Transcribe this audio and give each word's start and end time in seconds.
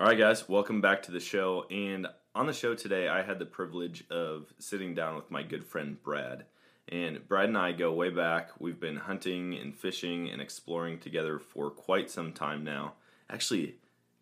All 0.00 0.06
right, 0.06 0.16
guys, 0.16 0.48
welcome 0.48 0.80
back 0.80 1.02
to 1.02 1.12
the 1.12 1.20
show. 1.20 1.66
And 1.70 2.06
on 2.34 2.46
the 2.46 2.54
show 2.54 2.74
today, 2.74 3.06
I 3.06 3.20
had 3.20 3.38
the 3.38 3.44
privilege 3.44 4.02
of 4.08 4.46
sitting 4.58 4.94
down 4.94 5.14
with 5.14 5.30
my 5.30 5.42
good 5.42 5.62
friend 5.62 6.02
Brad. 6.02 6.46
And 6.88 7.28
Brad 7.28 7.50
and 7.50 7.58
I 7.58 7.72
go 7.72 7.92
way 7.92 8.08
back. 8.08 8.48
We've 8.58 8.80
been 8.80 8.96
hunting 8.96 9.52
and 9.58 9.76
fishing 9.76 10.30
and 10.30 10.40
exploring 10.40 11.00
together 11.00 11.38
for 11.38 11.68
quite 11.68 12.10
some 12.10 12.32
time 12.32 12.64
now. 12.64 12.94
Actually, 13.28 13.74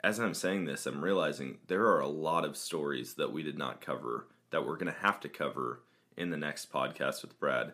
as 0.03 0.19
I'm 0.19 0.35
saying 0.35 0.65
this, 0.65 0.85
I'm 0.85 1.01
realizing 1.01 1.59
there 1.69 1.87
are 1.87 2.01
a 2.01 2.09
lot 2.09 2.45
of 2.45 2.57
stories 2.57 3.15
that 3.15 3.33
we 3.33 3.45
did 3.45 3.57
not 3.57 3.81
cover 3.81 4.27
that 4.51 4.67
we're 4.67 4.79
going 4.79 4.93
to 4.93 5.01
have 5.03 5.21
to 5.21 5.29
cover 5.29 5.83
in 6.17 6.31
the 6.31 6.37
next 6.37 6.73
podcast 6.73 7.23
with 7.23 7.39
Brad. 7.39 7.73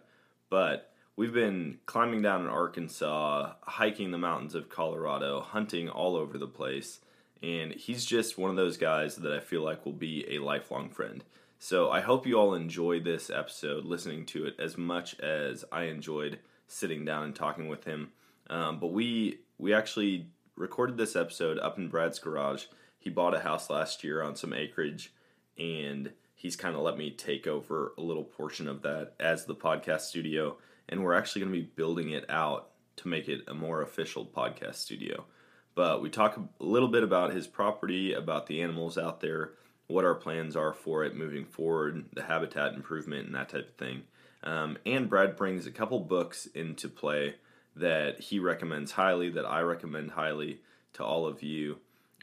But 0.50 0.92
we've 1.16 1.32
been 1.32 1.78
climbing 1.86 2.20
down 2.20 2.42
in 2.42 2.48
Arkansas, 2.48 3.54
hiking 3.62 4.10
the 4.10 4.18
mountains 4.18 4.54
of 4.54 4.68
Colorado, 4.68 5.40
hunting 5.40 5.88
all 5.88 6.16
over 6.16 6.36
the 6.36 6.46
place 6.46 7.00
and 7.44 7.72
he's 7.74 8.06
just 8.06 8.38
one 8.38 8.48
of 8.48 8.56
those 8.56 8.78
guys 8.78 9.16
that 9.16 9.32
I 9.32 9.40
feel 9.40 9.62
like 9.62 9.84
will 9.84 9.92
be 9.92 10.24
a 10.30 10.38
lifelong 10.38 10.88
friend. 10.88 11.22
So 11.58 11.90
I 11.90 12.00
hope 12.00 12.26
you 12.26 12.38
all 12.38 12.54
enjoy 12.54 13.00
this 13.00 13.28
episode, 13.28 13.84
listening 13.84 14.24
to 14.26 14.46
it 14.46 14.54
as 14.58 14.78
much 14.78 15.20
as 15.20 15.62
I 15.70 15.84
enjoyed 15.84 16.38
sitting 16.68 17.04
down 17.04 17.24
and 17.24 17.36
talking 17.36 17.68
with 17.68 17.84
him. 17.84 18.12
Um, 18.48 18.80
but 18.80 18.92
we 18.92 19.40
we 19.58 19.74
actually 19.74 20.28
recorded 20.56 20.96
this 20.96 21.16
episode 21.16 21.58
up 21.58 21.76
in 21.76 21.88
Brad's 21.88 22.18
garage. 22.18 22.64
He 22.98 23.10
bought 23.10 23.34
a 23.34 23.40
house 23.40 23.68
last 23.68 24.04
year 24.04 24.22
on 24.22 24.36
some 24.36 24.54
acreage, 24.54 25.12
and 25.58 26.12
he's 26.34 26.56
kind 26.56 26.74
of 26.74 26.80
let 26.80 26.96
me 26.96 27.10
take 27.10 27.46
over 27.46 27.92
a 27.98 28.02
little 28.02 28.24
portion 28.24 28.68
of 28.68 28.80
that 28.82 29.12
as 29.20 29.44
the 29.44 29.54
podcast 29.54 30.02
studio. 30.02 30.56
And 30.88 31.04
we're 31.04 31.14
actually 31.14 31.42
going 31.42 31.52
to 31.52 31.60
be 31.60 31.70
building 31.76 32.10
it 32.10 32.24
out 32.30 32.70
to 32.96 33.08
make 33.08 33.28
it 33.28 33.42
a 33.48 33.54
more 33.54 33.82
official 33.82 34.24
podcast 34.24 34.76
studio. 34.76 35.26
But 35.74 36.02
we 36.02 36.08
talk 36.08 36.36
a 36.36 36.64
little 36.64 36.88
bit 36.88 37.02
about 37.02 37.32
his 37.32 37.46
property, 37.46 38.12
about 38.12 38.46
the 38.46 38.62
animals 38.62 38.96
out 38.96 39.20
there, 39.20 39.52
what 39.86 40.04
our 40.04 40.14
plans 40.14 40.56
are 40.56 40.72
for 40.72 41.04
it 41.04 41.16
moving 41.16 41.44
forward, 41.44 42.04
the 42.12 42.22
habitat 42.22 42.74
improvement, 42.74 43.26
and 43.26 43.34
that 43.34 43.48
type 43.48 43.68
of 43.68 43.74
thing. 43.74 44.02
Um, 44.42 44.78
and 44.86 45.08
Brad 45.08 45.36
brings 45.36 45.66
a 45.66 45.72
couple 45.72 46.00
books 46.00 46.46
into 46.46 46.88
play 46.88 47.36
that 47.76 48.20
he 48.20 48.38
recommends 48.38 48.92
highly, 48.92 49.30
that 49.30 49.46
I 49.46 49.60
recommend 49.60 50.12
highly 50.12 50.60
to 50.94 51.04
all 51.04 51.26
of 51.26 51.42
you. 51.42 51.78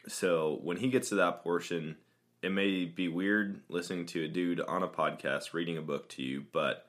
So 0.08 0.58
when 0.62 0.78
he 0.78 0.88
gets 0.88 1.10
to 1.10 1.16
that 1.16 1.42
portion, 1.42 1.96
it 2.42 2.50
may 2.50 2.84
be 2.86 3.08
weird 3.08 3.60
listening 3.68 4.06
to 4.06 4.24
a 4.24 4.28
dude 4.28 4.60
on 4.60 4.82
a 4.82 4.88
podcast 4.88 5.52
reading 5.52 5.76
a 5.76 5.82
book 5.82 6.08
to 6.10 6.22
you, 6.22 6.44
but 6.52 6.86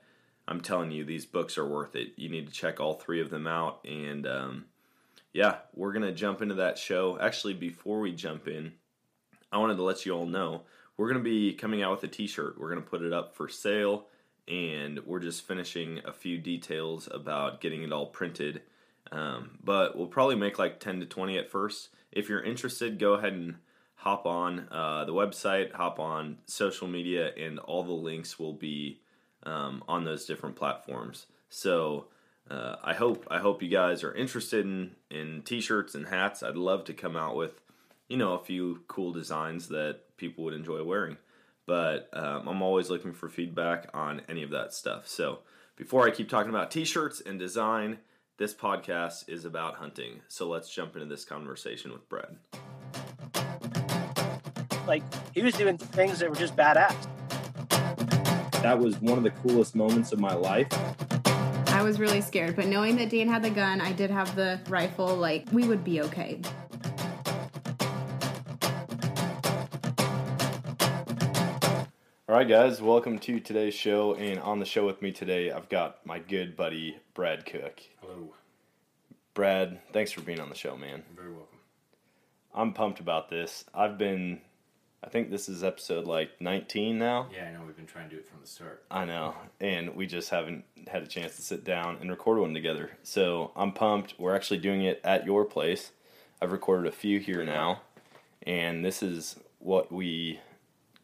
I'm 0.48 0.60
telling 0.60 0.90
you, 0.90 1.04
these 1.04 1.26
books 1.26 1.56
are 1.56 1.66
worth 1.66 1.94
it. 1.94 2.12
You 2.16 2.28
need 2.28 2.46
to 2.48 2.52
check 2.52 2.80
all 2.80 2.94
three 2.94 3.20
of 3.20 3.30
them 3.30 3.46
out, 3.46 3.80
and 3.84 4.26
um, 4.26 4.64
yeah, 5.34 5.56
we're 5.74 5.92
going 5.92 6.06
to 6.06 6.12
jump 6.12 6.40
into 6.40 6.54
that 6.54 6.78
show. 6.78 7.18
Actually, 7.20 7.54
before 7.54 8.00
we 8.00 8.12
jump 8.12 8.48
in, 8.48 8.72
I 9.52 9.58
wanted 9.58 9.76
to 9.76 9.82
let 9.82 10.06
you 10.06 10.12
all 10.12 10.26
know 10.26 10.62
we're 10.96 11.08
going 11.08 11.22
to 11.22 11.28
be 11.28 11.52
coming 11.52 11.82
out 11.82 11.90
with 11.90 12.04
a 12.04 12.08
t 12.08 12.26
shirt. 12.28 12.58
We're 12.58 12.70
going 12.70 12.82
to 12.82 12.88
put 12.88 13.02
it 13.02 13.12
up 13.12 13.34
for 13.34 13.48
sale, 13.48 14.06
and 14.46 15.00
we're 15.04 15.18
just 15.18 15.46
finishing 15.46 16.00
a 16.04 16.12
few 16.12 16.38
details 16.38 17.08
about 17.10 17.60
getting 17.60 17.82
it 17.82 17.92
all 17.92 18.06
printed. 18.06 18.62
Um, 19.10 19.58
but 19.62 19.96
we'll 19.96 20.06
probably 20.06 20.36
make 20.36 20.58
like 20.58 20.80
10 20.80 21.00
to 21.00 21.06
20 21.06 21.36
at 21.36 21.50
first. 21.50 21.88
If 22.12 22.28
you're 22.28 22.42
interested, 22.42 23.00
go 23.00 23.14
ahead 23.14 23.32
and 23.32 23.56
hop 23.96 24.26
on 24.26 24.68
uh, 24.70 25.04
the 25.04 25.12
website, 25.12 25.72
hop 25.72 25.98
on 25.98 26.38
social 26.46 26.86
media, 26.86 27.32
and 27.36 27.58
all 27.58 27.82
the 27.82 27.92
links 27.92 28.38
will 28.38 28.52
be 28.52 29.00
um, 29.42 29.82
on 29.88 30.04
those 30.04 30.26
different 30.26 30.54
platforms. 30.54 31.26
So, 31.48 32.06
uh, 32.50 32.76
I 32.82 32.94
hope 32.94 33.26
I 33.30 33.38
hope 33.38 33.62
you 33.62 33.68
guys 33.68 34.04
are 34.04 34.14
interested 34.14 34.66
in 34.66 34.96
in 35.10 35.42
t-shirts 35.42 35.94
and 35.94 36.08
hats. 36.08 36.42
I'd 36.42 36.56
love 36.56 36.84
to 36.84 36.92
come 36.92 37.16
out 37.16 37.36
with 37.36 37.60
you 38.08 38.16
know 38.16 38.34
a 38.34 38.44
few 38.44 38.82
cool 38.86 39.12
designs 39.12 39.68
that 39.68 40.16
people 40.16 40.44
would 40.44 40.54
enjoy 40.54 40.82
wearing. 40.82 41.16
But 41.66 42.10
um, 42.12 42.46
I'm 42.46 42.62
always 42.62 42.90
looking 42.90 43.14
for 43.14 43.30
feedback 43.30 43.88
on 43.94 44.20
any 44.28 44.42
of 44.42 44.50
that 44.50 44.74
stuff. 44.74 45.08
So 45.08 45.38
before 45.76 46.06
I 46.06 46.10
keep 46.10 46.28
talking 46.28 46.50
about 46.50 46.70
t-shirts 46.70 47.22
and 47.24 47.38
design, 47.38 47.98
this 48.36 48.52
podcast 48.52 49.30
is 49.30 49.46
about 49.46 49.76
hunting. 49.76 50.20
So 50.28 50.46
let's 50.46 50.68
jump 50.68 50.94
into 50.94 51.06
this 51.06 51.24
conversation 51.24 51.90
with 51.90 52.06
Brad. 52.10 52.36
Like 54.86 55.02
he 55.32 55.42
was 55.42 55.54
doing 55.54 55.78
things 55.78 56.18
that 56.18 56.28
were 56.28 56.36
just 56.36 56.54
badass. 56.54 56.94
That 58.60 58.78
was 58.78 59.00
one 59.00 59.16
of 59.16 59.24
the 59.24 59.30
coolest 59.30 59.74
moments 59.74 60.12
of 60.12 60.20
my 60.20 60.34
life 60.34 60.68
I 61.10 61.13
was 61.84 62.00
really 62.00 62.22
scared, 62.22 62.56
but 62.56 62.66
knowing 62.66 62.96
that 62.96 63.10
Dan 63.10 63.28
had 63.28 63.42
the 63.42 63.50
gun, 63.50 63.82
I 63.82 63.92
did 63.92 64.10
have 64.10 64.34
the 64.34 64.58
rifle, 64.70 65.14
like, 65.14 65.46
we 65.52 65.68
would 65.68 65.84
be 65.84 66.00
okay. 66.00 66.40
All 72.26 72.34
right, 72.34 72.48
guys, 72.48 72.80
welcome 72.80 73.18
to 73.18 73.38
today's 73.38 73.74
show. 73.74 74.14
And 74.14 74.40
on 74.40 74.60
the 74.60 74.64
show 74.64 74.86
with 74.86 75.02
me 75.02 75.12
today, 75.12 75.50
I've 75.50 75.68
got 75.68 76.04
my 76.06 76.18
good 76.18 76.56
buddy, 76.56 76.96
Brad 77.12 77.44
Cook. 77.44 77.82
Hello. 78.00 78.32
Brad, 79.34 79.78
thanks 79.92 80.10
for 80.10 80.22
being 80.22 80.40
on 80.40 80.48
the 80.48 80.54
show, 80.54 80.78
man. 80.78 81.02
You're 81.14 81.22
very 81.24 81.34
welcome. 81.34 81.58
I'm 82.54 82.72
pumped 82.72 82.98
about 82.98 83.28
this. 83.28 83.66
I've 83.74 83.98
been 83.98 84.40
I 85.04 85.10
think 85.10 85.30
this 85.30 85.50
is 85.50 85.62
episode 85.62 86.06
like 86.06 86.40
19 86.40 86.98
now. 86.98 87.28
Yeah, 87.32 87.48
I 87.48 87.52
know. 87.52 87.60
We've 87.66 87.76
been 87.76 87.86
trying 87.86 88.08
to 88.08 88.14
do 88.14 88.20
it 88.20 88.26
from 88.26 88.40
the 88.40 88.46
start. 88.46 88.84
I 88.90 89.04
know. 89.04 89.34
And 89.60 89.94
we 89.94 90.06
just 90.06 90.30
haven't 90.30 90.64
had 90.88 91.02
a 91.02 91.06
chance 91.06 91.36
to 91.36 91.42
sit 91.42 91.62
down 91.62 91.98
and 92.00 92.10
record 92.10 92.38
one 92.38 92.54
together. 92.54 92.90
So 93.02 93.52
I'm 93.54 93.72
pumped. 93.72 94.14
We're 94.18 94.34
actually 94.34 94.60
doing 94.60 94.82
it 94.82 95.00
at 95.04 95.26
your 95.26 95.44
place. 95.44 95.92
I've 96.40 96.52
recorded 96.52 96.88
a 96.88 96.96
few 96.96 97.20
here 97.20 97.44
now. 97.44 97.82
And 98.46 98.82
this 98.82 99.02
is 99.02 99.36
what 99.58 99.92
we 99.92 100.40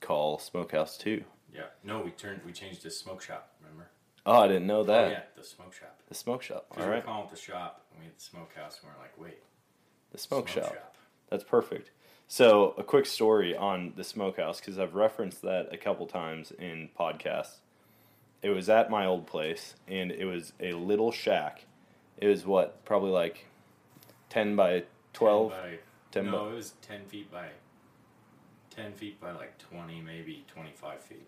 call 0.01 0.39
Smokehouse 0.39 0.97
2. 0.97 1.23
Yeah. 1.53 1.63
No, 1.85 2.01
we 2.01 2.11
turned, 2.11 2.41
we 2.45 2.53
changed 2.53 2.83
to 2.83 2.91
Smoke 2.91 3.21
Shop, 3.21 3.53
remember? 3.61 3.91
Oh, 4.25 4.41
I 4.41 4.49
didn't 4.49 4.67
know 4.67 4.83
that. 4.85 5.05
Oh, 5.05 5.11
yeah, 5.11 5.23
the 5.37 5.45
Smoke 5.45 5.75
Shop. 5.75 5.99
The 6.09 6.15
Smoke 6.15 6.43
Shop. 6.43 6.67
All 6.71 6.85
we 6.85 6.91
right. 6.91 6.97
were 6.97 7.03
calling 7.03 7.27
it 7.27 7.31
the 7.31 7.37
shop, 7.37 7.87
and 7.91 8.01
we 8.01 8.07
had 8.07 8.17
the 8.17 8.23
Smokehouse, 8.23 8.81
and 8.81 8.91
we 8.91 8.97
are 8.97 9.03
like, 9.03 9.19
wait. 9.19 9.43
The 10.13 10.19
Smoke, 10.19 10.49
shop. 10.49 10.97
That's 11.29 11.45
perfect. 11.45 11.91
So, 12.35 12.77
a 12.79 12.85
quick 12.85 13.07
story 13.07 13.57
on 13.57 13.93
the 13.97 14.05
smokehouse 14.05 14.61
because 14.61 14.79
I've 14.79 14.95
referenced 14.95 15.43
that 15.43 15.71
a 15.73 15.77
couple 15.77 16.07
times 16.07 16.53
in 16.53 16.89
podcasts. 16.97 17.57
It 18.41 18.51
was 18.51 18.69
at 18.69 18.89
my 18.89 19.05
old 19.05 19.27
place, 19.27 19.75
and 19.89 20.13
it 20.13 20.27
was 20.27 20.53
a 20.61 20.75
little 20.75 21.11
shack. 21.11 21.65
It 22.19 22.29
was 22.29 22.47
what, 22.47 22.85
probably 22.85 23.11
like 23.11 23.47
10 24.29 24.55
by 24.55 24.85
12? 25.13 25.51
10 25.51 25.61
by, 25.61 25.79
10 26.13 26.27
no, 26.27 26.31
by- 26.45 26.51
it 26.53 26.55
was 26.55 26.75
10 26.83 27.05
feet 27.07 27.33
by 27.33 27.49
10 28.77 28.93
feet 28.93 29.21
by 29.21 29.33
like 29.33 29.59
20, 29.59 30.01
maybe 30.01 30.45
25 30.55 31.01
feet. 31.01 31.27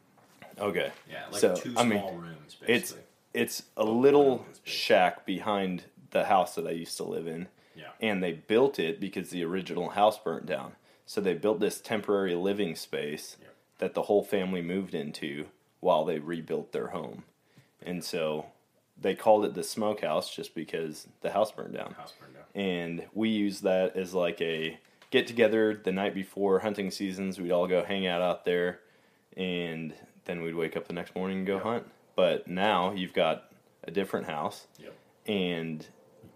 Okay. 0.56 0.92
Yeah, 1.10 1.24
like 1.32 1.40
So, 1.40 1.56
two 1.56 1.74
I 1.76 1.82
mean, 1.82 1.98
small 1.98 2.12
rooms, 2.14 2.54
basically. 2.60 2.74
it's 2.74 2.94
it's 3.34 3.62
a 3.76 3.84
little 3.84 4.46
shack 4.62 5.26
behind 5.26 5.82
the 6.12 6.26
house 6.26 6.54
that 6.54 6.68
I 6.68 6.70
used 6.70 6.96
to 6.98 7.02
live 7.04 7.26
in. 7.26 7.48
yeah. 7.74 7.86
And 8.00 8.22
they 8.22 8.34
built 8.34 8.78
it 8.78 9.00
because 9.00 9.30
the 9.30 9.42
original 9.44 9.88
house 9.88 10.16
burnt 10.16 10.46
down. 10.46 10.74
So 11.12 11.20
they 11.20 11.34
built 11.34 11.60
this 11.60 11.78
temporary 11.78 12.34
living 12.34 12.74
space 12.74 13.36
that 13.76 13.92
the 13.92 14.00
whole 14.04 14.24
family 14.24 14.62
moved 14.62 14.94
into 14.94 15.44
while 15.80 16.06
they 16.06 16.18
rebuilt 16.18 16.72
their 16.72 16.86
home. 16.86 17.24
And 17.84 18.02
so 18.02 18.46
they 18.98 19.14
called 19.14 19.44
it 19.44 19.52
the 19.52 19.62
smokehouse 19.62 20.34
just 20.34 20.54
because 20.54 21.06
the 21.20 21.32
house 21.32 21.52
burned 21.52 21.74
down. 21.74 21.92
House 21.92 22.14
burned 22.18 22.32
down. 22.32 22.44
And 22.54 23.04
we 23.12 23.28
used 23.28 23.62
that 23.64 23.94
as 23.94 24.14
like 24.14 24.40
a 24.40 24.78
get 25.10 25.26
together 25.26 25.78
the 25.84 25.92
night 25.92 26.14
before 26.14 26.60
hunting 26.60 26.90
seasons. 26.90 27.38
We'd 27.38 27.52
all 27.52 27.66
go 27.68 27.84
hang 27.84 28.06
out 28.06 28.22
out 28.22 28.46
there 28.46 28.80
and 29.36 29.92
then 30.24 30.40
we'd 30.40 30.54
wake 30.54 30.78
up 30.78 30.86
the 30.86 30.94
next 30.94 31.14
morning 31.14 31.36
and 31.40 31.46
go 31.46 31.56
Yep. 31.56 31.62
hunt. 31.62 31.86
But 32.16 32.48
now 32.48 32.92
you've 32.92 33.12
got 33.12 33.52
a 33.84 33.90
different 33.90 34.28
house 34.28 34.66
Yep. 34.78 34.94
and 35.26 35.86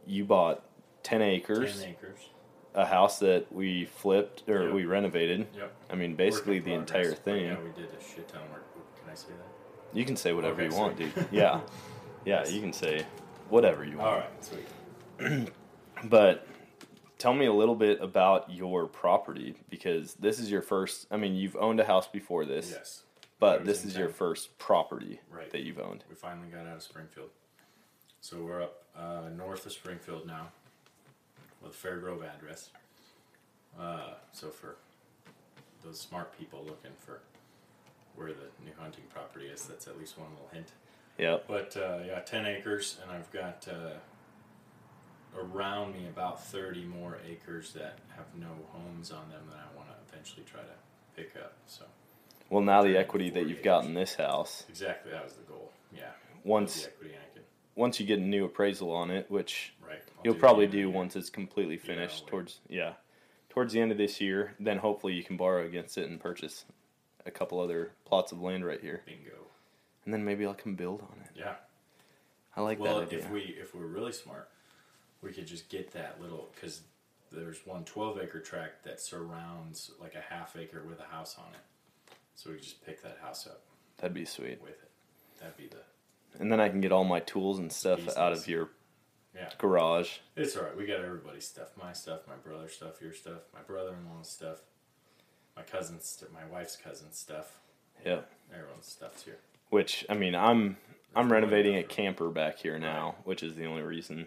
you 0.07 0.27
bought 0.27 0.65
10 1.03 1.23
acres 1.23 1.81
10 1.81 1.89
acres. 1.93 2.29
A 2.77 2.85
house 2.87 3.19
that 3.21 3.51
we 3.53 3.87
flipped 3.87 4.49
or 4.49 4.65
Yep. 4.65 4.73
we 4.75 4.85
renovated. 4.85 5.47
Yep. 5.57 5.75
I 5.91 5.95
mean, 5.97 6.15
basically 6.15 6.59
the 6.61 6.73
entire 6.75 7.13
thing. 7.15 7.47
Yeah, 7.47 7.57
we 7.61 7.71
did 7.71 7.91
a 7.93 8.03
shit 8.03 8.29
ton 8.29 8.43
of 8.43 8.51
work. 8.51 8.65
Can 9.03 9.11
I 9.11 9.15
say 9.15 9.29
that? 9.31 9.97
You 9.99 10.05
can 10.05 10.17
say 10.17 10.33
whatever 10.35 10.63
Okay, 10.63 10.73
you 10.75 10.79
want, 10.81 10.97
dude. 10.99 11.13
Yeah, 11.33 11.61
yeah, 12.25 12.41
Yes. 12.41 12.53
you 12.53 12.61
can 12.61 12.73
say 12.73 13.05
whatever 13.49 13.85
you 13.85 13.97
want. 13.99 14.09
All 14.11 14.19
right, 14.19 14.45
sweet. 14.45 15.53
But 16.05 16.47
tell 17.17 17.33
me 17.33 17.47
a 17.47 17.53
little 17.53 17.75
bit 17.75 18.03
about 18.03 18.51
your 18.51 18.87
property 18.87 19.55
because 19.71 20.13
this 20.15 20.39
is 20.39 20.51
your 20.51 20.61
first. 20.61 21.07
I 21.11 21.17
mean, 21.17 21.35
you've 21.35 21.57
owned 21.57 21.81
a 21.81 21.85
house 21.87 22.07
before 22.07 22.45
this, 22.45 22.71
Yes. 22.71 23.03
but 23.41 23.65
this 23.65 23.83
is 23.87 23.97
your 23.97 24.11
first 24.11 24.59
property 24.59 25.21
Right. 25.31 25.51
that 25.51 25.63
you've 25.63 25.79
owned. 25.79 26.05
We 26.11 26.15
finally 26.15 26.49
got 26.49 26.67
out 26.67 26.77
of 26.77 26.83
Springfield. 26.83 27.31
So 28.21 28.43
we're 28.43 28.63
up 28.63 28.83
uh, 28.95 29.31
north 29.35 29.65
of 29.65 29.73
Springfield 29.73 30.27
now 30.27 30.49
with 31.67 31.75
Fair 31.75 31.97
Grove 31.99 32.23
address. 32.23 32.71
Uh, 33.79 34.15
so 34.33 34.49
for 34.49 34.77
those 35.85 36.01
smart 36.01 36.37
people 36.39 36.61
looking 36.65 36.93
for 37.05 37.21
where 38.15 38.29
the 38.29 38.65
new 38.65 38.73
hunting 38.79 39.05
property 39.13 39.47
is, 39.47 39.65
that's 39.67 39.87
at 39.87 39.99
least 39.99 40.19
one 40.19 40.29
little 40.31 40.49
hint. 40.53 40.73
Yep. 41.19 41.45
But 41.49 41.77
uh, 41.77 41.99
yeah, 42.07 42.21
10 42.21 42.47
acres, 42.47 42.99
and 43.03 43.11
I've 43.11 43.31
got 43.31 43.67
uh, 43.71 45.39
around 45.39 45.95
me 45.95 46.07
about 46.09 46.43
30 46.45 46.85
more 46.85 47.19
acres 47.29 47.73
that 47.73 47.99
have 48.17 48.27
no 48.39 48.49
homes 48.73 49.11
on 49.11 49.29
them 49.29 49.43
that 49.51 49.59
I 49.59 49.77
want 49.77 49.89
to 49.89 49.95
eventually 50.13 50.45
try 50.51 50.61
to 50.61 51.21
pick 51.21 51.37
up. 51.37 51.55
So 51.67 51.85
Well, 52.49 52.63
now 52.63 52.83
the 52.83 52.97
equity 52.97 53.31
that 53.31 53.49
you've 53.49 53.63
got 53.63 53.85
in 53.85 53.95
this 53.95 54.15
house, 54.15 54.65
exactly 54.69 55.13
that 55.13 55.25
was 55.25 55.35
the 55.35 55.43
goal. 55.43 55.73
Yeah. 55.95 56.05
once 56.45 56.83
the 56.83 56.89
equity 56.89 57.15
I 57.15 57.35
could 57.35 57.36
once 57.77 58.01
you 58.01 58.07
get 58.07 58.19
a 58.19 58.23
new 58.23 58.45
appraisal 58.45 58.91
on 58.91 59.11
it, 59.11 59.31
which 59.31 59.73
right. 59.87 60.03
You'll 60.25 60.35
do 60.35 60.41
probably 60.41 60.67
do 60.67 60.91
once 60.91 61.15
it's 61.15 61.31
completely 61.31 61.77
finished 61.77 62.23
I'll 62.25 62.31
towards 62.31 62.61
yeah 62.69 62.95
towards 63.51 63.73
the 63.73 63.81
end 63.81 63.93
of 63.93 63.97
this 63.99 64.21
year 64.21 64.55
then 64.61 64.79
hopefully 64.79 65.15
you 65.15 65.23
can 65.23 65.37
borrow 65.37 65.65
against 65.65 65.97
it 65.97 66.11
and 66.11 66.21
purchase 66.21 66.65
a 67.25 67.31
couple 67.31 67.61
other 67.61 67.93
plots 68.05 68.33
of 68.33 68.41
land 68.41 68.67
right 68.67 68.81
here 68.81 69.03
Bingo. 69.07 69.47
and 70.05 70.13
then 70.13 70.25
maybe 70.25 70.47
i 70.47 70.53
can 70.53 70.75
build 70.75 71.01
on 71.01 71.21
it 71.25 71.31
Yeah. 71.35 71.55
i 72.57 72.61
like 72.61 72.79
well, 72.81 72.99
that 73.01 73.07
idea 73.07 73.21
if 73.21 73.31
we 73.31 73.41
if 73.59 73.75
we're 73.75 73.87
really 73.87 74.13
smart, 74.13 74.49
we 75.23 75.33
could 75.33 75.47
just 75.47 75.69
get 75.69 75.93
that 75.93 76.21
little 76.21 76.49
because 76.55 76.83
there's 77.33 77.65
one 77.65 77.85
12 77.85 78.19
acre 78.23 78.41
tract 78.41 78.85
that 78.85 79.01
surrounds 79.01 79.91
like 80.01 80.15
a 80.15 80.21
half 80.35 80.57
acre 80.57 80.83
with 80.89 81.01
a 81.01 81.15
house 81.15 81.37
on 81.39 81.53
it. 81.55 82.15
So 82.35 82.51
we 82.51 82.57
could 82.57 82.65
just 82.65 82.85
pick 82.85 83.03
that 83.03 83.19
house 83.23 83.47
up 83.47 83.63
that'd 83.99 84.13
be 84.15 84.25
sweet 84.25 84.61
with 84.61 84.71
it. 84.83 84.91
That'd 85.41 85.57
be 85.57 85.69
the 85.69 85.83
and 86.41 86.51
then 86.53 86.61
i 86.61 86.69
can 86.69 86.81
get 86.81 86.93
all 86.93 87.05
my 87.05 87.21
tools 87.21 87.59
and 87.59 87.73
stuff 87.73 88.17
out 88.17 88.33
of 88.33 88.47
your 88.49 88.69
yeah. 89.35 89.51
garage 89.59 90.19
It's 90.35 90.57
all 90.57 90.63
right. 90.65 90.75
We 90.77 90.87
got 90.87 91.01
everybody's 91.01 91.47
stuff. 91.47 91.69
My 91.79 91.93
stuff, 91.93 92.21
my 92.27 92.37
brother's 92.37 92.73
stuff, 92.73 93.03
your 93.03 93.13
stuff, 93.13 93.41
my 93.53 93.61
brother-in-law's 93.61 94.31
stuff, 94.31 94.61
my 95.55 95.63
cousin's, 95.63 96.07
st- 96.07 96.33
my 96.33 96.47
wife's 96.51 96.77
cousin's 96.77 97.19
stuff. 97.19 97.61
yeah 98.05 98.21
Everyone's 98.55 98.87
stuff's 98.87 99.25
here. 99.25 99.37
which 99.71 100.07
i 100.09 100.15
mean 100.15 100.35
i'm 100.35 100.77
i'm 101.15 101.31
renovating 101.31 101.77
a 101.77 101.83
camper 101.83 102.29
back 102.31 102.59
here 102.59 102.79
now 102.79 103.17
which 103.25 103.43
is 103.43 103.57
the 103.57 103.67
only 103.67 103.83
reason 103.83 104.27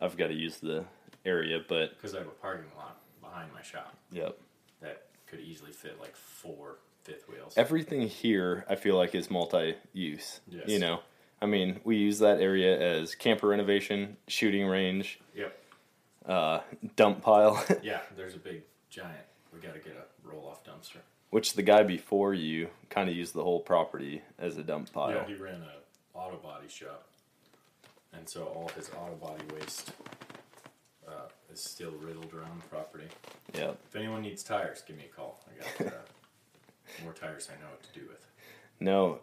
i've 0.00 0.16
got 0.18 0.26
to 0.26 0.34
use 0.34 0.58
the 0.58 0.84
area 1.24 1.60
but 1.66 1.90
Because 1.96 2.14
I 2.14 2.18
have 2.18 2.26
a 2.26 2.30
parking 2.42 2.70
lot 2.76 2.98
behind 3.22 3.50
my 3.54 3.62
shop 3.62 3.94
yep 4.10 4.36
that 4.82 5.04
could 5.26 5.40
easily 5.40 5.70
fit 5.72 5.98
like 6.00 6.14
four 6.16 6.76
fifth 7.04 7.26
wheels. 7.28 7.54
everything 7.56 8.02
here 8.08 8.64
I 8.68 8.74
feel 8.74 8.96
like 8.96 9.14
is 9.14 9.30
multi-use. 9.30 10.40
Yes. 10.50 10.68
You 10.68 10.78
know, 10.78 11.00
I 11.42 11.46
mean, 11.46 11.80
we 11.82 11.96
use 11.96 12.20
that 12.20 12.40
area 12.40 12.78
as 12.78 13.16
camper 13.16 13.48
renovation, 13.48 14.16
shooting 14.28 14.64
range, 14.66 15.18
yep. 15.34 15.58
uh, 16.24 16.60
dump 16.94 17.20
pile, 17.20 17.62
Yeah, 17.82 17.98
there's 18.16 18.36
a 18.36 18.38
big 18.38 18.62
giant. 18.90 19.26
We 19.52 19.58
got 19.58 19.74
to 19.74 19.80
get 19.80 19.94
a 19.96 20.28
roll-off 20.28 20.64
dumpster. 20.64 21.00
which 21.30 21.54
the 21.54 21.62
guy 21.62 21.82
before 21.82 22.32
you 22.32 22.68
kind 22.90 23.10
of 23.10 23.16
used 23.16 23.34
the 23.34 23.42
whole 23.42 23.58
property 23.58 24.22
as 24.38 24.56
a 24.56 24.62
dump 24.62 24.92
pile. 24.92 25.10
Yeah, 25.16 25.26
he 25.26 25.34
ran 25.34 25.62
a 25.62 26.16
auto 26.18 26.36
body 26.36 26.68
shop, 26.68 27.08
and 28.12 28.28
so 28.28 28.44
all 28.44 28.70
his 28.76 28.88
auto 28.90 29.16
body 29.16 29.42
waste 29.52 29.90
uh, 31.08 31.28
is 31.52 31.60
still 31.60 31.92
riddled 32.00 32.32
around 32.32 32.62
the 32.62 32.68
property. 32.68 33.08
Yep. 33.54 33.78
If 33.88 33.96
anyone 33.96 34.22
needs 34.22 34.44
tires, 34.44 34.82
give 34.86 34.96
me 34.96 35.06
a 35.12 35.14
call. 35.16 35.40
I 35.48 35.82
got 35.84 35.92
uh, 35.92 35.96
more 37.02 37.12
tires 37.12 37.48
I 37.50 37.60
know 37.60 37.68
what 37.70 37.82
to 37.82 37.98
do 37.98 38.06
with. 38.08 38.24
No, 38.78 39.18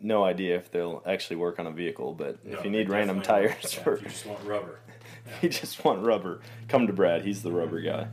no 0.00 0.24
idea 0.24 0.56
if 0.56 0.70
they'll 0.70 1.02
actually 1.06 1.36
work 1.36 1.58
on 1.58 1.66
a 1.66 1.70
vehicle, 1.70 2.14
but 2.14 2.44
No, 2.44 2.58
if 2.58 2.64
you 2.64 2.70
need 2.70 2.88
random 2.88 3.22
tires. 3.22 3.72
For 3.74 3.98
you 3.98 4.04
just 4.04 4.26
want 4.26 4.44
rubber. 4.44 4.78
if 5.26 5.42
you 5.42 5.48
just 5.48 5.84
want 5.84 6.02
rubber, 6.04 6.40
come 6.68 6.86
to 6.86 6.92
Brad. 6.92 7.24
He's 7.24 7.42
the 7.42 7.52
rubber 7.52 7.80
guy. 7.80 8.08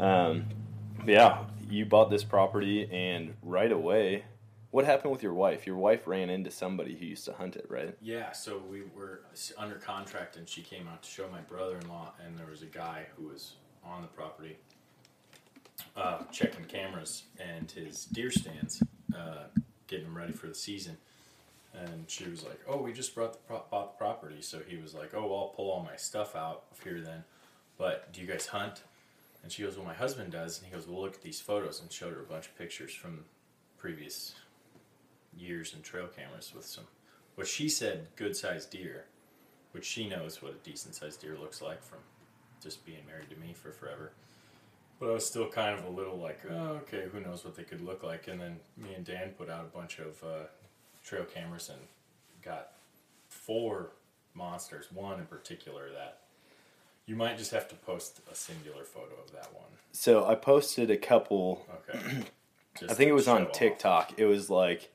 Um, 0.00 0.46
yeah, 1.06 1.44
you 1.68 1.84
bought 1.84 2.10
this 2.10 2.24
property, 2.24 2.88
and 2.90 3.34
right 3.42 3.72
away, 3.72 4.24
what 4.70 4.84
happened 4.84 5.12
with 5.12 5.22
your 5.22 5.34
wife? 5.34 5.66
Your 5.66 5.76
wife 5.76 6.06
ran 6.06 6.30
into 6.30 6.50
somebody 6.50 6.96
who 6.96 7.06
used 7.06 7.24
to 7.26 7.32
hunt 7.32 7.56
it, 7.56 7.66
right? 7.68 7.96
Yeah, 8.00 8.32
so 8.32 8.62
we 8.70 8.82
were 8.96 9.22
under 9.58 9.76
contract, 9.76 10.36
and 10.36 10.48
she 10.48 10.62
came 10.62 10.88
out 10.88 11.02
to 11.02 11.10
show 11.10 11.28
my 11.30 11.40
brother-in-law, 11.40 12.12
and 12.24 12.38
there 12.38 12.46
was 12.50 12.62
a 12.62 12.66
guy 12.66 13.06
who 13.16 13.28
was 13.28 13.54
on 13.84 14.02
the 14.02 14.08
property 14.08 14.56
uh, 15.96 16.18
checking 16.30 16.64
cameras 16.64 17.24
and 17.38 17.70
his 17.70 18.04
deer 18.06 18.30
stands, 18.30 18.82
uh, 19.16 19.44
getting 19.86 20.06
them 20.06 20.16
ready 20.16 20.32
for 20.32 20.46
the 20.46 20.54
season. 20.54 20.96
And 21.74 22.04
she 22.08 22.28
was 22.28 22.44
like, 22.44 22.60
"Oh, 22.68 22.82
we 22.82 22.92
just 22.92 23.14
brought 23.14 23.32
the 23.32 23.38
bought 23.48 23.70
the 23.70 23.98
property." 23.98 24.42
So 24.42 24.60
he 24.66 24.76
was 24.76 24.94
like, 24.94 25.14
"Oh, 25.14 25.34
I'll 25.34 25.48
pull 25.48 25.70
all 25.70 25.82
my 25.82 25.96
stuff 25.96 26.36
out 26.36 26.64
of 26.70 26.80
here 26.82 27.00
then." 27.00 27.24
But 27.78 28.12
do 28.12 28.20
you 28.20 28.26
guys 28.26 28.46
hunt? 28.46 28.82
And 29.42 29.50
she 29.50 29.62
goes, 29.62 29.76
"Well, 29.76 29.86
my 29.86 29.94
husband 29.94 30.32
does." 30.32 30.58
And 30.58 30.66
he 30.66 30.72
goes, 30.72 30.86
"Well, 30.86 31.00
look 31.00 31.14
at 31.14 31.22
these 31.22 31.40
photos," 31.40 31.80
and 31.80 31.90
showed 31.90 32.12
her 32.12 32.20
a 32.20 32.24
bunch 32.24 32.46
of 32.46 32.58
pictures 32.58 32.92
from 32.94 33.24
previous 33.78 34.34
years 35.36 35.74
and 35.74 35.82
trail 35.82 36.06
cameras 36.06 36.52
with 36.54 36.66
some 36.66 36.84
what 37.34 37.46
she 37.46 37.68
said 37.68 38.06
good 38.16 38.36
sized 38.36 38.70
deer, 38.70 39.06
which 39.72 39.84
she 39.84 40.08
knows 40.08 40.42
what 40.42 40.52
a 40.52 40.56
decent 40.64 40.94
sized 40.94 41.20
deer 41.20 41.36
looks 41.38 41.62
like 41.62 41.82
from 41.82 41.98
just 42.62 42.84
being 42.84 43.04
married 43.06 43.30
to 43.30 43.36
me 43.36 43.52
for 43.54 43.72
forever. 43.72 44.12
But 45.00 45.10
I 45.10 45.14
was 45.14 45.26
still 45.26 45.48
kind 45.48 45.76
of 45.76 45.84
a 45.84 45.90
little 45.90 46.16
like, 46.16 46.40
oh, 46.48 46.80
okay, 46.82 47.06
who 47.10 47.20
knows 47.20 47.44
what 47.44 47.56
they 47.56 47.64
could 47.64 47.80
look 47.80 48.04
like. 48.04 48.28
And 48.28 48.40
then 48.40 48.60
me 48.76 48.94
and 48.94 49.04
Dan 49.04 49.30
put 49.36 49.50
out 49.50 49.64
a 49.64 49.76
bunch 49.76 49.98
of 49.98 50.22
uh, 50.22 50.44
trail 51.04 51.24
cameras 51.24 51.68
and 51.68 51.80
got 52.42 52.72
four 53.28 53.90
monsters. 54.34 54.86
One 54.92 55.18
in 55.18 55.26
particular 55.26 55.90
that 55.90 56.18
you 57.06 57.16
might 57.16 57.36
just 57.38 57.50
have 57.50 57.68
to 57.68 57.74
post 57.74 58.20
a 58.30 58.34
singular 58.34 58.84
photo 58.84 59.14
of 59.24 59.32
that 59.32 59.52
one. 59.54 59.70
So 59.92 60.26
I 60.26 60.34
posted 60.34 60.90
a 60.90 60.96
couple. 60.96 61.66
Okay. 61.88 62.24
I 62.88 62.94
think 62.94 63.10
it 63.10 63.14
was 63.14 63.28
on 63.28 63.42
show 63.42 63.46
off. 63.48 63.52
TikTok. 63.52 64.12
It 64.16 64.24
was 64.24 64.48
like, 64.48 64.90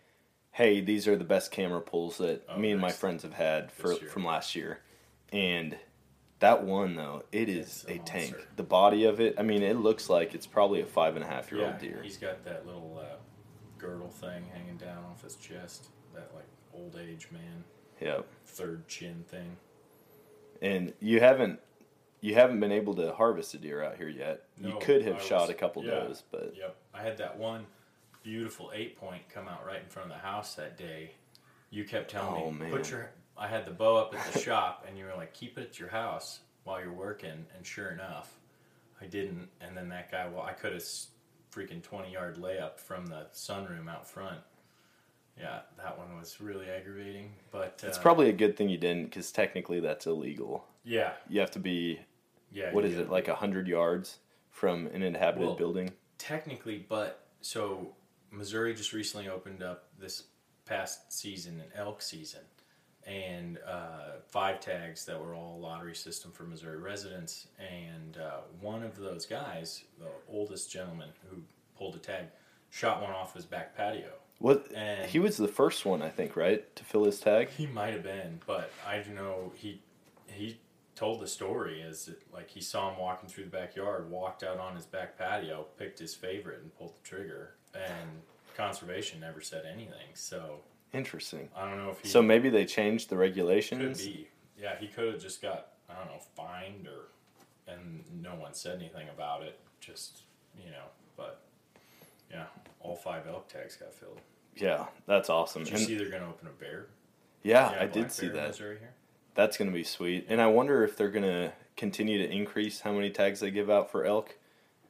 "Hey, 0.51 0.81
these 0.81 1.07
are 1.07 1.15
the 1.15 1.23
best 1.23 1.51
camera 1.51 1.81
pulls 1.81 2.17
that 2.17 2.43
Oh, 2.49 2.57
me 2.57 2.71
and 2.71 2.81
my 2.81 2.91
friends 2.91 3.23
have 3.23 3.33
had 3.33 3.71
for 3.71 3.93
from 3.95 4.25
last 4.25 4.55
year," 4.55 4.79
and 5.31 5.77
that 6.39 6.63
one 6.63 6.95
though, 6.95 7.23
it 7.31 7.49
is 7.49 7.85
a 7.87 7.93
a, 7.93 7.99
tank. 7.99 8.35
The 8.55 8.63
body 8.63 9.05
of 9.05 9.19
it, 9.19 9.35
I 9.37 9.43
mean, 9.43 9.61
it 9.63 9.77
looks 9.77 10.09
like 10.09 10.33
it's 10.33 10.47
probably 10.47 10.81
a 10.81 10.85
five 10.85 11.15
and 11.15 11.23
a 11.23 11.27
half 11.27 11.51
year 11.51 11.61
Yeah, 11.61 11.67
old 11.67 11.79
deer. 11.79 11.99
he's 12.03 12.17
got 12.17 12.43
that 12.45 12.65
little 12.65 12.99
uh, 13.01 13.15
girdle 13.77 14.09
thing 14.09 14.45
hanging 14.53 14.77
down 14.77 15.03
off 15.11 15.23
his 15.23 15.35
chest. 15.35 15.87
That 16.17 16.31
like 16.35 16.45
old 16.73 16.95
age 17.01 17.27
man 17.31 17.63
Yep. 18.01 18.25
third 18.45 18.87
chin 18.87 19.23
thing. 19.27 19.55
And 20.61 20.93
you 20.99 21.19
haven't 21.19 21.59
you 22.21 22.33
haven't 22.33 22.59
been 22.59 22.71
able 22.71 22.95
to 22.95 23.13
harvest 23.13 23.53
a 23.53 23.57
deer 23.59 23.83
out 23.83 23.95
here 23.97 24.09
yet. 24.09 24.43
you 24.59 24.69
No, 24.69 24.77
could 24.77 25.03
have 25.03 25.17
I 25.17 25.21
shot 25.21 25.41
was- 25.41 25.49
a 25.51 25.53
couple 25.53 25.83
yeah. 25.85 25.91
does, 25.91 26.23
but 26.31 26.53
Yep, 26.57 26.75
I 26.93 27.01
had 27.03 27.17
that 27.17 27.37
one 27.37 27.65
beautiful 28.23 28.71
eight 28.73 28.97
point 28.97 29.21
come 29.29 29.47
out 29.47 29.65
right 29.65 29.79
in 29.81 29.87
front 29.87 30.11
of 30.11 30.17
the 30.17 30.21
house 30.27 30.55
that 30.55 30.77
day. 30.77 31.11
You 31.69 31.85
kept 31.85 32.09
telling 32.11 32.41
Oh, 32.43 32.51
me, 32.51 32.59
man. 32.61 32.71
put 32.71 32.89
your. 32.89 33.11
I 33.37 33.47
had 33.47 33.65
the 33.65 33.71
bow 33.71 33.97
up 33.97 34.15
at 34.15 34.33
the 34.33 34.39
shop, 34.47 34.85
and 34.87 34.97
you 34.97 35.05
were 35.05 35.13
like, 35.15 35.31
keep 35.33 35.57
it 35.59 35.61
at 35.69 35.79
your 35.79 35.89
house 35.89 36.39
while 36.63 36.81
you're 36.81 36.91
working. 36.91 37.45
And 37.55 37.63
sure 37.65 37.91
enough, 37.91 38.39
I 38.99 39.05
didn't. 39.05 39.47
And 39.61 39.77
then 39.77 39.89
that 39.89 40.09
guy, 40.11 40.27
well, 40.27 40.41
I 40.41 40.53
could 40.53 40.73
have 40.73 40.81
freaking 41.51 41.83
twenty 41.83 42.11
yard 42.13 42.37
layup 42.37 42.79
from 42.79 43.05
the 43.05 43.27
sunroom 43.33 43.87
out 43.89 44.07
front. 44.09 44.39
Yeah, 45.39 45.59
that 45.77 45.97
one 45.97 46.17
was 46.17 46.41
really 46.41 46.67
aggravating. 46.69 47.31
But 47.51 47.81
uh, 47.83 47.87
it's 47.87 47.97
probably 47.97 48.29
a 48.29 48.33
good 48.33 48.57
thing 48.57 48.69
you 48.69 48.77
didn't 48.77 49.05
because 49.05 49.31
technically 49.31 49.79
that's 49.79 50.07
illegal. 50.07 50.65
yeah, 50.83 51.13
You 51.29 51.39
have 51.41 51.51
to 51.51 51.59
be 51.59 51.99
yeah. 52.51 52.71
what 52.73 52.85
is 52.85 52.93
gotta 52.93 53.03
it 53.05 53.11
like 53.11 53.27
a 53.27 53.35
hundred 53.35 53.67
yards 53.67 54.17
from 54.49 54.87
an 54.87 55.03
inhabited 55.03 55.45
Well, 55.45 55.55
building? 55.55 55.91
technically, 56.17 56.83
but 56.89 57.27
so 57.41 57.93
Missouri 58.31 58.73
just 58.73 58.93
recently 58.93 59.29
opened 59.29 59.61
up 59.61 59.85
this 59.99 60.23
past 60.65 61.13
season, 61.13 61.59
an 61.61 61.67
elk 61.75 62.01
season, 62.01 62.41
and 63.05 63.59
uh, 63.65 64.17
five 64.27 64.59
tags 64.59 65.05
that 65.05 65.21
were 65.21 65.35
all 65.35 65.59
lottery 65.59 65.95
system 65.95 66.31
for 66.31 66.43
Missouri 66.43 66.77
residents. 66.77 67.47
And 67.59 68.17
uh, 68.17 68.39
one 68.59 68.81
of 68.83 68.97
those 68.97 69.25
guys, 69.27 69.83
the 69.99 70.07
oldest 70.27 70.71
gentleman 70.71 71.09
who 71.29 71.37
pulled 71.77 71.95
a 71.95 71.99
tag, 71.99 72.25
shot 72.71 73.01
one 73.01 73.11
off 73.11 73.33
his 73.35 73.45
back 73.45 73.77
patio. 73.77 74.09
What 74.39 74.71
And- 74.73 75.09
he 75.09 75.19
was 75.19 75.37
the 75.37 75.47
first 75.47 75.85
one, 75.85 76.01
I 76.01 76.09
think, 76.09 76.35
right, 76.35 76.75
to 76.75 76.83
fill 76.83 77.05
his 77.05 77.19
tag. 77.19 77.49
He 77.49 77.65
might 77.65 77.93
have 77.93 78.03
been, 78.03 78.39
but 78.45 78.71
I 78.85 78.97
don't 78.99 79.15
know 79.15 79.51
he 79.55 79.81
he 80.29 80.59
told 80.95 81.19
the 81.21 81.27
story 81.27 81.81
as 81.81 82.07
it, 82.07 82.21
like 82.33 82.49
he 82.49 82.61
saw 82.61 82.91
him 82.91 82.99
walking 82.99 83.29
through 83.29 83.45
the 83.45 83.49
backyard, 83.49 84.09
walked 84.11 84.43
out 84.43 84.59
on 84.59 84.75
his 84.75 84.85
back 84.85 85.17
patio, 85.17 85.65
picked 85.77 85.99
his 85.99 86.13
favorite, 86.15 86.59
and 86.61 86.75
pulled 86.77 86.95
the 86.95 87.07
trigger. 87.07 87.53
And 87.73 88.21
conservation 88.55 89.19
never 89.19 89.41
said 89.41 89.65
anything, 89.65 90.09
so 90.15 90.61
Interesting. 90.93 91.49
I 91.55 91.67
don't 91.69 91.77
know 91.77 91.91
if 91.91 91.99
he 91.99 92.07
So 92.07 92.21
maybe 92.21 92.49
they 92.49 92.65
changed 92.65 93.09
the 93.09 93.17
regulations. 93.17 94.01
could 94.01 94.05
be. 94.13 94.27
Yeah, 94.59 94.75
he 94.79 94.87
could 94.87 95.13
have 95.13 95.21
just 95.21 95.41
got 95.41 95.67
I 95.89 95.93
don't 95.95 96.07
know 96.07 96.19
fined 96.35 96.87
or, 96.87 97.09
and 97.71 98.03
no 98.21 98.35
one 98.35 98.53
said 98.53 98.79
anything 98.79 99.07
about 99.09 99.41
it. 99.43 99.59
Just 99.79 100.21
you 100.63 100.71
know, 100.71 100.85
but 101.15 101.41
yeah, 102.31 102.45
all 102.87 102.95
five 102.95 103.27
elk 103.27 103.47
tags 103.47 103.75
got 103.75 103.93
filled. 103.93 104.21
Yeah, 104.55 104.85
that's 105.05 105.29
awesome. 105.29 105.63
Did 105.63 105.71
you 105.73 105.77
And- 105.77 105.85
see 105.87 105.95
they're 105.97 106.09
gonna 106.09 106.29
open 106.29 106.47
a 106.47 106.51
bear? 106.51 106.87
yeah, 107.43 107.71
Yeah, 107.73 107.83
I 107.83 107.85
did 107.87 108.11
see 108.11 108.27
that. 108.29 108.55
Here. 108.55 108.93
That's 109.35 109.55
going 109.55 109.69
to 109.69 109.73
be 109.73 109.83
sweet. 109.83 110.25
And 110.29 110.41
I 110.41 110.47
wonder 110.47 110.83
if 110.83 110.97
they're 110.97 111.11
going 111.11 111.21
to 111.23 111.53
continue 111.75 112.17
to 112.17 112.27
increase 112.27 112.79
how 112.81 112.91
many 112.91 113.11
tags 113.11 113.39
they 113.39 113.51
give 113.51 113.69
out 113.69 113.91
for 113.91 114.03
elk. 114.03 114.35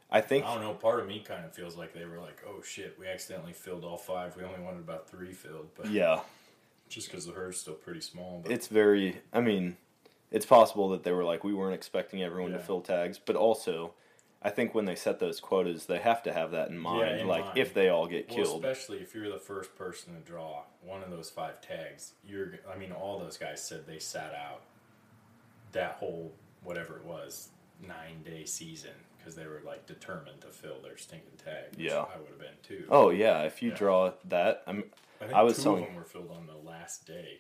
I 0.10 0.22
think 0.22 0.46
I 0.46 0.54
don't 0.54 0.64
know. 0.64 0.74
Part 0.74 1.02
of 1.02 1.08
me 1.08 1.20
kind 1.20 1.44
of 1.44 1.54
feels 1.54 1.76
like 1.76 1.92
they 1.94 2.06
were 2.06 2.20
like, 2.22 2.42
"Oh 2.48 2.62
shit, 2.62 2.98
we 2.98 3.08
accidentally 3.08 3.52
filled 3.52 3.84
all 3.84 3.98
five. 3.98 4.38
We 4.38 4.44
only 4.46 4.62
wanted 4.62 4.80
about 4.80 5.10
three 5.10 5.34
filled." 5.34 5.68
But 5.76 5.88
yeah, 5.92 6.22
just 6.88 7.10
because 7.12 7.26
the 7.26 7.34
herd's 7.34 7.60
still 7.60 7.74
pretty 7.74 8.00
small. 8.00 8.40
But 8.42 8.54
it's 8.54 8.68
very 8.68 9.18
I 9.34 9.42
mean, 9.42 9.76
it's 10.32 10.46
possible 10.46 10.88
that 10.92 11.04
they 11.04 11.12
were 11.12 11.26
like 11.26 11.44
we 11.44 11.54
weren't 11.54 11.74
expecting 11.76 12.24
everyone 12.24 12.54
to 12.54 12.60
fill 12.60 12.80
tags, 12.80 13.20
but 13.20 13.36
also 13.36 13.96
I 14.42 14.50
think 14.52 14.76
when 14.76 14.86
they 14.86 14.96
set 14.96 15.20
those 15.20 15.40
quotas, 15.40 15.86
they 15.88 15.98
have 16.00 16.22
to 16.24 16.32
have 16.34 16.52
that 16.52 16.70
in 16.70 16.78
mind. 16.78 17.20
in 17.20 17.28
like 17.28 17.46
mind. 17.46 17.58
if 17.58 17.74
they 17.74 17.90
all 17.90 18.08
get 18.08 18.28
Well, 18.30 18.38
killed, 18.38 18.66
especially 18.66 19.00
if 19.00 19.14
you're 19.16 19.30
the 19.32 19.40
first 19.40 19.76
person 19.76 20.14
to 20.14 20.20
draw 20.22 20.64
one 20.82 21.02
of 21.04 21.10
those 21.10 21.30
five 21.30 21.60
tags, 21.62 22.14
you're. 22.24 22.60
I 22.72 22.78
mean, 22.78 22.92
all 22.92 23.20
those 23.20 23.38
guys 23.38 23.64
said 23.64 23.88
they 23.88 24.00
sat 24.00 24.34
out 24.36 24.62
that 25.72 25.94
whole 26.00 26.34
whatever 26.64 26.98
it 26.98 27.06
was 27.06 27.50
nine 27.86 28.24
day 28.24 28.46
season 28.46 28.92
because 29.18 29.36
they 29.36 29.46
were 29.46 29.62
like 29.66 29.86
determined 29.88 30.42
to 30.42 30.48
fill 30.48 30.80
their 30.82 30.98
stinking 30.98 31.38
tag. 31.44 31.76
Yeah. 31.78 32.00
I 32.14 32.18
would 32.20 32.30
have 32.30 32.40
been 32.40 32.50
too. 32.64 32.86
oh 32.90 33.10
yeah, 33.10 33.42
if 33.44 33.62
you 33.62 33.70
Yeah. 33.72 33.76
draw 33.76 34.12
that, 34.26 34.64
I'm. 34.68 34.84
I, 35.20 35.26
think 35.26 35.34
I 35.34 35.42
was 35.44 35.58
two 35.58 35.64
telling- 35.64 35.82
of 35.84 35.88
them 35.90 35.96
were 35.98 36.04
filled 36.06 36.30
on 36.32 36.46
the 36.46 36.56
last 36.70 37.08
day, 37.08 37.40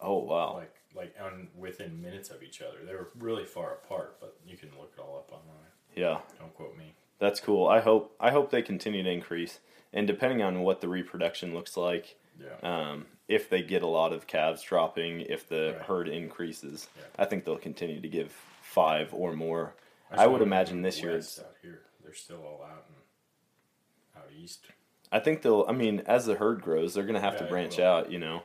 Oh 0.00 0.18
wow, 0.18 0.54
like 0.54 0.74
like 0.94 1.14
on 1.22 1.48
within 1.56 2.00
minutes 2.00 2.30
of 2.30 2.42
each 2.42 2.62
other. 2.62 2.78
They 2.86 2.94
were 2.94 3.10
really 3.18 3.44
far 3.44 3.74
apart, 3.74 4.16
but 4.20 4.36
you 4.46 4.56
can 4.56 4.70
look 4.78 4.92
it 4.96 5.00
all 5.00 5.18
up 5.18 5.30
online. 5.32 5.72
Yeah, 5.98 6.18
Don't 6.38 6.54
quote 6.54 6.76
me. 6.76 6.94
that's 7.18 7.40
cool. 7.40 7.66
I 7.66 7.80
hope 7.80 8.14
I 8.20 8.30
hope 8.30 8.50
they 8.50 8.62
continue 8.62 9.02
to 9.02 9.10
increase, 9.10 9.58
and 9.92 10.06
depending 10.06 10.42
on 10.42 10.60
what 10.60 10.80
the 10.80 10.88
reproduction 10.88 11.54
looks 11.54 11.76
like, 11.76 12.16
Yeah. 12.40 12.56
um, 12.62 13.06
if 13.26 13.48
they 13.50 13.62
get 13.62 13.82
a 13.82 13.86
lot 13.86 14.12
of 14.12 14.26
calves 14.26 14.62
dropping, 14.62 15.20
if 15.22 15.48
the 15.48 15.74
Right. 15.76 15.82
herd 15.86 16.08
increases, 16.08 16.88
Yeah. 16.96 17.02
I 17.18 17.24
think 17.24 17.44
they'll 17.44 17.58
continue 17.58 18.00
to 18.00 18.08
give 18.08 18.32
five 18.62 19.12
or 19.12 19.32
more. 19.32 19.74
I, 20.10 20.24
saw 20.24 20.30
would 20.30 20.42
imagine 20.42 20.82
this 20.82 21.02
year 21.02 21.16
it's 21.16 21.38
out 21.40 21.54
here. 21.62 21.82
They're 22.02 22.14
still 22.14 22.42
all 22.42 22.62
out 22.64 22.84
and 22.88 24.22
out 24.22 24.30
east. 24.32 24.66
I 25.12 25.18
think 25.20 25.42
they'll. 25.42 25.64
I 25.68 25.72
mean, 25.72 26.00
as 26.06 26.26
the 26.26 26.34
herd 26.36 26.62
grows, 26.62 26.94
they're 26.94 27.02
going 27.04 27.14
to 27.14 27.20
have 27.20 27.34
Yeah, 27.34 27.40
to 27.40 27.46
branch 27.46 27.78
out. 27.78 28.10
You 28.12 28.18
know, 28.18 28.42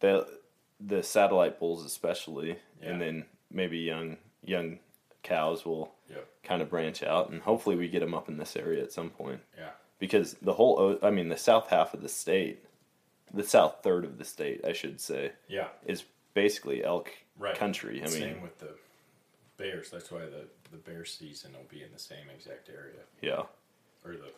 the 0.00 0.26
the 0.80 1.02
satellite 1.02 1.58
bulls 1.58 1.84
especially, 1.84 2.58
and 2.82 3.00
then 3.00 3.24
maybe 3.50 3.78
young 3.78 4.18
young 4.44 4.78
cows 5.26 5.64
will 5.66 5.92
Yep. 6.08 6.28
kind 6.44 6.62
of 6.62 6.70
branch 6.70 7.02
out, 7.02 7.30
and 7.30 7.42
hopefully 7.42 7.74
we 7.76 7.88
get 7.88 8.00
them 8.00 8.14
up 8.14 8.28
in 8.28 8.36
this 8.38 8.56
area 8.56 8.82
at 8.82 8.92
some 8.92 9.10
point. 9.10 9.40
Yeah. 9.58 9.70
Because 9.98 10.34
the 10.34 10.52
whole, 10.54 10.98
I 11.02 11.10
mean, 11.10 11.28
the 11.28 11.36
south 11.36 11.68
half 11.68 11.92
of 11.94 12.00
the 12.02 12.08
state, 12.08 12.64
the 13.34 13.42
south 13.42 13.82
third 13.82 14.04
of 14.04 14.18
the 14.18 14.24
state, 14.24 14.64
I 14.64 14.72
should 14.72 15.00
say, 15.00 15.32
Yeah. 15.48 15.68
is 15.84 16.04
basically 16.34 16.84
elk 16.84 17.10
Right. 17.38 17.56
country. 17.56 17.98
I 17.98 18.02
mean, 18.04 18.08
same 18.10 18.32
mean, 18.34 18.42
with 18.42 18.58
the 18.58 18.76
bears. 19.56 19.90
That's 19.90 20.10
why 20.10 20.20
the 20.26 20.48
the 20.72 20.78
bear 20.78 21.04
season 21.04 21.52
will 21.52 21.62
be 21.68 21.82
in 21.84 21.92
the 21.92 21.98
same 21.98 22.28
exact 22.28 22.68
area 22.68 23.02
yeah. 23.20 23.44
or 24.04 24.16
the 24.16 24.32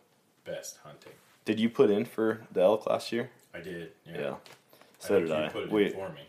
best 0.44 0.76
hunting. 0.84 1.14
Did 1.46 1.58
you 1.58 1.70
put 1.70 1.88
in 1.90 2.04
for 2.04 2.46
the 2.52 2.60
elk 2.60 2.84
last 2.86 3.12
year? 3.12 3.30
I 3.54 3.60
did. 3.60 3.92
Yeah. 4.04 4.20
Yeah. 4.20 4.30
I 4.34 4.36
So 4.98 5.08
think 5.14 5.28
did 5.28 5.38
you 5.38 5.44
I. 5.44 5.48
Put 5.48 5.62
it 5.64 5.70
We- 5.70 5.86
in 5.86 5.92
for 5.92 6.08
me. 6.10 6.26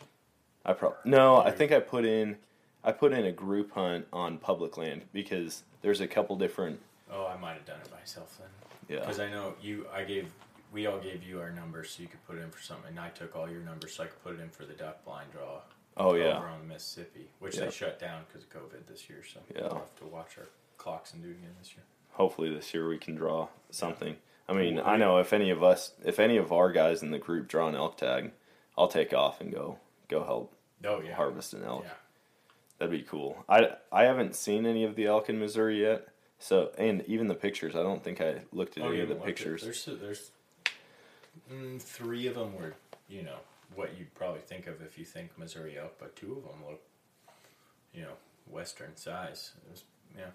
I 0.65 0.73
probably 0.73 0.97
no. 1.05 1.37
I 1.37 1.51
think 1.51 1.71
I 1.73 1.79
put 1.81 2.05
in, 2.05 2.37
I 2.83 2.91
put 2.91 3.13
in 3.13 3.25
a 3.25 3.31
group 3.31 3.73
hunt 3.73 4.07
on 4.13 4.37
public 4.37 4.77
land 4.77 5.03
because 5.13 5.63
there's 5.81 6.01
a 6.01 6.07
couple 6.07 6.35
different. 6.37 6.79
Oh, 7.11 7.25
I 7.27 7.37
might 7.37 7.53
have 7.53 7.65
done 7.65 7.79
it 7.83 7.91
myself 7.91 8.37
then. 8.39 8.47
Yeah. 8.87 9.01
Because 9.01 9.19
I 9.19 9.29
know 9.29 9.53
you. 9.61 9.85
I 9.93 10.03
gave. 10.03 10.31
We 10.71 10.85
all 10.85 10.99
gave 10.99 11.23
you 11.23 11.39
our 11.41 11.49
numbers 11.51 11.89
so 11.89 12.03
you 12.03 12.07
could 12.09 12.25
put 12.27 12.37
it 12.37 12.41
in 12.41 12.51
for 12.51 12.61
something, 12.61 12.89
and 12.91 12.99
I 12.99 13.09
took 13.09 13.35
all 13.35 13.49
your 13.49 13.61
numbers 13.61 13.93
so 13.93 14.03
I 14.03 14.07
could 14.07 14.23
put 14.23 14.35
it 14.35 14.39
in 14.39 14.49
for 14.49 14.65
the 14.65 14.73
duck 14.73 15.03
blind 15.03 15.31
draw. 15.31 15.61
Oh 15.97 16.13
yeah. 16.13 16.37
Over 16.37 16.47
on 16.47 16.59
the 16.59 16.73
Mississippi, 16.73 17.27
which 17.39 17.57
Yeah. 17.57 17.65
they 17.65 17.71
shut 17.71 17.99
down 17.99 18.21
because 18.27 18.43
of 18.43 18.49
COVID 18.51 18.85
this 18.87 19.09
year. 19.09 19.23
So 19.23 19.39
Yeah. 19.53 19.63
we'll 19.63 19.73
have 19.79 19.95
to 19.97 20.05
watch 20.05 20.37
our 20.37 20.45
clocks 20.77 21.11
and 21.13 21.23
do 21.23 21.29
it 21.29 21.33
again 21.33 21.55
this 21.59 21.73
year. 21.73 21.83
Hopefully 22.11 22.53
this 22.53 22.73
year 22.73 22.87
we 22.87 22.97
can 22.99 23.15
draw 23.15 23.47
something. 23.71 24.15
I 24.47 24.53
mean, 24.53 24.75
Cool. 24.77 24.85
I 24.85 24.95
know 24.97 25.17
if 25.17 25.33
any 25.33 25.49
of 25.49 25.61
us, 25.63 25.93
if 26.05 26.19
any 26.19 26.37
of 26.37 26.51
our 26.51 26.71
guys 26.71 27.01
in 27.03 27.11
the 27.11 27.17
group 27.19 27.47
draw 27.47 27.67
an 27.67 27.75
elk 27.75 27.97
tag, 27.97 28.31
I'll 28.77 28.87
take 28.87 29.13
off 29.13 29.41
and 29.41 29.51
go 29.51 29.79
go 30.07 30.23
help 30.23 30.53
Oh 30.85 31.01
yeah. 31.01 31.15
harvest 31.15 31.53
an 31.53 31.63
elk. 31.63 31.83
Yeah. 31.85 31.93
That'd 32.79 32.91
be 32.91 33.03
cool. 33.03 33.43
I 33.47 33.75
I 33.91 34.03
haven't 34.03 34.35
seen 34.35 34.65
any 34.65 34.83
of 34.85 34.95
the 34.95 35.05
elk 35.05 35.29
in 35.29 35.37
Missouri 35.39 35.81
yet. 35.81 36.07
So 36.39 36.71
and 36.77 37.03
even 37.07 37.27
the 37.27 37.35
pictures, 37.35 37.75
I 37.75 37.83
don't 37.83 38.03
think 38.03 38.21
I 38.21 38.41
looked 38.53 38.77
at 38.77 38.83
Oh, 38.85 38.89
any 38.89 39.01
of 39.01 39.09
the 39.09 39.15
pictures. 39.15 39.61
There's 39.61 39.85
there's 39.85 40.31
mm, 41.51 41.81
three 41.81 42.27
of 42.27 42.35
them 42.35 42.55
were 42.55 42.73
you 43.09 43.23
know 43.23 43.37
what 43.75 43.97
you'd 43.97 44.13
probably 44.15 44.41
think 44.41 44.67
of 44.67 44.81
if 44.81 44.97
you 44.97 45.05
think 45.05 45.37
Missouri 45.37 45.77
elk, 45.77 45.95
but 45.99 46.15
two 46.15 46.31
of 46.37 46.43
them 46.43 46.65
look 46.69 46.81
you 47.93 48.01
know 48.03 48.13
western 48.49 48.95
size. 48.95 49.51
It 49.67 49.71
was, 49.71 49.83
yeah, 50.17 50.31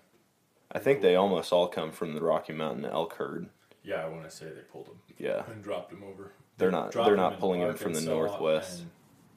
I 0.71 0.79
think 0.79 1.01
they 1.01 1.17
almost 1.17 1.53
all 1.53 1.67
come 1.69 1.91
from 1.91 2.15
the 2.15 2.21
Rocky 2.23 2.53
Mountain 2.53 2.85
elk 2.85 3.15
herd. 3.15 3.49
yeah. 3.83 3.97
I 4.05 4.09
want 4.09 4.25
to 4.25 4.31
say 4.31 4.47
they 4.47 4.61
pulled 4.71 4.87
them 4.87 5.01
Yeah. 5.19 5.45
and 5.51 5.63
dropped 5.65 5.91
them 5.91 6.03
over. 6.05 6.33
They're 6.59 6.71
They 6.71 6.77
not- 6.77 6.93
they're 6.93 7.17
not 7.17 7.33
in 7.35 7.39
pulling 7.39 7.61
them 7.63 7.75
from 7.75 7.95
the 7.95 8.01
northwest. 8.03 8.83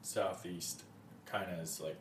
southeast, 0.02 0.84
kind 1.26 1.50
of 1.52 1.60
as 1.60 1.80
like 1.82 2.00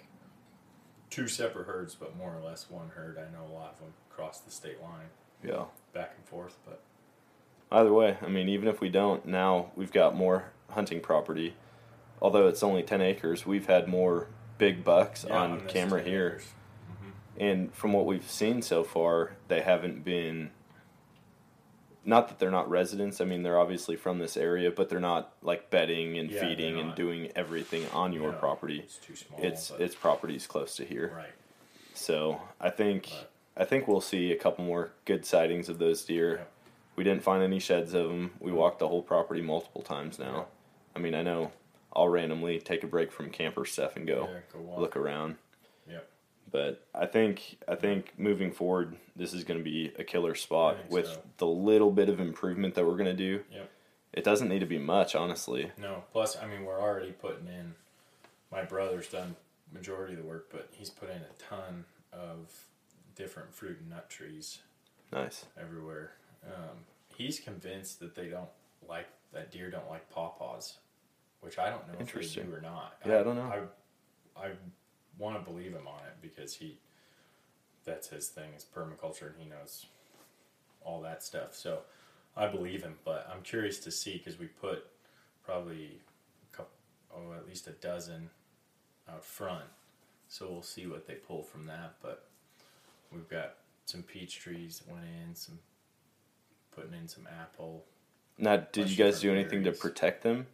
two 1.17 1.27
separate 1.27 1.67
herds, 1.67 1.95
but 1.95 2.15
more 2.15 2.37
or 2.37 2.47
less 2.47 2.67
one 2.69 2.91
herd. 2.95 3.17
I 3.17 3.23
know 3.35 3.51
a 3.51 3.55
lot 3.55 3.73
of 3.73 3.79
them 3.81 3.89
cross 4.11 4.41
the 4.41 4.51
state 4.51 4.83
line 4.83 5.09
Yeah. 5.43 5.65
back 5.95 6.13
and 6.17 6.27
forth, 6.27 6.59
but 6.67 6.81
Either 7.73 7.93
way, 7.93 8.17
I 8.23 8.29
mean, 8.29 8.49
even 8.49 8.69
if 8.69 8.81
we 8.81 8.89
don't, 8.89 9.27
now 9.27 9.73
we've 9.75 9.91
got 9.91 10.15
more 10.15 10.53
hunting 10.71 11.01
property. 11.01 11.57
Although 12.23 12.47
it's 12.47 12.63
only 12.63 12.83
10 12.85 13.01
acres, 13.01 13.45
we've 13.45 13.67
had 13.67 13.89
more 13.89 14.29
big 14.57 14.85
bucks 14.85 15.25
yeah, 15.27 15.37
on 15.37 15.61
camera 15.67 16.01
ten 16.01 16.09
here. 16.13 16.29
acres. 16.29 16.53
Mm-hmm. 16.93 17.11
And 17.43 17.75
from 17.75 17.93
what 17.93 18.07
we've 18.07 18.31
seen 18.31 18.63
so 18.63 18.85
far, 18.85 19.33
they 19.49 19.63
haven't 19.63 20.05
been. 20.05 20.51
Not 22.07 22.29
that 22.29 22.39
they're 22.39 22.53
not 22.53 22.71
residents. 22.71 23.21
I 23.21 23.25
mean, 23.25 23.43
they're 23.43 23.59
obviously 23.59 23.97
from 23.97 24.19
this 24.21 24.37
area, 24.37 24.71
but 24.71 24.89
they're 24.89 25.01
not 25.01 25.33
like 25.43 25.71
bedding 25.71 26.17
and 26.19 26.31
Yeah, 26.31 26.41
feeding 26.41 26.79
and 26.79 26.95
doing 26.95 27.33
everything 27.35 27.85
on 27.93 28.13
your 28.13 28.31
No, 28.33 28.39
property. 28.39 28.79
It's 28.79 28.99
too 28.99 29.17
small. 29.17 29.41
It's 29.43 29.71
it's 29.79 29.95
properties 29.97 30.47
close 30.47 30.77
to 30.77 30.85
here. 30.85 31.13
right. 31.15 31.33
So 31.95 32.41
I 32.61 32.71
think 32.71 33.09
But- 33.11 33.31
I 33.59 33.65
think 33.65 33.89
we'll 33.89 34.01
see 34.03 34.33
a 34.33 34.37
couple 34.37 34.65
more 34.65 34.91
good 35.07 35.25
sightings 35.25 35.69
of 35.69 35.79
those 35.79 36.05
deer. 36.05 36.37
Yep. 36.37 36.53
We 36.97 37.05
didn't 37.05 37.23
find 37.23 37.43
any 37.43 37.59
sheds 37.59 37.93
of 37.95 38.09
them. 38.09 38.35
We 38.39 38.51
mm-hmm. 38.51 38.59
walked 38.59 38.79
the 38.79 38.89
whole 38.89 39.03
property 39.03 39.41
multiple 39.43 39.83
times 39.83 40.19
now. 40.19 40.47
I 40.95 40.99
mean, 40.99 41.15
I 41.15 41.23
know 41.23 41.53
I'll 41.95 42.09
randomly 42.09 42.59
take 42.61 42.85
a 42.85 42.87
break 42.87 43.11
from 43.11 43.31
camper 43.31 43.65
stuff 43.65 43.97
and 43.97 44.07
go 44.07 44.29
Yeah, 44.31 44.41
go 44.53 44.81
look 44.81 44.97
around. 44.97 45.37
But 46.51 46.87
I 46.95 47.07
think 47.07 47.59
I 47.69 47.75
think 47.75 48.13
moving 48.19 48.53
forward, 48.53 48.97
this 49.17 49.33
is 49.33 49.45
going 49.45 49.59
to 49.59 49.65
be 49.65 49.93
a 49.99 50.05
killer 50.05 50.35
spot 50.35 50.77
with 50.91 51.07
so. 51.07 51.23
the 51.39 51.47
little 51.47 51.91
bit 51.91 52.09
of 52.09 52.21
improvement 52.21 52.75
that 52.75 52.87
we're 52.87 52.97
going 52.97 53.05
to 53.07 53.13
do. 53.15 53.43
Yep. 53.53 53.71
It 54.13 54.25
doesn't 54.25 54.49
need 54.49 54.61
to 54.61 54.67
be 54.67 54.79
much, 54.79 55.15
honestly. 55.15 55.73
No. 55.77 56.05
Plus, 56.13 56.37
I 56.41 56.47
mean, 56.47 56.65
we're 56.65 56.81
already 56.81 57.13
putting 57.13 57.49
in. 57.49 57.75
My 58.51 58.63
brother's 58.63 59.09
done 59.09 59.37
majority 59.73 60.15
of 60.15 60.21
the 60.21 60.25
work, 60.25 60.49
but 60.51 60.69
he's 60.73 60.89
put 60.89 61.11
in 61.11 61.17
a 61.17 61.33
ton 61.39 61.85
of 62.13 62.51
different 63.15 63.53
fruit 63.53 63.79
and 63.81 63.91
nut 63.91 64.09
trees 64.09 64.61
Nice. 65.13 65.45
everywhere. 65.61 66.13
Um, 66.47 66.79
he's 67.15 67.41
convinced 67.41 68.01
that 68.01 68.15
they 68.15 68.29
don't 68.29 68.49
like 68.89 69.09
that 69.33 69.51
deer 69.51 69.71
don't 69.71 69.89
like 69.91 70.09
pawpaws, 70.11 70.75
which 71.41 71.59
I 71.59 71.69
don't 71.71 71.87
know 71.89 71.95
if 72.01 72.13
they 72.13 72.43
do 72.43 72.55
or 72.55 72.61
not. 72.61 72.95
Yeah, 73.05 73.21
I 73.21 73.23
don't 73.23 73.37
know. 73.37 73.69
I, 74.37 74.47
I 74.47 74.51
want 75.19 75.37
to 75.37 75.51
believe 75.51 75.73
him 75.73 75.87
on 75.87 76.01
it 76.07 76.17
because 76.21 76.55
he, 76.55 76.79
that's 77.85 78.09
his 78.09 78.29
thing 78.29 78.51
is 78.57 78.65
permaculture 78.65 79.29
and 79.29 79.37
he 79.39 79.49
knows 79.49 79.87
all 80.85 81.01
that 81.03 81.23
stuff. 81.23 81.55
So 81.55 81.81
I 82.37 82.47
believe 82.47 82.83
him, 82.83 82.97
but 83.05 83.29
I'm 83.33 83.43
curious 83.43 83.79
to 83.81 83.91
see 83.91 84.19
because 84.19 84.39
we 84.39 84.47
put 84.47 84.87
probably 85.45 86.01
a 86.53 86.57
couple, 86.57 86.73
oh, 87.15 87.33
at 87.35 87.47
least 87.47 87.67
a 87.67 87.73
dozen 87.73 88.31
out 89.11 89.25
front. 89.25 89.65
So 90.29 90.49
we'll 90.51 90.63
see 90.63 90.87
what 90.87 91.07
they 91.07 91.15
pull 91.15 91.43
from 91.43 91.67
that. 91.67 91.95
But 92.03 92.27
we've 93.13 93.29
got 93.29 93.55
some 93.85 94.03
peach 94.03 94.39
trees 94.39 94.81
that 94.81 94.93
went 94.93 95.07
in, 95.07 95.35
some 95.35 95.59
putting 96.75 96.95
in 96.95 97.09
some 97.09 97.27
apple. 97.41 97.85
Now, 98.39 98.57
did 98.57 98.91
you 98.91 98.97
guys 98.97 99.21
do 99.21 99.29
different 99.29 99.53
anything 99.53 99.65
to 99.65 99.73
protect 99.73 100.23
them? 100.23 100.47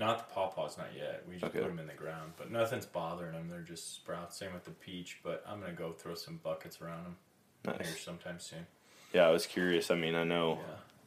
Not 0.00 0.26
the 0.26 0.34
pawpaws, 0.34 0.78
not 0.78 0.94
yet. 0.96 1.24
We 1.28 1.34
just 1.34 1.44
Okay. 1.44 1.60
put 1.60 1.68
them 1.68 1.78
in 1.78 1.86
the 1.86 1.92
ground, 1.92 2.32
but 2.38 2.50
nothing's 2.50 2.86
bothering 2.86 3.32
them. 3.34 3.50
They're 3.50 3.60
just 3.60 3.94
sprouts. 3.94 4.38
Same 4.38 4.54
with 4.54 4.64
the 4.64 4.70
peach, 4.70 5.18
but 5.22 5.44
I'm 5.46 5.60
gonna 5.60 5.74
go 5.74 5.92
throw 5.92 6.14
some 6.14 6.38
buckets 6.38 6.80
around 6.80 7.04
them 7.64 7.74
here 7.76 7.94
sometime 7.98 8.40
soon. 8.40 8.66
Yeah, 9.12 9.26
I 9.26 9.30
was 9.30 9.44
curious. 9.44 9.90
I 9.90 9.96
mean, 9.96 10.14
I 10.14 10.24
know 10.24 10.58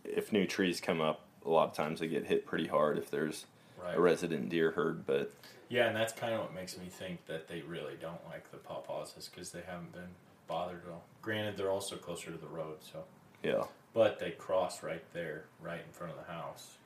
Yeah, 0.05 0.11
if 0.11 0.31
new 0.31 0.45
trees 0.45 0.79
come 0.79 1.01
up, 1.01 1.21
a 1.43 1.49
lot 1.49 1.69
of 1.69 1.73
times 1.75 2.01
they 2.01 2.07
get 2.07 2.25
hit 2.27 2.45
pretty 2.45 2.67
hard 2.67 2.99
if 2.99 3.09
there's 3.09 3.47
right. 3.81 3.95
a 3.97 3.99
resident 3.99 4.49
deer 4.49 4.69
herd. 4.69 5.07
But 5.07 5.31
Yeah, 5.69 5.87
and 5.87 5.95
that's 5.95 6.13
kind 6.13 6.35
of 6.35 6.41
what 6.41 6.53
makes 6.53 6.77
me 6.77 6.85
think 6.85 7.25
that 7.25 7.47
they 7.47 7.61
really 7.61 7.95
don't 7.95 8.23
like 8.29 8.51
the 8.51 8.57
pawpaws, 8.57 9.17
is 9.17 9.27
because 9.27 9.51
they 9.51 9.61
haven't 9.61 9.91
been 9.91 10.13
bothered 10.45 10.83
at 10.85 10.91
all. 10.91 11.03
Granted, 11.23 11.57
they're 11.57 11.71
also 11.71 11.95
closer 11.95 12.29
to 12.29 12.37
the 12.37 12.45
road, 12.45 12.83
so 12.83 13.05
yeah, 13.41 13.63
but 13.91 14.19
they 14.19 14.29
cross 14.31 14.83
right 14.83 15.03
there, 15.13 15.45
right 15.59 15.81
in 15.83 15.91
front 15.91 16.13
of 16.13 16.19
the 16.23 16.31
house. 16.31 16.77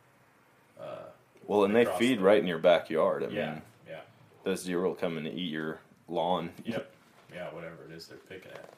Uh, 0.79 1.09
well, 1.47 1.63
and 1.63 1.75
They 1.75 1.85
feed 1.85 2.19
the- 2.19 2.23
right 2.23 2.39
in 2.39 2.47
your 2.47 2.59
backyard. 2.59 3.23
I 3.23 3.27
yeah, 3.29 3.51
mean, 3.53 3.61
yeah, 3.87 3.99
those 4.43 4.63
deer 4.63 4.81
will 4.81 4.95
come 4.95 5.17
and 5.17 5.27
eat 5.27 5.51
your 5.51 5.79
lawn. 6.07 6.51
yep, 6.65 6.91
yeah. 7.33 7.53
Whatever 7.53 7.85
it 7.89 7.91
is 7.95 8.07
they're 8.07 8.17
picking 8.17 8.51
at. 8.51 8.69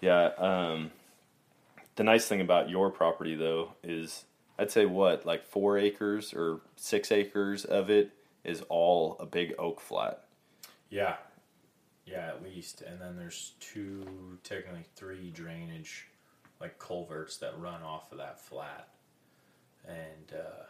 Yeah. 0.00 0.26
Um, 0.38 0.90
the 1.96 2.04
nice 2.04 2.26
thing 2.26 2.40
about 2.40 2.70
your 2.70 2.90
property, 2.90 3.34
though, 3.34 3.72
is 3.82 4.24
I'd 4.58 4.70
say 4.70 4.86
what, 4.86 5.26
like 5.26 5.44
four 5.46 5.76
acres 5.78 6.32
or 6.32 6.60
six 6.76 7.12
acres 7.12 7.64
of 7.64 7.90
it 7.90 8.10
is 8.44 8.62
all 8.70 9.16
a 9.20 9.26
big 9.26 9.54
oak 9.58 9.80
flat. 9.80 10.24
Yeah, 10.88 11.16
Yeah, 12.06 12.26
at 12.28 12.42
least. 12.42 12.80
And 12.82 13.00
then 13.00 13.16
there's 13.16 13.52
two, 13.60 14.38
technically 14.42 14.84
three 14.96 15.30
drainage, 15.30 16.06
like 16.60 16.78
culverts 16.78 17.36
that 17.38 17.58
run 17.58 17.82
off 17.82 18.10
of 18.12 18.18
that 18.18 18.40
flat. 18.40 18.88
And 19.86 20.32
uh, 20.34 20.64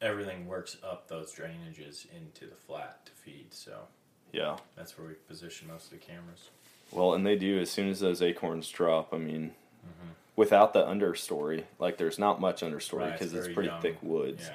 everything 0.00 0.46
works 0.46 0.76
up 0.82 1.08
those 1.08 1.32
drainages 1.34 2.06
into 2.14 2.46
the 2.46 2.56
flat 2.56 3.04
to 3.06 3.12
feed. 3.12 3.52
So 3.54 3.88
Yeah. 4.32 4.56
that's 4.76 4.96
where 4.98 5.08
we 5.08 5.14
position 5.14 5.68
most 5.68 5.92
of 5.92 5.98
the 5.98 6.04
cameras. 6.04 6.50
Well, 6.92 7.14
and 7.14 7.26
they 7.26 7.36
do 7.36 7.58
as 7.58 7.70
soon 7.70 7.88
as 7.88 8.00
those 8.00 8.20
acorns 8.22 8.68
drop. 8.70 9.12
I 9.14 9.18
mean, 9.18 9.54
Mm-hmm. 9.86 10.10
without 10.36 10.72
the 10.72 10.82
understory, 10.84 11.64
like 11.78 11.98
there's 11.98 12.18
not 12.18 12.40
much 12.40 12.62
understory 12.62 13.00
Right, 13.00 13.12
because 13.12 13.34
it's, 13.34 13.48
pretty 13.52 13.68
young. 13.68 13.82
thick 13.82 13.98
woods. 14.02 14.48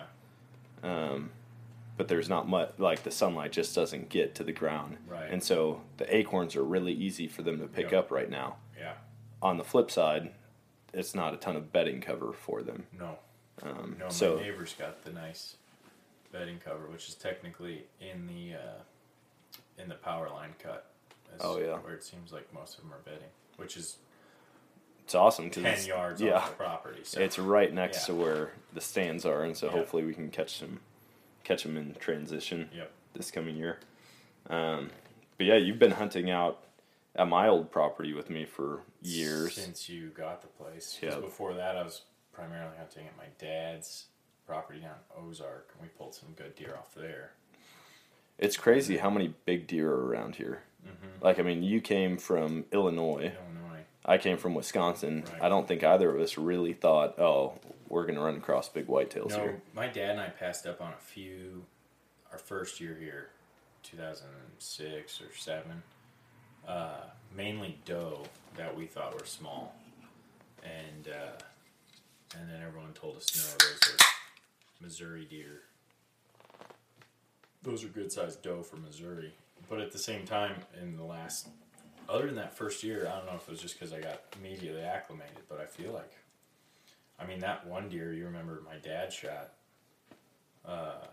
Yeah. 0.84 1.12
Um, 1.12 1.32
but 1.98 2.08
there's 2.08 2.30
not 2.30 2.48
much 2.48 2.72
like 2.80 3.04
the 3.04 3.12
sunlight 3.12 3.52
just 3.52 3.76
doesn't 3.76 4.10
get 4.10 4.34
to 4.36 4.44
the 4.44 4.52
ground, 4.54 4.98
Right. 5.08 5.30
and 5.30 5.44
so 5.44 5.82
the 5.98 6.16
acorns 6.16 6.56
are 6.56 6.64
really 6.64 6.94
easy 6.94 7.28
for 7.28 7.44
them 7.44 7.60
to 7.60 7.68
pick 7.68 7.92
Yep. 7.92 8.06
up 8.06 8.12
right 8.12 8.30
now. 8.30 8.58
Yeah. 8.78 8.94
On 9.42 9.58
the 9.58 9.64
flip 9.64 9.92
side, 9.92 10.34
it's 10.94 11.14
not 11.14 11.34
a 11.34 11.38
ton 11.38 11.56
of 11.56 11.72
bedding 11.72 12.02
cover 12.02 12.32
for 12.34 12.62
them. 12.64 12.88
No. 12.98 13.20
Um, 13.64 13.96
No, 14.00 14.10
so 14.10 14.36
my 14.38 14.44
neighbor's 14.44 14.74
got 14.74 15.04
the 15.04 15.12
nice 15.12 15.56
bedding 16.32 16.60
cover, 16.64 16.86
which 16.92 17.10
is 17.10 17.16
technically 17.16 17.84
in 18.00 18.28
the 18.28 18.56
uh, 18.56 19.82
in 19.82 19.90
the 19.90 19.96
power 19.96 20.30
line 20.30 20.54
cut. 20.62 20.92
That's 21.30 21.44
Oh, 21.44 21.60
yeah. 21.60 21.78
where 21.78 21.94
it 21.94 22.04
seems 22.04 22.32
like 22.32 22.52
most 22.54 22.78
of 22.78 22.84
them 22.84 22.94
are 22.94 23.00
bedding, 23.04 23.30
which 23.58 23.78
is 23.78 23.98
it's 25.04 25.16
awesome 25.16 25.46
because 25.50 25.64
ten 25.64 25.86
yards 25.88 26.22
yeah, 26.22 26.36
off 26.38 26.50
the 26.52 26.56
property. 26.56 27.00
So 27.04 27.20
it's 27.20 27.40
right 27.40 27.74
next 27.74 28.02
Yeah. 28.08 28.16
to 28.16 28.22
where 28.22 28.52
the 28.74 28.82
stands 28.82 29.26
are, 29.26 29.44
and 29.44 29.56
so 29.58 29.68
Yeah. 29.68 29.74
hopefully 29.74 30.04
we 30.04 30.14
can 30.14 30.30
catch 30.30 30.60
them, 30.60 30.82
catch 31.44 31.64
them 31.64 31.78
in 31.78 31.96
transition 31.96 32.70
Yep. 32.74 32.92
this 33.14 33.32
coming 33.32 33.56
year. 33.56 33.80
Um, 34.50 34.92
but 35.38 35.46
yeah, 35.48 35.56
you've 35.58 35.80
been 35.80 35.92
hunting 35.92 36.30
out 36.30 36.64
at 37.16 37.28
my 37.28 37.48
old 37.48 37.72
property 37.72 38.14
with 38.14 38.30
me 38.30 38.46
for 38.46 38.82
years. 39.02 39.56
since 39.56 39.90
you 39.90 40.10
got 40.10 40.42
the 40.42 40.48
place. 40.48 41.00
Yeah. 41.02 41.16
Before 41.20 41.54
that, 41.56 41.76
I 41.76 41.84
was 41.84 42.04
primarily 42.40 42.78
hunting 42.78 43.06
at 43.06 43.18
my 43.18 43.26
dad's 43.38 44.06
property 44.48 44.80
down 44.80 44.92
in 45.18 45.24
Ozark, 45.28 45.70
and 45.74 45.82
we 45.82 45.88
pulled 45.90 46.16
some 46.16 46.30
good 46.36 46.56
deer 46.56 46.76
off 46.78 46.94
there. 46.96 47.32
It's 48.38 48.56
crazy 48.56 48.98
how 48.98 49.10
many 49.10 49.34
big 49.46 49.68
deer 49.68 49.92
are 49.92 50.06
around 50.06 50.36
here. 50.36 50.64
Mm-hmm. 50.88 51.24
Like, 51.24 51.40
I 51.40 51.44
mean, 51.44 51.62
you 51.62 51.82
came 51.82 52.18
from 52.18 52.66
Illinois. 52.72 53.34
Illinois. 53.36 53.84
I 54.06 54.18
came 54.18 54.38
from 54.38 54.56
Wisconsin. 54.56 55.26
Right. 55.34 55.44
I 55.44 55.50
don't 55.50 55.68
think 55.68 55.84
either 55.84 56.10
of 56.10 56.22
us 56.22 56.38
really 56.38 56.74
thought, 56.74 57.20
oh, 57.20 57.54
we're 57.90 58.04
going 58.04 58.16
to 58.16 58.22
run 58.22 58.38
across 58.38 58.70
big 58.70 58.88
whitetails 58.88 59.32
No, 59.32 59.40
here. 59.42 59.62
my 59.76 59.88
dad 59.88 60.12
and 60.12 60.22
I 60.22 60.30
passed 60.30 60.66
up 60.66 60.82
on 60.82 60.94
a 60.94 61.02
few. 61.02 61.66
Our 62.32 62.38
first 62.38 62.80
year 62.80 62.96
here, 63.00 63.30
2006 63.84 65.22
or 65.22 65.36
seven. 65.36 65.84
Uh, 66.68 67.02
mainly 67.36 67.78
doe 67.86 68.24
that 68.56 68.76
we 68.78 68.86
thought 68.86 69.20
were 69.20 69.26
small, 69.26 69.76
and 70.64 71.08
uh, 71.08 71.42
and 72.38 72.50
then 72.50 72.62
everyone 72.66 72.94
told 72.94 73.18
us 73.18 73.36
no, 73.36 73.68
those 73.68 73.94
are 73.94 74.06
Missouri 74.82 75.26
deer. 75.30 75.62
Those 77.64 77.84
are 77.84 77.90
good 77.90 78.12
sized 78.12 78.42
doe 78.42 78.64
for 78.64 78.78
Missouri, 78.78 79.34
but 79.70 79.82
at 79.82 79.92
the 79.92 79.98
same 79.98 80.26
time, 80.26 80.56
in 80.82 80.96
the 80.96 81.04
last, 81.04 81.50
other 82.08 82.26
than 82.28 82.36
that 82.36 82.56
first 82.56 82.84
year, 82.84 83.08
I 83.08 83.18
don't 83.18 83.26
know 83.26 83.36
if 83.36 83.48
it 83.48 83.52
was 83.52 83.60
just 83.60 83.78
because 83.78 83.94
I 83.94 84.00
got 84.00 84.22
immediately 84.40 84.82
acclimated, 84.82 85.44
but 85.50 85.60
I 85.60 85.66
feel 85.66 85.92
like 85.92 86.14
I 87.20 87.26
mean, 87.26 87.40
that 87.40 87.68
one 87.68 87.90
deer 87.90 88.14
you 88.14 88.26
remember 88.26 88.62
my 88.66 88.78
dad 88.78 89.12
shot. 89.12 89.52
Uh, 90.66 91.06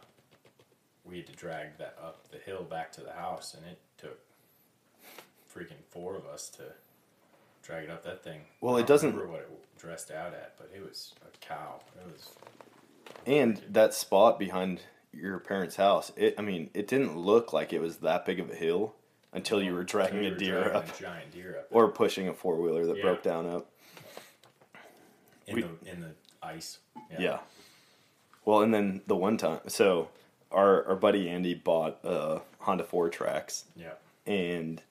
we 1.04 1.16
had 1.16 1.26
to 1.26 1.32
drag 1.32 1.78
that 1.78 1.96
up 2.02 2.28
the 2.30 2.38
hill 2.38 2.62
back 2.62 2.92
to 2.92 3.00
the 3.00 3.12
house, 3.12 3.54
and 3.54 3.64
it 3.66 3.78
took 3.98 4.18
freaking 5.52 5.82
four 5.88 6.16
of 6.16 6.26
us 6.26 6.48
to 6.50 6.62
drag 7.66 7.84
it 7.84 7.90
up 7.90 8.04
that 8.04 8.22
thing. 8.22 8.42
Well, 8.60 8.76
it 8.76 8.80
don't 8.80 8.88
doesn't- 8.88 9.10
remember 9.12 9.32
what 9.32 9.40
it 9.42 9.78
dressed 9.78 10.10
out 10.10 10.32
at, 10.34 10.54
but 10.56 10.70
it 10.74 10.82
was 10.82 11.14
a 11.22 11.36
cow. 11.44 11.80
It 12.00 12.06
was 12.12 12.30
And 13.26 13.58
that 13.68 13.92
spot 13.92 14.38
behind 14.38 14.82
your 15.12 15.38
parents' 15.40 15.76
house, 15.76 16.12
it, 16.16 16.34
I 16.38 16.42
mean, 16.42 16.70
it 16.74 16.86
didn't 16.86 17.16
look 17.16 17.52
like 17.52 17.72
it 17.72 17.80
was 17.80 17.98
that 17.98 18.24
big 18.24 18.38
of 18.40 18.50
a 18.50 18.54
hill 18.54 18.94
until 19.32 19.60
you 19.62 19.74
were 19.74 19.82
dragging 19.84 20.20
we 20.20 20.26
a 20.28 20.34
deer 20.34 20.60
dragging 20.62 20.76
up 20.76 20.96
a 20.96 21.02
giant 21.02 21.32
deer 21.32 21.58
up 21.58 21.66
or 21.70 21.88
pushing 21.90 22.28
a 22.28 22.34
four 22.34 22.56
wheeler 22.60 22.86
that 22.86 22.96
Yeah. 22.96 23.02
broke 23.02 23.22
down 23.22 23.46
up. 23.46 23.70
in 25.46 25.56
we- 25.56 25.62
the 25.62 25.90
in 25.90 26.00
the 26.00 26.14
ice. 26.42 26.78
Yeah. 27.18 27.40
Well, 28.44 28.62
and 28.62 28.72
then 28.74 29.02
the 29.06 29.16
one 29.16 29.36
time, 29.36 29.60
so 29.68 30.08
our 30.50 30.84
our 30.88 30.96
buddy 30.96 31.28
Andy 31.28 31.54
bought 31.54 31.98
a 32.04 32.40
Honda 32.60 32.84
FourTrax, 32.84 33.64
yeah. 33.76 33.92
and 34.26 34.82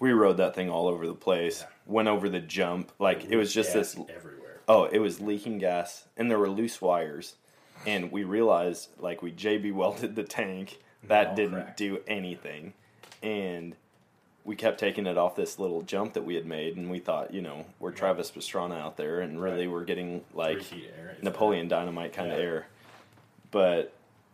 we 0.00 0.12
rode 0.12 0.36
that 0.36 0.54
thing 0.54 0.68
all 0.70 0.86
over 0.88 1.06
the 1.06 1.14
place. 1.14 1.62
Yeah. 1.62 1.68
Went 1.86 2.08
over 2.08 2.28
the 2.28 2.40
jump, 2.40 2.92
like 2.98 3.24
it 3.24 3.36
was 3.36 3.52
just 3.52 3.72
this. 3.72 3.96
everywhere. 4.14 4.60
Oh, 4.68 4.84
it 4.84 4.98
was 5.00 5.20
leaking 5.20 5.58
gas, 5.58 6.04
and 6.16 6.30
there 6.30 6.38
were 6.38 6.48
loose 6.48 6.80
wires, 6.80 7.34
and 7.86 8.12
we 8.12 8.22
realized 8.24 8.90
like 8.98 9.22
we 9.22 9.32
JB 9.32 9.72
welded 9.74 10.14
the 10.14 10.22
tank. 10.24 10.78
That 11.04 11.28
all 11.30 11.34
didn't 11.34 11.62
cracked. 11.62 11.76
do 11.78 11.98
anything, 12.06 12.74
and 13.22 13.74
we 14.44 14.54
kept 14.56 14.78
taking 14.78 15.06
it 15.06 15.18
off 15.18 15.34
this 15.36 15.58
little 15.58 15.82
jump 15.82 16.12
that 16.14 16.24
we 16.24 16.34
had 16.36 16.46
made, 16.46 16.76
and 16.76 16.90
we 16.90 17.00
thought, 17.00 17.34
you 17.34 17.42
know, 17.42 17.66
we're 17.80 17.90
Travis 17.92 18.30
Pastrana 18.30 18.78
out 18.80 18.96
there, 18.96 19.20
and 19.20 19.40
really 19.42 19.66
Right. 19.66 19.72
we're 19.72 19.84
getting 19.84 20.24
like 20.32 20.62
Three 20.62 20.80
feet 20.80 20.90
air. 20.96 21.10
if 21.16 21.22
Napoleon 21.24 21.66
Dynamite 21.68 22.12
kind 22.12 22.30
of 22.32 22.38
air. 22.38 22.66
But 23.50 23.92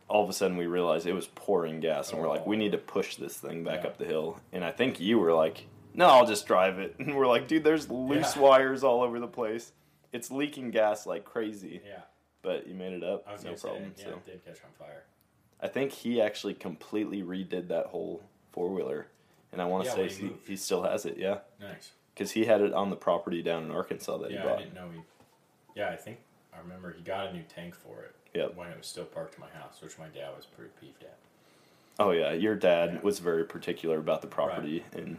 all 0.08 0.22
of 0.24 0.30
a 0.30 0.32
sudden 0.32 0.56
we 0.56 0.66
realized 0.66 1.06
it 1.06 1.12
was 1.14 1.26
pouring 1.28 1.80
gas, 1.80 2.12
and 2.12 2.20
we're 2.20 2.28
like, 2.28 2.46
we 2.46 2.56
Oh. 2.56 2.58
need 2.58 2.72
to 2.72 2.78
push 2.78 3.16
this 3.16 3.36
thing 3.38 3.64
back 3.64 3.82
Yeah. 3.82 3.88
up 3.88 3.98
the 3.98 4.04
hill. 4.04 4.40
And 4.52 4.64
I 4.64 4.70
think 4.70 5.00
you 5.00 5.18
were 5.18 5.32
like, 5.34 5.66
no, 5.98 6.06
I'll 6.06 6.26
just 6.26 6.46
drive 6.46 6.78
it. 6.78 6.94
And 7.00 7.14
we're 7.16 7.26
like, 7.26 7.48
dude, 7.48 7.64
there's 7.64 7.90
loose 7.90 8.36
Yeah. 8.36 8.42
wires 8.42 8.82
all 8.84 9.02
over 9.02 9.18
the 9.20 9.26
place. 9.26 9.72
It's 10.12 10.30
leaking 10.30 10.70
gas 10.70 11.04
like 11.06 11.24
crazy. 11.24 11.82
Yeah. 11.86 12.00
But 12.42 12.66
you 12.66 12.74
made 12.74 12.92
it 12.92 13.02
up, 13.04 13.24
I 13.28 13.32
was 13.32 13.44
no 13.44 13.54
problem. 13.54 13.92
say, 13.96 14.02
yeah, 14.04 14.08
So 14.08 14.16
it 14.16 14.26
did 14.26 14.44
catch 14.44 14.64
on 14.64 14.70
fire. 14.78 15.02
I 15.60 15.66
think 15.68 15.92
he 15.92 16.20
actually 16.22 16.54
completely 16.54 17.22
redid 17.22 17.68
that 17.68 17.86
whole 17.86 18.22
four 18.52 18.68
wheeler. 18.70 19.08
And 19.52 19.60
I 19.60 19.64
want 19.66 19.84
to 19.84 19.90
Yeah, 19.90 20.08
say 20.08 20.08
he 20.08 20.30
he, 20.46 20.56
still 20.56 20.82
has 20.84 21.04
it, 21.04 21.16
yeah. 21.18 21.38
Nice. 21.60 21.90
Because 22.14 22.30
he 22.32 22.44
had 22.44 22.60
it 22.60 22.72
on 22.72 22.90
the 22.90 22.96
property 22.96 23.42
down 23.42 23.64
in 23.64 23.70
Arkansas 23.70 24.18
that 24.18 24.30
Yeah, 24.30 24.42
he 24.42 24.42
I 24.42 24.50
bought. 24.50 24.58
didn't 24.60 24.74
know 24.74 24.88
he. 24.94 25.00
Yeah, 25.74 25.90
I 25.90 25.96
think 25.96 26.18
I 26.54 26.58
remember 26.60 26.92
he 26.92 27.02
got 27.02 27.28
a 27.28 27.32
new 27.32 27.42
tank 27.54 27.74
for 27.74 28.02
it. 28.02 28.14
Yep. 28.34 28.56
When 28.56 28.68
it 28.68 28.76
was 28.76 28.86
still 28.86 29.04
parked 29.04 29.34
in 29.34 29.40
my 29.40 29.48
house, 29.50 29.80
which 29.82 29.98
my 29.98 30.06
dad 30.08 30.30
was 30.36 30.46
pretty 30.46 30.70
peeved 30.80 31.02
at. 31.02 31.16
Oh 31.98 32.12
yeah, 32.12 32.32
your 32.32 32.54
dad 32.54 32.94
Yeah. 32.94 33.00
was 33.02 33.18
very 33.18 33.44
particular 33.44 33.98
about 33.98 34.20
the 34.22 34.28
property, 34.28 34.84
and 34.92 35.18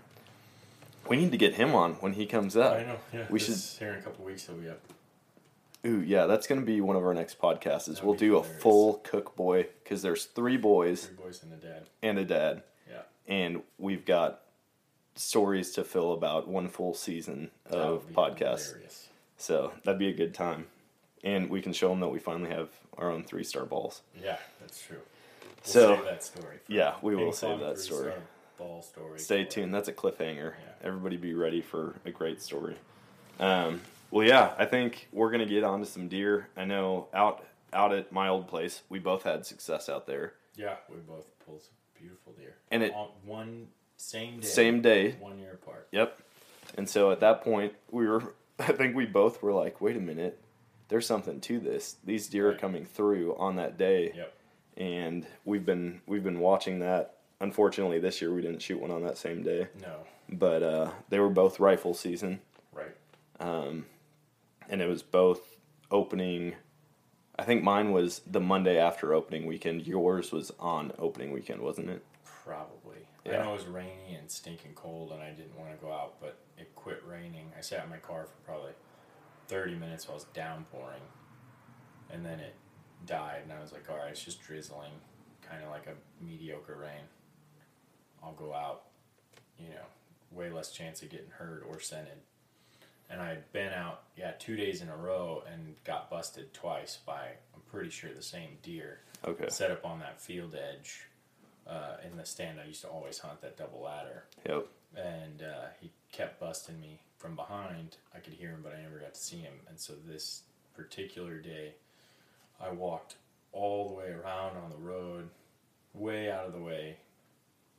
we 1.10 1.18
need 1.18 1.32
to 1.32 1.38
get 1.38 1.56
him 1.56 1.74
on 1.76 1.94
when 1.96 2.14
he 2.14 2.26
comes 2.26 2.56
up. 2.56 2.78
I 2.78 2.84
know. 2.84 2.98
Yeah. 3.14 3.26
we 3.30 3.40
this 3.40 3.78
Here 3.78 3.94
in 3.94 4.00
a 4.00 4.02
couple 4.02 4.26
weeks, 4.26 4.46
he'll 4.46 4.56
be 4.56 4.70
up. 4.70 4.80
Ooh, 5.86 6.02
yeah, 6.02 6.26
that's 6.26 6.46
gonna 6.48 6.62
be 6.62 6.82
one 6.82 6.96
of 6.98 7.04
our 7.06 7.14
next 7.14 7.40
podcasts. 7.40 7.88
Is 7.88 7.96
That'd 7.96 8.04
we'll 8.04 8.16
do 8.16 8.38
a 8.38 8.44
full 8.44 8.96
cook 9.04 9.36
boy 9.36 9.68
because 9.84 10.02
there's 10.02 10.26
three 10.26 10.58
boys 10.58 11.06
Three 11.06 11.16
boys 11.26 11.42
and 11.44 11.54
a 11.54 11.56
dad. 11.56 11.84
and 12.02 12.20
a 12.20 12.26
dad, 12.26 12.64
Yeah. 12.90 13.02
and 13.28 13.64
we've 13.78 14.04
got 14.06 14.42
stories 15.16 15.72
to 15.74 15.84
fill 15.84 16.14
about 16.14 16.48
one 16.48 16.68
full 16.68 16.94
season 16.94 17.52
of 17.70 18.06
podcasts. 18.12 18.68
hilarious. 18.72 19.10
So 19.38 19.72
that'd 19.86 20.00
be 20.00 20.10
a 20.10 20.14
good 20.14 20.34
time, 20.34 20.68
and 21.24 21.50
we 21.50 21.62
can 21.62 21.72
show 21.72 21.90
them 21.90 22.02
that 22.02 22.10
we 22.10 22.20
finally 22.20 22.50
have 22.52 22.70
our 22.98 23.10
own 23.10 23.24
three 23.24 23.46
star 23.46 23.64
balls. 23.66 24.02
Yeah, 24.22 24.38
that's 24.60 24.82
true. 24.82 24.98
We'll 25.00 25.64
So, 25.74 25.96
save 25.96 26.06
that 26.06 26.24
story. 26.24 26.60
yeah, 26.68 26.96
we 27.02 27.16
will 27.16 27.32
save 27.32 27.60
that 27.62 27.80
story. 27.80 28.14
Ball 28.58 28.82
story. 28.82 29.18
Stay 29.20 29.46
tuned. 29.46 29.74
That's 29.74 29.88
a 29.88 29.94
cliffhanger. 29.94 30.56
Yeah. 30.62 30.69
Everybody 30.84 31.18
be 31.18 31.34
ready 31.34 31.62
for 31.62 31.96
a 32.06 32.12
great 32.12 32.42
story. 32.42 32.76
Um, 33.40 33.82
well, 34.12 34.26
yeah, 34.26 34.54
I 34.58 34.66
think 34.66 35.08
we're 35.12 35.32
gonna 35.32 35.46
get 35.46 35.64
on 35.64 35.80
to 35.82 35.86
some 35.86 36.08
deer. 36.08 36.48
I 36.58 36.66
know 36.66 37.08
out 37.14 37.46
out 37.72 37.94
at 37.94 38.12
my 38.12 38.28
old 38.30 38.48
place, 38.48 38.82
we 38.90 38.98
both 39.00 39.24
had 39.24 39.46
success 39.46 39.90
out 39.90 40.08
there. 40.08 40.34
Yeah, 40.56 40.76
we 40.90 40.98
both 40.98 41.28
pulled 41.46 41.62
some 41.62 41.74
beautiful 42.00 42.34
deer. 42.34 42.56
And 42.72 42.82
it- 42.84 42.94
On 42.94 43.10
one 43.26 43.68
same 43.98 44.40
day. 44.40 44.48
Same 44.48 44.82
day. 44.82 45.12
One 45.20 45.38
year 45.40 45.54
apart. 45.54 45.88
Yep. 45.92 46.20
And 46.78 46.90
so 46.90 47.12
at 47.12 47.20
that 47.20 47.42
point, 47.44 47.74
we 47.92 48.08
were. 48.08 48.34
I 48.60 48.74
think 48.74 48.96
we 48.96 49.06
both 49.06 49.42
were 49.42 49.54
like, 49.54 49.80
"Wait 49.82 49.96
a 49.96 50.00
minute, 50.02 50.42
there's 50.90 51.06
something 51.06 51.40
to 51.42 51.60
this. 51.60 51.96
These 52.04 52.28
deer 52.28 52.50
are 52.52 52.56
coming 52.56 52.86
through 52.86 53.36
on 53.38 53.56
that 53.58 53.78
day." 53.78 54.14
Yep. 54.16 54.34
And 54.78 55.28
we've 55.46 55.66
been 55.66 56.02
we've 56.08 56.24
been 56.24 56.40
watching 56.40 56.80
that. 56.80 57.16
Unfortunately, 57.42 58.00
this 58.00 58.22
year 58.22 58.34
we 58.34 58.42
didn't 58.42 58.62
shoot 58.62 58.80
one 58.82 58.92
on 58.92 59.02
that 59.04 59.18
same 59.18 59.44
day, 59.44 59.68
No. 59.82 60.02
but 60.30 60.62
uh, 60.62 60.92
they 61.10 61.20
were 61.20 61.30
both 61.30 61.60
rifle 61.60 61.94
season. 61.94 62.42
Right. 62.74 62.96
um, 63.40 63.86
and 64.70 64.82
it 64.82 64.88
was 64.88 65.02
both 65.02 65.42
opening. 65.90 66.54
I 67.40 67.44
think 67.44 67.64
mine 67.64 67.92
was 67.92 68.22
the 68.30 68.40
Monday 68.42 68.78
after 68.78 69.14
opening 69.14 69.46
weekend. 69.48 69.88
Yours 69.88 70.32
was 70.32 70.52
on 70.60 70.92
opening 71.00 71.32
weekend, 71.32 71.62
wasn't 71.62 71.90
it? 71.90 72.04
Probably. 72.26 72.98
Yeah. 73.26 73.40
I 73.40 73.44
know 73.46 73.52
it 73.52 73.58
was 73.58 73.66
rainy 73.68 74.16
and 74.20 74.30
stinking 74.30 74.74
cold, 74.76 75.12
and 75.12 75.22
I 75.24 75.30
didn't 75.32 75.58
want 75.58 75.72
to 75.72 75.78
go 75.84 75.92
out, 75.92 76.16
but 76.22 76.38
it 76.58 76.76
quit 76.76 77.02
raining. 77.08 77.52
I 77.58 77.62
sat 77.62 77.84
in 77.86 77.90
my 77.90 77.98
car 77.98 78.26
for 78.26 78.36
probably 78.46 78.72
30 79.48 79.76
minutes 79.76 80.08
while 80.08 80.16
it 80.18 80.26
was 80.26 80.26
downpouring, 80.34 81.02
and 82.12 82.24
then 82.26 82.40
it 82.40 82.54
died, 83.08 83.42
and 83.44 83.52
I 83.54 83.60
was 83.62 83.72
like, 83.72 83.90
all 83.90 83.98
right, 83.98 84.12
it's 84.12 84.24
just 84.24 84.42
drizzling, 84.42 84.92
kind 85.50 85.64
of 85.64 85.70
like 85.72 85.88
a 85.88 86.24
mediocre 86.24 86.76
rain. 86.80 87.06
I'll 88.24 88.34
go 88.34 88.54
out. 88.54 88.84
you 89.60 89.70
know, 89.70 89.86
way 90.32 90.50
less 90.50 90.72
chance 90.72 91.02
of 91.02 91.10
getting 91.10 91.32
hurt 91.38 91.66
or 91.70 91.80
scented. 91.80 92.20
And 93.10 93.22
I 93.22 93.30
had 93.30 93.52
been 93.52 93.74
out, 93.74 94.04
yeah, 94.16 94.32
two 94.40 94.56
days 94.56 94.82
in 94.82 94.90
a 94.90 94.96
row 94.96 95.44
and 95.52 95.76
got 95.84 96.10
busted 96.10 96.54
twice 96.54 96.98
by, 97.06 97.30
I'm 97.56 97.62
pretty 97.72 97.90
sure, 97.90 98.12
the 98.16 98.22
same 98.22 98.58
deer. 98.62 99.00
Okay. 99.26 99.48
Set 99.50 99.72
up 99.72 99.84
on 99.86 100.00
that 100.00 100.22
field 100.22 100.56
edge 100.56 101.06
uh, 101.68 101.98
in 102.10 102.18
the 102.18 102.26
stand. 102.26 102.60
I 102.64 102.68
used 102.68 102.82
to 102.82 102.88
always 102.88 103.18
hunt 103.18 103.42
that 103.42 103.58
double 103.58 103.82
ladder. 103.82 104.26
Yep. 104.48 104.68
And 104.96 105.42
uh, 105.42 105.68
he 105.82 105.92
kept 106.12 106.40
busting 106.40 106.80
me 106.80 107.00
from 107.18 107.36
behind. 107.36 107.98
I 108.16 108.20
could 108.20 108.34
hear 108.34 108.50
him, 108.50 108.62
but 108.64 108.74
I 108.74 108.82
never 108.82 109.00
got 109.00 109.16
to 109.16 109.20
see 109.20 109.38
him. 109.38 109.54
And 109.68 109.80
so 109.80 109.94
this 110.08 110.44
particular 110.76 111.40
day, 111.40 111.74
I 112.62 112.70
walked 112.70 113.16
all 113.52 113.90
the 113.90 113.96
way 113.96 114.10
around 114.12 114.56
on 114.58 114.70
the 114.70 114.78
road, 114.78 115.30
way 115.96 116.30
out 116.32 116.46
of 116.46 116.54
the 116.54 116.60
way, 116.62 116.98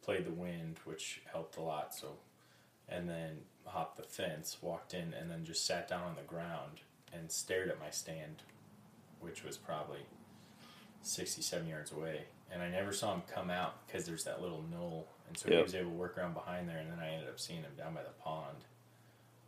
played 0.03 0.25
the 0.25 0.31
wind, 0.33 0.79
which 0.85 1.21
helped 1.31 1.57
a 1.57 1.63
lot. 1.63 1.95
So, 1.95 2.09
and 2.89 3.09
then 3.09 3.39
hopped 3.67 3.97
the 3.97 4.03
fence, 4.03 4.57
walked 4.61 4.95
in, 4.95 5.15
and 5.15 5.31
then 5.31 5.45
just 5.45 5.65
sat 5.67 5.89
down 5.89 6.03
on 6.03 6.17
the 6.17 6.23
ground 6.23 6.81
and 7.13 7.31
stared 7.31 7.69
at 7.69 7.79
my 7.81 7.91
stand, 7.91 8.43
which 9.21 9.45
was 9.45 9.57
probably 9.57 10.01
67 11.03 11.67
yards 11.69 11.93
away. 11.93 12.23
And 12.53 12.63
I 12.63 12.69
never 12.69 12.93
saw 12.93 13.15
him 13.15 13.23
come 13.33 13.51
out 13.51 13.87
because 13.87 14.05
there's 14.07 14.25
that 14.25 14.43
little 14.43 14.65
knoll. 14.73 15.07
And 15.29 15.39
so 15.39 15.49
he 15.49 15.57
was 15.63 15.75
able 15.75 15.91
to 15.91 15.97
work 15.97 16.19
around 16.19 16.35
behind 16.35 16.69
there, 16.69 16.79
and 16.79 16.91
then 16.91 16.99
I 16.99 17.11
ended 17.13 17.29
up 17.29 17.39
seeing 17.39 17.63
him 17.63 17.71
down 17.79 17.95
by 17.95 18.03
the 18.03 18.11
pond. 18.23 18.57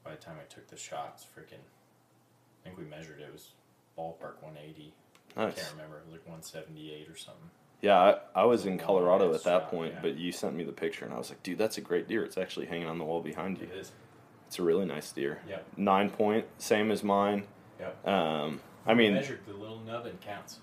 By 0.05 0.12
the 0.12 0.17
time 0.17 0.37
I 0.41 0.45
took 0.53 0.69
the 0.69 0.77
shots, 0.77 1.25
freaking, 1.37 1.59
I 1.59 2.65
think 2.65 2.79
we 2.79 2.85
measured 2.85 3.19
it, 3.21 3.25
it 3.25 3.33
was 3.33 3.51
ballpark 3.99 4.41
180. 4.43 4.93
I 5.37 5.45
Nice. 5.47 5.55
can't 5.55 5.73
remember, 5.73 5.97
it 5.99 6.05
was 6.05 6.12
like 6.12 6.27
178 6.27 7.09
or 7.09 7.17
something. 7.17 7.51
Yeah, 7.83 7.99
I, 8.35 8.42
I 8.42 8.45
was 8.45 8.64
in 8.64 8.79
Colorado 8.79 9.35
at 9.35 9.42
that 9.45 9.68
point, 9.68 9.95
but 10.01 10.16
you 10.16 10.31
sent 10.33 10.55
me 10.55 10.62
the 10.62 10.73
picture, 10.73 11.05
and 11.05 11.12
I 11.12 11.18
was 11.18 11.29
like, 11.31 11.42
dude, 11.42 11.59
that's 11.59 11.79
a 11.79 11.81
great 11.81 12.07
deer. 12.09 12.25
It's 12.25 12.38
actually 12.38 12.66
hanging 12.66 12.87
on 12.87 12.97
the 12.99 13.05
wall 13.05 13.21
behind 13.21 13.59
you. 13.59 13.64
It 13.64 13.77
is. 13.77 13.92
It's 14.47 14.59
a 14.61 14.62
really 14.62 14.85
nice 14.87 15.11
deer. 15.11 15.40
Yep. 15.49 15.66
Nine 15.77 16.09
point, 16.11 16.45
same 16.59 16.90
as 16.92 17.03
mine. 17.03 17.42
Yep. 17.81 18.07
Um, 18.07 18.61
I 18.87 18.95
mean, 18.95 19.14
measured 19.14 19.40
the 19.47 19.55
little 19.55 19.81
nubbin 19.81 20.18
counts. 20.25 20.61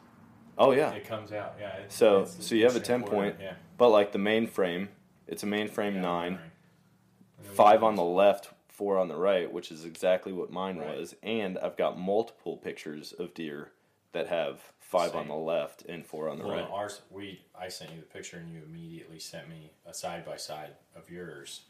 oh 0.57 0.71
yeah. 0.71 0.91
It 0.91 1.05
comes 1.07 1.31
out, 1.33 1.55
yeah. 1.59 1.75
It's, 1.77 1.95
So 1.95 2.21
it's 2.21 2.45
so 2.47 2.55
you 2.55 2.63
have 2.63 2.75
a 2.77 2.79
ten 2.79 3.03
point, 3.03 3.35
yeah. 3.41 3.53
but 3.77 3.89
like 3.89 4.11
the 4.13 4.17
main 4.17 4.47
frame, 4.47 4.87
it's 5.27 5.43
a 5.43 5.47
main 5.47 5.67
frame 5.67 5.95
Yeah, 5.95 6.01
nine, 6.01 6.39
five 7.41 7.83
on 7.83 7.95
the 7.95 8.03
left, 8.03 8.51
four 8.69 8.97
on 8.97 9.07
the 9.09 9.15
right, 9.17 9.51
which 9.51 9.71
is 9.71 9.83
exactly 9.83 10.31
what 10.31 10.51
mine 10.51 10.77
Right. 10.77 10.97
was. 10.97 11.15
And 11.21 11.57
I've 11.57 11.75
got 11.75 11.97
multiple 11.99 12.55
pictures 12.57 13.11
of 13.11 13.33
deer 13.33 13.71
that 14.11 14.27
have 14.27 14.59
five 14.79 15.15
on 15.15 15.27
the 15.27 15.35
left 15.35 15.83
and 15.85 16.05
four 16.05 16.29
on 16.29 16.39
the 16.39 16.45
Well, 16.47 16.55
right. 16.55 16.67
ours, 16.71 17.01
we, 17.11 17.41
I 17.59 17.67
sent 17.67 17.91
you 17.91 17.99
the 17.99 18.05
picture, 18.07 18.37
and 18.37 18.51
you 18.51 18.61
immediately 18.67 19.19
sent 19.19 19.47
me 19.49 19.69
a 19.85 19.93
side 19.93 20.25
by 20.25 20.37
side 20.37 20.71
of 20.95 21.09
yours, 21.09 21.61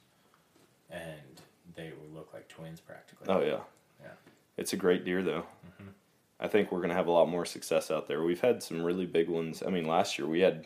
and 0.89 1.41
they 1.75 1.91
would 1.99 2.13
look 2.15 2.33
like 2.33 2.47
twins 2.47 2.79
practically. 2.79 3.27
Oh 3.29 3.41
yeah. 3.41 3.59
Yeah. 4.01 4.11
It's 4.57 4.73
a 4.73 4.77
great 4.77 5.05
deer 5.05 5.21
though. 5.21 5.43
Mm-hmm. 5.67 5.89
I 6.39 6.47
think 6.47 6.71
we're 6.71 6.81
gonna 6.81 6.93
have 6.93 7.07
a 7.07 7.11
lot 7.11 7.27
more 7.29 7.45
success 7.45 7.91
out 7.91 8.07
there. 8.07 8.23
We've 8.23 8.39
had 8.41 8.63
some 8.63 8.81
really 8.81 9.05
big 9.05 9.27
ones. 9.29 9.61
I 9.65 9.69
mean, 9.69 9.85
last 9.85 10.17
year 10.17 10.27
we 10.27 10.39
had 10.39 10.65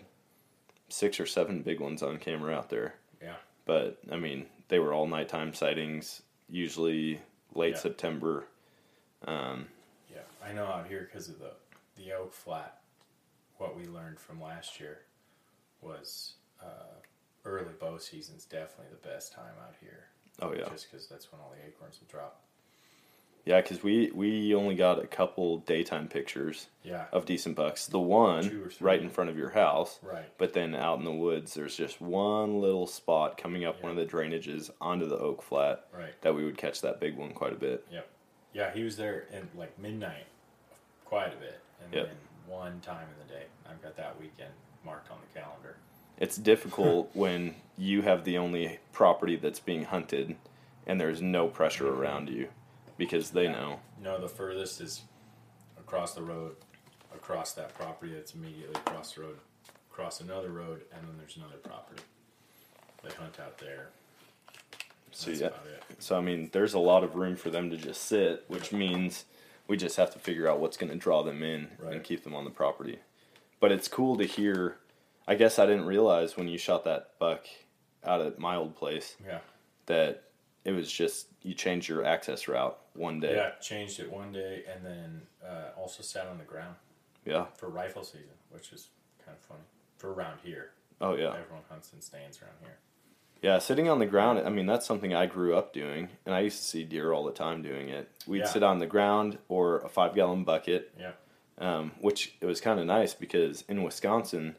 six 0.90 1.20
or 1.20 1.26
seven 1.26 1.62
big 1.64 1.80
ones 1.80 2.04
on 2.04 2.18
camera 2.18 2.54
out 2.56 2.70
there. 2.70 2.94
Yeah. 3.22 3.36
But 3.66 3.98
I 4.12 4.18
mean, 4.18 4.46
they 4.68 4.78
were 4.80 4.94
all 4.94 5.08
nighttime 5.08 5.54
sightings. 5.54 6.22
Usually 6.50 7.20
late 7.56 7.74
Yeah. 7.74 7.80
September. 7.80 8.46
Um, 9.26 9.68
Yeah, 10.12 10.22
I 10.48 10.54
know 10.54 10.66
out 10.66 10.88
here 10.88 11.10
because 11.12 11.30
of 11.30 11.40
the 11.40 11.52
the 11.98 12.14
oak 12.14 12.34
flat. 12.34 12.80
What 13.58 13.76
we 13.78 13.86
learned 13.86 14.20
from 14.20 14.42
last 14.42 14.80
year 14.80 15.00
was 15.82 16.34
uh, 16.62 17.00
early 17.46 17.74
bow 17.80 17.98
season's 17.98 18.46
definitely 18.46 18.88
the 18.92 19.08
best 19.08 19.34
time 19.34 19.54
out 19.62 19.76
here. 19.82 20.06
oh 20.42 20.54
yeah, 20.54 20.70
Just 20.70 20.92
because 20.92 21.08
that's 21.08 21.32
when 21.32 21.40
all 21.42 21.52
the 21.56 21.68
acorns 21.68 22.00
will 22.00 22.08
drop. 22.10 22.42
yeah. 23.46 23.62
Because 23.62 23.84
we 23.84 24.12
we 24.14 24.56
only 24.56 24.76
got 24.76 25.04
a 25.04 25.08
couple 25.08 25.60
daytime 25.60 26.08
pictures 26.08 26.68
Yeah. 26.84 27.06
of 27.12 27.26
decent 27.26 27.56
bucks. 27.56 27.86
The 27.88 28.00
one 28.00 28.50
Two 28.50 28.64
or 28.66 28.70
three. 28.70 28.86
right 28.88 29.02
in 29.02 29.10
front 29.10 29.30
of 29.30 29.38
your 29.38 29.50
house. 29.52 30.00
Right. 30.02 30.26
But 30.38 30.54
then 30.54 30.74
out 30.74 30.98
in 31.00 31.06
the 31.06 31.12
woods, 31.12 31.54
there's 31.54 31.76
just 31.78 32.02
one 32.02 32.60
little 32.60 32.88
spot 32.88 33.38
coming 33.38 33.66
up 33.66 33.82
one 33.84 33.92
of 33.92 33.98
the 33.98 34.06
drainages 34.06 34.72
onto 34.82 35.06
the 35.08 35.18
oak 35.18 35.42
flat 35.44 35.86
Right. 35.94 36.20
that 36.22 36.34
we 36.36 36.44
would 36.44 36.58
catch 36.58 36.82
that 36.82 37.00
big 37.00 37.16
one 37.18 37.34
quite 37.34 37.54
a 37.54 37.58
bit. 37.58 37.86
Yep. 37.92 38.08
Yeah, 38.54 38.72
he 38.74 38.84
was 38.84 38.98
there 38.98 39.28
in 39.32 39.50
like 39.56 39.78
midnight, 39.80 40.26
quite 41.14 41.34
a 41.34 41.38
bit, 41.38 41.60
and 41.84 41.94
Yep. 41.94 42.08
then 42.08 42.18
one 42.48 42.80
time 42.82 43.08
in 43.08 43.28
the 43.28 43.32
day. 43.32 43.46
I've 43.68 43.80
got 43.84 43.96
that 43.98 44.20
weekend 44.20 44.52
marked 44.84 45.12
on 45.12 45.20
the 45.22 45.40
calendar. 45.40 45.78
It's 46.18 46.38
difficult 46.38 47.12
when 47.14 47.56
you 47.78 48.02
have 48.02 48.24
the 48.24 48.40
only 48.40 48.80
property 48.92 49.36
that's 49.36 49.60
being 49.60 49.84
hunted 49.86 50.36
and 50.88 51.00
there's 51.00 51.22
no 51.22 51.48
pressure 51.48 51.86
mm-hmm. 51.86 52.02
around 52.02 52.30
you 52.30 52.50
because 52.98 53.30
they 53.30 53.48
know. 53.48 53.80
No, 54.02 54.20
the 54.20 54.28
furthest 54.28 54.82
is 54.82 55.04
across 55.78 56.16
the 56.16 56.24
road, 56.24 56.56
across 57.14 57.54
that 57.54 57.76
property 57.76 58.14
that's 58.14 58.34
immediately 58.34 58.76
across 58.76 59.14
the 59.14 59.22
road, 59.22 59.38
across 59.92 60.20
another 60.20 60.50
road, 60.50 60.82
and 60.92 61.08
then 61.08 61.16
there's 61.20 61.38
another 61.38 61.58
property. 61.58 62.02
They 63.04 63.12
hunt 63.12 63.40
out 63.40 63.60
there. 63.60 63.90
So 65.12 65.30
That's 65.30 65.42
yeah. 65.42 65.50
So 66.00 66.18
I 66.18 66.22
mean, 66.22 66.50
there's 66.54 66.74
a 66.74 66.80
lot 66.80 67.04
of 67.04 67.14
room 67.14 67.36
for 67.36 67.52
them 67.52 67.70
to 67.70 67.78
just 67.78 68.02
sit, 68.06 68.46
which 68.48 68.72
means 68.72 69.26
we 69.68 69.78
just 69.78 69.98
have 69.98 70.12
to 70.14 70.20
figure 70.20 70.48
out 70.48 70.60
what's 70.60 70.78
going 70.78 70.92
to 70.92 70.98
draw 70.98 71.24
them 71.24 71.42
in 71.44 71.70
and 71.86 72.04
keep 72.04 72.24
them 72.24 72.36
on 72.36 72.44
the 72.46 72.52
property. 72.52 73.00
But 73.60 73.72
it's 73.72 73.88
cool 73.88 74.18
to 74.18 74.26
hear. 74.26 74.78
I 75.28 75.36
guess 75.36 75.58
I 75.58 75.66
didn't 75.66 75.86
realize 75.86 76.36
when 76.36 76.48
you 76.50 76.58
shot 76.58 76.84
that 76.84 77.12
buck 77.18 77.46
out 78.04 78.20
at 78.22 78.38
my 78.40 78.56
old 78.58 78.76
place 78.76 79.16
Yeah. 79.26 79.40
that 79.86 80.24
it 80.66 80.72
was 80.74 80.92
just 80.92 81.28
you 81.42 81.54
changed 81.54 81.88
your 81.88 82.04
access 82.06 82.48
route 82.50 82.78
one 82.94 83.20
day. 83.22 83.36
Yeah, 83.36 83.52
changed 83.62 84.00
it 84.02 84.12
one 84.12 84.32
day, 84.34 84.64
and 84.74 84.86
then 84.86 85.22
uh, 85.46 85.70
also 85.78 86.04
sat 86.04 86.28
on 86.28 86.38
the 86.38 86.44
ground 86.44 86.76
Yeah. 87.26 87.46
for 87.56 87.70
rifle 87.70 88.04
season, 88.04 88.36
which 88.50 88.74
is 88.74 88.90
kind 89.26 89.38
of 89.38 89.44
funny 89.46 89.64
for 89.98 90.12
around 90.14 90.40
here. 90.44 90.72
Oh 91.00 91.16
yeah. 91.16 91.30
Everyone 91.30 91.64
hunts 91.70 91.94
in 91.94 92.02
stands 92.02 92.42
around 92.42 92.56
here. 92.62 92.78
Yeah, 93.44 93.60
sitting 93.60 93.90
on 93.90 94.00
the 94.00 94.06
ground, 94.06 94.40
I 94.40 94.50
mean, 94.50 94.66
that's 94.66 94.86
something 94.86 95.14
I 95.14 95.26
grew 95.26 95.54
up 95.56 95.74
doing, 95.74 96.08
and 96.26 96.34
I 96.34 96.40
used 96.40 96.58
to 96.60 96.64
see 96.64 96.86
deer 96.86 97.12
all 97.12 97.26
the 97.26 97.34
time 97.34 97.62
doing 97.62 97.90
it. 97.90 98.10
We'd 98.26 98.40
Yeah. 98.40 98.46
sit 98.46 98.64
on 98.64 98.80
the 98.80 98.88
ground 98.88 99.38
or 99.50 99.80
a 99.80 99.90
five 99.90 100.16
gallon 100.16 100.46
bucket, 100.46 100.92
Yeah. 100.98 101.12
um, 101.58 101.92
which 102.00 102.36
it 102.40 102.46
was 102.46 102.62
kind 102.62 102.80
of 102.80 102.86
nice 102.86 103.14
because 103.14 103.64
in 103.68 103.84
Wisconsin, 103.84 104.56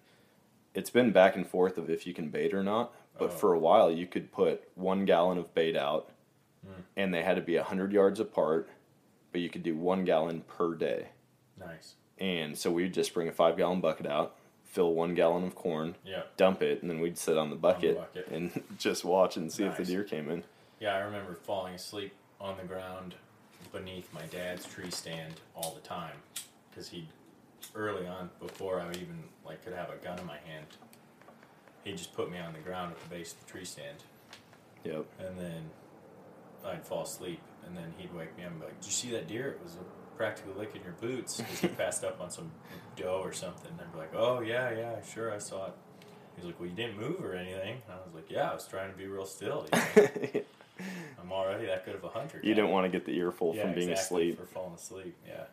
it's 0.74 0.90
been 0.90 1.12
back 1.12 1.34
and 1.34 1.46
forth 1.46 1.78
of 1.78 1.88
if 1.88 2.06
you 2.06 2.12
can 2.12 2.28
bait 2.28 2.52
or 2.52 2.62
not. 2.62 2.92
But 3.18 3.30
Oh. 3.30 3.34
for 3.36 3.52
a 3.54 3.58
while, 3.58 3.90
you 3.90 4.06
could 4.06 4.30
put 4.32 4.68
one 4.74 5.06
gallon 5.06 5.38
of 5.38 5.54
bait 5.54 5.76
out, 5.76 6.10
Hmm. 6.62 6.82
and 6.94 7.14
they 7.14 7.22
had 7.22 7.36
to 7.36 7.42
be 7.42 7.56
100 7.56 7.90
yards 7.92 8.20
apart, 8.20 8.68
but 9.32 9.40
you 9.40 9.48
could 9.48 9.62
do 9.62 9.76
one 9.78 10.04
gallon 10.04 10.42
per 10.42 10.74
day. 10.74 11.08
Nice. 11.56 11.94
And 12.18 12.58
so 12.58 12.70
we'd 12.70 12.92
just 12.92 13.14
bring 13.14 13.28
a 13.28 13.32
five 13.32 13.56
gallon 13.56 13.80
bucket 13.80 14.04
out, 14.06 14.36
fill 14.74 14.92
one 14.92 15.14
gallon 15.14 15.44
of 15.44 15.54
corn, 15.54 15.94
Yeah. 16.04 16.24
dump 16.36 16.60
it, 16.60 16.82
and 16.82 16.90
then 16.90 16.98
we'd 16.98 17.16
sit 17.16 17.38
on 17.38 17.48
the 17.48 17.54
bucket, 17.56 17.96
bucket. 17.96 18.26
and 18.26 18.60
just 18.78 19.04
watch 19.04 19.36
and 19.36 19.50
see 19.52 19.62
if 19.62 19.76
the 19.76 19.84
deer 19.84 20.02
came 20.02 20.28
in. 20.28 20.42
Yeah, 20.80 20.96
I 20.96 20.98
remember 20.98 21.34
falling 21.36 21.74
asleep 21.74 22.12
on 22.40 22.56
the 22.56 22.64
ground 22.64 23.14
beneath 23.72 24.12
my 24.12 24.22
dad's 24.26 24.66
tree 24.66 24.90
stand 24.90 25.34
all 25.54 25.74
the 25.80 25.80
time 25.88 26.16
because 26.70 26.88
he 26.88 27.06
early 27.74 28.06
on 28.06 28.28
before 28.40 28.80
I 28.80 28.88
even 28.90 29.22
like 29.46 29.64
could 29.64 29.72
have 29.74 29.90
a 29.90 29.96
gun 30.04 30.18
in 30.18 30.26
my 30.26 30.38
hand, 30.44 30.66
he 31.84 31.92
just 31.92 32.12
put 32.14 32.30
me 32.30 32.38
on 32.38 32.52
the 32.52 32.58
ground 32.58 32.92
at 32.92 33.00
the 33.00 33.08
base 33.14 33.32
of 33.32 33.46
the 33.46 33.50
tree 33.52 33.64
stand, 33.64 33.98
Yep. 34.82 35.06
and 35.20 35.38
then 35.38 35.70
I'd 36.66 36.84
fall 36.84 37.02
asleep, 37.04 37.40
and 37.64 37.76
then 37.76 37.94
he'd 37.96 38.12
wake 38.12 38.36
me 38.36 38.42
up 38.44 38.50
and 38.50 38.58
be 38.60 38.66
like, 38.66 38.80
"Did 38.80 38.86
you 38.86 38.92
see 38.92 39.10
that 39.12 39.28
deer? 39.28 39.50
It 39.52 39.60
was 39.62 39.76
practically 40.16 40.52
licking 40.58 40.82
your 40.82 40.92
boots 41.00 41.38
because 41.40 41.60
he 41.60 41.68
passed 41.82 42.04
up 42.04 42.20
on 42.20 42.30
some 42.30 42.50
doe 42.96 43.20
or 43.22 43.32
something." 43.32 43.70
And 43.72 43.80
I'd 43.80 43.92
be 43.92 43.98
like, 43.98 44.14
"Oh 44.14 44.40
yeah, 44.40 44.70
yeah, 44.70 45.02
sure, 45.02 45.32
I 45.32 45.38
saw 45.38 45.66
it." 45.66 45.72
He's 46.36 46.44
like, 46.44 46.58
"Well, 46.58 46.68
you 46.68 46.74
didn't 46.74 46.98
move 46.98 47.24
or 47.24 47.34
anything." 47.34 47.74
And 47.88 47.92
I 47.92 47.96
was 48.06 48.14
like, 48.14 48.30
"Yeah, 48.30 48.50
I 48.50 48.54
was 48.54 48.66
trying 48.66 48.90
to 48.90 48.96
be 48.98 49.06
real 49.06 49.26
still." 49.26 49.66
He's 49.72 49.96
like, 49.96 50.46
I'm 51.22 51.30
already 51.30 51.66
that 51.66 51.84
good 51.84 51.94
of 51.94 52.02
a 52.04 52.08
hunter. 52.08 52.40
you 52.42 52.50
Dad." 52.54 52.62
didn't 52.62 52.70
want 52.72 52.84
to 52.84 52.88
get 52.90 53.06
the 53.06 53.16
earful 53.16 53.54
yeah, 53.54 53.62
from 53.62 53.74
being 53.74 53.90
exactly, 53.90 54.30
asleep. 54.30 54.40
for 54.40 54.46
falling 54.46 54.74
asleep. 54.74 55.14
Yeah, 55.26 55.44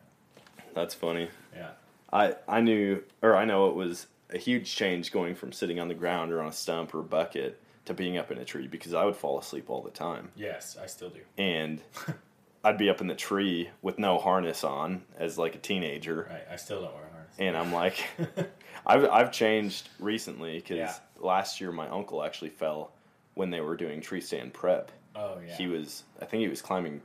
That's 0.74 0.94
funny. 0.94 1.28
yeah, 1.54 1.70
I 2.12 2.34
I 2.48 2.60
knew, 2.60 3.02
or 3.22 3.36
I 3.36 3.44
know 3.44 3.68
it 3.68 3.74
was 3.74 4.06
a 4.30 4.38
huge 4.38 4.74
change 4.74 5.12
going 5.12 5.34
from 5.34 5.52
sitting 5.52 5.78
on 5.78 5.88
the 5.88 5.94
ground 5.94 6.32
or 6.32 6.40
on 6.40 6.48
a 6.48 6.52
stump 6.52 6.94
or 6.94 7.00
a 7.00 7.04
bucket 7.04 7.60
to 7.84 7.92
being 7.94 8.16
up 8.16 8.30
in 8.30 8.38
a 8.38 8.44
tree 8.44 8.66
because 8.66 8.94
I 8.94 9.04
would 9.04 9.14
fall 9.16 9.38
asleep 9.38 9.68
all 9.68 9.82
the 9.82 9.90
time, 9.90 10.30
yes, 10.36 10.76
I 10.82 10.86
still 10.86 11.10
do. 11.10 11.20
and 11.36 11.80
I'd 12.64 12.78
be 12.78 12.88
up 12.90 13.00
in 13.00 13.06
the 13.08 13.14
tree 13.14 13.70
with 13.82 13.98
no 13.98 14.18
harness 14.18 14.62
on 14.64 15.02
as 15.18 15.36
like 15.38 15.54
a 15.54 15.58
teenager, 15.58 16.28
Right, 16.30 16.46
I 16.50 16.56
still 16.56 16.80
don't 16.82 16.94
wear 16.94 17.04
a 17.04 17.12
harness. 17.12 17.34
and 17.38 17.56
I'm 17.56 17.72
like, 17.72 18.04
I've 18.86 19.04
I've 19.10 19.32
changed 19.32 19.88
recently 19.98 20.56
because 20.58 20.76
Yeah. 20.76 20.94
last 21.18 21.60
year 21.60 21.72
my 21.72 21.88
uncle 21.88 22.22
actually 22.22 22.50
fell 22.50 22.92
when 23.34 23.50
they 23.50 23.60
were 23.60 23.76
doing 23.76 24.00
tree 24.00 24.20
stand 24.20 24.52
prep. 24.54 24.92
oh 25.16 25.38
yeah, 25.46 25.54
He 25.56 25.66
was, 25.66 26.04
I 26.20 26.24
think 26.26 26.42
he 26.42 26.48
was 26.48 26.62
climbing 26.62 27.00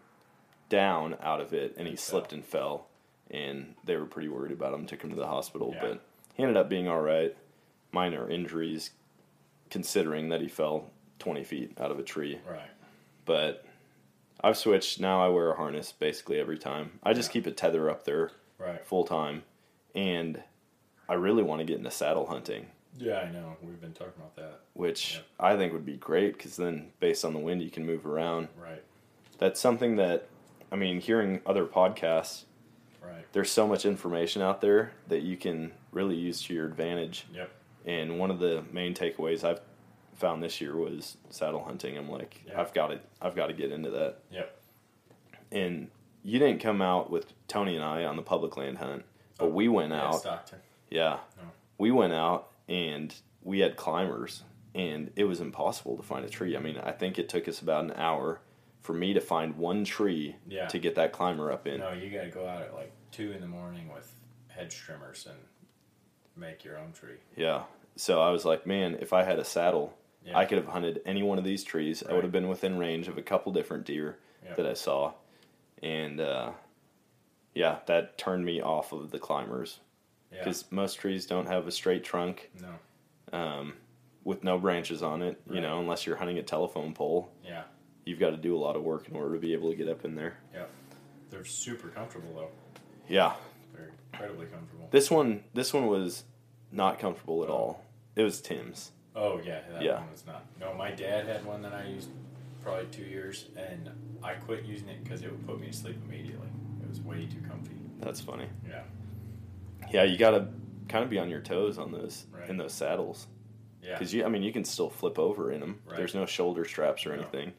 down 0.69 1.15
out 1.21 1.39
of 1.41 1.53
it, 1.53 1.75
and 1.77 1.87
he 1.87 1.91
And 1.93 1.99
slipped 1.99 2.31
fell. 2.31 2.35
and 2.37 2.45
fell, 2.45 2.87
and 3.31 3.75
they 3.85 3.95
were 3.95 4.05
pretty 4.05 4.27
worried 4.27 4.51
about 4.51 4.73
him. 4.73 4.85
Took 4.85 5.01
him 5.03 5.09
to 5.11 5.15
the 5.15 5.25
hospital, 5.27 5.71
Yeah. 5.73 5.81
but 5.81 6.01
he 6.35 6.43
ended 6.43 6.57
up 6.57 6.67
being 6.69 6.87
all 6.87 6.99
right. 7.01 7.35
Minor 7.93 8.29
injuries, 8.29 8.91
considering 9.69 10.29
that 10.29 10.41
he 10.41 10.47
fell 10.47 10.91
twenty 11.19 11.43
feet 11.43 11.71
out 11.79 11.89
of 11.91 11.99
a 11.99 12.03
tree. 12.03 12.39
Right. 12.47 12.69
But 13.25 13.65
I've 14.43 14.57
switched. 14.57 14.99
Now 14.99 15.23
I 15.25 15.29
wear 15.29 15.51
a 15.51 15.55
harness 15.57 15.91
basically 15.91 16.39
every 16.39 16.57
time. 16.57 16.99
I 17.03 17.13
just 17.13 17.29
Yeah. 17.29 17.33
keep 17.33 17.47
a 17.47 17.51
tether 17.51 17.89
up 17.89 18.03
there 18.05 18.31
Right. 18.57 18.85
full 18.85 19.03
time, 19.05 19.43
and 19.95 20.41
I 21.09 21.13
really 21.15 21.43
want 21.43 21.59
to 21.59 21.65
get 21.65 21.77
into 21.77 21.91
saddle 21.91 22.27
hunting, 22.27 22.67
Yeah, 22.99 23.19
I 23.19 23.31
know. 23.31 23.55
We've 23.61 23.79
been 23.79 23.93
talking 23.93 24.13
about 24.17 24.35
that. 24.37 24.61
which 24.73 25.15
Yep. 25.15 25.23
I 25.39 25.55
think 25.57 25.73
would 25.73 25.85
be 25.85 25.97
great 25.97 26.33
because 26.33 26.55
then 26.57 26.91
based 26.99 27.23
on 27.23 27.33
the 27.33 27.39
wind 27.39 27.61
you 27.61 27.69
can 27.69 27.85
move 27.85 28.05
around. 28.07 28.47
Right. 28.59 28.83
That's 29.37 29.59
something 29.59 29.95
that 29.97 30.27
I 30.71 30.75
mean, 30.75 30.99
hearing 30.99 31.41
other 31.45 31.65
podcasts, 31.65 32.43
Right. 33.01 33.23
there's 33.31 33.49
so 33.51 33.65
much 33.67 33.85
information 33.85 34.41
out 34.41 34.59
there 34.59 34.91
that 35.07 35.21
you 35.21 35.37
can 35.37 35.71
really 35.93 36.15
use 36.15 36.41
to 36.43 36.53
your 36.53 36.65
advantage. 36.65 37.25
Yep. 37.33 37.49
And 37.85 38.19
one 38.19 38.29
of 38.31 38.39
the 38.39 38.63
main 38.73 38.93
takeaways 38.93 39.45
I've 39.45 39.61
found 40.17 40.43
this 40.43 40.59
year 40.59 40.75
was 40.75 41.17
saddle 41.29 41.63
hunting. 41.63 41.97
I'm 41.97 42.09
like, 42.09 42.41
Yeah. 42.47 42.59
I've 42.59 42.73
got 42.73 42.87
to, 42.87 42.99
I've 43.21 43.35
got 43.35 43.47
to 43.47 43.53
get 43.53 43.71
into 43.71 43.89
that. 43.91 44.17
Yep. 44.31 44.61
And 45.51 45.89
you 46.23 46.39
didn't 46.39 46.59
come 46.59 46.81
out 46.81 47.09
with 47.09 47.31
Tony 47.47 47.75
and 47.75 47.83
I 47.83 48.03
on 48.03 48.15
the 48.15 48.21
public 48.21 48.57
land 48.57 48.79
hunt, 48.79 49.05
but 49.37 49.45
Oh, 49.45 49.49
we 49.49 49.67
went 49.67 49.91
Yeah, 49.91 50.07
out. 50.07 50.19
Stockton. 50.19 50.59
Yeah, 50.89 51.19
No. 51.37 51.43
we 51.77 51.91
went 51.91 52.13
out 52.13 52.49
and 52.67 53.13
we 53.43 53.59
had 53.59 53.77
climbers, 53.77 54.43
and 54.75 55.11
it 55.15 55.23
was 55.23 55.39
impossible 55.39 55.95
to 55.97 56.03
find 56.03 56.25
a 56.25 56.29
tree. 56.29 56.57
I 56.57 56.59
mean, 56.59 56.77
I 56.77 56.91
think 56.91 57.17
it 57.17 57.29
took 57.29 57.47
us 57.47 57.61
about 57.61 57.85
an 57.85 57.93
hour 57.93 58.41
for 58.81 58.93
me 58.93 59.13
to 59.13 59.21
find 59.21 59.55
one 59.57 59.85
tree 59.85 60.35
Yeah. 60.47 60.65
to 60.67 60.79
get 60.79 60.95
that 60.95 61.11
climber 61.13 61.51
up 61.51 61.65
in. 61.67 61.79
No, 61.79 61.91
you 61.93 62.09
got 62.09 62.23
to 62.23 62.29
go 62.29 62.45
out 62.47 62.61
at 62.61 62.73
like 62.73 62.91
two 63.11 63.31
in 63.31 63.39
the 63.41 63.47
morning 63.47 63.89
with 63.93 64.13
hedge 64.49 64.75
trimmers 64.75 65.27
and 65.27 65.37
make 66.35 66.63
your 66.65 66.77
own 66.77 66.91
tree. 66.93 67.17
Yeah. 67.35 67.63
So 67.95 68.21
I 68.21 68.29
was 68.31 68.43
like, 68.45 68.65
man, 68.67 68.97
if 68.99 69.13
I 69.13 69.23
had 69.23 69.39
a 69.39 69.45
saddle, 69.45 69.97
Yeah. 70.27 70.37
I 70.37 70.45
could 70.45 70.57
have 70.57 70.67
hunted 70.67 71.01
any 71.05 71.23
one 71.23 71.37
of 71.37 71.43
these 71.45 71.63
trees. 71.63 72.03
I 72.07 72.13
would 72.13 72.23
have 72.23 72.31
been 72.33 72.49
within 72.49 72.77
range 72.77 73.07
of 73.07 73.17
a 73.17 73.21
couple 73.21 73.51
different 73.53 73.85
deer 73.85 74.17
Yep. 74.45 74.57
that 74.57 74.65
I 74.67 74.73
saw. 74.73 75.13
And 75.81 76.19
uh, 76.19 76.51
yeah, 77.55 77.79
that 77.87 78.17
turned 78.17 78.43
me 78.45 78.61
off 78.61 78.91
of 78.91 79.11
the 79.11 79.19
climbers 79.19 79.79
Yeah. 80.31 80.39
because 80.39 80.65
most 80.71 80.95
trees 80.95 81.25
don't 81.25 81.47
have 81.47 81.65
a 81.67 81.71
straight 81.71 82.03
trunk 82.03 82.51
No. 82.61 83.37
um, 83.37 83.73
with 84.23 84.43
no 84.43 84.57
branches 84.57 85.01
on 85.01 85.21
it, 85.21 85.39
you 85.49 85.61
know, 85.61 85.79
unless 85.79 86.05
you're 86.05 86.17
hunting 86.17 86.37
a 86.37 86.43
telephone 86.43 86.93
pole. 86.93 87.31
Yeah. 87.43 87.63
You've 88.05 88.19
got 88.19 88.31
to 88.31 88.37
do 88.37 88.55
a 88.55 88.59
lot 88.59 88.75
of 88.75 88.83
work 88.83 89.07
in 89.09 89.15
order 89.15 89.33
to 89.35 89.39
be 89.39 89.53
able 89.53 89.69
to 89.69 89.75
get 89.75 89.87
up 89.89 90.03
in 90.05 90.15
there. 90.15 90.37
Yep. 90.53 90.69
They're 91.29 91.45
super 91.45 91.87
comfortable 91.89 92.33
though. 92.35 92.49
Yeah. 93.09 93.33
They're 93.73 93.91
incredibly 94.13 94.47
comfortable. 94.47 94.87
This 94.91 95.09
one 95.11 95.43
this 95.53 95.73
one 95.73 95.87
was 95.87 96.23
not 96.71 96.99
comfortable 96.99 97.43
at 97.43 97.49
all. 97.49 97.83
It 98.15 98.23
was 98.23 98.41
Tim's. 98.41 98.91
Oh 99.17 99.41
yeah, 99.43 99.61
that 99.71 99.81
Yeah. 99.81 99.99
one 99.99 100.11
was 100.11 100.25
not. 100.27 100.45
No, 100.59 100.73
my 100.75 100.91
dad 100.91 101.25
had 101.25 101.43
one 101.43 101.61
that 101.63 101.73
I 101.73 101.85
used 101.87 102.09
probably 102.63 102.85
two 102.91 103.03
years, 103.03 103.45
and 103.57 103.89
I 104.23 104.33
quit 104.35 104.63
using 104.65 104.87
it 104.89 105.03
because 105.03 105.23
it 105.23 105.31
would 105.31 105.45
put 105.47 105.59
me 105.59 105.67
to 105.67 105.73
sleep 105.73 105.97
immediately. 106.05 106.47
It 106.83 106.87
was 106.87 107.01
way 107.01 107.25
too 107.25 107.41
comfy. 107.49 107.73
That's 107.99 108.21
funny. 108.21 108.47
Yeah. 108.69 108.83
Yeah, 109.91 110.03
you 110.03 110.17
got 110.17 110.31
to 110.31 110.47
kind 110.87 111.03
of 111.03 111.09
be 111.09 111.17
on 111.17 111.29
your 111.29 111.41
toes 111.41 111.77
on 111.79 111.91
those 111.91 112.25
Right. 112.31 112.47
in 112.49 112.57
those 112.57 112.73
saddles 112.73 113.25
Yeah. 113.81 113.93
because 113.97 114.13
you. 114.13 114.23
I 114.23 114.29
mean, 114.29 114.43
you 114.43 114.53
can 114.53 114.63
still 114.63 114.89
flip 114.89 115.17
over 115.17 115.51
in 115.51 115.61
them. 115.61 115.81
Right. 115.85 115.97
There's 115.97 116.13
no 116.13 116.25
shoulder 116.27 116.63
straps 116.65 117.05
or 117.05 117.09
No. 117.15 117.21
anything. 117.21 117.53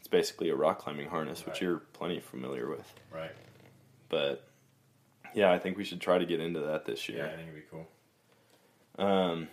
It's 0.00 0.08
basically 0.08 0.48
a 0.50 0.56
rock 0.56 0.78
climbing 0.80 1.08
harness, 1.08 1.40
which 1.46 1.54
Right. 1.54 1.62
you're 1.62 1.78
plenty 1.92 2.18
familiar 2.20 2.68
with. 2.68 2.92
Right. 3.12 3.32
But 4.08 4.42
yeah, 5.34 5.52
I 5.52 5.58
think 5.60 5.76
we 5.76 5.84
should 5.84 6.00
try 6.00 6.18
to 6.18 6.26
get 6.26 6.40
into 6.40 6.60
that 6.60 6.84
this 6.84 7.08
year. 7.08 7.18
Yeah, 7.26 7.32
I 7.32 7.36
think 7.36 7.48
it'd 7.48 7.54
be 7.54 7.66
cool. 7.70 7.86
Um, 9.04 9.48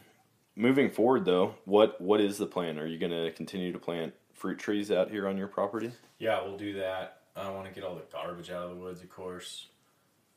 moving 0.56 0.90
forward, 0.90 1.26
though, 1.26 1.56
what 1.66 2.00
what 2.00 2.22
is 2.22 2.38
the 2.38 2.46
plan? 2.46 2.80
Are 2.80 2.86
you 2.86 2.98
going 2.98 3.12
to 3.12 3.32
continue 3.32 3.72
to 3.72 3.80
plant 3.80 4.14
fruit 4.34 4.60
trees 4.60 4.92
out 4.92 5.10
here 5.10 5.28
on 5.28 5.38
your 5.38 5.48
property? 5.48 5.92
Yeah, 6.20 6.42
we'll 6.44 6.58
do 6.58 6.74
that. 6.74 7.20
I 7.36 7.50
want 7.50 7.68
to 7.68 7.74
get 7.74 7.84
all 7.84 7.96
the 7.96 8.04
garbage 8.12 8.50
out 8.50 8.64
of 8.64 8.70
the 8.72 8.76
woods, 8.76 9.02
of 9.02 9.10
course. 9.10 9.68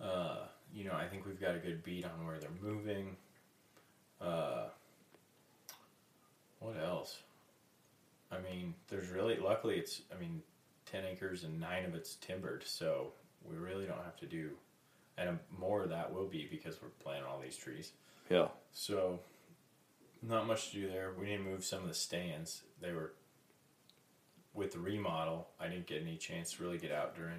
Uh, 0.00 0.38
you 0.74 0.84
know, 0.84 0.94
I 0.94 1.06
think 1.06 1.26
we've 1.26 1.40
got 1.40 1.54
a 1.54 1.58
good 1.58 1.82
beat 1.82 2.04
on 2.04 2.26
where 2.26 2.38
they're 2.38 2.50
moving. 2.62 3.16
Uh, 4.20 4.64
what 6.60 6.76
else? 6.82 7.18
I 8.30 8.38
mean, 8.38 8.74
there's 8.88 9.08
really, 9.08 9.38
luckily, 9.38 9.76
it's, 9.76 10.02
I 10.14 10.18
mean, 10.18 10.42
10 10.86 11.04
acres 11.04 11.44
and 11.44 11.60
nine 11.60 11.84
of 11.84 11.94
it's 11.94 12.16
timbered, 12.16 12.64
so 12.66 13.12
we 13.44 13.56
really 13.56 13.86
don't 13.86 14.02
have 14.04 14.16
to 14.18 14.26
do, 14.26 14.50
and 15.18 15.38
more 15.56 15.82
of 15.82 15.90
that 15.90 16.12
will 16.12 16.26
be 16.26 16.48
because 16.50 16.80
we're 16.82 16.88
planting 17.00 17.24
all 17.24 17.40
these 17.40 17.56
trees. 17.56 17.92
Yeah. 18.30 18.48
So, 18.72 19.20
not 20.26 20.46
much 20.46 20.70
to 20.70 20.80
do 20.80 20.88
there. 20.88 21.12
We 21.18 21.26
need 21.26 21.38
to 21.38 21.42
move 21.42 21.64
some 21.64 21.82
of 21.82 21.88
the 21.88 21.94
stands. 21.94 22.62
They 22.80 22.92
were 22.92 23.12
with 24.54 24.72
the 24.72 24.78
remodel. 24.78 25.48
I 25.60 25.68
didn't 25.68 25.86
get 25.86 26.02
any 26.02 26.16
chance 26.16 26.52
to 26.54 26.62
really 26.62 26.78
get 26.78 26.92
out 26.92 27.14
during 27.14 27.38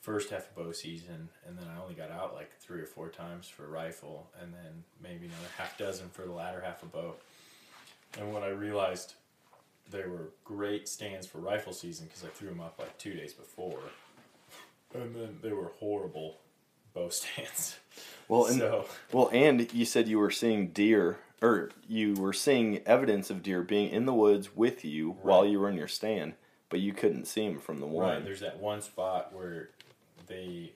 first 0.00 0.30
half 0.30 0.48
of 0.48 0.54
bow 0.54 0.72
season, 0.72 1.28
and 1.46 1.58
then 1.58 1.66
I 1.68 1.82
only 1.82 1.94
got 1.94 2.10
out 2.10 2.34
like 2.34 2.52
three 2.60 2.80
or 2.80 2.86
four 2.86 3.08
times 3.08 3.48
for 3.48 3.66
rifle, 3.66 4.30
and 4.40 4.54
then 4.54 4.84
maybe 5.02 5.26
another 5.26 5.50
half 5.58 5.76
dozen 5.76 6.08
for 6.10 6.22
the 6.22 6.32
latter 6.32 6.60
half 6.60 6.82
of 6.82 6.92
bow. 6.92 7.14
And 8.18 8.32
when 8.32 8.42
I 8.42 8.48
realized 8.48 9.14
they 9.90 10.04
were 10.06 10.30
great 10.44 10.88
stands 10.88 11.26
for 11.26 11.38
rifle 11.38 11.72
season 11.72 12.06
because 12.06 12.24
I 12.24 12.28
threw 12.28 12.48
them 12.48 12.60
up 12.60 12.78
like 12.78 12.96
two 12.98 13.14
days 13.14 13.32
before, 13.32 13.80
and 14.94 15.14
then 15.14 15.38
they 15.42 15.52
were 15.52 15.72
horrible 15.80 16.36
bow 16.94 17.08
stands. 17.10 17.76
Well, 18.28 18.46
and 18.46 18.58
so 18.58 18.86
well, 19.12 19.28
and 19.32 19.72
you 19.72 19.84
said 19.84 20.08
you 20.08 20.18
were 20.18 20.30
seeing 20.30 20.68
deer, 20.68 21.18
or 21.42 21.70
you 21.88 22.14
were 22.14 22.32
seeing 22.32 22.78
evidence 22.86 23.30
of 23.30 23.42
deer 23.42 23.62
being 23.62 23.90
in 23.90 24.06
the 24.06 24.14
woods 24.14 24.56
with 24.56 24.84
you 24.84 25.16
while 25.22 25.44
you 25.44 25.60
were 25.60 25.68
in 25.68 25.76
your 25.76 25.88
stand, 25.88 26.34
but 26.70 26.80
you 26.80 26.92
couldn't 26.92 27.26
see 27.26 27.46
them 27.46 27.58
from 27.58 27.80
the 27.80 27.86
one. 27.86 28.08
Right, 28.08 28.24
there's 28.24 28.40
that 28.40 28.58
one 28.58 28.80
spot 28.80 29.32
where 29.34 29.70
they 30.26 30.72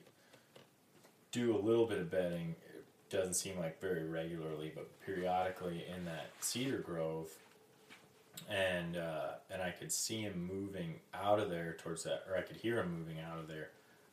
do 1.31 1.55
a 1.55 1.59
little 1.59 1.85
bit 1.85 1.99
of 1.99 2.11
bedding. 2.11 2.55
It 2.73 2.85
doesn't 3.09 3.33
seem 3.33 3.59
like 3.59 3.81
very 3.81 4.07
regularly, 4.07 4.71
but 4.73 4.87
periodically 5.05 5.85
in 5.95 6.05
that 6.05 6.27
cedar 6.39 6.77
grove, 6.77 7.29
and 8.49 8.97
uh, 8.97 9.31
and 9.49 9.61
I 9.61 9.71
could 9.71 9.91
see 9.91 10.21
him 10.21 10.49
moving 10.51 10.95
out 11.13 11.39
of 11.39 11.49
there 11.49 11.75
towards 11.79 12.03
that, 12.03 12.23
or 12.29 12.37
I 12.37 12.41
could 12.41 12.57
hear 12.57 12.79
him 12.79 12.97
moving 12.97 13.19
out 13.19 13.39
of 13.39 13.47
there 13.47 13.69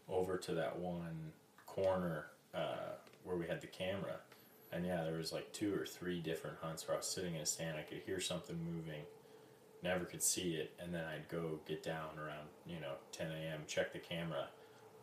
over 0.08 0.38
to 0.38 0.54
that 0.54 0.78
one 0.78 1.32
corner 1.66 2.26
uh, 2.54 2.94
where 3.24 3.37
we 3.37 3.46
had 3.46 3.61
the 3.61 3.66
camera. 3.66 4.16
And 4.72 4.85
yeah, 4.85 5.02
there 5.04 5.16
was 5.16 5.33
like 5.33 5.52
two 5.52 5.74
or 5.74 5.87
three 5.87 6.20
different 6.20 6.59
hunts 6.61 6.87
where 6.87 6.94
I 6.94 6.98
was 6.98 7.07
sitting 7.07 7.35
in 7.35 7.40
a 7.40 7.46
stand. 7.46 7.78
I 7.78 7.83
could 7.83 8.02
hear 8.04 8.20
something 8.20 8.57
moving, 8.64 9.02
never 9.83 10.04
could 10.04 10.22
see 10.22 10.54
it, 10.54 10.72
and 10.78 10.92
then 10.92 11.04
I'd 11.04 11.28
go 11.28 11.61
get 11.66 11.83
down 11.83 12.18
around 12.18 12.48
you 12.66 12.81
know 12.81 12.94
10 13.12 13.31
a.m. 13.31 13.61
check 13.66 13.92
the 13.92 13.98
camera, 13.98 14.48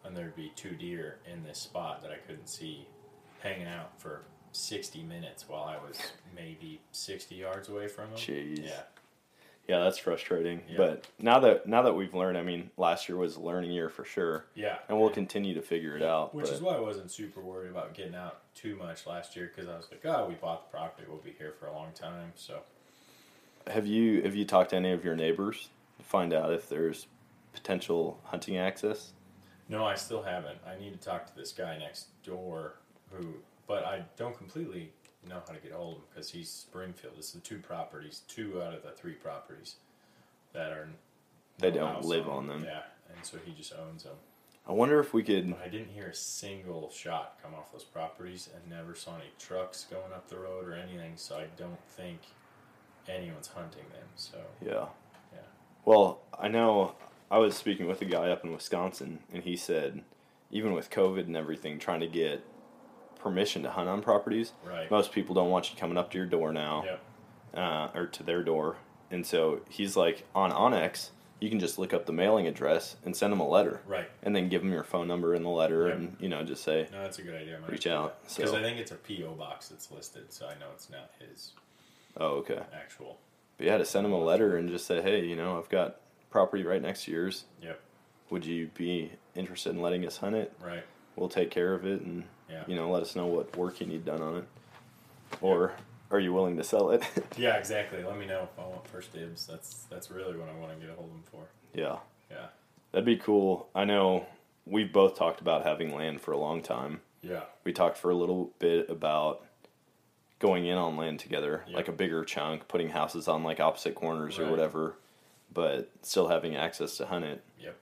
and 0.04 0.15
there'd 0.15 0.36
be 0.36 0.51
two 0.56 0.75
deer 0.75 1.17
in 1.32 1.43
this 1.43 1.58
spot 1.60 2.01
that 2.04 2.12
I 2.12 2.17
couldn't 2.17 2.47
see, 2.47 2.88
hanging 3.41 3.67
out 3.67 3.99
for 3.99 4.23
60 4.51 5.04
minutes 5.04 5.49
while 5.49 5.63
I 5.63 5.78
was 5.86 5.99
maybe 6.36 6.80
60 6.91 7.36
yards 7.36 7.67
away 7.69 7.88
from 7.88 8.12
them. 8.12 8.19
Jeez. 8.19 8.63
Yeah, 8.65 8.82
Yeah, 9.67 9.80
that's 9.80 9.97
frustrating. 9.97 10.62
Yeah. 10.69 10.78
But 10.78 11.08
now 11.19 11.39
that 11.39 11.67
now 11.67 11.82
that 11.84 11.93
we've 11.93 12.13
learned, 12.13 12.38
I 12.38 12.43
mean, 12.43 12.69
last 12.78 13.10
year 13.10 13.17
was 13.17 13.36
a 13.36 13.41
learning 13.41 13.71
year 13.71 13.89
for 13.89 14.06
sure, 14.06 14.45
yeah, 14.54 14.78
and 14.88 14.99
we'll 14.99 15.10
continue 15.10 15.54
to 15.56 15.62
figure 15.62 15.97
it 15.97 16.04
out. 16.04 16.36
Which 16.36 16.45
but 16.45 16.56
is 16.56 16.62
why 16.62 16.75
I 16.75 16.80
wasn't 16.80 17.10
super 17.12 17.41
worried 17.41 17.71
about 17.71 17.93
getting 17.93 18.15
out 18.15 18.41
too 18.54 18.75
much 18.75 19.08
last 19.08 19.36
year 19.36 19.51
because 19.54 19.69
I 19.69 19.75
was 19.75 19.88
like, 19.89 20.06
oh, 20.06 20.28
we 20.28 20.36
bought 20.36 20.71
the 20.71 20.78
property, 20.78 21.08
we'll 21.10 21.17
be 21.17 21.36
here 21.38 21.54
for 21.60 21.67
a 21.67 21.73
long 21.73 21.91
time. 21.93 22.34
So 22.36 22.60
have 23.67 23.88
you 23.88 24.21
have 24.21 24.36
you 24.36 24.45
talked 24.45 24.69
to 24.69 24.75
any 24.75 24.91
of 24.91 25.04
your 25.04 25.15
neighbors 25.15 25.69
to 25.97 26.06
find 26.06 26.34
out 26.34 26.54
if 26.54 26.69
there's 26.69 27.08
potential 27.54 28.19
hunting 28.25 28.58
access? 28.58 29.13
no, 29.67 29.86
I 29.86 29.95
still 29.95 30.21
haven't. 30.21 30.60
I 30.65 30.80
need 30.80 30.93
to 30.93 30.99
talk 30.99 31.25
to 31.28 31.36
this 31.36 31.51
guy 31.51 31.78
next 31.78 32.08
door 32.23 32.75
who, 33.12 33.36
but 33.67 33.84
I 33.84 34.04
don't 34.17 34.38
completely 34.38 34.91
know 35.27 35.41
how 35.47 35.53
to 35.53 35.59
get 35.59 35.71
hold 35.71 35.93
of 35.93 35.99
him 35.99 36.05
because 36.13 36.29
he's 36.29 36.49
Springfield. 36.49 37.13
It's 37.17 37.31
the 37.31 37.39
two 37.39 37.59
properties, 37.59 38.21
two 38.27 38.61
out 38.61 38.73
of 38.73 38.83
the 38.83 38.91
three 38.91 39.13
properties 39.13 39.75
that 40.53 40.71
are 40.71 40.89
They 41.59 41.71
don't 41.71 42.03
live 42.03 42.27
on 42.27 42.38
on 42.38 42.47
them. 42.47 42.63
Yeah, 42.63 42.83
and 43.13 43.25
so 43.25 43.38
he 43.43 43.53
just 43.53 43.73
owns 43.73 44.03
them. 44.03 44.15
I 44.67 44.71
wonder 44.71 44.99
if 44.99 45.13
we 45.13 45.21
could. 45.23 45.49
But 45.51 45.61
I 45.63 45.67
didn't 45.67 45.89
hear 45.89 46.07
a 46.07 46.15
single 46.15 46.89
shot 46.89 47.38
come 47.43 47.53
off 47.53 47.71
those 47.71 47.83
properties 47.83 48.49
and 48.53 48.67
never 48.69 48.95
saw 48.95 49.15
any 49.15 49.29
trucks 49.38 49.85
going 49.89 50.11
up 50.13 50.27
the 50.27 50.39
road 50.39 50.67
or 50.67 50.73
anything, 50.73 51.13
so 51.17 51.35
I 51.35 51.45
don't 51.55 51.79
think 51.89 52.19
anyone's 53.07 53.47
hunting 53.47 53.85
them. 53.93 54.07
So, 54.15 54.39
Yeah. 54.65 54.88
Yeah. 55.31 55.39
Well, 55.85 56.21
I 56.38 56.47
know 56.47 56.95
I 57.29 57.38
was 57.38 57.55
speaking 57.55 57.85
with 57.88 58.01
a 58.01 58.05
guy 58.05 58.29
up 58.31 58.43
in 58.43 58.51
Wisconsin, 58.51 59.19
and 59.31 59.43
he 59.43 59.55
said, 59.55 60.03
even 60.49 60.73
with 60.73 60.89
COVID 60.89 61.27
and 61.27 61.38
everything, 61.38 61.77
trying 61.77 61.99
to 61.99 62.07
get 62.07 62.43
permission 63.25 63.63
to 63.63 63.71
hunt 63.71 63.89
on 63.89 64.03
properties, 64.03 64.51
right. 64.63 64.89
most 64.91 65.11
people 65.11 65.33
don't 65.33 65.49
want 65.49 65.71
you 65.71 65.77
coming 65.79 65.97
up 65.97 66.11
to 66.11 66.17
your 66.19 66.27
door 66.27 66.53
now, 66.53 66.83
Yep. 66.85 66.99
uh, 67.55 67.88
or 67.95 68.05
to 68.05 68.21
their 68.21 68.43
door. 68.43 68.77
And 69.09 69.25
so 69.25 69.61
he's 69.67 69.97
like, 69.97 70.25
on 70.35 70.51
onX, 70.51 71.09
you 71.39 71.49
can 71.49 71.59
just 71.59 71.79
look 71.79 71.91
up 71.91 72.05
the 72.05 72.13
mailing 72.13 72.45
address 72.45 72.97
and 73.03 73.15
send 73.15 73.33
them 73.33 73.39
a 73.39 73.47
letter, 73.47 73.81
Right. 73.88 74.07
and 74.21 74.35
then 74.35 74.47
give 74.47 74.61
them 74.61 74.71
your 74.71 74.83
phone 74.83 75.07
number 75.07 75.33
in 75.33 75.41
the 75.41 75.49
letter, 75.49 75.88
Yep. 75.88 75.97
and 75.97 76.17
you 76.19 76.29
know, 76.29 76.43
just 76.43 76.63
say, 76.63 76.88
No, 76.91 77.01
that's 77.01 77.17
a 77.17 77.23
good 77.23 77.33
idea. 77.33 77.59
Reach 77.67 77.88
out, 77.88 78.21
Because 78.21 78.51
so- 78.51 78.57
I 78.57 78.61
think 78.61 78.77
it's 78.77 78.91
a 78.91 78.95
P.O. 78.95 79.31
box 79.33 79.69
that's 79.69 79.89
listed, 79.91 80.31
so 80.31 80.45
I 80.45 80.53
know 80.59 80.67
it's 80.75 80.91
not 80.91 81.09
his 81.19 81.53
oh, 82.17 82.27
okay. 82.38 82.61
actual. 82.73 83.17
But 83.57 83.65
yeah, 83.65 83.77
to 83.79 83.85
send 83.85 84.05
them 84.05 84.13
a 84.13 84.23
letter 84.23 84.55
and 84.57 84.69
just 84.69 84.85
say, 84.85 85.01
hey, 85.01 85.25
you 85.25 85.35
know, 85.35 85.57
I've 85.57 85.69
got 85.69 85.95
property 86.29 86.63
right 86.63 86.81
next 86.81 87.05
to 87.05 87.11
yours. 87.11 87.45
Yep. 87.63 87.79
Would 88.29 88.45
you 88.45 88.67
be 88.75 89.11
interested 89.33 89.71
in 89.71 89.81
letting 89.81 90.05
us 90.05 90.17
hunt 90.17 90.35
it? 90.35 90.53
Right. 90.63 90.83
We'll 91.15 91.30
take 91.30 91.51
care 91.51 91.73
of 91.73 91.86
it 91.86 92.01
and 92.01 92.23
Yeah. 92.49 92.63
you 92.67 92.75
know 92.75 92.89
let 92.91 93.01
us 93.01 93.15
know 93.15 93.25
what 93.25 93.56
work 93.58 93.80
you 93.82 93.88
need 93.88 94.06
done 94.06 94.21
on 94.21 94.38
it. 94.38 94.43
Or 95.41 95.73
are 96.12 96.19
you 96.19 96.34
willing 96.34 96.58
to 96.58 96.63
sell 96.63 96.91
it? 96.91 97.04
Yeah, 97.38 97.56
exactly. 97.58 98.04
Let 98.04 98.17
me 98.17 98.25
know 98.25 98.43
if 98.43 98.60
I 98.60 98.67
want 98.67 98.88
first 98.88 99.12
dibs. 99.13 99.45
That's 99.47 99.84
that's 99.89 100.10
really 100.12 100.38
what 100.38 100.47
I 100.49 100.58
want 100.60 100.71
to 100.73 100.78
get 100.86 100.93
a 100.93 100.97
hold 100.97 101.10
of 101.10 101.13
them 101.13 101.23
for. 101.32 101.47
yeah, 101.73 101.97
Yeah. 102.30 102.47
that'd 102.91 103.06
be 103.06 103.17
cool. 103.17 103.69
I 103.75 103.86
know 103.86 104.25
we've 104.65 104.91
both 104.93 105.15
talked 105.17 105.41
about 105.41 105.63
having 105.65 105.93
land 105.95 106.21
for 106.21 106.32
a 106.32 106.38
long 106.38 106.62
time. 106.62 107.01
Yeah. 107.21 107.41
We 107.63 107.73
talked 107.73 107.97
for 107.97 108.10
a 108.12 108.15
little 108.15 108.51
bit 108.60 108.89
about 108.89 109.43
going 110.39 110.65
in 110.65 110.78
on 110.78 110.95
land 110.97 111.19
together, 111.19 111.63
Yep. 111.67 111.75
like 111.75 111.88
a 111.88 111.91
bigger 111.91 112.23
chunk, 112.25 112.67
putting 112.67 112.89
houses 112.89 113.28
on 113.28 113.43
like 113.43 113.60
opposite 113.60 113.95
corners 113.95 114.38
or 114.38 114.49
whatever, 114.49 114.95
but 115.54 115.89
still 116.04 116.28
having 116.28 116.56
access 116.56 116.97
to 116.97 117.06
hunt 117.08 117.25
it. 117.25 117.41
Yep. 117.60 117.75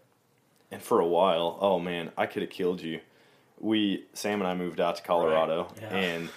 And 0.71 0.81
for 0.81 0.99
a 0.99 1.07
while, 1.07 1.57
oh 1.61 1.79
man, 1.79 2.11
I 2.17 2.25
could 2.25 2.41
have 2.41 2.51
killed 2.51 2.81
you. 2.81 3.01
We 3.59 4.05
Sam 4.13 4.41
and 4.41 4.47
I 4.47 4.55
moved 4.55 4.81
out 4.81 4.97
to 4.97 5.03
Colorado, 5.03 5.63
Right, 5.63 5.81
yeah. 5.81 5.95
and 5.97 6.29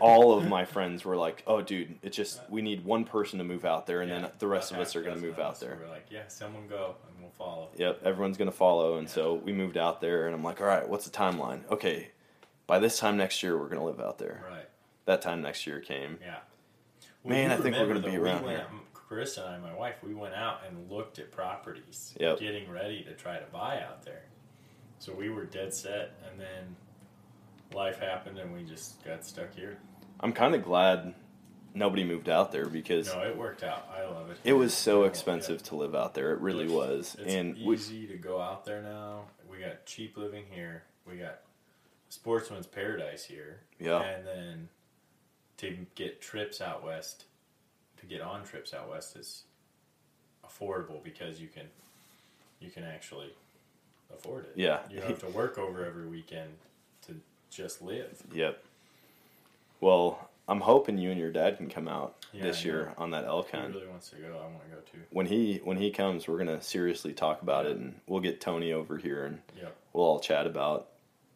all 0.00 0.36
of 0.36 0.48
my 0.48 0.64
friends 0.74 1.04
were 1.04 1.16
like, 1.16 1.44
"Oh, 1.46 1.60
dude, 1.62 1.98
it's 2.02 2.16
just 2.16 2.40
we 2.50 2.62
need 2.62 2.84
one 2.84 3.04
person 3.04 3.38
to 3.38 3.44
move 3.44 3.64
out 3.64 3.86
there, 3.86 4.00
and 4.00 4.10
Yeah. 4.10 4.20
then 4.22 4.30
the 4.40 4.48
rest 4.48 4.72
of 4.72 4.78
us 4.78 4.96
are 4.96 5.02
going 5.02 5.14
to 5.16 5.22
move 5.22 5.38
out 5.38 5.60
there." 5.60 5.78
We're 5.80 5.88
like, 5.90 6.06
yeah, 6.10 6.26
someone 6.28 6.66
go 6.66 6.96
and 7.08 7.20
we'll 7.22 7.30
follow. 7.30 7.68
Yep, 7.76 8.00
everyone's 8.04 8.36
going 8.38 8.50
to 8.50 8.56
follow, 8.56 8.96
and 8.98 9.08
so 9.08 9.34
we 9.34 9.52
moved 9.52 9.76
out 9.78 10.00
there, 10.00 10.26
and 10.26 10.34
I'm 10.34 10.42
like, 10.42 10.60
"All 10.60 10.66
right, 10.66 10.88
what's 10.88 11.04
the 11.08 11.16
timeline? 11.16 11.60
Okay, 11.70 12.08
by 12.66 12.80
this 12.80 12.98
time 12.98 13.16
next 13.16 13.42
year, 13.42 13.56
we're 13.56 13.68
going 13.68 13.78
to 13.80 13.84
live 13.86 14.00
out 14.00 14.18
there." 14.18 14.44
Right. 14.50 14.68
That 15.04 15.22
time 15.22 15.42
next 15.42 15.66
year 15.68 15.78
came. 15.80 16.18
Yeah. 16.22 16.38
Man, 17.24 17.50
I 17.52 17.56
think 17.56 17.76
we're 17.76 17.86
gonna 17.86 18.00
be 18.00 18.06
though, 18.16 18.20
we 18.22 18.28
around 18.30 18.44
went 18.44 18.58
here. 18.58 18.66
Chris 18.94 19.36
and 19.38 19.46
I, 19.46 19.58
my 19.58 19.74
wife, 19.74 19.96
we 20.02 20.12
went 20.14 20.34
out 20.34 20.60
and 20.66 20.90
looked 20.90 21.18
at 21.18 21.30
properties, 21.30 22.14
Yep. 22.18 22.40
getting 22.40 22.68
ready 22.70 23.02
to 23.04 23.12
try 23.14 23.38
to 23.38 23.44
buy 23.52 23.80
out 23.80 24.02
there. 24.02 24.24
So 25.04 25.12
we 25.12 25.28
were 25.28 25.44
dead 25.44 25.74
set, 25.74 26.12
and 26.30 26.40
then 26.40 26.76
life 27.74 28.00
happened, 28.00 28.38
and 28.38 28.54
we 28.54 28.62
just 28.62 29.04
got 29.04 29.22
stuck 29.22 29.54
here. 29.54 29.76
I'm 30.20 30.32
kind 30.32 30.54
of 30.54 30.64
glad 30.64 31.14
nobody 31.74 32.04
moved 32.04 32.30
out 32.30 32.52
there 32.52 32.64
because 32.64 33.12
No, 33.12 33.20
it 33.20 33.36
worked 33.36 33.62
out. 33.62 33.86
I 33.94 34.04
love 34.06 34.30
it. 34.30 34.38
it 34.44 34.54
was 34.54 34.72
so 34.72 35.02
Yeah. 35.02 35.08
expensive 35.10 35.62
to 35.64 35.76
live 35.76 35.94
out 35.94 36.14
there. 36.14 36.32
It 36.32 36.40
really 36.40 36.66
was, 36.66 37.16
It's 37.18 37.34
and 37.34 37.54
we, 37.54 37.74
easy 37.74 38.06
to 38.06 38.16
go 38.16 38.40
out 38.40 38.64
there 38.64 38.80
now. 38.80 39.26
We 39.46 39.58
got 39.58 39.84
cheap 39.84 40.16
living 40.16 40.46
here. 40.50 40.84
We 41.06 41.18
got 41.18 41.40
sportsman's 42.08 42.66
paradise 42.66 43.26
here. 43.26 43.60
Yeah. 43.78 44.00
And 44.00 44.26
then 44.26 44.68
to 45.58 45.86
get 45.96 46.22
trips 46.22 46.62
out 46.62 46.82
west, 46.82 47.26
to 47.98 48.06
get 48.06 48.22
on 48.22 48.44
trips 48.44 48.72
out 48.72 48.88
west 48.88 49.16
is 49.16 49.44
affordable 50.42 51.02
because 51.04 51.42
you 51.42 51.48
can 51.48 51.66
you 52.58 52.70
can 52.70 52.84
actually 52.84 53.34
afford 54.12 54.44
it. 54.46 54.52
Yeah. 54.56 54.80
You 54.90 55.00
don't 55.00 55.10
have 55.10 55.20
to 55.20 55.28
work 55.28 55.58
over 55.58 55.84
every 55.84 56.06
weekend 56.06 56.50
to 57.06 57.14
just 57.50 57.82
live. 57.82 58.22
Yep. 58.32 58.62
Well, 59.80 60.30
I'm 60.48 60.60
hoping 60.60 60.98
you 60.98 61.10
and 61.10 61.18
your 61.18 61.30
dad 61.30 61.56
can 61.56 61.68
come 61.68 61.88
out 61.88 62.16
Yeah, 62.32 62.42
this 62.42 62.64
year 62.64 62.92
on 62.98 63.10
that 63.12 63.24
elk 63.24 63.48
If 63.52 63.60
he 63.60 63.66
really 63.68 63.86
wants 63.86 64.10
to 64.10 64.16
go, 64.16 64.38
I 64.38 64.46
want 64.46 64.62
to 64.64 64.76
go 64.76 64.80
too. 64.92 64.98
When 65.10 65.26
he 65.26 65.60
when 65.64 65.76
he 65.78 65.90
comes, 65.90 66.28
we're 66.28 66.38
gonna 66.38 66.60
seriously 66.60 67.12
talk 67.12 67.42
about 67.42 67.66
it, 67.66 67.76
and 67.76 68.00
we'll 68.06 68.20
get 68.20 68.40
Tony 68.40 68.72
over 68.72 68.96
here, 68.98 69.24
and 69.24 69.40
Yep. 69.56 69.76
we'll 69.92 70.04
all 70.04 70.20
chat 70.20 70.46
about 70.46 70.88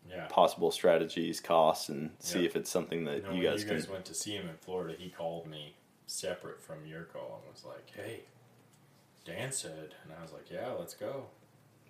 Yeah. 0.08 0.26
possible 0.28 0.70
strategies, 0.70 1.40
costs, 1.40 1.88
and 1.88 2.14
see 2.18 2.40
Yeah. 2.40 2.46
if 2.46 2.56
it's 2.56 2.70
something 2.70 3.04
that 3.04 3.22
No, 3.22 3.30
you 3.30 3.34
when 3.42 3.52
guys 3.52 3.60
you 3.62 3.68
can. 3.68 3.76
guys 3.76 3.88
went 3.88 4.04
to 4.06 4.14
see 4.14 4.32
him 4.32 4.48
in 4.48 4.56
Florida, 4.56 4.94
he 4.98 5.08
called 5.10 5.46
me 5.46 5.74
separate 6.06 6.60
from 6.62 6.86
your 6.86 7.04
call 7.04 7.40
and 7.44 7.52
was 7.54 7.64
like, 7.64 7.90
"Hey, 7.94 8.22
Dan 9.24 9.52
said," 9.52 9.94
and 10.04 10.12
I 10.18 10.22
was 10.22 10.32
like, 10.32 10.50
"Yeah, 10.50 10.70
let's 10.72 10.94
go." 10.94 11.26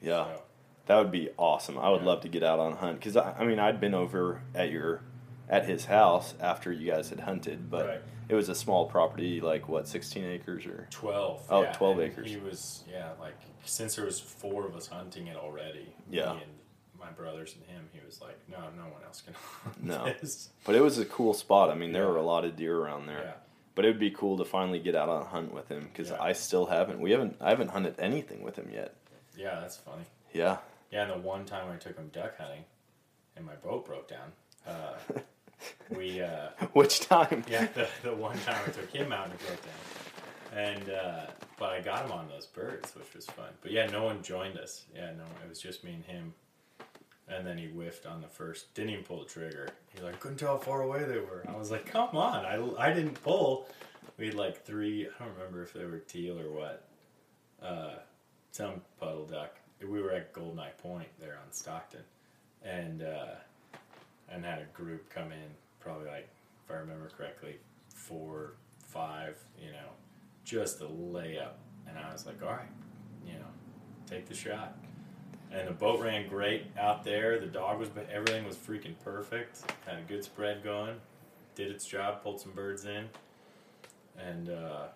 yeah, 0.01 0.25
So, 0.37 0.43
that 0.89 0.97
would 0.97 1.11
be 1.13 1.31
awesome. 1.39 1.79
I 1.79 1.89
would 1.91 2.01
Yeah. 2.01 2.07
love 2.09 2.21
to 2.23 2.29
get 2.29 2.43
out 2.43 2.59
on 2.59 2.73
a 2.73 2.77
hunt 2.77 2.99
because 2.99 3.17
I, 3.17 3.33
I 3.39 3.45
mean 3.47 3.59
I'd 3.61 3.81
been 3.81 3.95
over 3.95 4.43
at 4.55 4.71
your 4.71 5.03
at 5.49 5.65
his 5.65 5.85
house 5.87 6.35
after 6.41 6.71
you 6.73 6.91
guys 6.91 7.09
had 7.11 7.21
hunted, 7.21 7.71
but 7.71 7.87
Right. 7.87 8.01
it 8.29 8.35
was 8.35 8.49
a 8.51 8.55
small 8.55 8.85
property, 8.87 9.41
like 9.41 9.67
what, 9.69 9.89
16 9.89 10.25
acres 10.25 10.67
or 10.67 10.87
twelve. 10.91 11.47
Oh, 11.49 11.63
yeah, 11.63 11.73
12 11.73 11.99
and 12.01 12.13
acres. 12.13 12.29
He 12.31 12.37
was 12.37 12.85
yeah, 12.91 13.13
like 13.21 13.35
since 13.65 13.95
there 13.97 14.05
was 14.05 14.19
four 14.21 14.67
of 14.67 14.75
us 14.77 14.89
hunting 14.89 15.27
it 15.29 15.37
already. 15.37 15.95
Yeah. 16.11 16.33
Me 16.35 16.41
and 16.43 16.53
my 17.01 17.11
brothers 17.13 17.55
and 17.55 17.65
him, 17.65 17.89
he 17.93 18.01
was 18.05 18.21
like, 18.21 18.37
"No, 18.49 18.59
no 18.77 18.91
one 18.91 19.03
else 19.07 19.21
can 19.23 19.35
hunt 19.65 19.83
No. 19.85 20.05
this." 20.21 20.49
But 20.65 20.75
it 20.75 20.83
was 20.83 20.99
a 20.99 21.05
cool 21.05 21.33
spot. 21.33 21.71
I 21.71 21.75
mean, 21.75 21.93
there 21.93 22.03
Yeah. 22.05 22.11
were 22.11 22.17
a 22.17 22.23
lot 22.23 22.45
of 22.45 22.57
deer 22.57 22.77
around 22.77 23.07
there. 23.07 23.23
Yeah. 23.23 23.33
But 23.75 23.85
it 23.85 23.89
would 23.89 24.01
be 24.01 24.11
cool 24.11 24.37
to 24.39 24.45
finally 24.45 24.81
get 24.81 24.97
out 24.97 25.09
on 25.09 25.23
a 25.23 25.25
hunt 25.27 25.55
with 25.55 25.69
him 25.69 25.85
because. 25.93 26.11
I 26.11 26.33
still 26.33 26.67
haven't. 26.67 26.99
We 27.01 27.13
haven't. 27.13 27.37
I 27.41 27.51
haven't 27.51 27.69
hunted 27.71 27.95
anything 28.01 28.43
with 28.43 28.57
him 28.57 28.71
yet. 28.73 28.95
Yeah, 29.37 29.61
that's 29.61 29.77
funny. 29.77 30.03
Yeah. 30.33 30.57
Yeah, 30.91 31.03
and 31.03 31.13
the 31.13 31.27
one 31.27 31.45
time 31.45 31.71
I 31.73 31.77
took 31.77 31.97
him 31.97 32.09
duck 32.13 32.39
hunting, 32.39 32.65
and 33.37 33.45
my 33.45 33.55
boat 33.55 33.87
broke 33.87 34.09
down. 34.09 34.33
Uh, 34.67 34.95
we 35.91 36.21
uh, 36.21 36.49
Which 36.73 37.01
time? 37.01 37.45
Yeah, 37.51 37.67
the, 37.75 37.89
the 38.03 38.15
one 38.15 38.39
time 38.41 38.61
I 38.67 38.71
took 38.71 38.91
him 38.91 39.13
out 39.13 39.27
and 39.27 39.35
it 39.35 39.47
broke 39.47 39.63
down. 39.63 40.65
And, 40.65 40.91
uh, 40.91 41.27
but 41.59 41.71
I 41.71 41.81
got 41.81 42.07
him 42.07 42.13
on 42.13 42.29
those 42.29 42.47
birds, 42.47 42.95
which 42.97 43.15
was 43.15 43.27
fun. 43.27 43.51
But 43.61 43.73
yeah, 43.73 43.87
no 43.87 44.05
one 44.05 44.23
joined 44.23 44.57
us. 44.57 44.85
Yeah, 44.95 45.11
no, 45.17 45.25
it 45.45 45.49
was 45.49 45.61
just 45.61 45.85
me 45.85 45.93
and 45.93 46.05
him. 46.05 46.35
And 47.29 47.47
then 47.47 47.59
he 47.59 47.67
whiffed 47.67 48.07
on 48.07 48.23
the 48.23 48.29
first, 48.29 48.75
didn't 48.75 48.91
even 48.91 49.05
pull 49.05 49.21
the 49.21 49.27
trigger. 49.27 49.69
He's 49.93 50.03
like, 50.03 50.19
couldn't 50.19 50.39
tell 50.39 50.57
how 50.57 50.63
far 50.63 50.81
away 50.83 51.05
they 51.05 51.19
were. 51.19 51.45
I 51.47 51.57
was 51.57 51.71
like, 51.71 51.85
come 51.85 52.17
on, 52.17 52.47
I, 52.47 52.89
I 52.91 52.95
didn't 52.95 53.23
pull. 53.23 53.69
We 54.17 54.27
had 54.27 54.35
like 54.35 54.65
three, 54.65 55.07
I 55.07 55.25
don't 55.25 55.35
remember 55.35 55.63
if 55.63 55.75
they 55.75 55.85
were 55.85 55.99
teal 55.99 56.41
or 56.41 56.51
what, 56.51 56.89
uh, 57.63 57.97
some 58.51 58.81
puddle 58.99 59.27
duck. 59.27 59.58
We 59.87 60.01
were 60.01 60.11
at 60.13 60.33
Goldeneye 60.33 60.77
Point 60.79 61.09
there 61.21 61.39
on 61.45 61.53
Stockton. 61.53 62.03
And, 62.65 63.03
uh, 63.03 63.35
and 64.31 64.45
had 64.45 64.61
a 64.61 64.67
group 64.77 65.09
come 65.11 65.33
in, 65.33 65.51
probably 65.81 66.09
like, 66.09 66.29
if 66.65 66.71
I 66.71 66.75
remember 66.75 67.09
correctly, 67.17 67.57
four, 67.89 68.55
five, 68.85 69.39
you 69.63 69.71
know, 69.71 69.89
just 70.45 70.81
a 70.81 70.85
layup. 70.85 71.53
And 71.87 71.97
I 71.99 72.13
was 72.13 72.27
like, 72.27 72.43
all 72.43 72.49
right, 72.49 72.69
you 73.27 73.35
know, 73.35 73.47
take 74.07 74.27
the 74.27 74.35
shot. 74.35 74.77
And 75.51 75.67
the 75.69 75.73
boat 75.73 76.01
ran 76.01 76.29
great 76.29 76.67
out 76.79 77.05
there. 77.05 77.39
The 77.39 77.47
dog 77.47 77.79
was, 77.79 77.89
everything 78.13 78.45
was 78.45 78.57
freaking 78.57 78.95
perfect. 79.03 79.63
Had 79.87 79.99
a 79.99 80.03
good 80.03 80.23
spread 80.23 80.63
going. 80.63 80.97
Did 81.55 81.71
its 81.71 81.87
job, 81.87 82.23
pulled 82.23 82.41
some 82.41 82.53
birds 82.53 82.85
in. 82.85 83.09
And, 84.19 84.51
uh, 84.51 84.89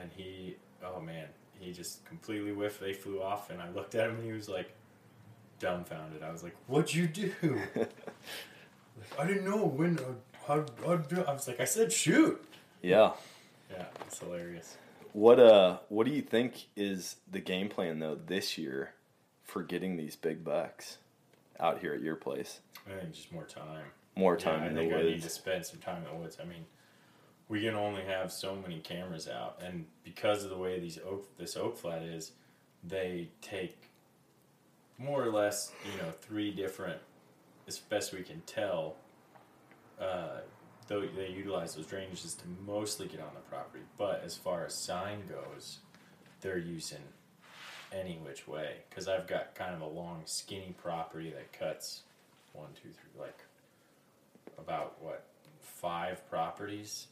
and 0.00 0.10
he, 0.16 0.56
oh 0.84 1.00
man, 1.00 1.26
he 1.58 1.72
just 1.72 2.04
completely 2.04 2.52
whiffed. 2.52 2.80
They 2.80 2.92
flew 2.92 3.22
off, 3.22 3.50
and 3.50 3.60
I 3.60 3.70
looked 3.70 3.94
at 3.94 4.08
him, 4.08 4.16
and 4.16 4.24
he 4.24 4.32
was 4.32 4.48
like, 4.48 4.72
dumbfounded. 5.58 6.22
I 6.22 6.30
was 6.30 6.42
like, 6.42 6.56
"What'd 6.66 6.94
you 6.94 7.06
do?" 7.06 7.32
Like, 7.76 7.90
I 9.18 9.26
didn't 9.26 9.44
know 9.44 9.64
when. 9.64 9.98
Uh, 10.48 10.56
do, 10.96 11.24
I 11.24 11.32
was 11.32 11.46
like, 11.48 11.60
"I 11.60 11.64
said 11.64 11.92
shoot." 11.92 12.42
Yeah. 12.82 13.12
Yeah, 13.70 13.84
it's 14.06 14.18
hilarious. 14.18 14.76
What 15.12 15.38
uh? 15.38 15.78
What 15.88 16.06
do 16.06 16.12
you 16.12 16.22
think 16.22 16.66
is 16.76 17.16
the 17.30 17.40
game 17.40 17.68
plan 17.68 17.98
though 17.98 18.14
this 18.14 18.56
year 18.56 18.94
for 19.42 19.62
getting 19.62 19.96
these 19.96 20.16
big 20.16 20.44
bucks 20.44 20.98
out 21.60 21.80
here 21.80 21.94
at 21.94 22.00
your 22.00 22.16
place? 22.16 22.60
I 22.86 23.00
think 23.00 23.12
just 23.14 23.32
more 23.32 23.44
time. 23.44 23.84
More 24.16 24.36
time 24.36 24.62
yeah, 24.62 24.66
in 24.66 24.72
I 24.72 24.74
the 24.74 24.88
think 24.90 24.94
I 24.94 25.02
need 25.02 25.22
to 25.22 25.30
spend 25.30 25.66
some 25.66 25.80
time 25.80 25.98
in 25.98 26.04
the 26.04 26.14
woods. 26.14 26.38
I 26.40 26.44
mean, 26.44 26.64
we 27.48 27.62
can 27.62 27.74
only 27.74 28.02
have 28.02 28.30
so 28.30 28.54
many 28.54 28.78
cameras 28.80 29.28
out, 29.28 29.60
and 29.64 29.86
because 30.04 30.44
of 30.44 30.50
the 30.50 30.56
way 30.56 30.78
these 30.78 30.98
oak 31.06 31.36
this 31.38 31.56
oak 31.56 31.78
flat 31.78 32.02
is, 32.02 32.32
they 32.84 33.28
take 33.40 33.90
more 34.98 35.22
or 35.22 35.30
less, 35.30 35.72
you 35.84 36.02
know, 36.02 36.10
three 36.10 36.50
different, 36.50 37.00
as 37.66 37.78
best 37.78 38.12
we 38.12 38.22
can 38.22 38.40
tell. 38.42 38.96
Uh, 40.00 40.40
though 40.86 41.00
they 41.00 41.28
utilize 41.28 41.74
those 41.74 41.86
drainages 41.86 42.36
to 42.38 42.44
mostly 42.66 43.06
get 43.06 43.20
on 43.20 43.30
the 43.34 43.40
property, 43.40 43.84
but 43.96 44.22
as 44.24 44.36
far 44.36 44.64
as 44.64 44.74
sign 44.74 45.22
goes, 45.28 45.78
they're 46.40 46.58
using 46.58 47.02
any 47.92 48.18
which 48.24 48.46
way. 48.46 48.76
Because 48.88 49.08
I've 49.08 49.26
got 49.26 49.54
kind 49.54 49.74
of 49.74 49.80
a 49.80 49.86
long, 49.86 50.22
skinny 50.24 50.74
property 50.82 51.30
that 51.30 51.52
cuts 51.52 52.02
one, 52.52 52.68
two, 52.74 52.88
three, 52.90 53.20
like 53.20 53.38
about 54.58 54.96
what 55.00 55.24
five 55.60 56.28
properties 56.30 57.08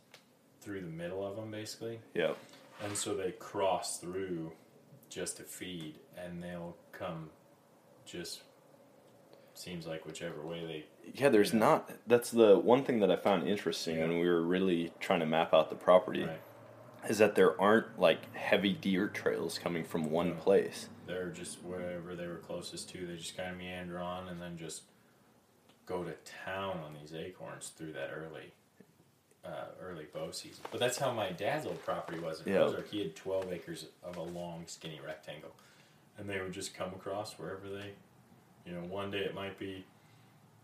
through 0.67 0.81
the 0.81 0.87
middle 0.89 1.25
of 1.25 1.37
them, 1.37 1.53
basically. 1.53 2.01
Yep. 2.15 2.37
And 2.83 2.97
so 2.97 3.15
they 3.15 3.31
cross 3.31 4.01
through 4.01 4.51
just 5.09 5.37
to 5.37 5.45
feed, 5.45 6.01
and 6.19 6.43
they'll 6.43 6.77
come 6.91 7.31
just 8.05 8.43
seems 9.55 9.87
like 9.87 10.05
whichever 10.05 10.43
way 10.45 10.67
they. 10.67 11.11
Yeah, 11.15 11.29
there's 11.29 11.53
Yeah. 11.55 11.61
not. 11.61 11.91
That's 12.07 12.31
the 12.33 12.59
one 12.59 12.85
thing 12.85 12.99
that 13.01 13.11
I 13.13 13.17
found 13.17 13.49
interesting 13.49 13.97
Yeah. 13.97 14.09
when 14.09 14.19
we 14.19 14.29
were 14.29 14.43
really 14.43 14.93
trying 15.01 15.21
to 15.21 15.27
map 15.27 15.55
out 15.55 15.71
the 15.71 15.77
property 15.77 16.25
Right. 16.25 16.41
is 17.09 17.19
that 17.19 17.37
there 17.37 17.59
aren't 17.61 17.99
like 17.99 18.35
heavy 18.35 18.73
deer 18.73 19.07
trails 19.09 19.59
coming 19.59 19.85
from 19.85 20.11
one 20.11 20.31
No. 20.31 20.35
place. 20.35 20.89
They're 21.07 21.31
just 21.31 21.63
wherever 21.63 22.17
they 22.17 22.27
were 22.27 22.39
closest 22.39 22.91
to. 22.91 23.07
They 23.07 23.17
just 23.17 23.37
kind 23.37 23.51
of 23.53 23.57
meander 23.57 24.01
on, 24.01 24.27
and 24.29 24.43
then 24.43 24.59
just 24.59 24.83
go 25.87 26.03
to 26.03 26.13
town 26.45 26.79
on 26.81 26.95
these 27.01 27.15
acorns 27.15 27.69
through 27.69 27.93
that 27.93 28.11
early. 28.13 28.53
Uh, 29.47 29.67
early 29.83 30.07
bow 30.13 30.31
season. 30.33 30.65
But 30.71 30.81
that's 30.81 30.99
how 30.99 31.13
my 31.13 31.31
dad's 31.31 31.67
old 31.67 31.83
property 31.85 32.19
was 32.19 32.41
in 32.43 32.53
Yeah. 32.53 32.61
Ozark. 32.63 32.91
He 32.91 32.99
had 33.01 33.15
12 33.15 33.53
acres 33.53 33.87
of 34.03 34.17
a 34.17 34.23
long, 34.23 34.65
skinny 34.67 35.01
rectangle. 35.05 35.53
And 36.19 36.29
they 36.29 36.41
would 36.41 36.53
just 36.53 36.75
come 36.75 36.89
across 36.89 37.35
wherever 37.39 37.69
they, 37.69 37.93
you 38.67 38.73
know, 38.73 38.81
one 38.89 39.11
day 39.11 39.19
it 39.19 39.35
might 39.35 39.59
be, 39.59 39.85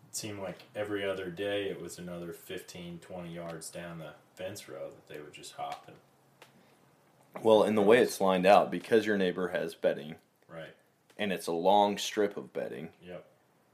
it 0.09 0.17
seemed 0.17 0.41
like 0.41 0.59
every 0.75 1.09
other 1.09 1.29
day 1.31 1.65
it 1.65 1.81
was 1.81 1.99
another 1.99 2.33
15, 2.33 2.99
20 3.01 3.35
yards 3.35 3.71
down 3.71 3.99
the 3.99 4.13
fence 4.35 4.69
row 4.69 4.89
that 4.95 5.13
they 5.15 5.21
would 5.21 5.35
just 5.35 5.53
hop 5.53 5.85
and, 5.87 5.97
Well, 7.45 7.63
and 7.63 7.77
the 7.77 7.83
way 7.83 7.99
it's 7.99 8.21
lined 8.21 8.47
out, 8.47 8.71
because 8.71 9.07
your 9.07 9.17
neighbor 9.19 9.49
has 9.49 9.75
bedding, 9.75 10.17
right. 10.49 10.75
and 11.19 11.33
it's 11.33 11.47
a 11.47 11.53
long 11.53 11.99
strip 11.99 12.37
of 12.37 12.53
bedding, 12.53 12.89
Yep. 13.07 13.25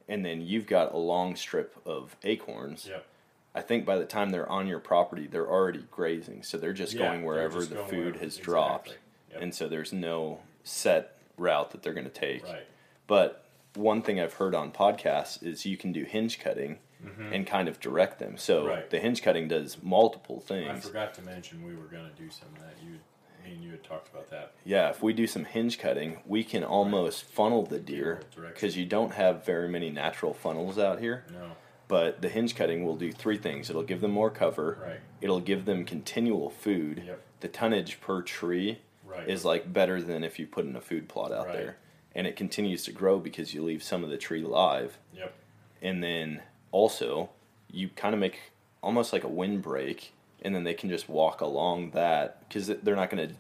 and 0.08 0.24
then 0.24 0.40
you've 0.40 0.66
got 0.66 0.92
a 0.92 0.96
long 0.98 1.36
strip 1.36 1.76
of 1.86 2.16
acorns. 2.24 2.86
Yep. 2.88 3.06
I 3.54 3.60
think 3.62 3.84
by 3.84 3.96
the 3.96 4.04
time 4.04 4.30
they're 4.30 4.48
on 4.48 4.66
your 4.66 4.78
property, 4.78 5.26
they're 5.26 5.48
already 5.50 5.84
grazing, 5.90 6.42
so 6.42 6.58
they're 6.58 6.72
just 6.72 6.94
Yeah, 6.94 7.08
going 7.08 7.24
wherever 7.24 7.58
just 7.58 7.70
the 7.70 7.76
going 7.76 7.88
food 7.88 7.98
wherever- 7.98 8.18
has 8.18 8.34
exactly. 8.36 8.44
dropped, 8.44 8.98
Yep. 9.32 9.40
and 9.42 9.54
so 9.54 9.68
there's 9.68 9.92
no 9.92 10.40
set 10.64 11.16
route 11.36 11.70
that 11.72 11.82
they're 11.82 11.94
going 11.94 12.04
to 12.08 12.12
take. 12.12 12.44
Right. 12.44 12.66
But 13.06 13.44
one 13.74 14.02
thing 14.02 14.20
I've 14.20 14.34
heard 14.34 14.54
on 14.54 14.70
podcasts 14.72 15.42
is 15.42 15.64
you 15.66 15.76
can 15.76 15.92
do 15.92 16.04
hinge 16.04 16.38
cutting 16.40 16.78
and 17.32 17.46
kind 17.46 17.68
of 17.68 17.78
direct 17.78 18.18
them. 18.18 18.36
So 18.36 18.60
Mm-hmm. 18.62 18.68
Right. 18.68 18.90
the 18.90 18.98
hinge 18.98 19.22
cutting 19.22 19.46
does 19.48 19.80
multiple 19.82 20.40
things. 20.40 20.68
I 20.84 20.88
forgot 20.88 21.14
to 21.14 21.22
mention 21.22 21.64
we 21.64 21.74
were 21.76 21.84
going 21.86 22.04
to 22.10 22.22
do 22.22 22.28
some 22.28 22.48
of 22.54 22.60
that. 22.60 22.74
You, 22.84 22.98
and 23.46 23.62
you 23.62 23.70
had 23.70 23.84
talked 23.84 24.08
about 24.12 24.28
that. 24.30 24.52
Yeah, 24.64 24.90
if 24.90 25.00
we 25.02 25.12
do 25.12 25.26
some 25.28 25.44
hinge 25.44 25.78
cutting, 25.78 26.18
we 26.26 26.42
can 26.42 26.64
almost 26.64 27.22
funnel 27.24 27.62
the 27.64 27.78
deer 27.78 28.20
because 28.36 28.76
you 28.76 28.84
don't 28.84 29.12
have 29.14 29.44
very 29.44 29.68
many 29.68 29.90
natural 29.90 30.34
funnels 30.34 30.76
out 30.78 30.98
here. 30.98 31.24
No. 31.32 31.52
But 31.88 32.20
the 32.20 32.28
hinge 32.28 32.54
cutting 32.54 32.84
will 32.84 32.96
do 32.96 33.10
three 33.12 33.38
things. 33.38 33.70
It'll 33.70 33.82
give 33.82 34.00
them 34.02 34.10
more 34.10 34.30
cover. 34.30 34.78
Right. 34.86 35.00
It'll 35.22 35.40
give 35.40 35.64
them 35.64 35.84
continual 35.84 36.50
food. 36.50 37.02
Yep. 37.06 37.20
The 37.40 37.48
tonnage 37.48 38.00
per 38.00 38.20
tree 38.22 38.78
Right. 39.04 39.26
is 39.28 39.44
like 39.44 39.72
better 39.72 40.02
than 40.02 40.22
if 40.22 40.38
you 40.38 40.46
put 40.46 40.66
in 40.66 40.76
a 40.76 40.80
food 40.82 41.08
plot 41.08 41.32
out 41.32 41.46
Right. 41.46 41.56
there. 41.56 41.76
And 42.14 42.26
it 42.26 42.36
continues 42.36 42.84
to 42.84 42.92
grow 42.92 43.18
because 43.18 43.54
you 43.54 43.62
leave 43.64 43.82
some 43.82 44.04
of 44.04 44.10
the 44.10 44.18
tree 44.18 44.42
live. 44.42 44.98
Yep. 45.14 45.32
And 45.80 46.02
then 46.04 46.42
also 46.72 47.30
you 47.70 47.88
kind 47.88 48.12
of 48.14 48.20
make 48.20 48.38
almost 48.82 49.12
like 49.12 49.24
a 49.24 49.28
windbreak 49.28 50.12
and 50.42 50.54
then 50.54 50.64
they 50.64 50.74
can 50.74 50.88
just 50.90 51.08
walk 51.08 51.40
along 51.40 51.90
that 51.92 52.46
because 52.48 52.66
they're 52.68 52.96
not 52.96 53.10
going 53.10 53.28
to 53.28 53.34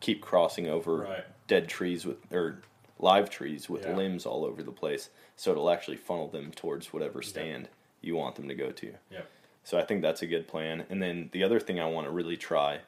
keep 0.00 0.20
crossing 0.22 0.66
over 0.68 1.24
dead 1.46 1.68
trees 1.68 2.04
with 2.06 2.16
or 2.32 2.62
live 2.98 3.28
trees 3.30 3.68
with 3.68 3.84
Yeah. 3.84 3.96
limbs 3.96 4.24
all 4.26 4.44
over 4.44 4.62
the 4.62 4.72
place 4.72 5.10
so 5.36 5.50
it'll 5.52 5.70
actually 5.70 5.96
funnel 5.96 6.28
them 6.28 6.50
towards 6.52 6.92
whatever 6.92 7.20
stand 7.22 7.68
you 8.02 8.14
want 8.16 8.34
them 8.36 8.48
to 8.48 8.54
go 8.54 8.70
to 8.70 8.92
Yep. 9.10 9.28
so 9.64 9.78
i 9.78 9.82
think 9.84 10.02
that's 10.02 10.22
a 10.22 10.26
good 10.26 10.46
plan 10.48 10.84
and 10.90 11.02
then 11.02 11.30
the 11.32 11.42
other 11.44 11.58
thing 11.60 11.80
i 11.80 11.86
want 11.86 12.06
to 12.06 12.10
really 12.12 12.36
try 12.36 12.80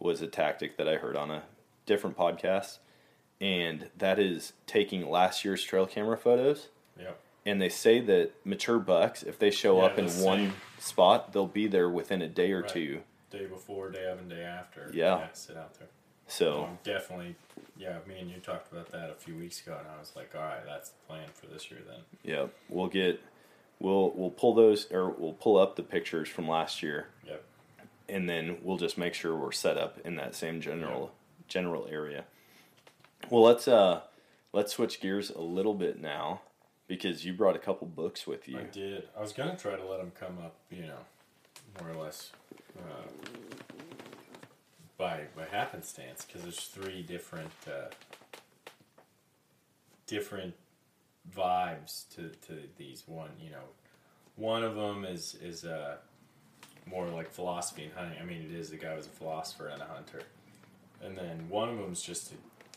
was 0.00 0.20
a 0.22 0.26
tactic 0.26 0.76
that 0.78 0.88
i 0.88 0.96
heard 0.96 1.16
on 1.16 1.30
a 1.30 1.42
different 1.86 2.16
podcast 2.16 2.78
and 3.40 3.88
that 3.98 4.18
is 4.18 4.52
taking 4.66 5.08
last 5.08 5.44
year's 5.44 5.62
trail 5.64 5.86
camera 5.86 6.16
photos 6.16 6.68
Yep. 6.98 7.18
and 7.46 7.60
they 7.60 7.68
say 7.68 8.00
that 8.00 8.32
mature 8.44 8.78
bucks 8.78 9.22
if 9.22 9.38
they 9.38 9.50
show 9.50 9.78
Yeah, 9.78 9.84
up 9.86 9.98
in 9.98 10.04
one 10.22 10.38
same. 10.50 10.54
spot 10.78 11.32
they'll 11.32 11.46
be 11.46 11.66
there 11.66 11.88
within 11.88 12.22
a 12.22 12.28
day 12.28 12.52
or 12.52 12.60
Right. 12.62 12.70
two 12.70 13.02
Day 13.30 13.46
before, 13.46 13.88
day 13.90 14.04
of, 14.10 14.18
and 14.18 14.28
day 14.28 14.42
after. 14.42 14.90
Yeah. 14.92 15.26
sit 15.32 15.56
out 15.56 15.72
there. 15.78 15.88
so 16.26 16.64
Um, 16.64 16.78
definitely. 16.84 17.34
Yeah, 17.78 17.96
me 18.06 18.18
and 18.20 18.30
you 18.30 18.36
talked 18.40 18.70
about 18.70 18.92
that 18.92 19.08
a 19.08 19.14
few 19.14 19.34
weeks 19.34 19.62
ago, 19.62 19.74
and 19.78 19.88
I 19.88 19.98
was 19.98 20.12
like, 20.14 20.34
all 20.34 20.42
right, 20.42 20.60
that's 20.66 20.90
the 20.90 20.98
plan 21.08 21.28
for 21.32 21.46
this 21.46 21.70
year 21.70 21.80
then. 21.88 22.00
yeah 22.22 22.48
we'll 22.68 22.88
get 22.88 23.22
we'll 23.82 24.12
we'll 24.14 24.30
pull 24.30 24.54
those 24.54 24.90
or 24.92 25.10
we'll 25.10 25.32
pull 25.34 25.58
up 25.58 25.74
the 25.76 25.82
pictures 25.82 26.28
from 26.28 26.46
last 26.48 26.82
year 26.82 27.08
Yep. 27.26 27.44
and 28.08 28.28
then 28.30 28.58
we'll 28.62 28.76
just 28.78 28.96
make 28.96 29.12
sure 29.12 29.36
we're 29.36 29.50
set 29.52 29.76
up 29.76 29.98
in 30.04 30.14
that 30.16 30.34
same 30.34 30.60
general 30.60 31.12
general 31.48 31.86
area. 31.90 32.24
Well, 33.28 33.42
let's 33.42 33.66
uh 33.68 34.00
let's 34.52 34.72
switch 34.72 35.00
gears 35.00 35.30
a 35.30 35.40
little 35.40 35.74
bit 35.74 36.00
now 36.00 36.40
because 36.86 37.24
you 37.24 37.32
brought 37.32 37.56
a 37.56 37.58
couple 37.58 37.86
books 37.88 38.26
with 38.26 38.48
you. 38.48 38.58
I 38.58 38.62
did. 38.64 39.08
I 39.16 39.20
was 39.20 39.32
gonna 39.32 39.56
try 39.56 39.76
to 39.76 39.84
let 39.86 39.98
them 39.98 40.12
come 40.18 40.38
up, 40.44 40.54
you 40.70 40.82
know, 40.82 40.98
more 41.80 41.90
or 41.90 42.02
less 42.04 42.30
uh, 42.78 43.08
by 44.96 45.22
by 45.36 45.44
happenstance, 45.50 46.24
because 46.24 46.42
there's 46.42 46.60
three 46.66 47.02
different 47.02 47.50
uh, 47.66 47.90
different 50.06 50.54
vibes 51.36 52.08
to, 52.14 52.30
to 52.46 52.58
these. 52.76 53.04
One, 53.06 53.30
you 53.40 53.50
know, 53.50 53.64
one 54.36 54.64
of 54.64 54.74
them 54.74 55.04
is 55.04 55.36
is 55.42 55.64
uh, 55.64 55.96
more 56.86 57.06
like 57.08 57.30
philosophy 57.30 57.84
and 57.84 57.92
hunting. 57.92 58.18
I 58.20 58.24
mean, 58.24 58.42
it 58.42 58.54
is 58.54 58.70
the 58.70 58.76
guy 58.76 58.94
was 58.94 59.06
a 59.06 59.10
philosopher 59.10 59.68
and 59.68 59.80
a 59.80 59.86
hunter, 59.86 60.22
and 61.02 61.16
then 61.16 61.48
one 61.48 61.68
of 61.68 61.78
them 61.78 61.92
is 61.92 62.02
just 62.02 62.30
to 62.30 62.34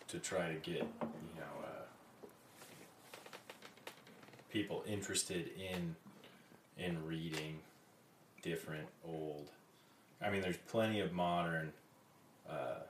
to 0.08 0.20
try 0.20 0.48
to 0.48 0.56
get 0.56 0.82
you 0.82 1.40
know. 1.40 1.64
Uh, 1.64 1.86
people 4.56 4.86
interested 4.88 5.50
in 5.60 5.94
in 6.78 7.06
reading 7.06 7.60
different 8.42 8.88
old 9.06 9.50
I 10.22 10.30
mean 10.30 10.42
there's 10.42 10.56
plenty 10.70 11.02
of 11.02 11.12
modern 11.12 11.74
uh, 12.50 12.84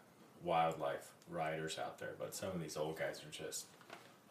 wildlife 0.43 1.09
writers 1.27 1.79
out 1.83 1.97
there 1.97 2.13
but 2.19 2.35
some 2.35 2.49
of 2.49 2.61
these 2.61 2.77
old 2.77 2.99
guys 2.99 3.21
are 3.23 3.31
just 3.31 3.65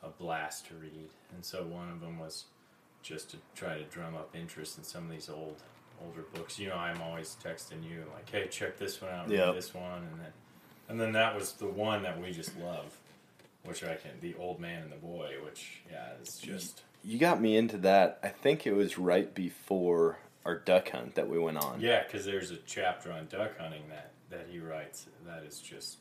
a 0.04 0.08
blast 0.22 0.66
to 0.66 0.74
read 0.74 1.08
and 1.34 1.44
so 1.44 1.62
one 1.64 1.88
of 1.90 2.00
them 2.00 2.18
was 2.18 2.44
just 3.02 3.30
to 3.30 3.36
try 3.54 3.76
to 3.76 3.84
drum 3.84 4.14
up 4.14 4.34
interest 4.34 4.78
in 4.78 4.84
some 4.84 5.04
of 5.04 5.10
these 5.10 5.28
old 5.28 5.62
older 6.04 6.22
books 6.34 6.58
you 6.58 6.68
know 6.68 6.76
I'm 6.76 7.00
always 7.02 7.36
texting 7.42 7.82
you 7.88 8.04
like 8.14 8.28
hey 8.30 8.48
check 8.48 8.78
this 8.78 9.00
one 9.00 9.10
out 9.12 9.28
read 9.28 9.54
this 9.54 9.72
one 9.74 10.02
and 10.10 10.20
then 10.20 10.32
and 10.88 11.00
then 11.00 11.12
that 11.12 11.34
was 11.34 11.52
the 11.52 11.66
one 11.68 12.02
that 12.02 12.20
we 12.20 12.30
just 12.32 12.56
love 12.58 12.96
which 13.64 13.82
I 13.82 13.94
can 13.94 14.10
the 14.20 14.34
old 14.38 14.60
man 14.60 14.82
and 14.82 14.92
the 14.92 14.96
boy 14.96 15.34
which 15.44 15.80
yeah 15.90 16.08
is 16.22 16.38
just 16.38 16.82
You 17.02 17.18
got 17.18 17.40
me 17.40 17.56
into 17.56 17.78
that. 17.78 18.18
I 18.22 18.28
think 18.28 18.66
it 18.66 18.72
was 18.74 18.98
right 18.98 19.32
before 19.34 20.18
our 20.44 20.56
duck 20.58 20.90
hunt 20.90 21.14
that 21.14 21.28
we 21.28 21.38
went 21.38 21.56
on. 21.58 21.80
Yeah, 21.80 22.02
because 22.02 22.24
there's 22.26 22.50
a 22.50 22.56
chapter 22.66 23.10
on 23.12 23.26
duck 23.28 23.58
hunting 23.58 23.82
that, 23.88 24.10
that 24.30 24.46
he 24.50 24.58
writes 24.58 25.06
that 25.26 25.42
is 25.44 25.58
just 25.60 25.98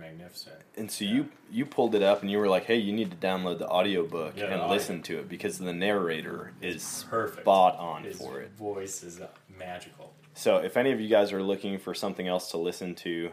magnificent. 0.00 0.56
And 0.76 0.90
so 0.90 1.04
you 1.04 1.28
you 1.50 1.66
pulled 1.66 1.94
it 1.94 2.02
up 2.02 2.22
and 2.22 2.30
you 2.30 2.38
were 2.38 2.48
like, 2.48 2.64
"Hey, 2.64 2.76
you 2.76 2.92
need 2.92 3.10
to 3.10 3.16
download 3.16 3.58
the 3.58 3.68
audiobook 3.68 4.36
Yeah, 4.36 4.46
and 4.46 4.54
audio. 4.62 4.74
listen 4.74 5.02
to 5.02 5.18
it 5.18 5.28
because 5.28 5.58
the 5.58 5.72
narrator 5.72 6.52
is 6.62 7.04
Perfect. 7.08 7.42
spot 7.42 7.76
on 7.78 8.04
His 8.04 8.16
for 8.18 8.40
it." 8.40 8.50
voice 8.52 9.02
is 9.02 9.20
uh, 9.20 9.28
magical. 9.58 10.12
So 10.34 10.56
if 10.58 10.76
any 10.76 10.90
of 10.92 11.00
you 11.00 11.08
guys 11.08 11.32
are 11.32 11.42
looking 11.42 11.78
for 11.78 11.92
something 11.94 12.26
else 12.26 12.50
to 12.52 12.56
listen 12.56 12.94
to 12.96 13.30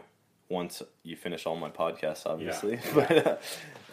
once 0.50 0.82
you 1.02 1.16
finish 1.16 1.46
all 1.46 1.56
my 1.56 1.70
podcasts, 1.70 2.26
obviously, 2.26 2.78
but 2.94 3.42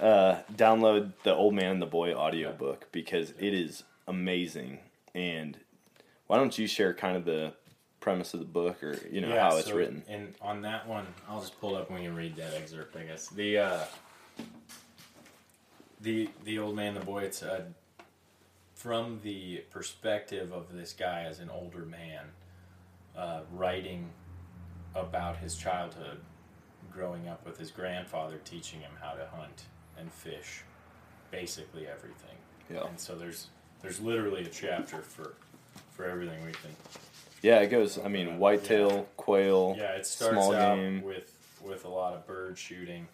uh, 0.02 0.38
download 0.54 1.12
the 1.24 1.34
Old 1.34 1.54
Man 1.54 1.72
and 1.72 1.82
the 1.82 1.86
Boy 1.86 2.14
audiobook 2.14 2.92
because 2.92 3.32
it 3.40 3.54
is 3.54 3.84
amazing. 4.08 4.80
And 5.14 5.58
why 6.28 6.38
don't 6.38 6.58
you 6.58 6.68
share 6.68 6.94
kind 6.94 7.16
of 7.18 7.26
the 7.26 7.54
premise 8.06 8.36
of 8.36 8.40
the 8.40 8.46
book 8.46 8.84
or 8.84 9.00
you 9.12 9.20
know 9.20 9.38
how 9.38 9.58
it's 9.58 9.68
so- 9.68 9.76
written? 9.76 10.04
And 10.08 10.36
on 10.40 10.62
that 10.62 10.88
one, 10.88 11.08
I'll 11.28 11.42
just 11.42 11.60
pull 11.60 11.76
up 11.76 11.90
when 11.90 12.04
you 12.04 12.12
read 12.12 12.36
that 12.36 12.54
excerpt. 12.54 12.96
I 12.96 13.04
guess 13.04 13.28
the 13.30 13.58
uh, 13.58 13.80
the 16.02 16.30
the 16.44 16.60
old 16.60 16.76
man, 16.76 16.94
the 16.94 17.00
boy. 17.00 17.24
It's 17.24 17.42
uh, 17.42 17.64
from 18.76 19.20
the 19.24 19.64
perspective 19.72 20.54
of 20.54 20.72
this 20.72 20.94
guy 20.94 21.24
as 21.24 21.40
an 21.40 21.50
older 21.50 21.84
man, 21.84 22.26
uh, 23.18 23.42
writing 23.52 24.08
about 24.94 25.38
his 25.38 25.56
childhood, 25.56 26.20
growing 26.94 27.28
up 27.28 27.44
with 27.44 27.58
his 27.58 27.72
grandfather 27.72 28.40
teaching 28.46 28.82
him 28.82 28.92
how 29.02 29.14
to 29.14 29.26
hunt 29.36 29.64
and 29.98 30.14
fish, 30.14 30.62
basically 31.32 31.88
everything. 31.88 32.38
Yeah. 32.72 32.86
And 32.86 33.00
so 33.00 33.16
there's 33.16 33.48
there's 33.82 34.00
literally 34.00 34.44
a 34.44 34.50
chapter 34.50 35.02
for 35.02 35.34
for 35.94 36.06
everything 36.06 36.46
we 36.46 36.52
can 36.52 36.70
Yeah, 37.46 37.60
it 37.60 37.68
goes. 37.68 38.00
I 38.04 38.08
mean, 38.08 38.40
whitetail, 38.40 39.08
quail, 39.18 39.76
yeah, 39.78 39.92
it 39.92 40.08
starts 40.08 40.34
small 40.34 40.56
out 40.56 40.78
game. 40.78 41.04
with 41.04 41.32
with 41.64 41.86
a 41.86 41.88
lot 41.90 42.16
of 42.16 42.26
bird 42.26 42.58
shooting, 42.58 43.08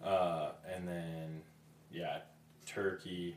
uh, 0.00 0.50
and 0.72 0.86
then 0.86 1.42
yeah, 1.90 2.18
turkey. 2.66 3.36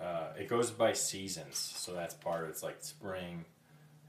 Uh, 0.00 0.28
it 0.38 0.46
goes 0.48 0.70
by 0.70 0.92
seasons, 0.92 1.56
so 1.56 1.92
that's 1.92 2.14
part 2.14 2.44
of. 2.44 2.50
It's 2.50 2.62
like 2.62 2.76
spring, 2.78 3.44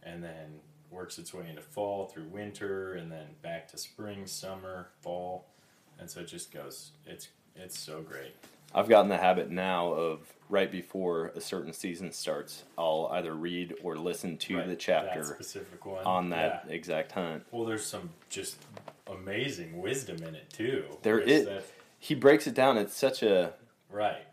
and 0.04 0.24
then 0.24 0.60
works 0.92 1.18
its 1.18 1.34
way 1.34 1.48
into 1.50 1.64
fall 1.64 2.06
through 2.06 2.26
winter, 2.26 2.94
and 2.94 3.12
then 3.12 3.26
back 3.42 3.68
to 3.70 3.80
spring, 3.80 4.28
summer, 4.28 4.90
fall, 5.02 5.48
and 5.98 6.08
so 6.08 6.20
it 6.20 6.28
just 6.28 6.52
goes. 6.54 6.92
It's 7.08 7.30
it's 7.56 7.80
so 7.80 8.04
great. 8.04 8.36
I've 8.74 8.90
gotten 8.90 9.10
the 9.10 9.18
habit 9.18 9.50
now 9.50 9.92
of 9.94 10.20
right 10.50 10.72
before 10.72 11.28
a 11.36 11.42
certain 11.42 11.74
season 11.74 12.12
starts, 12.12 12.64
I'll 12.78 13.10
either 13.14 13.34
read 13.34 13.76
or 13.84 13.98
listen 13.98 14.38
to 14.38 14.58
Right, 14.58 14.64
the 14.66 14.72
that 14.72 14.80
chapter 14.80 15.24
specific 15.24 15.86
one 15.86 16.06
on 16.06 16.30
that 16.30 16.66
Yeah. 16.68 16.74
exact 16.74 17.12
hunt. 17.12 17.46
Well, 17.52 17.66
there's 17.66 17.86
some 17.86 18.12
just 18.30 18.58
amazing 19.08 19.82
wisdom 19.82 20.24
in 20.24 20.36
it 20.36 20.50
too. 20.50 20.86
There 21.04 21.20
is- 21.20 21.46
that- 21.46 21.64
He 22.00 22.14
breaks 22.16 22.46
it 22.48 22.54
down. 22.54 22.78
It's 22.78 22.96
such 22.96 23.24
a 23.24 23.54
right. 23.90 24.26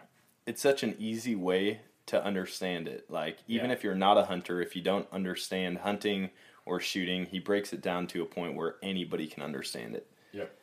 it's 0.47 0.61
such 0.61 0.82
an 0.82 0.95
easy 0.99 1.35
way 1.35 1.80
to 2.07 2.22
understand 2.22 2.87
it. 2.87 3.09
Like 3.11 3.39
even 3.49 3.70
Yeah. 3.70 3.76
if 3.76 3.82
you're 3.85 3.95
not 3.95 4.18
a 4.18 4.24
hunter, 4.26 4.61
if 4.61 4.76
you 4.76 4.82
don't 4.82 5.09
understand 5.11 5.78
hunting 5.78 6.30
or 6.66 6.78
shooting, 6.80 7.26
he 7.26 7.39
breaks 7.39 7.72
it 7.72 7.80
down 7.80 8.07
to 8.09 8.22
a 8.22 8.26
point 8.26 8.55
where 8.57 8.76
anybody 8.82 9.26
can 9.26 9.43
understand 9.43 9.95
it. 9.97 10.07
Yep. 10.32 10.55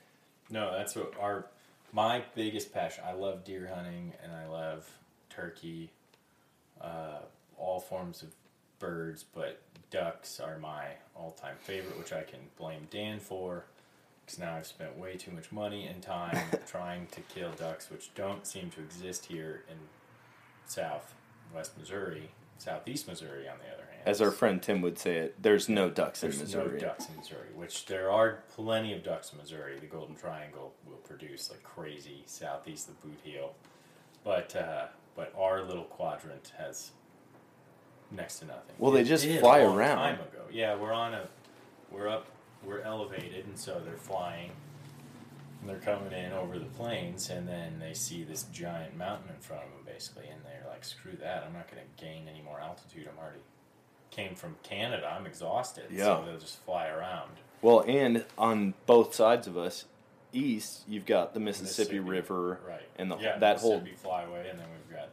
No, 0.52 0.72
that's 0.72 0.96
what 0.96 1.14
our 1.20 1.48
my 1.92 2.24
biggest 2.36 2.74
passion. 2.74 3.04
I 3.08 3.14
love 3.14 3.44
deer 3.44 3.72
hunting 3.74 4.14
and 4.24 4.32
I 4.32 4.48
love 4.48 4.90
turkey, 5.30 5.92
uh, 6.80 7.20
all 7.58 7.80
forms 7.80 8.22
of 8.24 8.30
birds, 8.80 9.24
but 9.24 9.62
ducks 9.90 10.40
are 10.40 10.58
my 10.58 10.86
all-time 11.16 11.56
favorite, 11.60 11.98
which 11.98 12.14
I 12.14 12.24
can 12.24 12.40
blame 12.58 12.88
Dan 12.90 13.20
for. 13.20 13.66
Because 14.26 14.40
now 14.40 14.56
I've 14.56 14.68
spent 14.68 14.98
way 14.98 15.18
too 15.18 15.32
much 15.32 15.52
money 15.52 15.88
and 15.88 16.02
time 16.02 16.38
trying 16.68 17.08
to 17.08 17.22
kill 17.22 17.52
ducks, 17.52 17.90
which 17.90 18.14
don't 18.16 18.48
seem 18.48 18.70
to 18.72 18.80
exist 18.80 19.26
here 19.26 19.64
in 19.70 19.78
South 20.66 21.14
West 21.54 21.78
Missouri, 21.78 22.32
Southeast 22.58 23.08
Missouri, 23.08 23.48
on 23.50 23.58
the 23.58 23.74
other 23.74 23.84
hand. 23.84 23.91
As 24.06 24.22
our 24.22 24.32
friend 24.32 24.62
Tim 24.62 24.82
would 24.82 24.98
say 24.98 25.18
it, 25.18 25.42
there's 25.42 25.70
no 25.70 25.90
ducks 25.90 26.22
There's 26.22 26.36
in 26.36 26.42
Missouri. 26.42 26.74
no 26.74 26.80
ducks 26.80 27.08
in 27.10 27.18
Missouri, 27.18 27.48
which 27.56 27.86
there 27.86 28.10
are 28.12 28.44
plenty 28.56 28.94
of 28.94 29.04
ducks 29.04 29.32
in 29.32 29.38
Missouri. 29.38 29.78
The 29.80 29.86
Golden 29.88 30.16
Triangle 30.16 30.74
will 30.86 30.98
produce 30.98 31.50
like 31.50 31.64
crazy 31.64 32.24
southeast 32.26 32.90
of 32.90 32.96
Bootheel, 33.02 33.50
but 34.24 34.56
uh, 34.56 34.86
but 35.16 35.34
our 35.38 35.62
little 35.64 35.84
quadrant 35.84 36.52
has 36.58 36.92
next 38.12 38.40
to 38.40 38.46
nothing. 38.46 38.76
Well, 38.78 38.92
they 38.92 39.04
just 39.04 39.26
fly 39.40 39.60
around. 39.60 39.98
Time 39.98 40.16
ago, 40.16 40.44
yeah, 40.52 40.76
we're 40.76 40.94
on 40.94 41.14
a, 41.14 41.28
we're 41.92 42.08
up, 42.10 42.28
we're 42.64 42.82
elevated, 42.82 43.46
and 43.46 43.58
so 43.58 43.82
they're 43.86 43.98
flying. 43.98 44.52
And 45.62 45.70
they're 45.70 45.78
coming 45.78 46.12
in 46.12 46.32
over 46.34 46.58
the 46.58 46.66
plains, 46.66 47.30
and 47.30 47.48
then 47.48 47.78
they 47.80 47.94
see 47.94 48.24
this 48.24 48.44
giant 48.52 48.98
mountain 48.98 49.30
in 49.30 49.40
front 49.42 49.62
of 49.62 49.70
them, 49.70 49.94
basically, 49.94 50.28
and 50.28 50.42
they're 50.44 50.68
like, 50.68 50.84
"Screw 50.84 51.12
that! 51.22 51.44
I'm 51.46 51.54
not 51.54 51.70
going 51.70 51.84
to 51.84 52.04
gain 52.04 52.28
any 52.28 52.42
more 52.42 52.60
altitude. 52.60 53.08
I'm 53.08 53.20
already 53.22 53.42
came 54.12 54.36
from 54.36 54.56
Canada. 54.64 55.12
I'm 55.18 55.26
exhausted." 55.26 55.86
Yeah. 55.90 56.04
So 56.06 56.24
they'll 56.26 56.38
just 56.40 56.60
fly 56.64 56.88
around. 56.88 57.32
Well, 57.62 57.84
and 57.88 58.26
on 58.38 58.74
both 58.86 59.14
sides 59.16 59.48
of 59.48 59.58
us, 59.58 59.86
east, 60.34 60.84
you've 60.88 61.06
got 61.06 61.34
the 61.34 61.40
Mississippi, 61.40 62.00
River, 62.00 62.60
right? 62.68 62.82
and 62.98 63.12
the 63.12 63.18
yeah, 63.18 63.38
that 63.40 63.60
whole, 63.60 63.80
Mississippi 63.82 64.08
flyway, 64.08 64.50
and 64.50 64.60
then 64.60 64.68
we've 64.72 64.98
got 64.98 65.10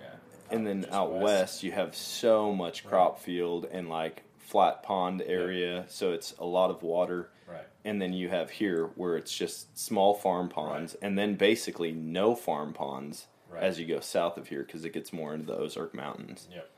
yeah, 0.00 0.06
and 0.50 0.66
then 0.66 0.86
out 0.90 1.12
west. 1.12 1.62
you 1.62 1.72
have 1.72 1.94
so 1.96 2.52
much 2.54 2.84
crop 2.84 3.18
field 3.20 3.66
and 3.70 3.88
like 3.88 4.22
flat 4.38 4.82
pond 4.82 5.22
area, 5.26 5.84
so 5.88 6.12
it's 6.12 6.34
a 6.38 6.44
lot 6.44 6.70
of 6.70 6.82
water. 6.82 7.28
right? 7.48 7.66
And 7.84 8.00
then 8.00 8.12
you 8.12 8.28
have 8.30 8.50
here 8.50 8.86
where 8.96 9.16
it's 9.16 9.32
just 9.36 9.78
small 9.78 10.14
farm 10.14 10.48
ponds, 10.48 10.94
and 11.02 11.18
then 11.18 11.34
basically 11.34 11.92
no 11.92 12.34
farm 12.34 12.72
ponds 12.72 13.26
Right. 13.48 13.64
as 13.64 13.80
you 13.80 13.86
go 13.86 13.98
south 14.00 14.36
of 14.38 14.46
here 14.48 14.62
because 14.62 14.84
it 14.84 14.92
gets 14.92 15.12
more 15.12 15.34
into 15.34 15.46
the 15.46 15.56
Ozark 15.56 15.92
Mountains. 15.92 16.46
Yep. 16.52 16.70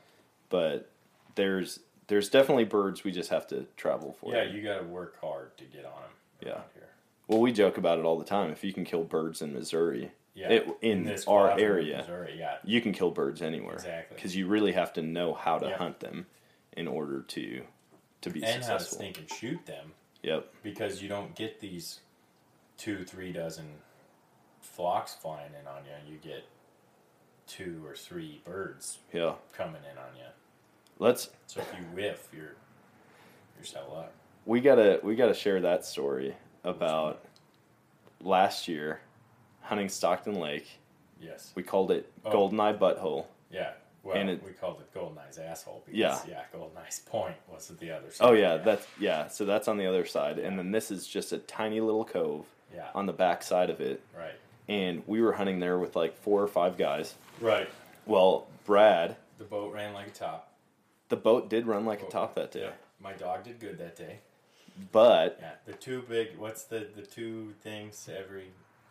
But 0.49 0.89
there's 1.35 1.79
there's 2.07 2.29
definitely 2.29 2.65
birds 2.65 3.03
we 3.03 3.11
just 3.11 3.29
have 3.29 3.47
to 3.47 3.65
travel 3.77 4.13
for. 4.19 4.33
Yeah, 4.33 4.43
you 4.43 4.61
got 4.61 4.79
to 4.79 4.85
work 4.85 5.19
hard 5.21 5.57
to 5.57 5.63
get 5.65 5.85
on 5.85 5.91
them. 6.01 6.11
Yeah. 6.41 6.61
Here. 6.73 6.89
Well, 7.27 7.39
we 7.39 7.51
joke 7.53 7.77
about 7.77 7.97
it 7.99 8.05
all 8.05 8.17
the 8.19 8.25
time. 8.25 8.51
If 8.51 8.63
you 8.63 8.73
can 8.73 8.83
kill 8.83 9.03
birds 9.05 9.41
in 9.41 9.53
Missouri, 9.53 10.11
Yeah. 10.35 10.49
it, 10.49 10.67
in, 10.81 11.05
this 11.05 11.25
our 11.27 11.57
area, 11.57 11.99
Missouri, 11.99 12.35
yeah. 12.37 12.57
you 12.65 12.81
can 12.81 12.91
kill 12.91 13.11
birds 13.11 13.41
anywhere. 13.41 13.75
Exactly. 13.75 14.15
Because 14.15 14.35
you 14.35 14.47
really 14.47 14.73
have 14.73 14.91
to 14.93 15.01
know 15.01 15.33
how 15.33 15.57
to 15.57 15.67
Yep. 15.69 15.77
hunt 15.77 15.99
them 16.01 16.25
in 16.75 16.87
order 16.87 17.21
to 17.21 17.63
to 18.21 18.29
be 18.29 18.39
successful. 18.41 18.63
And 18.63 18.65
how 18.65 18.77
to 18.77 18.83
sneak 18.83 19.17
and 19.19 19.29
shoot 19.29 19.65
them 19.65 19.93
Yep. 20.23 20.53
because 20.63 21.01
you 21.01 21.07
don't 21.09 21.35
get 21.35 21.59
these 21.61 21.99
two, 22.77 23.03
three 23.05 23.31
dozen 23.31 23.65
flocks 24.61 25.13
flying 25.13 25.51
in 25.59 25.67
on 25.67 25.83
you. 25.85 26.13
You 26.13 26.17
get 26.19 26.43
two 27.47 27.81
or 27.85 27.95
three 27.95 28.41
birds 28.45 28.99
Yeah. 29.13 29.35
coming 29.53 29.81
in 29.89 29.97
on 29.97 30.15
you. 30.17 30.25
Let's 31.03 31.29
So 31.47 31.59
if 31.59 31.67
you 31.77 31.83
whiff, 31.93 32.29
you're 32.33 32.55
you're 33.57 33.65
set 33.65 33.91
luck. 33.91 34.11
we 34.45 34.61
gotta 34.61 35.01
we 35.03 35.15
gotta 35.15 35.33
share 35.33 35.59
that 35.59 35.83
story 35.85 36.33
about 36.63 37.25
last 38.21 38.69
year 38.69 39.01
hunting 39.63 39.89
Stockton 39.89 40.35
Lake. 40.39 40.79
Yes. 41.21 41.51
We 41.55 41.63
called 41.63 41.91
it 41.91 42.09
Oh. 42.23 42.31
Goldeneye 42.31 42.77
Butthole. 42.77 43.25
Yeah. 43.51 43.71
Well, 44.01 44.15
And 44.15 44.29
it- 44.29 44.43
we 44.43 44.51
called 44.51 44.79
it 44.81 44.93
Goldeneye's 44.97 45.37
asshole 45.37 45.83
because 45.85 45.97
Yeah. 45.99 46.19
yeah, 46.25 46.43
Goldeneye's 46.57 46.99
point 46.99 47.35
was 47.51 47.69
at 47.69 47.79
the 47.79 47.91
other 47.91 48.09
side. 48.09 48.25
Oh 48.25 48.31
yeah, 48.33 48.55
that's 48.57 48.87
yeah. 48.97 49.27
So 49.27 49.43
that's 49.43 49.67
on 49.67 49.77
the 49.77 49.85
other 49.85 50.05
side, 50.05 50.39
and 50.39 50.57
then 50.57 50.71
this 50.71 50.89
is 50.89 51.05
just 51.05 51.33
a 51.33 51.37
tiny 51.39 51.81
little 51.81 52.05
cove 52.05 52.45
yeah. 52.73 52.87
on 52.95 53.07
the 53.07 53.13
back 53.13 53.43
side 53.43 53.69
of 53.69 53.81
it. 53.81 54.01
right. 54.17 54.35
And 54.69 55.03
we 55.05 55.21
were 55.21 55.33
hunting 55.33 55.59
there 55.59 55.77
with 55.79 55.97
like 55.97 56.15
four 56.15 56.41
or 56.41 56.47
five 56.47 56.77
guys. 56.77 57.15
Right. 57.41 57.67
Well, 58.05 58.47
Brad, 58.65 59.17
The 59.37 59.43
boat 59.43 59.73
ran 59.73 59.93
like 59.93 60.07
a 60.07 60.11
top. 60.11 60.49
The 61.13 61.21
boat 61.21 61.47
did 61.47 61.67
run 61.67 61.85
like 61.85 62.01
a 62.01 62.07
oh, 62.07 62.09
top 62.09 62.33
that 62.33 62.51
day, 62.51 62.61
Yeah. 62.61 62.71
My 62.99 63.13
dog 63.13 63.43
did 63.43 63.59
good 63.59 63.77
that 63.77 63.95
day. 63.95 64.17
but 64.91 65.37
Yeah. 65.39 65.51
The 65.67 65.73
two 65.73 66.01
big 66.09 66.29
what's 66.39 66.63
the 66.63 66.87
the 66.95 67.03
two 67.03 67.53
things 67.61 68.09
every 68.09 68.47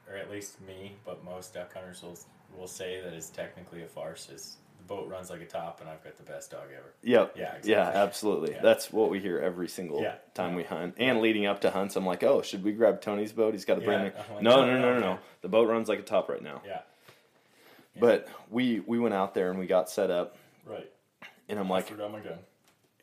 or 0.08 0.16
at 0.16 0.30
least 0.30 0.60
me, 0.60 0.92
but 1.04 1.24
most 1.24 1.52
duck 1.54 1.74
hunters 1.74 2.00
will 2.02 2.16
will 2.56 2.68
say 2.68 3.00
that 3.00 3.12
is 3.12 3.28
technically 3.30 3.82
a 3.82 3.88
farce 3.88 4.28
is 4.30 4.56
the 4.78 4.84
boat 4.84 5.08
runs 5.08 5.30
like 5.30 5.40
a 5.40 5.46
top 5.46 5.80
and 5.80 5.90
I've 5.90 6.04
got 6.04 6.16
the 6.16 6.22
best 6.22 6.52
dog 6.52 6.66
ever. 6.76 6.92
Yep. 7.02 7.34
Yeah, 7.36 7.54
Yeah, 7.64 7.88
absolutely. 7.88 8.52
Yeah. 8.52 8.62
That's 8.62 8.92
what 8.92 9.10
we 9.10 9.18
hear 9.18 9.38
every 9.40 9.66
single 9.68 10.00
Yeah. 10.00 10.14
time 10.34 10.54
we 10.54 10.62
hunt. 10.62 10.94
And 10.98 11.20
leading 11.20 11.46
up 11.46 11.60
to 11.62 11.70
hunts, 11.72 11.96
I'm 11.96 12.06
like, 12.06 12.22
oh, 12.22 12.42
should 12.42 12.62
we 12.62 12.70
grab 12.72 13.00
Tony's 13.00 13.32
boat? 13.32 13.52
He's 13.54 13.64
got 13.64 13.78
a 13.78 13.80
brand 13.80 14.02
new. 14.04 14.10
I'm 14.20 14.34
like, 14.34 14.42
no, 14.44 14.64
no, 14.64 14.66
no, 14.66 14.72
no, 14.72 14.80
no, 14.80 14.94
no, 14.94 15.00
no. 15.00 15.12
okay. 15.14 15.22
The 15.40 15.48
boat 15.48 15.68
runs 15.68 15.88
like 15.88 15.98
a 15.98 16.02
top 16.02 16.28
right 16.28 16.42
now. 16.42 16.62
Yeah. 16.64 16.82
But 17.98 18.28
we 18.48 18.78
we 18.80 19.00
went 19.00 19.14
out 19.14 19.34
there 19.34 19.50
and 19.50 19.58
we 19.58 19.66
got 19.66 19.90
set 19.90 20.10
up, 20.12 20.36
Right. 20.64 20.88
And 21.52 21.60
I'm 21.60 21.70
I 21.70 21.76
like, 21.76 21.86
forgot 21.86 22.10
my 22.10 22.20
gun. 22.20 22.38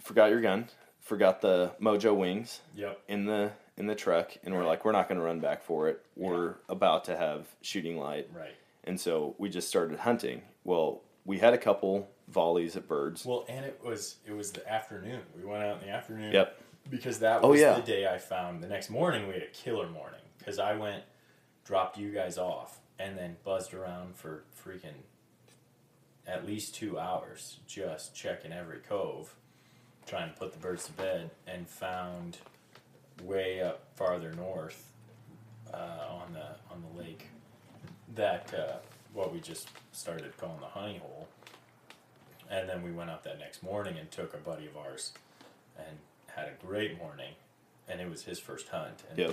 forgot 0.02 0.30
your 0.32 0.42
gun, 0.42 0.68
forgot 1.00 1.40
the 1.42 1.72
Mojo 1.82 2.16
wings 2.16 2.62
Yep. 2.76 3.00
in 3.08 3.26
the 3.26 3.52
in 3.78 3.88
the 3.88 3.96
truck, 3.96 4.32
and 4.44 4.54
we're 4.54 4.66
like, 4.66 4.84
we're 4.84 4.92
not 4.92 5.08
going 5.08 5.18
to 5.20 5.24
run 5.24 5.40
back 5.40 5.64
for 5.64 5.88
it. 5.88 6.04
We're 6.18 6.56
about 6.68 7.06
to 7.06 7.16
have 7.16 7.48
shooting 7.62 7.98
light, 7.98 8.28
Right. 8.36 8.56
and 8.84 9.00
so 9.00 9.36
we 9.38 9.48
just 9.50 9.70
started 9.70 10.00
hunting. 10.00 10.42
Well, 10.66 11.02
we 11.24 11.38
had 11.40 11.54
a 11.54 11.58
couple 11.58 12.10
volleys 12.28 12.76
at 12.76 12.88
birds. 12.90 13.26
Well, 13.26 13.46
and 13.48 13.64
it 13.66 13.80
was 13.84 14.18
it 14.26 14.34
was 14.34 14.52
the 14.52 14.68
afternoon. 14.70 15.22
We 15.38 15.46
went 15.46 15.64
out 15.64 15.82
in 15.82 15.88
the 15.88 15.94
afternoon. 15.94 16.34
Yep. 16.34 16.60
Because 16.90 17.20
that 17.20 17.44
Oh, 17.44 17.50
was 17.50 17.62
yeah. 17.62 17.74
the 17.76 17.82
day 17.84 18.08
I 18.08 18.18
found. 18.18 18.62
The 18.64 18.68
next 18.68 18.90
morning 18.90 19.28
we 19.28 19.34
had 19.36 19.44
a 19.44 19.48
killer 19.48 19.88
morning 19.88 20.22
because 20.40 20.58
I 20.60 20.74
went, 20.76 21.04
dropped 21.64 21.98
you 22.00 22.12
guys 22.12 22.38
off, 22.38 22.80
and 22.98 23.16
then 23.18 23.38
buzzed 23.44 23.74
around 23.74 24.16
for 24.18 24.44
freaking 24.62 25.04
at 26.30 26.46
least 26.46 26.76
two 26.76 27.00
hours, 27.00 27.58
just 27.68 28.16
checking 28.16 28.52
every 28.54 28.80
cove, 28.80 29.36
trying 30.06 30.32
to 30.32 30.40
put 30.40 30.52
the 30.54 30.60
birds 30.60 30.86
to 30.86 30.92
bed, 30.94 31.32
and 31.48 31.68
found 31.68 32.38
way 33.24 33.62
up 33.62 33.88
farther 33.96 34.32
north 34.34 34.90
uh, 35.74 36.06
on 36.10 36.34
the 36.34 36.46
on 36.74 36.84
the 36.94 37.04
lake 37.04 37.28
that 38.16 38.54
uh, 38.54 38.78
what 39.14 39.34
we 39.34 39.40
just 39.40 39.70
started 39.92 40.36
calling 40.38 40.60
the 40.62 40.68
honey 40.68 40.98
hole. 41.00 41.28
And 42.50 42.68
then 42.68 42.82
we 42.82 42.92
went 42.92 43.10
out 43.12 43.24
that 43.26 43.40
next 43.40 43.62
morning 43.62 43.98
and 44.00 44.10
took 44.10 44.34
a 44.34 44.38
buddy 44.38 44.66
of 44.66 44.76
ours 44.76 45.14
and 45.78 45.98
had 46.28 46.48
a 46.48 46.66
great 46.66 46.98
morning. 46.98 47.34
And 47.88 48.02
it 48.02 48.10
was 48.10 48.24
his 48.24 48.40
first 48.40 48.70
hunt. 48.70 49.04
And 49.10 49.18
Yep. 49.20 49.32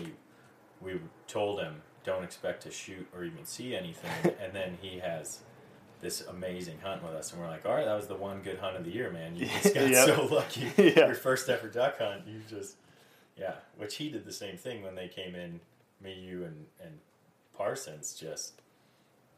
we, 0.82 0.92
we 0.94 1.00
told 1.26 1.60
him, 1.60 1.80
don't 2.04 2.22
expect 2.24 2.62
to 2.64 2.70
shoot 2.70 3.06
or 3.14 3.24
even 3.24 3.46
see 3.46 3.74
anything. 3.74 4.34
and 4.42 4.52
then 4.52 4.76
he 4.82 4.98
has 4.98 5.40
this 6.00 6.22
amazing 6.22 6.78
hunt 6.82 7.02
with 7.02 7.12
us. 7.12 7.32
And 7.32 7.40
we're 7.40 7.48
like, 7.48 7.64
all 7.66 7.74
right, 7.74 7.84
that 7.86 7.96
was 7.96 8.06
the 8.06 8.14
one 8.14 8.40
good 8.42 8.58
hunt 8.58 8.76
of 8.76 8.84
the 8.84 8.90
year, 8.90 9.10
man. 9.10 9.36
You 9.36 9.46
just 9.62 9.74
got 9.74 9.88
Yep. 9.88 10.06
so 10.06 10.26
lucky. 10.26 10.72
Yeah. 10.82 11.06
Your 11.06 11.14
first 11.14 11.48
ever 11.48 11.68
duck 11.68 11.98
hunt, 11.98 12.22
you 12.26 12.40
just, 12.48 12.76
yeah. 13.36 13.54
Which 13.76 13.96
he 13.96 14.08
did 14.10 14.24
the 14.24 14.32
same 14.32 14.56
thing 14.56 14.82
when 14.82 14.94
they 14.94 15.08
came 15.08 15.34
in, 15.34 15.60
me, 16.02 16.14
you, 16.14 16.44
and, 16.44 16.66
and 16.82 16.98
Parsons 17.56 18.14
just 18.14 18.60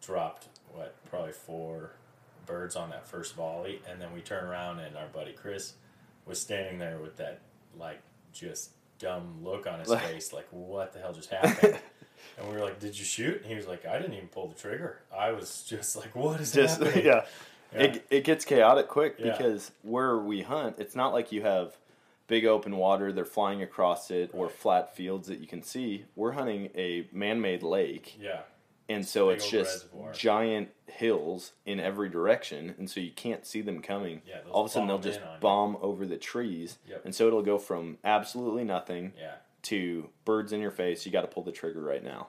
dropped, 0.02 0.48
what, 0.72 0.94
probably 1.10 1.32
four 1.32 1.92
birds 2.46 2.76
on 2.76 2.90
that 2.90 3.06
first 3.06 3.34
volley, 3.34 3.80
and 3.90 4.00
then 4.00 4.12
we 4.14 4.20
turn 4.20 4.44
around 4.44 4.80
and 4.80 4.96
our 4.96 5.06
buddy 5.08 5.32
Chris 5.32 5.74
was 6.26 6.40
standing 6.40 6.78
there 6.78 6.98
with 6.98 7.16
that 7.18 7.40
like 7.78 8.00
just 8.32 8.70
dumb 8.98 9.36
look 9.44 9.66
on 9.66 9.78
his 9.80 9.92
face, 10.02 10.32
like 10.32 10.46
what 10.50 10.92
the 10.92 10.98
hell 10.98 11.12
just 11.12 11.30
happened? 11.30 11.78
And 12.38 12.48
we 12.48 12.54
were 12.54 12.62
like, 12.64 12.80
"Did 12.80 12.98
you 12.98 13.04
shoot?" 13.04 13.36
And 13.42 13.46
he 13.46 13.54
was 13.54 13.66
like, 13.66 13.86
"I 13.86 13.98
didn't 13.98 14.14
even 14.14 14.28
pull 14.28 14.48
the 14.48 14.54
trigger. 14.54 15.00
I 15.16 15.32
was 15.32 15.62
just 15.68 15.96
like, 15.96 16.14
what 16.16 16.40
is 16.40 16.52
just 16.52 16.80
happening?" 16.82 17.06
yeah. 17.06 17.24
Yeah. 17.72 17.80
It, 17.82 18.06
it 18.10 18.24
gets 18.24 18.46
chaotic 18.46 18.88
quick 18.88 19.16
Yeah. 19.18 19.32
because 19.36 19.70
where 19.82 20.16
we 20.16 20.40
hunt, 20.40 20.76
it's 20.78 20.96
not 20.96 21.12
like 21.12 21.32
you 21.32 21.42
have 21.42 21.76
big 22.26 22.46
open 22.46 22.76
water, 22.78 23.12
they're 23.12 23.26
flying 23.26 23.62
across 23.62 24.10
it, 24.10 24.30
or 24.32 24.48
flat 24.48 24.96
fields 24.96 25.28
that 25.28 25.38
you 25.40 25.46
can 25.46 25.62
see. 25.62 26.04
We're 26.16 26.32
hunting 26.32 26.70
a 26.74 27.06
man 27.12 27.40
made 27.42 27.62
lake, 27.62 28.16
yeah, 28.20 28.40
and 28.88 29.06
so 29.06 29.28
Big 29.28 29.36
it's 29.36 29.50
just 29.50 29.84
reservoir. 29.92 30.12
giant 30.14 30.68
hills 30.86 31.52
in 31.66 31.78
every 31.78 32.08
direction, 32.08 32.74
and 32.78 32.88
so 32.88 33.00
you 33.00 33.10
can't 33.10 33.44
see 33.46 33.60
them 33.60 33.82
coming. 33.82 34.22
Yeah, 34.26 34.38
All 34.50 34.64
of 34.64 34.70
a 34.70 34.72
sudden, 34.72 34.88
they'll 34.88 34.98
just 34.98 35.20
on 35.20 35.26
you. 35.34 35.40
bomb 35.40 35.76
over 35.82 36.06
the 36.06 36.16
trees, 36.16 36.78
Yep. 36.88 37.04
and 37.04 37.14
so 37.14 37.26
it'll 37.26 37.42
go 37.42 37.58
from 37.58 37.98
absolutely 38.02 38.64
nothing 38.64 39.12
yeah, 39.18 39.32
to 39.62 40.08
birds 40.24 40.52
in 40.52 40.60
your 40.60 40.70
face. 40.70 41.04
You 41.06 41.12
got 41.12 41.22
to 41.22 41.26
pull 41.28 41.42
the 41.42 41.52
trigger 41.52 41.80
right 41.80 42.02
now. 42.02 42.28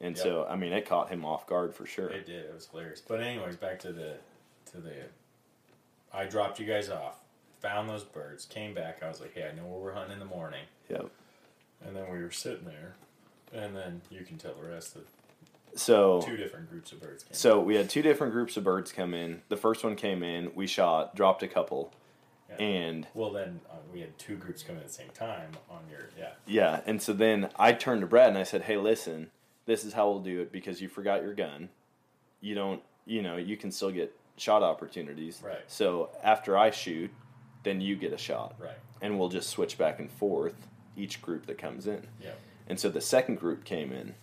And 0.00 0.16
Yep. 0.16 0.22
so, 0.22 0.46
I 0.48 0.54
mean, 0.56 0.72
it 0.72 0.86
caught 0.86 1.08
him 1.08 1.24
off 1.24 1.46
guard 1.46 1.74
for 1.74 1.84
sure. 1.86 2.08
it 2.08 2.26
did. 2.26 2.44
It 2.44 2.54
was 2.54 2.66
hilarious. 2.68 3.00
But 3.00 3.20
anyways, 3.20 3.56
back 3.56 3.78
to 3.80 3.92
the 3.92 4.14
to 4.72 4.78
the. 4.78 4.92
I 6.12 6.24
dropped 6.26 6.58
you 6.60 6.66
guys 6.66 6.88
off, 6.88 7.18
found 7.60 7.88
those 7.88 8.04
birds, 8.04 8.44
came 8.44 8.74
back. 8.74 9.02
I 9.02 9.08
was 9.08 9.20
like, 9.20 9.34
hey, 9.34 9.48
I 9.50 9.54
know 9.56 9.64
where 9.64 9.80
we're 9.80 9.92
hunting 9.92 10.12
in 10.12 10.18
the 10.20 10.24
morning. 10.24 10.64
Yep. 10.88 11.10
And 11.84 11.96
then 11.96 12.10
we 12.12 12.18
were 12.22 12.30
sitting 12.30 12.64
there, 12.64 12.94
and 13.52 13.74
then 13.76 14.00
you 14.10 14.24
can 14.24 14.36
tell 14.38 14.54
the 14.54 14.68
rest 14.68 14.96
of 14.96 15.02
So 15.74 16.20
two 16.22 16.36
different 16.36 16.70
groups 16.70 16.92
of 16.92 17.00
birds 17.00 17.24
came. 17.24 17.34
So 17.34 17.60
we 17.60 17.74
had 17.76 17.88
two 17.90 18.02
different 18.02 18.32
groups 18.32 18.56
of 18.56 18.64
birds 18.64 18.90
come 18.92 19.14
in. 19.14 19.42
The 19.48 19.56
first 19.56 19.84
one 19.84 19.96
came 19.96 20.22
in, 20.22 20.52
we 20.54 20.66
shot, 20.66 21.14
dropped 21.14 21.42
a 21.42 21.48
couple, 21.48 21.92
Yeah. 22.48 22.56
and 22.64 23.06
well, 23.14 23.30
then 23.30 23.60
uh, 23.70 23.74
we 23.92 24.00
had 24.00 24.18
two 24.18 24.36
groups 24.36 24.62
come 24.62 24.76
in 24.76 24.80
at 24.82 24.88
the 24.88 24.92
same 24.92 25.10
time 25.10 25.50
on 25.70 25.80
your 25.90 26.08
yeah. 26.18 26.30
yeah, 26.46 26.80
and 26.86 27.00
so 27.02 27.12
then 27.12 27.50
I 27.56 27.72
turned 27.72 28.00
to 28.00 28.06
Brad 28.06 28.28
and 28.28 28.38
I 28.38 28.42
said, 28.44 28.62
"Hey, 28.62 28.76
listen, 28.78 29.30
this 29.66 29.84
is 29.84 29.92
how 29.92 30.08
we'll 30.08 30.20
do 30.20 30.40
it 30.40 30.50
because 30.50 30.80
you 30.80 30.88
forgot 30.88 31.22
your 31.22 31.34
gun. 31.34 31.68
You 32.40 32.54
don't, 32.54 32.82
you 33.04 33.20
know, 33.20 33.36
you 33.36 33.56
can 33.56 33.70
still 33.70 33.90
get 33.90 34.14
shot 34.38 34.62
opportunities. 34.62 35.42
Right. 35.44 35.58
So 35.66 36.10
after 36.22 36.56
I 36.56 36.70
shoot, 36.70 37.10
then 37.64 37.80
you 37.80 37.96
get 37.96 38.12
a 38.12 38.18
shot, 38.18 38.54
Right. 38.58 38.78
and 39.02 39.18
we'll 39.18 39.28
just 39.28 39.50
switch 39.50 39.76
back 39.76 39.98
and 39.98 40.10
forth 40.10 40.54
each 40.96 41.20
group 41.20 41.46
that 41.46 41.58
comes 41.58 41.86
in. 41.86 42.06
Yeah. 42.22 42.30
And 42.68 42.78
so 42.80 42.88
the 42.88 43.00
second 43.00 43.36
group 43.40 43.64
came 43.64 43.92
in, 43.92 44.14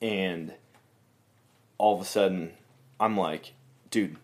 and 0.00 0.54
all 1.78 1.94
of 1.94 2.00
a 2.00 2.04
sudden, 2.04 2.52
I'm 3.00 3.16
like, 3.16 3.54
dude, 3.90 4.16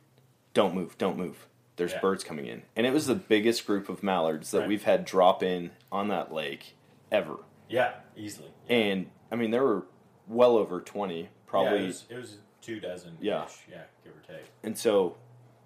don't 0.55 0.75
move, 0.75 0.97
don't 0.99 1.17
move. 1.17 1.48
There's 1.79 1.93
Yeah. 1.93 2.01
birds 2.01 2.23
coming 2.25 2.47
in. 2.47 2.63
And 2.77 2.87
it 2.87 2.93
was 2.93 3.07
the 3.07 3.15
biggest 3.15 3.67
group 3.67 3.89
of 3.89 4.03
mallards 4.03 4.51
that 4.51 4.61
Right. 4.61 4.69
we've 4.69 4.85
had 4.85 5.05
drop 5.07 5.43
in 5.43 5.71
on 5.91 6.09
that 6.09 6.33
lake 6.33 6.75
ever. 7.11 7.37
Yeah. 7.69 7.95
Easily. 8.17 8.51
And 8.69 9.11
I 9.33 9.37
mean, 9.37 9.51
there 9.51 9.63
were 9.65 9.87
well 10.27 10.57
over 10.57 10.81
20, 10.81 11.31
probably. 11.47 11.79
Yeah, 11.79 11.85
it, 11.85 11.87
was, 11.87 12.05
it 12.11 12.17
was 12.17 12.39
two 12.61 12.81
dozen. 12.81 13.17
Yeah. 13.21 13.47
Yeah. 13.71 13.85
Give 14.05 14.13
or 14.13 14.21
take. 14.27 14.45
And 14.63 14.77
so 14.77 15.17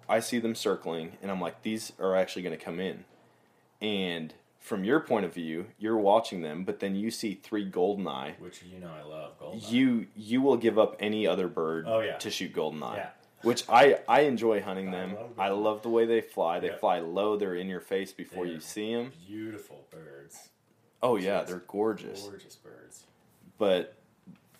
I 0.07 0.19
see 0.19 0.39
them 0.39 0.53
circling, 0.55 1.17
and 1.21 1.29
I'm 1.31 1.41
like, 1.41 1.61
these 1.63 1.91
are 1.99 2.15
actually 2.15 2.43
going 2.43 2.57
to 2.57 2.63
come 2.63 2.79
in. 2.79 3.05
And 3.81 4.33
from 4.59 4.83
your 4.83 4.99
point 4.99 5.25
of 5.25 5.33
view, 5.33 5.67
you're 5.77 5.97
watching 5.97 6.41
them, 6.41 6.63
but 6.63 6.79
then 6.79 6.95
you 6.95 7.11
see 7.11 7.33
three 7.35 7.69
goldeneye. 7.69 8.39
Which 8.39 8.63
you 8.63 8.79
know 8.79 8.91
I 8.93 9.01
love. 9.01 9.37
Goldeneye. 9.39 9.71
You 9.71 10.07
you 10.15 10.41
will 10.41 10.57
give 10.57 10.77
up 10.79 10.95
any 10.99 11.27
other 11.27 11.47
bird 11.47 11.85
Oh, 11.87 11.99
yeah. 11.99 12.17
to 12.17 12.29
shoot 12.29 12.53
goldeneye. 12.53 12.95
Yeah. 12.97 13.09
Which 13.43 13.63
I, 13.69 13.99
I 14.07 14.21
enjoy 14.21 14.61
hunting 14.61 14.87
I 14.89 14.91
them. 14.91 15.15
love 15.15 15.31
I 15.39 15.49
love 15.49 15.81
the 15.83 15.89
way 15.89 16.05
they 16.05 16.21
fly. 16.21 16.59
They 16.59 16.67
Yeah. 16.69 16.77
fly 16.77 16.99
low. 16.99 17.35
They're 17.37 17.55
in 17.55 17.67
your 17.67 17.81
face 17.81 18.11
before 18.11 18.45
They're 18.45 18.55
you 18.55 18.59
see 18.59 18.93
them. 18.95 19.11
Beautiful 19.27 19.85
birds. 19.91 20.49
Oh 21.01 21.17
yeah, 21.17 21.39
Just 21.39 21.49
they're 21.49 21.63
gorgeous. 21.67 22.21
Gorgeous 22.23 22.55
birds. 22.55 23.03
But 23.57 23.95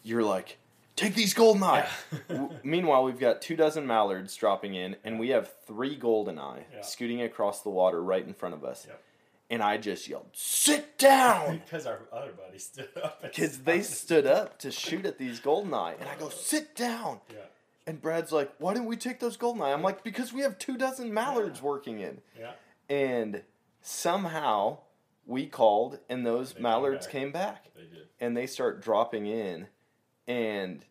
you're 0.04 0.24
like, 0.24 0.58
take 0.98 1.16
these 1.16 1.34
goldeneye. 1.34 1.88
W- 2.28 2.50
Meanwhile, 2.64 3.06
we've 3.06 3.20
got 3.20 3.42
two 3.42 3.56
dozen 3.56 3.88
mallards 3.88 4.36
dropping 4.36 4.76
in, 4.76 4.98
and 5.06 5.20
we 5.20 5.30
have 5.30 5.52
three 5.66 5.98
goldeneye 5.98 6.64
Yeah. 6.74 6.82
scooting 6.82 7.22
across 7.22 7.62
the 7.64 7.70
water 7.70 8.04
right 8.04 8.26
in 8.26 8.34
front 8.34 8.54
of 8.56 8.64
us. 8.66 8.86
Yep. 8.88 9.02
And 9.50 9.62
I 9.64 9.78
just 9.78 10.08
yelled, 10.08 10.28
"Sit 10.34 10.98
down!" 10.98 11.58
because 11.66 11.86
our 11.86 12.00
other 12.12 12.32
buddy 12.32 12.58
stood 12.60 12.90
up. 13.02 13.22
Because 13.22 13.60
they 13.64 13.82
stood 13.82 14.26
up 14.26 14.58
to 14.60 14.72
shoot 14.72 15.06
at 15.06 15.18
these 15.18 15.40
golden 15.40 15.72
goldeneye, 15.72 16.00
and 16.00 16.10
I 16.10 16.16
go, 16.18 16.30
"Sit 16.30 16.76
down!" 16.76 17.20
Yeah. 17.30 17.38
And 17.86 18.02
Brad's 18.02 18.32
like, 18.32 18.52
"Why 18.60 18.74
didn't 18.74 18.88
we 18.88 18.96
take 18.98 19.20
those 19.20 19.38
goldeneye?" 19.38 19.74
I'm 19.74 19.82
like, 19.82 20.04
"Because 20.04 20.32
we 20.32 20.42
have 20.42 20.58
two 20.58 20.78
dozen 20.78 21.14
mallards 21.14 21.62
working 21.62 22.00
in." 22.00 22.22
Yeah. 22.40 22.52
And 22.90 23.44
somehow 23.82 24.80
we 25.26 25.46
called, 25.48 26.00
and 26.10 26.26
those 26.26 26.54
came 26.54 26.64
mallards 26.64 27.06
back. 27.06 27.12
came 27.12 27.32
back. 27.32 27.66
They 27.76 27.82
did. 27.84 28.08
and 28.20 28.36
they 28.38 28.48
start 28.48 28.82
dropping 28.82 29.26
in, 29.28 29.68
and 30.28 30.86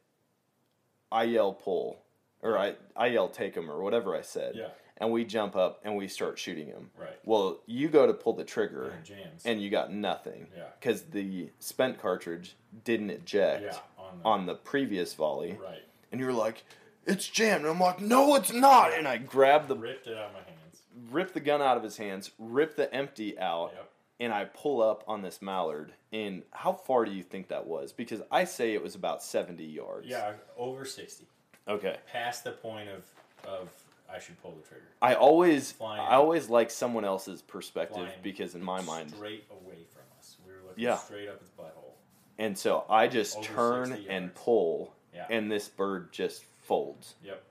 I 1.11 1.25
yell 1.25 1.53
pull, 1.53 2.03
or 2.43 2.59
I 2.59 2.75
I 2.97 3.07
yell 3.09 3.29
take 3.29 3.55
them, 3.55 3.71
or 3.71 3.83
whatever 3.83 4.15
I 4.17 4.23
said. 4.23 4.55
Yeah. 4.55 4.69
And 4.99 5.11
we 5.11 5.25
jump 5.25 5.57
up 5.57 5.81
and 5.85 5.97
we 5.97 6.07
start 6.07 6.39
shooting 6.39 6.71
them. 6.71 6.91
Right. 6.97 7.19
Well, 7.25 7.61
you 7.67 7.89
go 7.89 8.07
to 8.07 8.13
pull 8.13 8.35
the 8.35 8.45
trigger, 8.45 8.91
And 8.91 9.05
jams. 9.05 9.45
and 9.45 9.61
you 9.61 9.69
got 9.69 9.93
nothing. 9.93 10.47
Yeah. 10.57 10.65
Because 10.79 11.03
the 11.05 11.49
spent 11.59 12.01
cartridge 12.01 12.55
didn't 12.85 13.11
eject 13.11 13.65
yeah. 13.65 13.79
On 13.99 14.19
the, 14.19 14.25
on 14.25 14.47
the 14.47 14.55
previous 14.55 15.15
volley, 15.15 15.59
right. 15.61 15.83
and 16.13 16.21
you're 16.21 16.33
like, 16.33 16.63
"It's 17.07 17.27
jammed." 17.29 17.65
And 17.65 17.71
I'm 17.75 17.81
like, 17.81 18.01
"No, 18.01 18.35
it's 18.37 18.53
not." 18.53 18.93
And 18.93 19.07
I 19.09 19.19
grab 19.19 19.69
the 19.69 19.77
Ripped 19.77 20.07
it 20.07 20.17
out 20.17 20.27
of 20.29 20.33
my 20.33 20.39
hands. 20.41 20.83
rip 21.11 21.33
the 21.33 21.41
gun 21.41 21.61
out 21.63 21.77
of 21.77 21.83
his 21.83 21.97
hands, 21.97 22.31
rip 22.39 22.77
the 22.77 22.93
empty 22.95 23.39
out, 23.39 23.73
Yep. 23.75 23.91
and 24.21 24.33
I 24.33 24.45
pull 24.47 24.81
up 24.83 25.03
on 25.09 25.23
this 25.23 25.41
mallard. 25.43 25.93
And 26.13 26.43
how 26.53 26.73
far 26.75 27.05
do 27.05 27.11
you 27.11 27.23
think 27.23 27.49
that 27.49 27.67
was? 27.67 27.93
Because 27.93 28.21
I 28.31 28.45
say 28.45 28.75
it 28.75 28.83
was 28.83 28.95
about 28.95 29.23
70 29.23 29.65
yards. 29.65 30.07
Yeah. 30.07 30.35
Over 30.57 30.85
sixty. 30.85 31.27
Okay. 31.69 31.97
Past 32.11 32.45
the 32.45 32.53
point 32.53 32.89
of 32.89 33.05
of 33.49 33.69
I 34.09 34.19
should 34.19 34.41
pull 34.43 34.53
the 34.53 34.69
trigger. 34.69 34.85
I 35.01 35.15
always 35.15 35.73
Flying. 35.73 36.01
I 36.01 36.15
always 36.17 36.49
like 36.51 36.71
someone 36.71 37.05
else's 37.05 37.41
perspective 37.43 38.11
because 38.23 38.55
in 38.55 38.63
my 38.63 38.81
mind 38.83 39.11
straight 39.11 39.45
away 39.51 39.79
from 39.91 40.03
us. 40.19 40.37
We 40.47 40.53
were 40.53 40.59
looking 40.69 40.85
Yeah. 40.85 40.97
straight 40.97 41.29
up 41.29 41.41
his 41.41 41.49
butthole. 41.51 41.95
and 42.39 42.59
so 42.59 42.85
I 42.91 43.09
just 43.09 43.39
Over 43.39 43.47
turn 43.47 44.07
and 44.09 44.35
pull 44.35 44.93
Yeah. 45.15 45.27
and 45.31 45.51
this 45.51 45.69
bird 45.69 46.13
just 46.13 46.45
folds 46.63 47.15
Yep. 47.23 47.43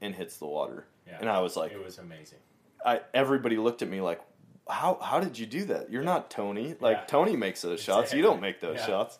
and 0.00 0.14
hits 0.14 0.36
the 0.36 0.46
water. 0.46 0.86
Yeah. 1.06 1.18
And 1.20 1.28
I 1.28 1.40
was 1.40 1.56
like 1.56 1.72
it 1.72 1.82
was 1.82 1.98
amazing. 1.98 2.38
I 2.84 3.00
everybody 3.14 3.56
looked 3.56 3.82
at 3.82 3.88
me 3.88 4.00
like 4.00 4.20
how 4.68 4.98
how 5.02 5.20
did 5.20 5.38
you 5.38 5.46
do 5.46 5.64
that? 5.66 5.90
You're 5.90 6.02
not 6.04 6.30
Tony. 6.30 6.74
Like 6.80 6.96
Yeah. 6.98 7.04
Tony 7.06 7.36
makes 7.36 7.62
those 7.62 7.80
shots. 7.88 8.12
You 8.12 8.22
don't 8.22 8.40
make 8.40 8.60
those 8.60 8.76
Yeah. 8.78 8.86
shots. 8.86 9.18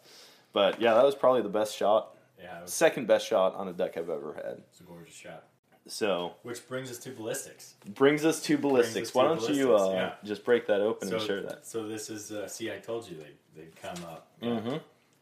But 0.53 0.80
yeah, 0.80 0.95
that 0.95 1.05
was 1.05 1.14
probably 1.14 1.43
the 1.43 1.49
best 1.49 1.76
shot 1.76 2.14
Yeah. 2.41 2.64
Second 2.66 3.07
best 3.07 3.26
shot 3.26 3.55
on 3.55 3.68
a 3.68 3.72
deck 3.72 3.97
I've 3.97 4.11
ever 4.11 4.34
had. 4.34 4.62
It's 4.70 4.80
a 4.80 4.84
gorgeous 4.84 5.14
shot. 5.14 5.45
So 5.86 6.34
Which 6.43 6.68
brings 6.68 6.91
us 6.91 6.99
to 6.99 7.11
ballistics. 7.12 7.74
brings 7.95 8.24
us 8.26 8.43
to 8.43 8.59
ballistics. 8.59 9.09
us 9.09 9.14
Why 9.14 9.22
to 9.28 9.36
don't 9.36 9.55
you 9.55 9.74
uh, 9.74 9.91
yeah. 9.93 10.14
just 10.22 10.45
break 10.45 10.66
that 10.66 10.80
open 10.82 11.09
So, 11.09 11.16
and 11.16 11.24
share 11.26 11.43
that? 11.43 11.64
so 11.66 11.86
this 11.89 12.11
is 12.11 12.30
uh, 12.30 12.47
see, 12.47 12.70
I 12.70 12.76
told 12.78 13.09
you 13.09 13.16
they 13.16 13.32
they'd 13.62 13.74
come 13.80 14.05
up. 14.05 14.28
Mm-hmm. 14.43 14.76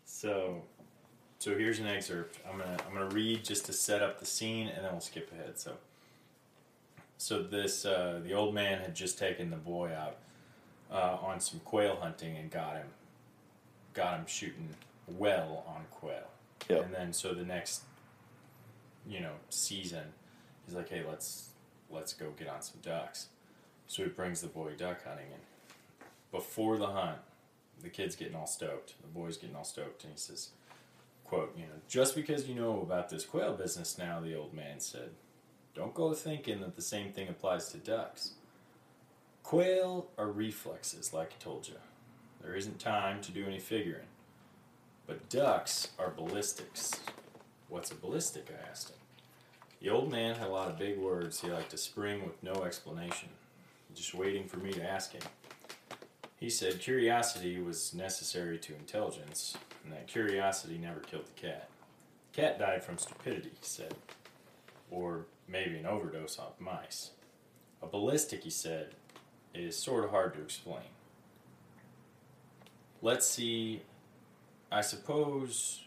So, 0.05 0.63
so 1.39 1.57
here's 1.57 1.79
an 1.79 1.87
excerpt. 1.87 2.39
I'm 2.51 2.59
gonna 2.59 2.77
I'm 2.87 2.95
gonna 2.95 3.15
read 3.15 3.45
just 3.45 3.67
to 3.67 3.73
set 3.73 4.03
up 4.03 4.19
the 4.19 4.27
scene, 4.27 4.69
and 4.69 4.85
then 4.85 4.93
we'll 4.93 5.01
skip 5.01 5.31
ahead. 5.33 5.59
So, 5.59 5.73
so 7.19 7.43
this 7.43 7.85
uh, 7.85 8.21
the 8.25 8.33
old 8.33 8.55
man 8.55 8.81
had 8.81 8.95
just 8.95 9.19
taken 9.19 9.51
the 9.51 9.57
boy 9.57 9.93
out 9.93 10.17
uh, 10.91 11.19
on 11.23 11.41
some 11.41 11.61
quail 11.61 11.99
hunting 12.01 12.37
and 12.37 12.51
got 12.51 12.77
him 12.77 12.87
got 13.95 14.19
him 14.19 14.27
shooting 14.27 14.69
well 15.09 15.65
on 15.67 15.83
quail. 15.91 16.29
Yep. 16.69 16.85
And 16.85 16.95
then 16.95 17.13
so 17.13 17.35
the 17.35 17.45
next 17.45 17.83
you 19.07 19.21
know 19.21 19.33
season, 19.51 20.05
he's 20.65 20.75
like, 20.75 20.89
hey, 20.89 21.05
let's 21.09 21.51
let's 21.91 22.13
go 22.13 22.31
get 22.39 22.49
on 22.49 22.63
some 22.63 22.81
ducks. 22.83 23.29
So 23.89 24.03
he 24.03 24.09
brings 24.09 24.41
the 24.41 24.49
boy 24.49 24.73
duck 24.77 25.05
hunting, 25.05 25.27
and 25.33 25.43
before 26.33 26.77
the 26.77 26.89
hunt, 26.89 27.19
the 27.83 27.89
kid's 27.89 28.17
getting 28.17 28.35
all 28.35 28.47
stoked. 28.47 28.95
The 29.01 29.09
boy's 29.09 29.37
getting 29.37 29.55
all 29.55 29.65
stoked, 29.65 30.03
and 30.05 30.13
he 30.13 30.19
says, 30.19 30.51
"quote 31.27 31.57
You 31.57 31.65
know, 31.65 31.81
just 31.89 32.15
because 32.15 32.49
you 32.49 32.55
know 32.55 32.81
about 32.81 33.09
this 33.09 33.25
quail 33.25 33.55
business 33.55 33.99
now," 33.99 34.21
the 34.21 34.35
old 34.35 34.55
man 34.55 34.81
said, 34.81 35.11
"don't 35.75 35.95
go 35.95 36.15
thinking 36.15 36.61
that 36.61 36.77
the 36.77 36.83
same 36.83 37.13
thing 37.13 37.29
applies 37.29 37.69
to 37.71 37.79
ducks. 37.79 38.35
Quail 39.43 40.09
are 40.19 40.31
reflexes, 40.31 41.13
like 41.13 41.33
I 41.33 41.43
told 41.43 41.69
you. 41.69 41.77
There 42.41 42.57
isn't 42.57 42.81
time 42.81 43.21
to 43.23 43.33
do 43.33 43.47
any 43.47 43.61
figuring. 43.61 44.09
But 45.07 45.29
ducks 45.29 45.91
are 46.01 46.11
ballistics. 46.11 46.93
What's 47.69 47.93
a 47.93 47.95
ballistic? 47.95 48.49
I 48.51 48.69
asked 48.69 48.91
him. 48.91 48.97
The 49.81 49.91
old 49.91 50.11
man 50.11 50.35
had 50.35 50.49
a 50.49 50.51
lot 50.51 50.69
of 50.69 50.79
big 50.79 50.99
words 50.99 51.41
he 51.41 51.49
liked 51.49 51.71
to 51.71 51.79
spring 51.79 52.25
with 52.25 52.43
no 52.43 52.65
explanation, 52.65 53.29
just 53.95 54.15
waiting 54.15 54.49
for 54.49 54.57
me 54.57 54.73
to 54.73 54.83
ask 54.83 55.13
him. 55.13 55.23
He 56.39 56.51
said 56.51 56.81
curiosity 56.81 57.59
was 57.61 57.95
necessary 57.95 58.59
to 58.59 58.75
intelligence, 58.75 59.57
and 59.83 59.93
that 59.93 60.07
curiosity 60.07 60.77
never 60.77 61.01
killed 61.01 61.27
the 61.27 61.41
cat. 61.41 61.69
The 62.33 62.43
cat 62.43 62.59
died 62.59 62.85
from 62.85 62.99
stupidity, 62.99 63.49
he 63.49 63.67
said, 63.67 63.95
or 64.91 65.25
maybe 65.49 65.79
an 65.79 65.87
overdose 65.87 66.39
on 66.39 66.49
mice. 66.59 67.11
A 67.83 67.87
ballistic, 67.87 68.45
he 68.45 68.51
said, 68.51 68.91
is 69.55 69.79
sort 69.79 70.05
of 70.05 70.11
hard 70.11 70.35
to 70.35 70.43
explain. 70.43 70.85
Let's 73.01 73.27
see, 73.27 73.83
I 74.71 74.83
suppose 74.83 75.85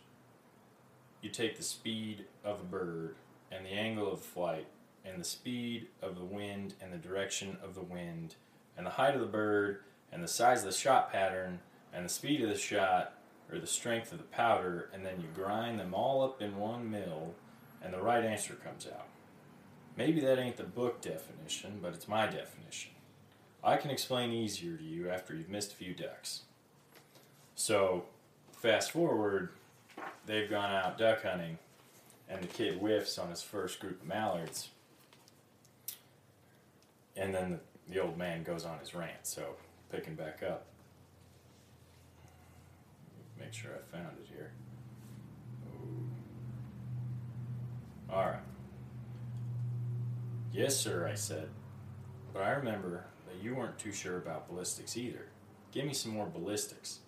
you 1.21 1.29
take 1.29 1.57
the 1.57 1.63
speed 1.63 2.25
of 2.43 2.59
a 2.59 2.63
bird 2.63 3.15
and 3.51 3.65
the 3.65 3.71
angle 3.71 4.11
of 4.11 4.21
flight 4.21 4.67
and 5.05 5.19
the 5.19 5.25
speed 5.25 5.87
of 6.01 6.17
the 6.17 6.23
wind 6.23 6.73
and 6.81 6.91
the 6.91 6.97
direction 6.97 7.57
of 7.63 7.75
the 7.75 7.81
wind 7.81 8.35
and 8.77 8.85
the 8.85 8.91
height 8.91 9.15
of 9.15 9.21
the 9.21 9.27
bird 9.27 9.81
and 10.11 10.23
the 10.23 10.27
size 10.27 10.59
of 10.59 10.65
the 10.65 10.77
shot 10.77 11.11
pattern 11.11 11.59
and 11.93 12.05
the 12.05 12.09
speed 12.09 12.41
of 12.41 12.49
the 12.49 12.57
shot 12.57 13.13
or 13.51 13.59
the 13.59 13.67
strength 13.67 14.11
of 14.11 14.17
the 14.17 14.23
powder 14.25 14.89
and 14.93 15.05
then 15.05 15.19
you 15.19 15.27
grind 15.33 15.79
them 15.79 15.93
all 15.93 16.23
up 16.23 16.41
in 16.41 16.57
one 16.57 16.89
mill 16.89 17.33
and 17.81 17.93
the 17.93 18.01
right 18.01 18.23
answer 18.23 18.53
comes 18.53 18.87
out. 18.87 19.07
Maybe 19.95 20.19
that 20.21 20.39
ain't 20.39 20.57
the 20.57 20.63
book 20.63 21.01
definition, 21.01 21.79
but 21.81 21.93
it's 21.93 22.07
my 22.07 22.25
definition. 22.25 22.91
I 23.63 23.77
can 23.77 23.91
explain 23.91 24.31
easier 24.31 24.77
to 24.77 24.83
you 24.83 25.09
after 25.09 25.35
you've 25.35 25.49
missed 25.49 25.73
a 25.73 25.75
few 25.75 25.93
ducks. 25.93 26.43
So, 27.55 28.05
fast 28.53 28.91
forward, 28.91 29.49
they've 30.25 30.49
gone 30.49 30.71
out 30.71 30.97
duck 30.97 31.23
hunting, 31.23 31.57
and 32.29 32.41
the 32.41 32.47
kid 32.47 32.75
whiffs 32.75 33.17
on 33.17 33.29
his 33.29 33.41
first 33.41 33.81
group 33.81 34.01
of 34.01 34.07
mallards. 34.07 34.69
And 37.17 37.35
then 37.35 37.51
the 37.51 37.59
the 37.89 37.99
old 37.99 38.17
man 38.17 38.43
goes 38.43 38.65
on 38.65 38.79
his 38.79 38.93
rant. 38.93 39.23
So 39.23 39.55
picking 39.91 40.15
back 40.15 40.43
up. 40.43 40.65
Make 43.39 43.53
sure 43.53 43.71
I 43.71 43.95
found 43.95 44.17
it 44.21 44.27
here. 44.29 44.51
Oh. 48.11 48.13
All 48.13 48.25
right. 48.25 48.39
Yes, 50.51 50.75
sir, 50.75 51.07
I 51.07 51.15
said. 51.15 51.49
But 52.33 52.43
I 52.43 52.51
remember 52.51 53.05
that 53.27 53.43
you 53.43 53.55
weren't 53.55 53.77
too 53.77 53.91
sure 53.91 54.17
about 54.17 54.49
ballistics 54.49 54.97
either. 54.97 55.27
Give 55.71 55.85
me 55.85 55.93
some 55.93 56.13
more 56.13 56.27
ballistics. 56.27 56.99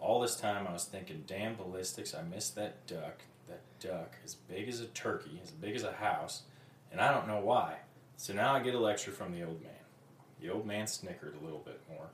All 0.00 0.20
this 0.20 0.36
time 0.36 0.66
I 0.66 0.72
was 0.72 0.84
thinking, 0.84 1.24
damn 1.26 1.56
ballistics, 1.56 2.14
I 2.14 2.22
missed 2.22 2.54
that 2.56 2.86
duck. 2.86 3.22
That 3.48 3.62
duck, 3.80 4.16
as 4.24 4.34
big 4.34 4.68
as 4.68 4.80
a 4.80 4.86
turkey, 4.86 5.40
as 5.42 5.50
big 5.50 5.74
as 5.74 5.82
a 5.82 5.92
house, 5.92 6.42
and 6.90 7.00
I 7.00 7.12
don't 7.12 7.26
know 7.26 7.40
why. 7.40 7.78
So 8.16 8.32
now 8.32 8.54
I 8.54 8.60
get 8.60 8.74
a 8.74 8.78
lecture 8.78 9.10
from 9.10 9.32
the 9.32 9.42
old 9.42 9.62
man. 9.62 9.72
The 10.40 10.50
old 10.50 10.66
man 10.66 10.86
snickered 10.86 11.34
a 11.40 11.44
little 11.44 11.58
bit 11.58 11.80
more. 11.88 12.10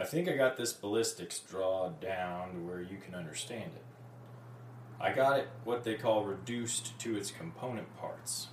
I 0.00 0.04
think 0.04 0.30
I 0.30 0.32
got 0.32 0.56
this 0.56 0.72
ballistics 0.72 1.40
drawn 1.40 1.96
down 2.00 2.54
to 2.54 2.60
where 2.60 2.80
you 2.80 2.96
can 2.96 3.14
understand 3.14 3.72
it. 3.76 3.84
I 4.98 5.12
got 5.12 5.38
it 5.38 5.48
what 5.62 5.84
they 5.84 5.94
call 5.96 6.24
reduced 6.24 6.98
to 7.00 7.18
its 7.18 7.30
component 7.30 7.94
parts. 7.98 8.48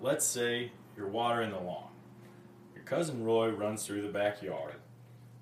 Let's 0.00 0.24
say 0.24 0.70
you're 0.96 1.08
watering 1.08 1.50
the 1.50 1.58
lawn. 1.58 1.88
Your 2.72 2.84
cousin 2.84 3.24
Roy 3.24 3.48
runs 3.48 3.84
through 3.84 4.02
the 4.02 4.12
backyard, 4.12 4.76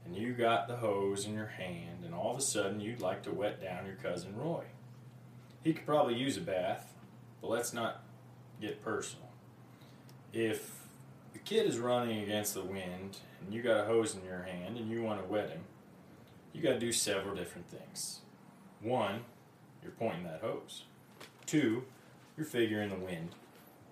and 0.07 0.17
you 0.17 0.33
got 0.33 0.67
the 0.67 0.77
hose 0.77 1.27
in 1.27 1.35
your 1.35 1.49
hand, 1.49 2.05
and 2.07 2.15
all 2.15 2.31
of 2.33 2.39
a 2.39 2.43
sudden 2.43 2.81
you'd 2.81 3.03
like 3.03 3.23
to 3.25 3.31
wet 3.31 3.61
down 3.61 3.85
your 3.85 3.97
cousin 3.97 4.35
Roy. 4.35 4.65
He 5.63 5.75
could 5.75 5.85
probably 5.85 6.15
use 6.15 6.39
a 6.39 6.41
bath, 6.41 6.95
but 7.43 7.51
let's 7.51 7.75
not 7.75 8.03
get 8.63 8.83
personal. 8.83 9.29
If 10.33 10.84
the 11.35 11.41
kid 11.41 11.67
is 11.67 11.79
running 11.79 12.23
against 12.23 12.55
the 12.55 12.63
wind 12.63 13.19
and 13.41 13.53
you 13.53 13.61
got 13.61 13.81
a 13.81 13.85
hose 13.85 14.15
in 14.15 14.25
your 14.25 14.45
hand 14.45 14.79
and 14.79 14.89
you 14.89 15.03
want 15.03 15.21
to 15.21 15.31
wet 15.31 15.51
him, 15.51 15.61
you 16.55 16.63
got 16.63 16.75
to 16.75 16.79
do 16.79 16.93
several 16.93 17.35
different 17.35 17.69
things. 17.69 18.21
One, 18.81 19.25
you're 19.83 19.93
pointing 19.93 20.25
that 20.25 20.41
hose. 20.41 20.85
Two, 21.45 21.85
you're 22.37 22.47
figuring 22.47 22.89
the 22.89 22.95
wind. 22.95 23.31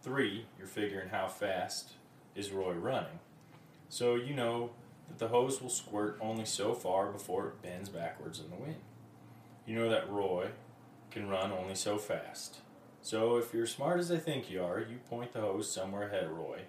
Three, 0.02 0.46
you're 0.56 0.68
figuring 0.68 1.10
how 1.10 1.26
fast 1.26 1.92
is 2.34 2.52
Roy 2.52 2.72
running. 2.72 3.18
So 3.88 4.14
you 4.14 4.34
know 4.34 4.70
that 5.08 5.18
the 5.18 5.28
hose 5.28 5.60
will 5.60 5.68
squirt 5.68 6.16
only 6.20 6.44
so 6.44 6.74
far 6.74 7.10
before 7.10 7.48
it 7.48 7.62
bends 7.62 7.88
backwards 7.88 8.40
in 8.40 8.50
the 8.50 8.56
wind. 8.56 8.80
You 9.66 9.76
know 9.76 9.90
that 9.90 10.10
Roy 10.10 10.48
can 11.10 11.28
run 11.28 11.52
only 11.52 11.74
so 11.74 11.98
fast. 11.98 12.58
So 13.02 13.36
if 13.36 13.52
you're 13.52 13.66
smart 13.66 13.98
as 13.98 14.12
I 14.12 14.18
think 14.18 14.48
you 14.48 14.62
are, 14.62 14.78
you 14.78 14.98
point 15.10 15.32
the 15.32 15.40
hose 15.40 15.70
somewhere 15.70 16.08
ahead 16.08 16.24
of 16.24 16.30
Roy, 16.30 16.60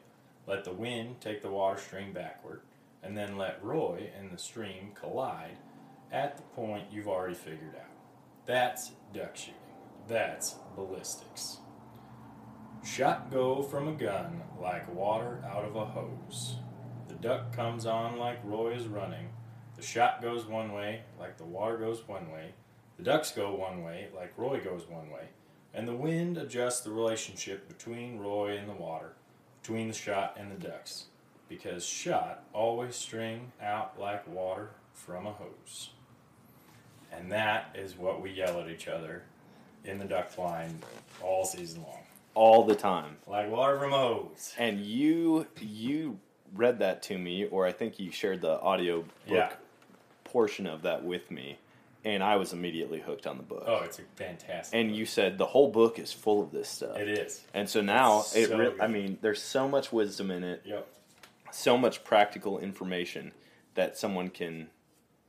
let 0.47 0.63
the 0.63 0.73
wind 0.73 1.21
take 1.21 1.41
the 1.41 1.49
water 1.49 1.79
stream 1.79 2.13
backward, 2.13 2.61
and 3.01 3.17
then 3.17 3.37
let 3.37 3.63
Roy 3.63 4.09
and 4.17 4.31
the 4.31 4.37
stream 4.37 4.91
collide 4.93 5.57
at 6.11 6.37
the 6.37 6.43
point 6.55 6.91
you've 6.91 7.07
already 7.07 7.35
figured 7.35 7.75
out. 7.75 7.89
That's 8.45 8.91
duck 9.13 9.35
shooting. 9.35 9.55
That's 10.07 10.55
ballistics. 10.75 11.57
Shot 12.83 13.31
go 13.31 13.63
from 13.63 13.87
a 13.87 13.93
gun 13.93 14.41
like 14.61 14.93
water 14.93 15.41
out 15.47 15.63
of 15.63 15.75
a 15.75 15.85
hose. 15.85 16.57
The 17.07 17.15
duck 17.15 17.55
comes 17.55 17.85
on 17.85 18.17
like 18.17 18.39
Roy 18.43 18.73
is 18.73 18.87
running. 18.87 19.29
The 19.77 19.81
shot 19.81 20.21
goes 20.21 20.45
one 20.45 20.73
way 20.73 21.03
like 21.17 21.37
the 21.37 21.45
water 21.45 21.77
goes 21.77 22.05
one 22.07 22.31
way. 22.31 22.53
The 22.97 23.03
ducks 23.03 23.31
go 23.31 23.55
one 23.55 23.83
way 23.83 24.09
like 24.13 24.33
Roy 24.37 24.59
goes 24.59 24.87
one 24.89 25.09
way. 25.09 25.29
And 25.73 25.87
the 25.87 25.95
wind 25.95 26.37
adjusts 26.37 26.81
the 26.81 26.91
relationship 26.91 27.67
between 27.67 28.19
Roy 28.19 28.57
and 28.57 28.69
the 28.69 28.73
water, 28.73 29.13
between 29.63 29.87
the 29.87 29.93
shot 29.93 30.35
and 30.37 30.51
the 30.51 30.67
ducks. 30.67 31.05
Because 31.47 31.85
shot 31.85 32.43
always 32.51 32.95
string 32.97 33.51
out 33.61 33.97
like 33.99 34.27
water 34.27 34.71
from 34.93 35.25
a 35.25 35.31
hose. 35.31 35.91
And 37.11 37.31
that 37.31 37.73
is 37.75 37.95
what 37.97 38.21
we 38.21 38.31
yell 38.31 38.59
at 38.59 38.67
each 38.69 38.87
other 38.89 39.23
in 39.85 39.99
the 39.99 40.05
duck 40.05 40.35
blind 40.35 40.81
all 41.21 41.45
season 41.45 41.83
long. 41.83 41.99
all 42.35 42.63
the 42.65 42.75
time. 42.75 43.15
Like 43.27 43.49
water 43.49 43.77
from 43.79 43.93
a 43.93 43.97
hose. 43.97 44.53
And 44.57 44.79
you 44.81 45.47
you 45.61 46.19
read 46.55 46.79
that 46.79 47.01
to 47.03 47.17
me, 47.17 47.45
or 47.45 47.65
I 47.65 47.71
think 47.71 47.99
you 47.99 48.11
shared 48.11 48.41
the 48.41 48.59
audio 48.59 49.01
book 49.01 49.09
Yeah. 49.27 49.51
portion 50.23 50.65
of 50.67 50.81
that 50.83 51.03
with 51.03 51.29
me, 51.31 51.57
and 52.05 52.21
I 52.23 52.35
was 52.35 52.53
immediately 52.53 52.99
hooked 52.99 53.25
on 53.27 53.37
the 53.37 53.43
book. 53.43 53.63
Oh, 53.65 53.77
it's 53.83 53.99
a 53.99 54.03
fantastic. 54.15 54.77
and 54.77 54.95
you 54.95 55.05
said 55.05 55.37
the 55.37 55.45
whole 55.45 55.69
book 55.71 55.99
is 55.99 56.11
full 56.11 56.41
of 56.41 56.51
this 56.51 56.67
stuff. 56.69 56.97
It 56.97 57.07
is. 57.09 57.41
And 57.53 57.69
so 57.69 57.81
now 57.81 58.19
It's 58.19 58.35
it 58.35 58.49
so 58.49 58.57
re- 58.57 58.73
I 58.79 58.87
mean, 58.87 59.17
there's 59.21 59.41
so 59.41 59.67
much 59.67 59.91
wisdom 59.91 60.29
in 60.31 60.43
it, 60.43 60.61
Yep. 60.65 60.87
so 61.51 61.77
much 61.77 62.03
practical 62.03 62.59
information 62.59 63.31
that 63.75 63.97
someone 63.97 64.29
can 64.29 64.69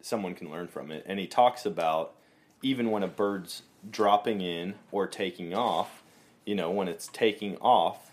someone 0.01 0.35
can 0.35 0.51
learn 0.51 0.69
from 0.69 0.91
it. 0.91 1.03
And 1.07 1.19
he 1.19 1.27
talks 1.27 1.65
about 1.65 2.15
even 2.63 2.91
when 2.91 3.03
a 3.03 3.09
bird's 3.09 3.63
dropping 3.91 4.41
in 4.43 4.75
or 4.93 5.07
taking 5.07 5.55
off, 5.55 6.03
you 6.45 6.55
know, 6.55 6.71
when 6.71 6.89
it's 6.89 7.07
taking 7.09 7.57
off, 7.59 8.13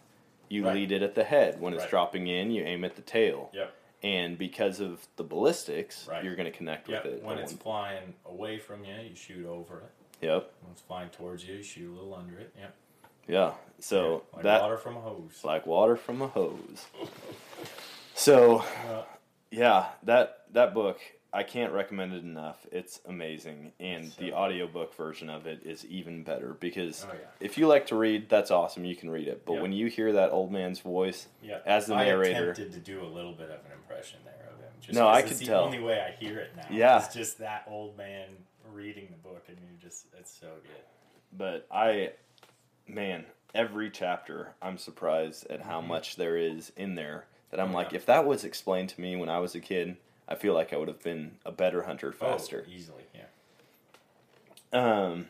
you 0.49 0.65
Right. 0.65 0.75
lead 0.75 0.91
it 0.93 1.01
at 1.01 1.15
the 1.15 1.23
head. 1.25 1.59
When 1.59 1.73
it's 1.73 1.81
Right. 1.83 1.89
dropping 1.89 2.27
in, 2.27 2.51
you 2.51 2.63
aim 2.63 2.83
at 2.85 2.95
the 2.95 3.01
tail. 3.01 3.49
Yep. 3.53 3.73
And 4.03 4.37
because 4.37 4.79
of 4.79 5.05
the 5.15 5.23
ballistics, 5.23 6.07
Right. 6.07 6.23
you're 6.23 6.35
going 6.35 6.51
to 6.51 6.57
connect 6.57 6.89
Yep. 6.89 7.03
with 7.05 7.13
it. 7.15 7.23
When 7.23 7.37
it's 7.37 7.51
one- 7.53 7.59
flying 7.59 8.13
away 8.25 8.57
from 8.57 8.83
you, 8.83 8.95
you 8.95 9.15
shoot 9.15 9.45
over 9.45 9.79
it. 9.79 10.25
Yep. 10.25 10.51
When 10.61 10.71
it's 10.71 10.81
flying 10.81 11.09
towards 11.09 11.45
you, 11.47 11.55
you 11.57 11.63
shoot 11.63 11.91
a 11.91 11.93
little 11.95 12.13
under 12.15 12.39
it. 12.39 12.53
Yep. 12.57 12.73
Yeah. 13.27 13.53
So 13.79 14.23
Yeah, 14.31 14.35
like 14.35 14.43
that 14.43 14.61
water 14.61 14.77
from 14.77 14.97
a 14.97 15.01
hose. 15.01 15.41
like 15.43 15.65
water 15.67 15.95
from 15.95 16.21
a 16.21 16.27
hose. 16.27 16.85
So 18.15 18.59
Uh, 18.89 19.03
yeah, 19.51 19.89
that 20.03 20.45
that 20.53 20.73
book 20.73 20.99
I 21.33 21.43
can't 21.43 21.71
recommend 21.71 22.13
it 22.13 22.23
enough. 22.23 22.65
It's 22.73 22.99
amazing, 23.07 23.71
and 23.79 24.11
the 24.19 24.33
audiobook 24.33 24.93
version 24.95 25.29
of 25.29 25.47
it 25.47 25.61
is 25.63 25.85
even 25.85 26.23
better 26.23 26.55
because 26.59 27.05
Oh, 27.09 27.13
yeah. 27.13 27.19
if 27.39 27.57
you 27.57 27.67
like 27.67 27.85
to 27.87 27.95
read, 27.95 28.27
that's 28.29 28.51
awesome. 28.51 28.83
You 28.83 28.97
can 28.97 29.09
read 29.09 29.29
it, 29.29 29.45
but 29.45 29.53
Yep. 29.53 29.61
when 29.61 29.71
you 29.71 29.87
hear 29.87 30.11
that 30.13 30.31
old 30.31 30.51
man's 30.51 30.79
voice 30.79 31.27
yeah. 31.41 31.59
as 31.65 31.85
the 31.85 31.95
narrator. 31.95 32.35
I 32.35 32.51
attempted 32.51 32.73
to 32.73 32.79
do 32.79 33.01
a 33.01 33.07
little 33.07 33.31
bit 33.31 33.49
of 33.49 33.63
an 33.65 33.71
impression 33.71 34.19
there 34.25 34.49
of 34.51 34.59
him. 34.59 34.71
Just 34.81 34.93
No, 34.93 35.07
I 35.07 35.19
it's 35.19 35.29
could 35.29 35.37
the 35.39 35.45
tell. 35.45 35.63
only 35.63 35.79
way 35.79 36.01
I 36.01 36.11
hear 36.21 36.37
it 36.39 36.51
now. 36.57 36.65
Yeah. 36.69 36.97
It's 37.05 37.13
just 37.13 37.37
that 37.37 37.63
old 37.65 37.95
man 37.97 38.27
reading 38.73 39.07
the 39.09 39.29
book, 39.29 39.45
and 39.47 39.57
you 39.57 39.77
just, 39.81 40.07
it's 40.19 40.31
so 40.37 40.47
good. 40.63 40.83
but 41.37 41.65
I, 41.71 42.11
man, 42.87 43.23
every 43.55 43.89
chapter 43.89 44.53
I'm 44.61 44.77
surprised 44.77 45.47
at 45.49 45.61
how 45.61 45.79
much 45.79 46.17
there 46.17 46.35
is 46.35 46.73
in 46.75 46.95
there 46.95 47.25
that 47.51 47.59
I'm 47.61 47.67
Mm-hmm. 47.67 47.75
Oh, 47.75 47.77
like, 47.79 47.93
if 47.93 48.05
that 48.07 48.25
was 48.25 48.43
explained 48.43 48.89
to 48.89 48.99
me 49.01 49.15
when 49.15 49.29
I 49.29 49.39
was 49.39 49.55
a 49.55 49.61
kid, 49.61 49.95
I 50.31 50.35
feel 50.35 50.53
like 50.53 50.71
I 50.71 50.77
would 50.77 50.87
have 50.87 51.03
been 51.03 51.31
a 51.45 51.51
better 51.51 51.83
hunter 51.83 52.13
faster. 52.13 52.63
Oh, 52.65 52.71
easily, 52.71 53.03
yeah. 53.13 53.25
Um, 54.73 55.27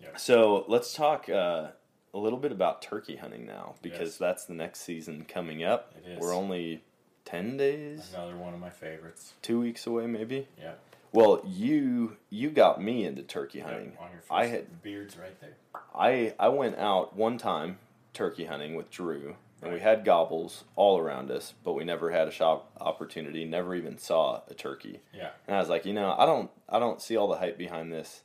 Yeah. 0.00 0.16
so 0.16 0.64
let's 0.68 0.94
talk 0.94 1.28
uh, 1.28 1.68
a 2.14 2.18
little 2.18 2.38
bit 2.38 2.52
about 2.52 2.80
turkey 2.82 3.16
hunting 3.16 3.46
now 3.46 3.74
because 3.82 4.10
Yes. 4.10 4.18
that's 4.18 4.44
the 4.44 4.54
next 4.54 4.80
season 4.82 5.24
coming 5.24 5.64
up. 5.64 5.92
It 6.04 6.10
is. 6.12 6.20
We're 6.20 6.34
only 6.34 6.84
ten 7.24 7.56
days, 7.56 8.12
Another 8.14 8.36
one 8.36 8.54
of 8.54 8.60
my 8.60 8.70
favorites. 8.70 9.34
two 9.42 9.58
weeks 9.60 9.86
away, 9.86 10.06
maybe. 10.06 10.46
Yeah. 10.58 10.74
Well, 11.12 11.42
you 11.44 12.16
you 12.30 12.50
got 12.50 12.80
me 12.82 13.04
into 13.04 13.22
turkey 13.22 13.60
hunting. 13.60 13.92
Yep, 13.92 14.00
on 14.00 14.10
your 14.12 14.20
first 14.20 14.30
I 14.32 14.46
had 14.46 14.82
beards 14.82 15.16
right 15.16 15.38
there. 15.40 15.56
I 15.94 16.34
I 16.38 16.48
went 16.48 16.76
out 16.78 17.16
one 17.16 17.38
time 17.38 17.78
turkey 18.12 18.44
hunting 18.44 18.74
with 18.76 18.90
Drew, 18.90 19.36
and 19.62 19.72
we 19.72 19.80
had 19.80 20.04
gobbles 20.04 20.64
all 20.76 20.98
around 20.98 21.30
us, 21.30 21.52
but 21.64 21.72
we 21.72 21.84
never 21.84 22.10
had 22.10 22.28
a 22.28 22.30
shot 22.30 22.66
opportunity. 22.80 23.44
Never 23.44 23.74
even 23.74 23.98
saw 23.98 24.42
a 24.48 24.54
turkey. 24.54 25.00
Yeah. 25.14 25.30
And 25.46 25.56
I 25.56 25.60
was 25.60 25.68
like, 25.68 25.84
you 25.84 25.92
know, 25.92 26.14
I 26.16 26.26
don't 26.26 26.50
I 26.68 26.78
don't 26.78 27.00
see 27.02 27.16
all 27.16 27.28
the 27.28 27.38
hype 27.38 27.58
behind 27.58 27.92
this. 27.92 28.22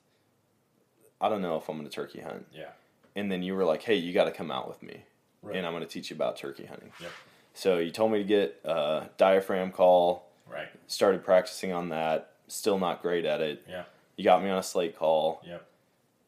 I 1.22 1.30
don't 1.30 1.42
know 1.42 1.56
if 1.58 1.70
I'm 1.70 1.78
going 1.78 1.88
to 1.90 1.94
turkey 1.94 2.22
hunt. 2.22 2.46
Yeah. 2.54 2.70
And 3.16 3.32
then 3.32 3.44
you 3.44 3.56
were 3.56 3.64
like, 3.64 3.82
hey, 3.84 3.96
you 3.96 4.14
got 4.14 4.26
to 4.26 4.32
come 4.32 4.52
out 4.52 4.68
with 4.68 4.82
me, 4.84 5.04
Right. 5.42 5.56
and 5.56 5.66
I'm 5.66 5.72
going 5.74 5.84
to 5.84 5.90
teach 5.90 6.10
you 6.10 6.16
about 6.16 6.36
turkey 6.38 6.66
hunting. 6.66 6.92
Yep. 7.00 7.12
So 7.54 7.78
you 7.78 7.92
told 7.92 8.12
me 8.12 8.18
to 8.18 8.24
get 8.24 8.60
a 8.66 9.10
diaphragm 9.18 9.72
call. 9.72 10.28
Right. 10.52 10.68
Started 10.88 11.24
practicing 11.24 11.72
on 11.72 11.90
that. 11.90 12.32
Still 12.48 12.78
not 12.80 13.02
great 13.02 13.26
at 13.26 13.40
it. 13.42 13.64
Yeah. 13.70 13.84
You 14.18 14.24
got 14.24 14.44
me 14.44 14.50
on 14.50 14.58
a 14.58 14.64
slate 14.64 14.98
call. 14.98 15.42
Yep. 15.46 15.66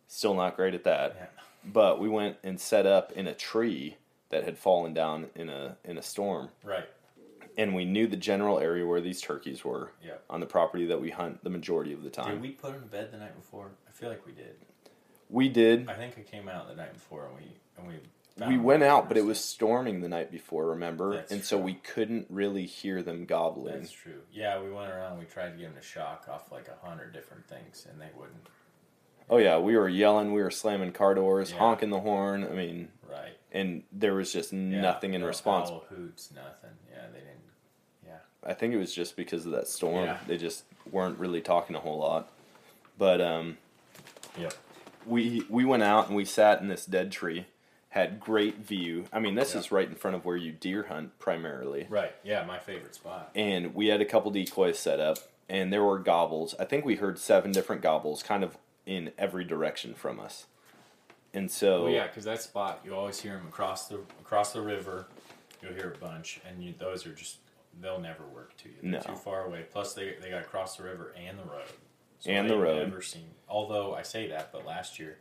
Still 0.07 0.33
not 0.35 0.55
great 0.55 0.73
at 0.75 0.83
that. 0.85 1.15
Yeah. 1.19 1.25
But 1.65 1.99
we 1.99 2.07
went 2.07 2.37
and 2.43 2.59
set 2.59 2.85
up 2.85 3.11
in 3.13 3.25
a 3.27 3.33
tree 3.33 3.97
that 4.29 4.43
had 4.43 4.57
fallen 4.57 4.93
down 4.93 5.29
in 5.35 5.49
a 5.49 5.77
in 5.83 5.97
a 5.97 6.01
storm, 6.01 6.49
Right. 6.63 6.87
and 7.57 7.75
we 7.75 7.85
knew 7.85 8.07
the 8.07 8.17
general 8.17 8.59
area 8.59 8.85
where 8.85 9.01
these 9.01 9.21
turkeys 9.21 9.63
were 9.63 9.91
Yep. 10.03 10.23
on 10.29 10.39
the 10.39 10.45
property 10.45 10.85
that 10.87 10.99
we 10.99 11.11
hunt 11.11 11.43
the 11.43 11.49
majority 11.49 11.93
of 11.93 12.03
the 12.03 12.09
time. 12.09 12.31
Did 12.31 12.41
we 12.41 12.51
put 12.51 12.73
them 12.73 12.81
to 12.83 12.87
bed 12.87 13.11
the 13.11 13.17
night 13.17 13.35
before? 13.35 13.71
I 13.87 13.91
feel 13.91 14.09
like 14.09 14.25
we 14.25 14.31
did. 14.33 14.55
We 15.29 15.49
did. 15.49 15.89
I 15.89 15.93
think 15.95 16.17
I 16.17 16.21
came 16.21 16.47
out 16.49 16.67
the 16.67 16.75
night 16.75 16.93
before 16.93 17.27
and 17.27 17.35
we 17.37 17.51
and 17.77 17.87
we. 17.87 17.99
We 18.47 18.57
went 18.57 18.83
out, 18.83 19.07
but 19.07 19.15
it 19.15 19.23
was 19.23 19.39
storming 19.39 20.01
the 20.01 20.09
night 20.09 20.29
before, 20.29 20.65
remember? 20.71 21.13
That's 21.15 21.31
and 21.31 21.41
so 21.45 21.57
we 21.57 21.75
couldn't 21.75 22.27
really 22.29 22.65
hear 22.65 23.01
them 23.01 23.23
gobbling. 23.25 23.79
That's 23.79 23.91
true. 23.93 24.23
Yeah, 24.29 24.61
we 24.61 24.69
went 24.73 24.91
around. 24.91 25.19
We 25.19 25.23
tried 25.25 25.51
to 25.51 25.57
get 25.57 25.67
them 25.67 25.75
to 25.75 25.81
shock 25.81 26.27
off 26.29 26.51
like 26.51 26.67
a 26.67 26.85
hundred 26.85 27.13
different 27.13 27.47
things, 27.47 27.87
and 27.89 28.01
they 28.01 28.09
wouldn't. 28.13 28.45
Oh 29.29 29.37
yeah, 29.37 29.57
we 29.57 29.77
were 29.77 29.87
yelling, 29.87 30.33
we 30.33 30.43
were 30.43 30.51
slamming 30.51 30.91
car 30.91 31.15
doors, 31.15 31.51
Yeah. 31.51 31.59
honking 31.59 31.91
the 31.91 32.01
horn. 32.01 32.43
I 32.43 32.49
mean. 32.49 32.91
And 33.55 33.83
there 33.91 34.13
was 34.13 34.31
just 34.31 34.51
Yeah, 34.53 34.81
nothing 34.81 35.13
in 35.13 35.21
no 35.21 35.27
response. 35.27 35.69
Hoots, 35.89 36.29
nothing. 36.35 36.71
Yeah, 36.91 37.07
they 37.11 37.19
didn't. 37.19 37.39
Yeah. 38.05 38.17
I 38.43 38.53
think 38.53 38.73
it 38.73 38.77
was 38.77 38.93
just 38.93 39.15
because 39.15 39.45
of 39.45 39.53
that 39.53 39.67
storm. 39.67 40.05
Yeah. 40.05 40.17
They 40.27 40.37
just 40.37 40.65
weren't 40.91 41.17
really 41.17 41.41
talking 41.41 41.75
a 41.75 41.79
whole 41.79 41.97
lot. 41.99 42.29
But 42.97 43.21
um, 43.21 43.57
Yep. 44.37 44.53
we 45.05 45.45
we 45.49 45.63
went 45.65 45.83
out 45.83 46.07
and 46.07 46.15
we 46.15 46.25
sat 46.25 46.61
in 46.61 46.67
this 46.67 46.85
dead 46.85 47.11
tree, 47.11 47.45
had 47.89 48.19
great 48.19 48.57
view. 48.57 49.05
I 49.13 49.19
mean, 49.19 49.35
this 49.35 49.53
Yeah. 49.53 49.59
is 49.61 49.71
right 49.71 49.87
in 49.87 49.95
front 49.95 50.15
of 50.15 50.25
where 50.25 50.37
you 50.37 50.51
deer 50.51 50.83
hunt 50.83 51.17
primarily. 51.19 51.87
Right. 51.89 52.13
Yeah, 52.23 52.43
my 52.45 52.59
favorite 52.59 52.93
spot. 52.95 53.31
And 53.35 53.73
we 53.73 53.87
had 53.87 54.01
a 54.01 54.05
couple 54.05 54.31
decoys 54.31 54.77
set 54.77 54.99
up, 54.99 55.17
and 55.47 55.71
there 55.71 55.83
were 55.83 55.99
gobbles. 55.99 56.55
I 56.59 56.65
think 56.65 56.83
we 56.85 56.95
heard 56.95 57.17
seven 57.19 57.51
different 57.53 57.81
gobbles, 57.81 58.21
kind 58.21 58.43
of 58.43 58.57
in 58.85 59.11
every 59.17 59.45
direction 59.45 59.93
from 59.93 60.19
us. 60.19 60.45
And 61.35 61.51
so, 61.51 61.83
Well, 61.83 61.91
yeah, 61.91 62.07
because 62.07 62.23
that 62.23 62.41
spot 62.41 62.81
you 62.85 62.95
always 62.95 63.19
hear 63.19 63.33
them 63.33 63.47
across 63.47 63.87
the 63.87 63.95
across 64.21 64.53
the 64.53 64.61
river. 64.61 65.07
You'll 65.61 65.73
hear 65.73 65.93
a 65.93 65.97
bunch, 65.97 66.39
and 66.47 66.63
you, 66.63 66.73
those 66.77 67.05
are 67.05 67.13
just 67.13 67.37
they'll 67.81 67.99
never 67.99 68.23
work 68.23 68.55
to 68.57 68.69
you. 68.69 68.75
They're 68.81 68.91
No. 68.91 68.99
too 69.01 69.15
far 69.15 69.45
away. 69.45 69.65
Plus, 69.71 69.93
they 69.93 70.15
they 70.21 70.29
got 70.29 70.39
to 70.43 70.49
cross 70.49 70.77
the 70.77 70.83
river 70.83 71.13
and 71.17 71.37
the 71.37 71.43
road. 71.43 71.67
So 72.19 72.31
And 72.31 72.49
the 72.49 72.57
road. 72.57 72.87
Never 72.87 73.01
seen. 73.01 73.29
Although 73.49 73.93
I 73.93 74.01
say 74.01 74.27
that, 74.29 74.51
but 74.51 74.65
last 74.65 74.97
year 74.97 75.17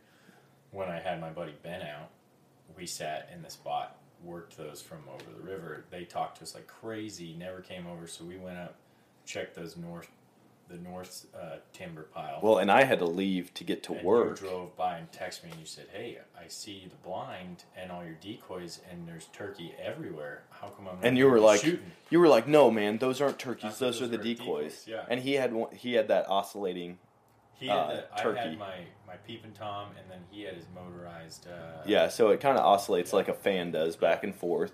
when 0.71 0.89
I 0.89 0.99
had 0.99 1.19
my 1.21 1.29
buddy 1.29 1.53
Ben 1.63 1.81
out, 1.81 2.09
we 2.77 2.85
sat 2.85 3.29
in 3.33 3.41
the 3.41 3.49
spot, 3.49 3.97
worked 4.23 4.57
those 4.57 4.81
from 4.81 4.99
over 5.13 5.23
the 5.37 5.43
river. 5.43 5.83
They 5.89 6.03
talked 6.05 6.37
to 6.37 6.43
us 6.43 6.55
like 6.55 6.67
crazy. 6.67 7.33
Never 7.37 7.59
came 7.61 7.87
over, 7.87 8.07
so 8.07 8.23
we 8.25 8.37
went 8.37 8.57
up, 8.57 8.75
checked 9.25 9.55
those 9.55 9.75
north, 9.77 10.09
the 10.67 10.77
north 10.77 11.27
uh, 11.39 11.57
timber 11.73 12.03
pile. 12.03 12.39
well, 12.41 12.57
and 12.57 12.71
I 12.71 12.83
had 12.83 12.99
to 12.99 13.05
leave 13.05 13.53
to 13.55 13.63
get 13.63 13.83
to 13.83 13.93
And 13.93 14.03
work. 14.03 14.41
You 14.41 14.47
drove 14.47 14.75
by 14.75 14.97
and 14.97 15.11
texted 15.11 15.43
me 15.45 15.51
and 15.51 15.59
you 15.59 15.65
said, 15.65 15.85
"Hey, 15.93 16.17
I 16.39 16.47
see 16.47 16.87
the 16.89 17.07
blind 17.07 17.63
and 17.77 17.91
all 17.91 18.03
your 18.03 18.15
decoys, 18.15 18.81
and 18.91 19.07
there's 19.07 19.25
turkey 19.27 19.73
everywhere. 19.81 20.43
How 20.49 20.67
come 20.69 20.87
I'm 20.87 20.95
not 20.95 21.05
And 21.05 21.17
you 21.17 21.29
were 21.29 21.39
like, 21.39 21.61
shooting?" 21.61 21.91
you 22.09 22.19
were 22.19 22.27
like, 22.27 22.47
no, 22.47 22.71
man, 22.71 22.97
those 22.97 23.21
aren't 23.21 23.37
turkeys. 23.39 23.65
I 23.65 23.73
said 23.73 23.85
Those 23.87 24.01
are 24.01 24.07
the 24.07 24.17
decoys. 24.17 24.37
decoys, 24.83 24.87
yeah. 24.87 25.05
And 25.09 25.19
he 25.21 25.33
had 25.33 25.53
one, 25.53 25.73
he 25.75 25.93
had 25.93 26.07
that 26.07 26.27
oscillating. 26.29 26.97
He 27.53 27.67
had 27.67 27.77
uh, 27.77 27.87
the, 27.95 28.03
I 28.13 28.21
turkey. 28.21 28.39
had 28.39 28.57
my 28.59 28.75
my 29.07 29.15
peeping 29.27 29.53
tom, 29.53 29.89
and 30.01 30.09
then 30.11 30.19
he 30.31 30.41
had 30.43 30.55
his 30.55 30.65
motorized. 30.75 31.47
Uh, 31.47 31.83
Yeah, 31.85 32.09
so 32.09 32.29
it 32.29 32.39
kind 32.41 32.57
of 32.57 32.65
oscillates 32.65 33.13
like 33.13 33.27
a 33.27 33.33
fan 33.33 33.71
does 33.71 33.95
back 33.95 34.23
and 34.23 34.35
forth, 34.35 34.73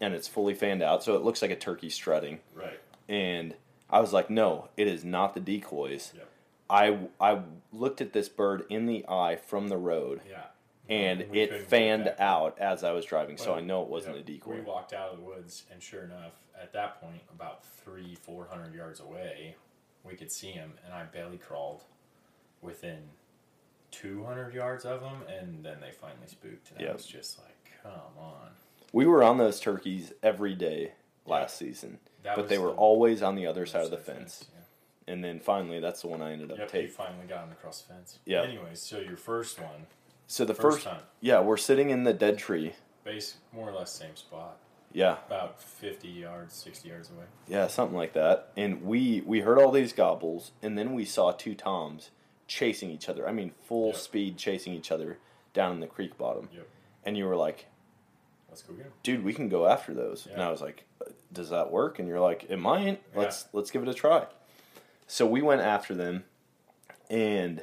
and 0.00 0.12
it's 0.14 0.26
fully 0.26 0.54
fanned 0.54 0.82
out, 0.82 1.04
so 1.04 1.14
it 1.14 1.22
looks 1.22 1.40
like 1.42 1.50
a 1.50 1.56
turkey 1.56 1.88
strutting. 1.90 2.40
Right. 2.54 2.80
And 3.08 3.54
I 3.96 4.00
was 4.00 4.12
like, 4.12 4.28
no, 4.28 4.68
it 4.76 4.88
is 4.88 5.04
not 5.06 5.32
the 5.32 5.40
decoys. 5.40 6.12
Yep. 6.14 6.28
I 6.68 6.98
I 7.18 7.40
looked 7.72 8.02
at 8.02 8.12
this 8.12 8.28
bird 8.28 8.66
in 8.68 8.84
the 8.84 9.06
eye 9.08 9.36
from 9.36 9.68
the 9.68 9.78
road, 9.78 10.20
Yeah. 10.28 10.42
and 10.90 11.24
We 11.30 11.40
it 11.40 11.66
fanned 11.66 12.12
out 12.18 12.58
as 12.58 12.84
I 12.84 12.92
was 12.92 13.06
driving, 13.06 13.38
so 13.38 13.54
I 13.54 13.60
know 13.60 13.82
it 13.82 13.88
wasn't 13.88 14.16
yep. 14.16 14.24
a 14.28 14.32
decoy. 14.32 14.54
We 14.56 14.60
walked 14.60 14.92
out 14.92 15.12
of 15.12 15.16
the 15.16 15.24
woods, 15.24 15.64
and 15.72 15.82
sure 15.82 16.02
enough, 16.04 16.34
at 16.60 16.74
that 16.74 17.00
point, 17.00 17.22
about 17.34 17.64
three, 17.64 18.16
four 18.16 18.46
hundred 18.50 18.74
yards 18.74 19.00
away, 19.00 19.56
we 20.04 20.14
could 20.14 20.30
see 20.30 20.50
him, 20.50 20.72
and 20.84 20.92
I 20.92 21.04
belly 21.04 21.38
crawled 21.38 21.84
within 22.60 22.98
two 23.90 24.24
hundred 24.24 24.52
yards 24.52 24.84
of 24.84 25.00
him, 25.00 25.22
and 25.26 25.64
then 25.64 25.80
they 25.80 25.90
finally 25.90 26.26
spooked, 26.26 26.70
and 26.76 26.86
I 26.86 26.92
was 26.92 27.06
just 27.06 27.38
like, 27.38 27.72
"Come 27.82 28.18
on." 28.18 28.50
We 28.92 29.06
were 29.06 29.22
on 29.22 29.38
those 29.38 29.58
turkeys 29.58 30.12
every 30.22 30.54
day 30.54 30.92
last 31.24 31.56
season, 31.56 31.98
That 32.26 32.36
but 32.36 32.48
they 32.48 32.58
were 32.58 32.68
the 32.70 32.74
always 32.74 33.22
on 33.22 33.34
the 33.36 33.46
other 33.46 33.64
side 33.66 33.84
of 33.84 33.90
the 33.90 33.96
other 33.96 34.04
fence. 34.04 34.44
Yeah. 34.52 35.12
And 35.14 35.22
then 35.24 35.38
finally, 35.40 35.78
that's 35.80 36.00
the 36.02 36.08
one 36.08 36.20
I 36.20 36.32
ended 36.32 36.50
up 36.50 36.58
Yep, 36.58 36.66
you 36.74 36.80
taking. 36.80 36.90
finally 36.94 37.26
got 37.26 37.44
him 37.44 37.52
across 37.52 37.82
the 37.82 37.94
fence. 37.94 38.18
Yeah. 38.24 38.42
Anyways, 38.42 38.80
so 38.80 38.98
your 38.98 39.16
first 39.16 39.60
one, 39.60 39.86
So 40.26 40.44
the 40.44 40.52
first, 40.54 40.78
first, 40.78 40.86
time, 40.86 41.02
yeah, 41.20 41.40
we're 41.40 41.56
sitting 41.56 41.90
in 41.90 42.02
the 42.04 42.12
dead 42.12 42.38
tree. 42.38 42.74
base 43.04 43.36
more 43.52 43.70
or 43.70 43.72
less 43.72 43.92
same 43.92 44.16
spot, 44.16 44.58
Yeah, 44.92 45.18
about 45.28 45.60
fifty 45.62 46.08
yards, 46.08 46.54
sixty 46.54 46.88
yards 46.88 47.10
away. 47.10 47.26
Yeah, 47.46 47.68
something 47.68 47.96
like 47.96 48.12
that. 48.14 48.50
And 48.56 48.82
we 48.82 49.20
we 49.24 49.40
heard 49.40 49.58
all 49.58 49.70
these 49.70 49.92
gobbles, 49.92 50.50
and 50.62 50.76
then 50.76 50.92
we 50.94 51.04
saw 51.04 51.30
two 51.30 51.54
toms 51.54 52.10
chasing 52.48 52.90
each 52.90 53.08
other. 53.08 53.28
I 53.28 53.32
mean, 53.32 53.52
full 53.62 53.88
Yep. 53.88 53.96
speed 53.96 54.36
chasing 54.38 54.72
each 54.74 54.90
other 54.90 55.18
down 55.52 55.72
in 55.72 55.80
the 55.80 55.86
creek 55.86 56.18
bottom. 56.18 56.48
Yep. 56.52 56.66
And 57.04 57.16
you 57.16 57.26
were 57.26 57.36
like, 57.36 57.66
Let's 58.48 58.62
go 58.62 58.72
get 58.74 58.86
him. 58.86 58.92
"Dude, 59.04 59.22
we 59.24 59.32
can 59.34 59.48
go 59.48 59.66
after 59.66 59.94
those." 59.94 60.26
And 60.26 60.42
I 60.42 60.50
was 60.50 60.60
like, 60.62 60.84
"Does 61.36 61.50
that 61.50 61.70
work?" 61.70 61.98
And 61.98 62.08
you're 62.08 62.20
like, 62.20 62.44
"It 62.48 62.56
might. 62.58 63.00
Let's 63.14 63.46
let's 63.52 63.70
give 63.70 63.82
it 63.82 63.88
a 63.88 63.94
try." 63.94 64.26
So 65.06 65.24
we 65.26 65.40
went 65.42 65.60
after 65.62 65.94
them, 65.94 66.24
and 67.08 67.62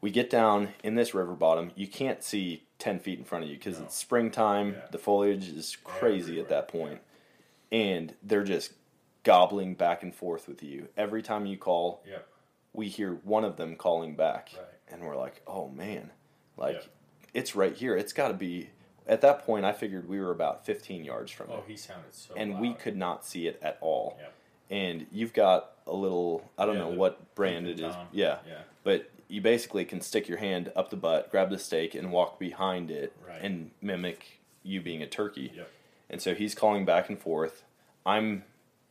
we 0.00 0.10
get 0.10 0.30
down 0.30 0.70
in 0.82 0.94
this 0.94 1.14
river 1.14 1.34
bottom. 1.34 1.70
You 1.76 1.86
can't 1.86 2.22
see 2.22 2.64
ten 2.78 2.98
feet 2.98 3.18
in 3.18 3.24
front 3.24 3.44
of 3.44 3.50
you 3.50 3.56
because 3.56 3.78
No. 3.78 3.84
it's 3.84 3.96
springtime. 3.96 4.72
Yeah. 4.72 4.86
The 4.90 4.98
foliage 4.98 5.48
is 5.48 5.76
crazy 5.84 6.32
Everywhere. 6.40 6.42
at 6.44 6.48
that 6.48 6.68
point 6.68 7.00
and 7.72 8.14
they're 8.22 8.42
just 8.42 8.72
gobbling 9.22 9.74
back 9.74 10.02
and 10.02 10.12
forth 10.14 10.48
with 10.48 10.60
you. 10.62 10.88
Every 10.96 11.22
time 11.22 11.46
you 11.46 11.56
call, 11.56 12.02
Yep. 12.08 12.26
we 12.72 12.88
hear 12.88 13.14
one 13.22 13.44
of 13.44 13.56
them 13.56 13.76
calling 13.76 14.16
back. 14.16 14.50
Right. 14.56 14.66
And 14.88 15.04
we're 15.04 15.14
like, 15.16 15.40
oh 15.46 15.68
man, 15.68 16.10
like 16.56 16.82
it's 17.32 17.54
right 17.54 17.76
here. 17.76 17.94
It's 17.96 18.12
got 18.12 18.28
to 18.28 18.34
be. 18.34 18.70
At 19.06 19.20
that 19.22 19.44
point, 19.44 19.64
I 19.64 19.72
figured 19.72 20.08
we 20.08 20.20
were 20.20 20.30
about 20.30 20.64
15 20.64 21.04
yards 21.04 21.30
from 21.32 21.48
Oh, 21.50 21.58
it. 21.58 21.64
he 21.68 21.76
sounded 21.76 22.14
so. 22.14 22.34
and 22.36 22.52
loud. 22.52 22.60
we 22.60 22.74
could 22.74 22.96
not 22.96 23.24
see 23.26 23.46
it 23.46 23.58
at 23.62 23.78
all. 23.80 24.16
Yep. 24.20 24.32
And 24.70 25.06
you've 25.10 25.32
got 25.32 25.72
a 25.86 25.92
little, 25.94 26.48
I 26.56 26.64
don't 26.66 26.76
Yeah, 26.76 26.82
know 26.82 26.90
what 26.90 27.34
brand 27.34 27.66
it 27.66 27.80
is. 27.80 27.94
Yeah. 28.12 28.38
Yeah. 28.46 28.60
But 28.84 29.10
you 29.28 29.40
basically 29.40 29.84
can 29.84 30.00
stick 30.00 30.28
your 30.28 30.38
hand 30.38 30.70
up 30.76 30.90
the 30.90 30.96
butt, 30.96 31.30
grab 31.30 31.50
the 31.50 31.58
stake, 31.58 31.94
and 31.94 32.12
walk 32.12 32.38
behind 32.38 32.90
it 32.90 33.12
Right. 33.26 33.40
and 33.42 33.70
mimic 33.80 34.40
you 34.62 34.80
being 34.80 35.02
a 35.02 35.06
turkey. 35.06 35.52
Yep. 35.56 35.70
And 36.08 36.22
so 36.22 36.34
he's 36.34 36.54
calling 36.54 36.84
back 36.84 37.08
and 37.08 37.18
forth. 37.18 37.64
I'm 38.06 38.44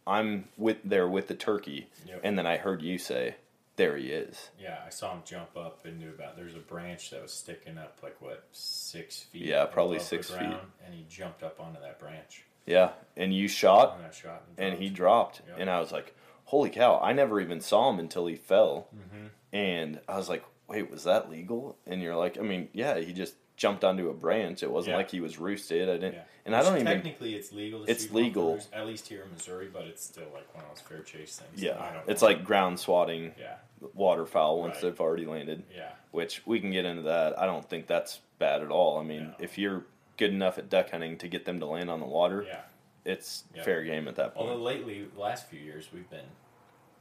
I'm 0.08 0.48
with 0.58 0.78
there 0.84 1.08
with 1.08 1.28
the 1.28 1.36
turkey, 1.36 1.88
Yep. 2.08 2.22
and 2.24 2.38
then 2.38 2.46
I 2.48 2.58
heard 2.58 2.82
you 2.82 2.98
say, 2.98 3.36
"There 3.80 3.96
he 3.98 4.12
is." 4.12 4.50
Yeah, 4.60 4.78
I 4.86 4.90
saw 4.90 5.14
him 5.14 5.22
jump 5.26 5.56
up 5.56 5.86
into 5.86 6.10
about. 6.10 6.36
There's 6.36 6.54
a 6.56 6.60
branch 6.60 7.12
that 7.12 7.22
was 7.22 7.32
sticking 7.32 7.78
up 7.78 7.98
like 8.04 8.22
what 8.22 8.44
six 8.52 9.22
feet. 9.22 9.44
Yeah, 9.46 9.66
probably 9.66 10.00
six 10.00 10.28
the 10.30 10.38
feet. 10.38 10.58
And 10.86 10.94
he 10.94 11.06
jumped 11.10 11.44
up 11.44 11.60
onto 11.62 11.80
that 11.80 11.98
branch. 12.00 12.44
Yeah, 12.66 12.92
and 13.18 13.34
you 13.34 13.48
shot, 13.48 13.96
And 13.98 14.06
I 14.06 14.12
shot. 14.12 14.44
and 14.58 14.78
he 14.78 14.90
dropped, 14.90 15.42
Yep. 15.48 15.58
and 15.60 15.70
I 15.70 15.80
was 15.80 15.92
like, 15.92 16.14
"Holy 16.46 16.70
cow!" 16.70 17.00
I 17.02 17.14
never 17.14 17.40
even 17.40 17.62
saw 17.62 17.90
him 17.90 18.00
until 18.00 18.28
he 18.28 18.36
fell, 18.36 18.90
Mm-hmm. 18.96 19.28
and 19.54 20.02
I 20.08 20.18
was 20.18 20.28
like, 20.30 20.44
"Wait, 20.70 20.90
was 20.90 21.04
that 21.04 21.30
legal?" 21.30 21.78
And 21.88 22.02
you're 22.02 22.16
like, 22.16 22.38
"I 22.38 22.42
mean, 22.42 22.70
yeah, 22.74 22.98
he 23.00 23.12
just 23.14 23.36
jumped 23.58 23.84
onto 23.84 24.10
a 24.10 24.14
branch. 24.14 24.64
It 24.64 24.72
wasn't 24.72 24.92
Yeah. 24.94 24.98
like 24.98 25.12
he 25.12 25.20
was 25.20 25.38
roosted. 25.38 25.90
I 25.90 25.94
didn't, 25.94 26.14
Yeah. 26.14 26.24
and 26.46 26.56
I 26.56 26.62
don't 26.64 26.76
even." 26.76 26.86
Technically, 26.86 27.36
it's 27.36 27.52
legal. 27.52 27.84
To 27.86 27.92
It's 27.92 28.04
shoot 28.06 28.14
legal. 28.14 28.56
motherfuckers, 28.56 28.68
at 28.74 28.88
least 28.88 29.08
here 29.10 29.24
in 29.24 29.32
Missouri, 29.32 29.68
but 29.72 29.84
it's 29.86 30.04
still 30.04 30.30
like 30.34 30.54
one 30.56 30.64
of 30.64 30.70
those 30.70 30.82
fair 30.82 31.02
chase 31.02 31.38
things. 31.40 31.62
I 31.62 31.66
Yeah, 31.68 31.94
don't 31.94 32.10
it's 32.10 32.22
know. 32.22 32.28
like 32.30 32.44
ground 32.46 32.80
swatting 32.80 33.34
Yeah, 33.38 33.58
waterfowl 33.94 34.60
once 34.60 34.76
Right. 34.76 34.84
they've 34.84 35.02
already 35.02 35.26
landed. 35.26 35.64
yeah, 35.76 35.92
which 36.12 36.46
we 36.46 36.60
can 36.62 36.72
get 36.72 36.86
into 36.86 37.02
that. 37.04 37.38
I 37.38 37.46
don't 37.46 37.68
think 37.68 37.88
that's 37.88 38.20
bad 38.38 38.62
at 38.62 38.70
all. 38.72 38.98
I 38.98 39.04
mean, 39.04 39.28
No. 39.28 39.36
if 39.40 39.58
you're 39.58 39.86
good 40.18 40.32
enough 40.32 40.58
at 40.58 40.70
duck 40.70 40.92
hunting 40.92 41.18
to 41.18 41.28
get 41.28 41.46
them 41.46 41.60
to 41.60 41.66
land 41.66 41.90
on 41.90 42.00
the 42.00 42.06
water, 42.06 42.44
yeah. 42.44 42.62
it's 43.06 43.44
Yeah. 43.54 43.64
fair 43.64 43.84
game 43.84 44.08
at 44.08 44.16
that 44.16 44.36
point. 44.36 44.50
Although 44.50 44.62
lately, 44.62 45.04
the 45.04 45.20
last 45.20 45.48
few 45.48 45.60
years, 45.60 45.92
we've 45.92 46.10
been 46.10 46.26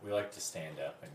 we 0.02 0.12
like 0.12 0.30
to 0.32 0.40
stand 0.40 0.78
up 0.78 1.02
and 1.02 1.10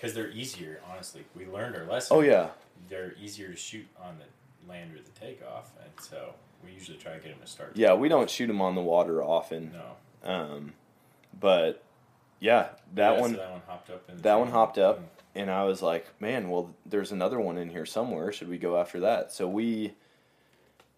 because 0.00 0.14
they're 0.14 0.30
easier. 0.30 0.80
Honestly, 0.90 1.22
we 1.36 1.46
learned 1.46 1.76
our 1.76 1.84
lesson. 1.84 2.16
Oh 2.16 2.20
yeah, 2.20 2.48
they're 2.88 3.14
easier 3.20 3.48
to 3.48 3.56
shoot 3.56 3.86
on 4.02 4.16
the 4.18 4.70
land 4.70 4.92
or 4.94 4.98
the 5.02 5.20
takeoff, 5.20 5.72
and 5.82 5.90
so 6.00 6.34
we 6.64 6.72
usually 6.72 6.96
try 6.98 7.12
to 7.12 7.18
get 7.18 7.30
them 7.32 7.40
to 7.40 7.46
start. 7.46 7.72
yeah. 7.74 7.94
We 7.94 8.08
don't 8.08 8.28
shoot 8.30 8.46
them 8.46 8.60
on 8.60 8.74
the 8.74 8.82
water 8.82 9.22
often, 9.22 9.72
No, 9.72 10.30
um, 10.30 10.72
but 11.38 11.82
yeah, 12.38 12.68
that 12.94 13.12
Yeah, 13.12 13.16
so 13.16 13.20
one. 13.22 13.32
that 13.34 13.50
one 13.50 13.62
hopped 13.66 13.90
up. 13.90 14.08
In 14.08 14.16
the 14.16 14.22
that 14.22 14.38
one 14.38 14.48
hopped 14.48 14.78
up. 14.78 14.98
And 14.98 15.08
And 15.42 15.50
I 15.50 15.64
was 15.64 15.80
like, 15.80 16.06
man, 16.20 16.50
well, 16.50 16.74
there's 16.84 17.12
another 17.12 17.38
one 17.40 17.56
in 17.56 17.68
here 17.70 17.86
somewhere. 17.86 18.32
Should 18.32 18.48
we 18.48 18.58
go 18.58 18.76
after 18.78 19.00
that? 19.00 19.32
So 19.32 19.48
we 19.48 19.94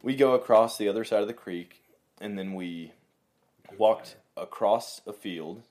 we 0.02 0.16
go 0.16 0.34
across 0.34 0.78
the 0.78 0.88
other 0.88 1.04
side 1.04 1.20
of 1.22 1.28
the 1.28 1.34
creek, 1.34 1.82
and 2.20 2.38
then 2.38 2.54
we 2.54 2.92
walked 3.78 4.16
across 4.36 5.00
a 5.06 5.12
field. 5.12 5.62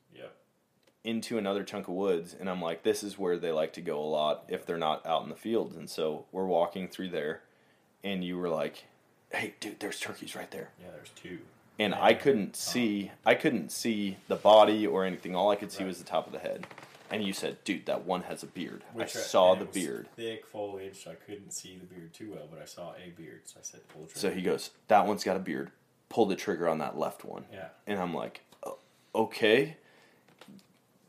Into 1.04 1.38
another 1.38 1.64
chunk 1.64 1.88
of 1.88 1.94
woods 1.96 2.36
and 2.40 2.50
I'm 2.50 2.62
like 2.62 2.84
this 2.84 3.02
is 3.04 3.18
where 3.18 3.38
they 3.38 3.52
like 3.52 3.74
to 3.74 3.82
go 3.82 4.00
a 4.00 4.06
lot 4.06 4.44
if 4.48 4.66
they're 4.66 4.78
not 4.78 5.06
out 5.06 5.24
in 5.24 5.30
the 5.30 5.36
fields 5.36 5.76
and 5.76 5.90
so 5.90 6.26
we're 6.32 6.46
walking 6.46 6.88
through 6.88 7.10
there 7.10 7.42
and 8.04 8.24
you 8.24 8.38
were 8.38 8.50
like 8.50 8.84
hey 9.32 9.56
dude 9.60 9.80
there's 9.80 10.00
turkeys 10.00 10.36
right 10.36 10.52
there 10.52 10.70
Yeah, 10.80 10.92
there's 10.94 11.10
two. 11.10 11.40
and 11.80 11.94
Yeah. 11.94 12.04
I 12.04 12.14
couldn't 12.14 12.50
uh-huh. 12.56 12.72
see 12.72 13.12
I 13.26 13.34
couldn't 13.34 13.72
see 13.72 14.18
the 14.28 14.36
body 14.36 14.86
or 14.86 15.04
anything 15.06 15.36
all 15.36 15.50
I 15.50 15.56
could 15.56 15.72
see 15.72 15.84
Right. 15.84 15.88
was 15.88 15.98
the 15.98 16.04
top 16.04 16.28
of 16.28 16.34
the 16.34 16.40
head 16.40 16.68
and 17.10 17.24
you 17.24 17.34
said 17.34 17.64
dude 17.64 17.88
that 17.88 18.06
one 18.06 18.22
has 18.24 18.44
a 18.44 18.48
beard 18.48 18.84
Which 18.94 19.16
I 19.16 19.20
saw 19.20 19.56
the 19.56 19.66
beard 19.66 20.08
Thick 20.16 20.46
foliage, 20.46 21.04
so 21.04 21.12
I 21.12 21.16
couldn't 21.16 21.52
see 21.52 21.78
the 21.80 21.86
beard 21.94 22.14
too 22.14 22.32
well, 22.36 22.48
but 22.52 22.62
I 22.62 22.66
saw 22.66 22.92
a 22.92 23.10
beard, 23.10 23.42
so 23.46 23.56
I 23.60 23.64
said 23.64 23.82
pull 23.90 24.04
the 24.04 24.08
trigger. 24.14 24.20
so 24.20 24.32
he 24.36 24.44
goes 24.44 24.70
that 24.88 25.08
one's 25.08 25.24
got 25.24 25.36
a 25.36 25.40
beard 25.40 25.72
pull 26.10 26.28
the 26.28 26.36
trigger 26.36 26.70
on 26.70 26.78
that 26.78 26.96
left 26.96 27.26
one 27.26 27.46
Yeah. 27.52 27.70
And 27.88 28.00
I'm 28.00 28.14
like, 28.14 28.42
oh, 28.64 28.78
okay. 29.16 29.78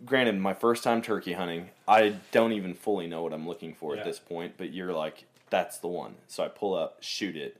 Granted, 0.05 0.39
my 0.39 0.55
first 0.55 0.83
time 0.83 1.03
turkey 1.03 1.33
hunting, 1.35 1.71
I 1.87 2.17
don't 2.33 2.53
even 2.53 2.75
fully 2.75 3.07
know 3.07 3.23
what 3.23 3.33
I'm 3.33 3.47
looking 3.47 3.75
for 3.75 3.95
Yeah. 3.95 4.01
at 4.01 4.07
this 4.07 4.19
point, 4.19 4.55
but 4.57 4.73
you're 4.73 4.93
like, 4.93 5.25
that's 5.51 5.79
the 5.79 5.89
one. 5.89 6.15
So 6.27 6.43
I 6.45 6.49
pull 6.49 6.75
up, 6.75 6.99
shoot 7.01 7.37
it, 7.37 7.59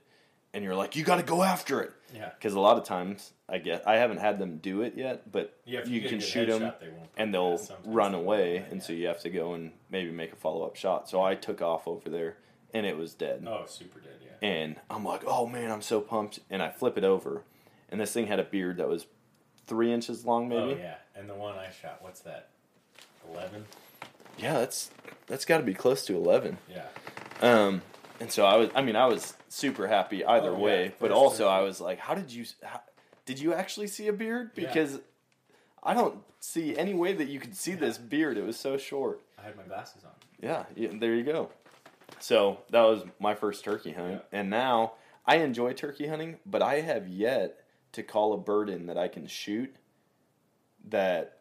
and 0.53 0.63
you're 0.63 0.75
like, 0.75 0.95
you 0.95 1.03
got 1.03 1.17
to 1.17 1.23
go 1.23 1.43
after 1.43 1.81
it. 1.81 1.91
Yeah. 2.13 2.29
Because 2.35 2.53
a 2.53 2.59
lot 2.59 2.77
of 2.77 2.83
times, 2.83 3.31
I 3.49 3.57
get 3.59 3.87
I 3.87 3.97
haven't 3.97 4.17
had 4.19 4.39
them 4.39 4.57
do 4.57 4.81
it 4.81 4.95
yet, 4.95 5.31
but 5.31 5.57
Yeah, 5.65 5.79
if 5.79 5.87
you, 5.89 6.01
can 6.01 6.19
shoot 6.19 6.47
them 6.47 6.73
they 6.79 6.89
and 7.17 7.33
they'll 7.33 7.59
yeah, 7.69 7.75
run 7.85 8.13
away, 8.13 8.55
yeah, 8.55 8.65
and 8.71 8.81
so 8.83 8.93
you 8.93 9.07
have 9.07 9.19
to 9.21 9.29
go 9.29 9.53
and 9.53 9.71
maybe 9.89 10.11
make 10.11 10.33
a 10.33 10.35
follow 10.35 10.65
up 10.65 10.75
shot. 10.75 11.09
So 11.09 11.21
I 11.23 11.35
took 11.35 11.61
off 11.61 11.87
over 11.87 12.09
there, 12.09 12.37
and 12.73 12.85
it 12.85 12.97
was 12.97 13.13
dead. 13.13 13.45
Oh, 13.47 13.63
super 13.67 13.99
dead, 13.99 14.17
yeah. 14.23 14.47
And 14.47 14.75
I'm 14.89 15.03
like, 15.05 15.23
oh 15.25 15.47
man, 15.47 15.71
I'm 15.71 15.81
so 15.81 16.01
pumped, 16.01 16.39
and 16.49 16.61
I 16.61 16.69
flip 16.69 16.97
it 16.97 17.03
over, 17.03 17.43
and 17.89 17.99
this 18.01 18.11
thing 18.13 18.27
had 18.27 18.39
a 18.39 18.43
beard 18.43 18.77
that 18.77 18.87
was 18.89 19.05
three 19.67 19.91
inches 19.93 20.25
long, 20.25 20.47
maybe. 20.49 20.73
Oh 20.73 20.77
yeah, 20.77 20.95
and 21.15 21.29
the 21.29 21.35
one 21.35 21.57
I 21.57 21.69
shot, 21.81 21.99
what's 22.01 22.21
that? 22.21 22.49
Eleven. 23.31 23.65
yeah, 24.37 24.53
that's 24.59 24.91
that's 25.27 25.45
got 25.45 25.57
to 25.59 25.63
be 25.63 25.73
close 25.73 26.05
to 26.05 26.15
eleven. 26.15 26.57
Yeah. 26.69 26.85
Um, 27.41 27.81
and 28.19 28.31
so 28.31 28.45
I 28.45 28.55
was, 28.57 28.69
I 28.75 28.81
mean, 28.81 28.95
I 28.95 29.05
was 29.07 29.33
super 29.49 29.87
happy 29.87 30.23
either 30.25 30.49
Oh, 30.49 30.57
yeah, 30.57 30.63
way, 30.63 30.93
but 30.99 31.11
also. 31.11 31.47
I 31.47 31.61
was 31.61 31.81
like, 31.81 31.99
how 31.99 32.13
did 32.15 32.31
you, 32.31 32.45
how, 32.63 32.81
did 33.25 33.39
you 33.39 33.53
actually 33.53 33.87
see 33.87 34.07
a 34.07 34.13
beard? 34.13 34.51
Yeah. 34.55 34.67
Because 34.67 34.99
I 35.83 35.93
don't 35.93 36.19
see 36.39 36.77
any 36.77 36.93
way 36.93 37.13
that 37.13 37.27
you 37.27 37.39
could 37.39 37.55
see 37.57 37.73
this 37.73 37.97
beard. 37.97 38.37
It 38.37 38.45
was 38.45 38.57
so 38.57 38.77
short. 38.77 39.21
I 39.37 39.41
had 39.41 39.57
my 39.57 39.63
glasses 39.63 40.03
on. 40.05 40.11
Yeah, 40.41 40.63
yeah, 40.75 40.89
there 40.93 41.15
you 41.15 41.23
go. 41.23 41.49
So 42.19 42.59
that 42.69 42.81
was 42.83 43.03
my 43.19 43.35
first 43.35 43.63
turkey 43.65 43.91
hunt, 43.91 44.21
Yeah. 44.31 44.39
and 44.39 44.49
now 44.49 44.93
I 45.25 45.37
enjoy 45.37 45.73
turkey 45.73 46.07
hunting, 46.07 46.37
but 46.45 46.61
I 46.61 46.81
have 46.81 47.07
yet 47.07 47.62
to 47.93 48.03
call 48.03 48.33
a 48.33 48.37
bird 48.37 48.69
in 48.69 48.87
that 48.87 48.97
I 48.97 49.07
can 49.07 49.27
shoot 49.27 49.73
that 50.89 51.39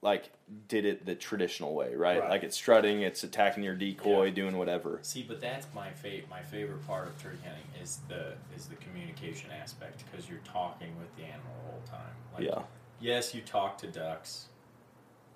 like 0.00 0.30
did 0.68 0.84
it 0.84 1.04
the 1.06 1.14
traditional 1.16 1.74
way, 1.74 1.94
right? 1.94 2.20
Right. 2.20 2.30
Like 2.30 2.42
it's 2.44 2.56
strutting, 2.56 3.02
it's 3.02 3.24
attacking 3.24 3.64
your 3.64 3.74
decoy, 3.74 4.26
Yeah. 4.26 4.30
doing 4.34 4.56
whatever. 4.58 5.00
See, 5.02 5.24
but 5.24 5.40
that's 5.40 5.66
my 5.74 5.90
favorite. 5.90 6.30
My 6.30 6.42
favorite 6.42 6.86
part 6.86 7.08
of 7.08 7.20
turkey 7.20 7.38
hunting 7.44 7.82
is 7.82 7.98
the 8.08 8.34
is 8.54 8.66
the 8.66 8.76
communication 8.76 9.50
aspect 9.50 10.04
because 10.10 10.28
you're 10.28 10.38
talking 10.44 10.96
with 10.98 11.14
the 11.16 11.24
animal 11.24 11.50
the 11.64 11.70
whole 11.72 11.82
time. 12.00 12.14
Like, 12.34 12.44
Yeah. 12.44 12.62
Yes, 13.00 13.34
you 13.34 13.42
talk 13.42 13.78
to 13.78 13.86
ducks, 13.88 14.48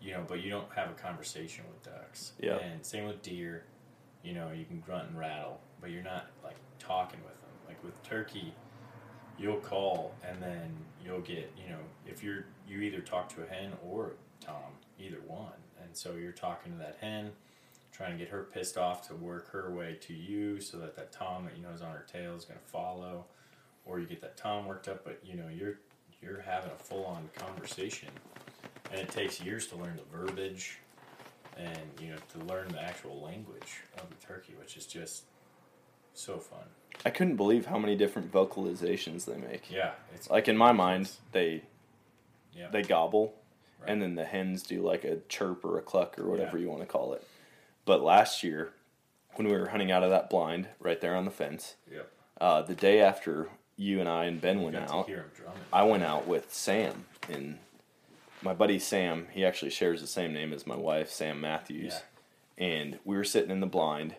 you 0.00 0.12
know, 0.12 0.24
but 0.26 0.40
you 0.40 0.50
don't 0.50 0.70
have 0.74 0.90
a 0.90 0.94
conversation 0.94 1.64
with 1.68 1.82
ducks. 1.82 2.32
Yeah. 2.40 2.56
And 2.58 2.84
same 2.84 3.06
with 3.06 3.22
deer. 3.22 3.64
You 4.22 4.34
know, 4.34 4.50
you 4.52 4.64
can 4.64 4.80
grunt 4.80 5.08
and 5.08 5.18
rattle, 5.18 5.60
but 5.80 5.90
you're 5.90 6.02
not 6.04 6.26
like 6.44 6.56
talking 6.78 7.20
with 7.24 7.40
them. 7.40 7.50
Like 7.66 7.82
with 7.82 8.00
turkey, 8.04 8.54
you'll 9.42 9.56
call 9.56 10.14
and 10.26 10.40
then 10.40 10.70
you'll 11.04 11.20
get 11.20 11.52
you 11.56 11.68
know 11.68 11.80
if 12.06 12.22
you're 12.22 12.44
you 12.68 12.80
either 12.80 13.00
talk 13.00 13.28
to 13.34 13.42
a 13.42 13.46
hen 13.46 13.72
or 13.90 14.12
tom, 14.40 14.54
either 14.98 15.20
one, 15.26 15.52
and 15.82 15.96
so 15.96 16.14
you're 16.14 16.32
talking 16.32 16.72
to 16.72 16.78
that 16.78 16.96
hen, 17.00 17.30
trying 17.92 18.12
to 18.12 18.18
get 18.18 18.28
her 18.28 18.44
pissed 18.44 18.76
off 18.78 19.06
to 19.08 19.14
work 19.14 19.50
her 19.50 19.70
way 19.70 19.96
to 20.00 20.12
you, 20.12 20.60
so 20.60 20.78
that 20.78 20.96
that 20.96 21.12
tom 21.12 21.44
that 21.44 21.56
you 21.56 21.62
know 21.62 21.70
is 21.70 21.82
on 21.82 21.90
her 21.90 22.06
tail 22.10 22.34
is 22.34 22.44
going 22.44 22.58
to 22.58 22.70
follow, 22.70 23.24
or 23.84 23.98
you 23.98 24.06
get 24.06 24.20
that 24.20 24.36
tom 24.36 24.66
worked 24.66 24.88
up, 24.88 25.04
but 25.04 25.20
you 25.24 25.34
know 25.34 25.48
you're 25.48 25.78
you're 26.22 26.40
having 26.40 26.70
a 26.70 26.82
full 26.82 27.04
on 27.04 27.28
conversation, 27.36 28.08
and 28.90 29.00
it 29.00 29.10
takes 29.10 29.40
years 29.40 29.66
to 29.66 29.76
learn 29.76 29.96
the 29.96 30.16
verbiage, 30.16 30.78
and 31.56 31.78
you 32.00 32.08
know 32.08 32.16
to 32.32 32.38
learn 32.46 32.68
the 32.68 32.80
actual 32.80 33.20
language 33.20 33.80
of 33.98 34.08
the 34.08 34.26
turkey, 34.26 34.54
which 34.58 34.76
is 34.76 34.86
just 34.86 35.24
so 36.14 36.38
fun. 36.38 36.60
I 37.04 37.10
couldn't 37.10 37.36
believe 37.36 37.66
how 37.66 37.78
many 37.78 37.96
different 37.96 38.30
vocalizations 38.32 39.24
they 39.24 39.36
make. 39.36 39.70
Yeah, 39.70 39.92
it's 40.14 40.30
Like 40.30 40.48
in 40.48 40.56
my 40.56 40.72
mind, 40.72 41.10
they 41.32 41.62
yeah, 42.54 42.68
they 42.70 42.82
gobble, 42.82 43.34
Right. 43.80 43.90
and 43.90 44.02
then 44.02 44.14
the 44.14 44.24
hens 44.24 44.62
do 44.62 44.82
like 44.82 45.04
a 45.04 45.16
chirp 45.28 45.64
or 45.64 45.78
a 45.78 45.82
cluck 45.82 46.18
or 46.18 46.28
whatever 46.28 46.56
Yeah. 46.58 46.64
you 46.64 46.70
want 46.70 46.82
to 46.82 46.86
call 46.86 47.14
it. 47.14 47.26
But 47.84 48.02
last 48.02 48.42
year, 48.44 48.72
when 49.34 49.48
we 49.48 49.54
were 49.56 49.68
hunting 49.68 49.90
out 49.90 50.02
of 50.04 50.10
that 50.10 50.28
blind 50.30 50.68
right 50.78 51.00
there 51.00 51.16
on 51.16 51.24
the 51.24 51.30
fence, 51.30 51.76
Yep. 51.90 52.08
uh, 52.40 52.62
the 52.62 52.74
day 52.74 53.00
after 53.00 53.48
you 53.76 53.98
and 53.98 54.08
I 54.08 54.26
and 54.26 54.40
Ben 54.40 54.58
You 54.58 54.64
went 54.66 54.76
out, 54.76 55.06
to 55.06 55.10
hear 55.12 55.22
'em 55.22 55.30
drumming. 55.34 55.62
I 55.72 55.82
went 55.84 56.02
out 56.04 56.26
with 56.26 56.52
Sam 56.52 57.06
and 57.28 57.58
my 58.42 58.52
buddy 58.52 58.78
Sam. 58.78 59.28
He 59.32 59.44
actually 59.44 59.70
shares 59.70 60.00
the 60.02 60.06
same 60.06 60.32
name 60.32 60.52
as 60.52 60.66
my 60.66 60.76
wife, 60.76 61.10
Sam 61.10 61.40
Matthews. 61.40 62.02
And 62.58 63.00
we 63.04 63.16
were 63.16 63.24
sitting 63.24 63.50
in 63.50 63.60
the 63.60 63.66
blind. 63.66 64.16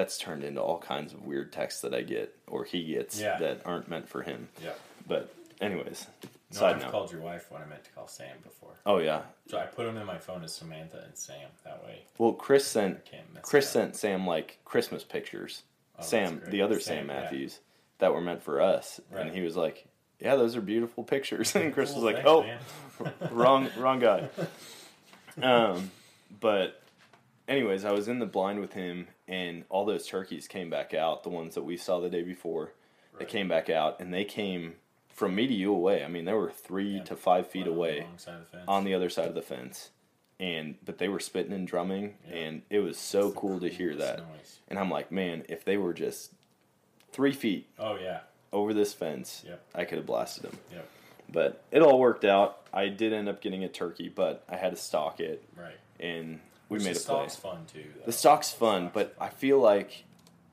That's 0.00 0.16
turned 0.16 0.44
into 0.44 0.62
all 0.62 0.78
kinds 0.78 1.12
of 1.12 1.26
weird 1.26 1.52
texts 1.52 1.82
that 1.82 1.92
I 1.94 2.00
get 2.00 2.34
or 2.46 2.64
he 2.64 2.82
gets 2.84 3.20
Yeah. 3.20 3.38
that 3.38 3.60
aren't 3.66 3.86
meant 3.88 4.08
for 4.08 4.22
him. 4.22 4.48
Yeah. 4.64 4.72
But 5.06 5.34
anyways, 5.60 6.06
No, 6.22 6.28
side 6.58 6.76
I've 6.76 6.82
note. 6.82 6.90
called 6.90 7.12
your 7.12 7.20
wife 7.20 7.50
when 7.50 7.60
I 7.60 7.66
meant 7.66 7.84
to 7.84 7.90
call 7.90 8.08
Sam 8.08 8.38
before. 8.42 8.72
oh 8.86 8.96
yeah. 8.96 9.22
So 9.50 9.58
I 9.58 9.66
put 9.66 9.84
them 9.84 9.98
in 9.98 10.06
my 10.06 10.16
phone 10.16 10.42
as 10.42 10.54
Samantha 10.54 11.02
and 11.04 11.14
Sam. 11.18 11.50
That 11.64 11.84
way 11.84 12.04
Well, 12.16 12.32
Chris 12.32 12.66
sent 12.66 12.96
I 13.06 13.10
can't 13.10 13.34
mess 13.34 13.42
Chris 13.44 13.68
sent 13.68 13.94
Sam 13.94 14.26
like 14.26 14.58
Christmas 14.64 15.04
pictures. 15.04 15.64
Oh, 15.98 16.02
Sam, 16.02 16.40
the 16.46 16.62
other 16.62 16.80
Sam, 16.80 17.06
Sam, 17.06 17.08
yeah. 17.08 17.20
Matthews, 17.20 17.58
that 17.98 18.14
were 18.14 18.22
meant 18.22 18.42
for 18.42 18.62
us, 18.62 19.00
Right. 19.10 19.26
and 19.26 19.34
he 19.34 19.42
was 19.42 19.54
like, 19.54 19.84
"Yeah, 20.18 20.36
those 20.36 20.56
are 20.56 20.62
beautiful 20.62 21.04
pictures." 21.04 21.54
And 21.60 21.74
Chris 21.74 21.92
Cool, 21.92 22.02
was 22.02 22.14
like, 22.14 22.24
thanks, 22.24 23.14
"Oh, 23.20 23.28
wrong, 23.30 23.68
wrong 23.76 23.98
guy." 23.98 24.30
Um, 25.42 25.90
but 26.40 26.80
anyways, 27.48 27.84
I 27.84 27.92
was 27.92 28.08
in 28.08 28.18
the 28.18 28.26
blind 28.26 28.60
with 28.60 28.72
him, 28.72 29.08
and 29.30 29.64
all 29.70 29.86
those 29.86 30.06
turkeys 30.06 30.46
came 30.46 30.68
back 30.68 30.92
out. 30.92 31.22
The 31.22 31.30
ones 31.30 31.54
that 31.54 31.62
we 31.62 31.78
saw 31.78 32.00
the 32.00 32.10
day 32.10 32.22
before, 32.22 32.72
they 33.18 33.24
came 33.24 33.48
back 33.48 33.70
out, 33.70 34.00
and 34.00 34.12
they 34.12 34.24
came 34.24 34.74
from 35.08 35.34
me 35.34 35.46
to 35.46 35.54
you 35.54 35.72
away. 35.72 36.04
I 36.04 36.08
mean, 36.08 36.24
they 36.26 36.32
were 36.34 36.50
three 36.50 36.96
Yeah, 36.96 37.04
to 37.04 37.16
five 37.16 37.46
feet 37.46 37.60
Right 37.60 37.64
the 37.66 37.70
away 37.72 38.00
wrong 38.00 38.18
side 38.18 38.34
of 38.40 38.50
the 38.50 38.58
on 38.68 38.84
the 38.84 38.94
other 38.94 39.08
side 39.08 39.28
of 39.28 39.34
the 39.34 39.42
fence, 39.42 39.90
and 40.38 40.76
but 40.84 40.98
they 40.98 41.08
were 41.08 41.20
spitting 41.20 41.52
and 41.52 41.66
drumming, 41.66 42.16
Yeah. 42.28 42.36
and 42.36 42.62
it 42.70 42.80
was 42.80 42.98
so 42.98 43.28
That's 43.28 43.36
cool 43.38 43.60
to 43.60 43.68
hear 43.68 43.94
that. 43.96 44.18
noise. 44.18 44.58
And 44.68 44.78
I'm 44.78 44.90
like, 44.90 45.10
man, 45.12 45.44
if 45.48 45.64
they 45.64 45.76
were 45.76 45.94
just 45.94 46.32
three 47.12 47.32
feet 47.32 47.68
Oh 47.78 47.96
yeah. 47.96 48.20
over 48.52 48.72
this 48.74 48.92
fence, 48.94 49.44
Yep. 49.46 49.60
I 49.74 49.84
could 49.84 49.98
have 49.98 50.06
blasted 50.06 50.44
them. 50.44 50.58
Yep. 50.72 50.88
But 51.32 51.62
it 51.70 51.82
all 51.82 52.00
worked 52.00 52.24
out. 52.24 52.62
I 52.72 52.88
did 52.88 53.12
end 53.12 53.28
up 53.28 53.40
getting 53.40 53.62
a 53.62 53.68
turkey, 53.68 54.08
but 54.08 54.42
I 54.48 54.56
had 54.56 54.70
to 54.70 54.76
stalk 54.76 55.20
it, 55.20 55.44
Right. 55.56 55.76
and 56.00 56.40
we 56.70 56.76
Which 56.78 56.84
made 56.84 56.94
the 56.96 57.00
a 57.00 57.02
play. 57.02 57.28
stalk's 57.28 57.36
fun 57.36 57.66
too. 57.72 57.84
Though. 57.96 58.06
The 58.06 58.12
stock's 58.12 58.50
fun, 58.52 58.90
but. 58.94 59.14
I 59.20 59.28
feel 59.28 59.58
like 59.58 60.04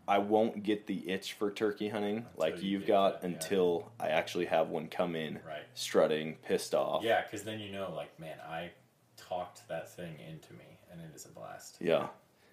I 0.08 0.18
won't 0.18 0.64
get 0.64 0.88
the 0.88 1.10
itch 1.10 1.34
for 1.34 1.52
turkey 1.52 1.90
hunting 1.90 2.26
like 2.38 2.62
you 2.62 2.70
you've 2.72 2.82
get 2.82 2.88
got 2.88 3.22
that, 3.22 3.28
yeah. 3.30 3.36
until 3.36 3.92
I 4.00 4.08
actually 4.10 4.46
have 4.48 4.70
one 4.70 4.88
come 4.88 5.16
in, 5.16 5.36
Right. 5.48 5.64
strutting, 5.74 6.36
pissed 6.46 6.74
off. 6.76 7.04
Yeah, 7.04 7.22
because 7.22 7.44
then 7.44 7.60
you 7.60 7.72
know, 7.72 7.92
like, 7.96 8.18
man, 8.20 8.38
I 8.48 8.72
talked 9.18 9.68
that 9.70 9.90
thing 9.90 10.16
into 10.30 10.54
me, 10.54 10.66
and 10.92 11.00
it 11.02 11.16
is 11.16 11.26
a 11.26 11.30
blast. 11.30 11.78
Yeah. 11.80 12.08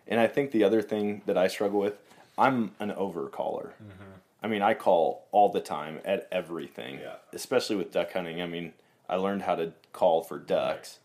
And 0.06 0.20
I 0.20 0.26
think 0.26 0.50
the 0.50 0.64
other 0.64 0.82
thing 0.82 1.22
that 1.26 1.38
I 1.38 1.46
struggle 1.48 1.80
with, 1.80 1.94
I'm 2.36 2.72
an 2.80 2.90
over 2.92 3.28
caller. 3.28 3.74
Mm-hmm. 3.82 4.10
I 4.42 4.46
mean, 4.48 4.60
I 4.60 4.74
call 4.74 5.26
all 5.32 5.48
the 5.48 5.60
time 5.60 6.00
at 6.04 6.28
everything, 6.30 6.98
Yeah. 6.98 7.14
especially 7.32 7.76
with 7.76 7.92
duck 7.92 8.12
hunting. 8.12 8.42
I 8.42 8.46
mean, 8.46 8.74
I 9.08 9.16
learned 9.16 9.42
how 9.42 9.54
to 9.54 9.72
call 9.92 10.22
for 10.22 10.38
ducks. 10.38 10.98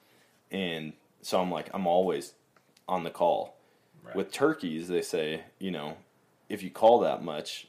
And 0.51 0.93
so 1.21 1.39
I'm 1.39 1.51
like, 1.51 1.69
I'm 1.73 1.85
always 1.87 2.33
on 2.89 3.03
the 3.03 3.09
call. 3.11 3.55
Right. 4.03 4.15
With 4.15 4.31
turkeys, 4.31 4.87
they 4.87 5.01
say, 5.03 5.43
you 5.59 5.71
know, 5.71 5.97
if 6.49 6.63
you 6.63 6.71
call 6.71 6.99
that 7.01 7.23
much, 7.23 7.67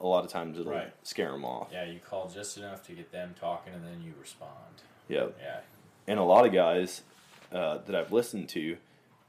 a 0.00 0.06
lot 0.06 0.24
of 0.24 0.30
times 0.30 0.58
it'll 0.58 0.72
Right. 0.72 0.92
scare 1.04 1.30
them 1.32 1.44
off. 1.44 1.68
yeah, 1.70 1.84
you 1.84 2.00
call 2.00 2.28
just 2.28 2.56
enough 2.56 2.84
to 2.86 2.92
get 2.92 3.12
them 3.12 3.34
talking, 3.38 3.72
and 3.74 3.84
then 3.84 4.02
you 4.02 4.14
respond. 4.20 4.82
Yeah. 5.08 5.26
Yeah. 5.40 5.60
And 6.08 6.18
a 6.18 6.24
lot 6.24 6.46
of 6.46 6.52
guys 6.52 7.02
uh, 7.52 7.78
that 7.84 7.94
I've 7.94 8.10
listened 8.10 8.48
to, 8.48 8.78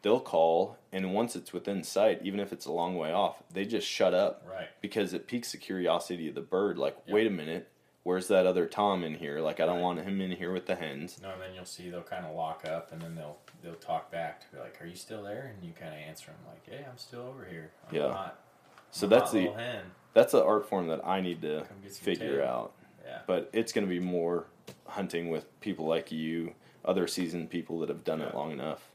they'll 0.01 0.21
call, 0.21 0.77
and 0.93 1.13
once 1.13 1.35
it's 1.35 1.51
within 1.51 1.83
sight, 1.83 2.21
even 2.23 2.39
if 2.39 2.53
it's 2.53 2.65
a 2.65 2.71
long 2.71 2.95
way 2.95 3.11
off, 3.11 3.43
they 3.51 3.65
just 3.65 3.85
shut 3.85 4.13
up 4.13 4.43
Right. 4.49 4.69
because 4.79 5.13
it 5.13 5.27
piques 5.27 5.51
the 5.51 5.57
curiosity 5.57 6.29
of 6.29 6.35
the 6.35 6.41
bird. 6.41 6.77
Like, 6.77 6.95
Yep. 7.05 7.13
wait 7.13 7.27
a 7.27 7.29
minute, 7.29 7.69
where's 8.03 8.27
that 8.27 8.45
other 8.45 8.65
Tom 8.65 9.03
in 9.03 9.15
here? 9.15 9.39
Like, 9.39 9.59
I 9.59 9.65
don't 9.65 9.81
want 9.81 9.99
him 9.99 10.21
in 10.21 10.31
here 10.31 10.51
with 10.51 10.65
the 10.65 10.75
hens. 10.75 11.19
No, 11.21 11.31
and 11.31 11.41
then 11.41 11.53
you'll 11.55 11.65
see 11.65 11.89
they'll 11.89 12.01
kind 12.01 12.25
of 12.25 12.35
lock 12.35 12.65
up, 12.65 12.91
and 12.91 13.01
then 13.01 13.15
they'll 13.15 13.37
they'll 13.63 13.75
talk 13.75 14.11
back 14.11 14.41
to 14.41 14.47
be 14.55 14.61
like, 14.61 14.81
"Are 14.81 14.85
you 14.85 14.95
still 14.95 15.23
there?" 15.23 15.53
And 15.55 15.65
you 15.65 15.73
kind 15.73 15.93
of 15.93 15.99
answer 15.99 16.27
them 16.27 16.35
like, 16.47 16.61
"Yeah, 16.69 16.87
I'm 16.89 16.97
still 16.97 17.21
over 17.21 17.45
here. 17.45 17.71
I'm 17.89 17.95
Yeah. 17.95 18.05
a 18.05 18.13
hot, 18.13 18.39
So 18.91 19.05
I'm 19.05 19.09
that's 19.11 19.31
the 19.31 19.47
hen." 19.47 19.85
that's 20.13 20.31
the 20.33 20.43
art 20.43 20.67
form 20.69 20.87
that 20.89 21.05
I 21.05 21.21
need 21.21 21.41
to 21.41 21.65
Come 21.67 21.81
get 21.81 21.93
some 21.93 22.05
figure 22.05 22.37
tail. 22.41 22.47
out. 22.47 22.73
Yeah. 23.05 23.19
But 23.25 23.49
it's 23.51 23.73
going 23.73 23.85
to 23.85 23.89
be 23.89 23.99
more 23.99 24.45
hunting 24.87 25.29
with 25.29 25.59
people 25.59 25.85
like 25.87 26.11
you, 26.11 26.53
other 26.85 27.07
seasoned 27.07 27.49
people 27.49 27.79
that 27.79 27.89
have 27.89 28.03
done 28.03 28.21
it 28.21 28.33
long 28.35 28.51
enough 28.51 28.91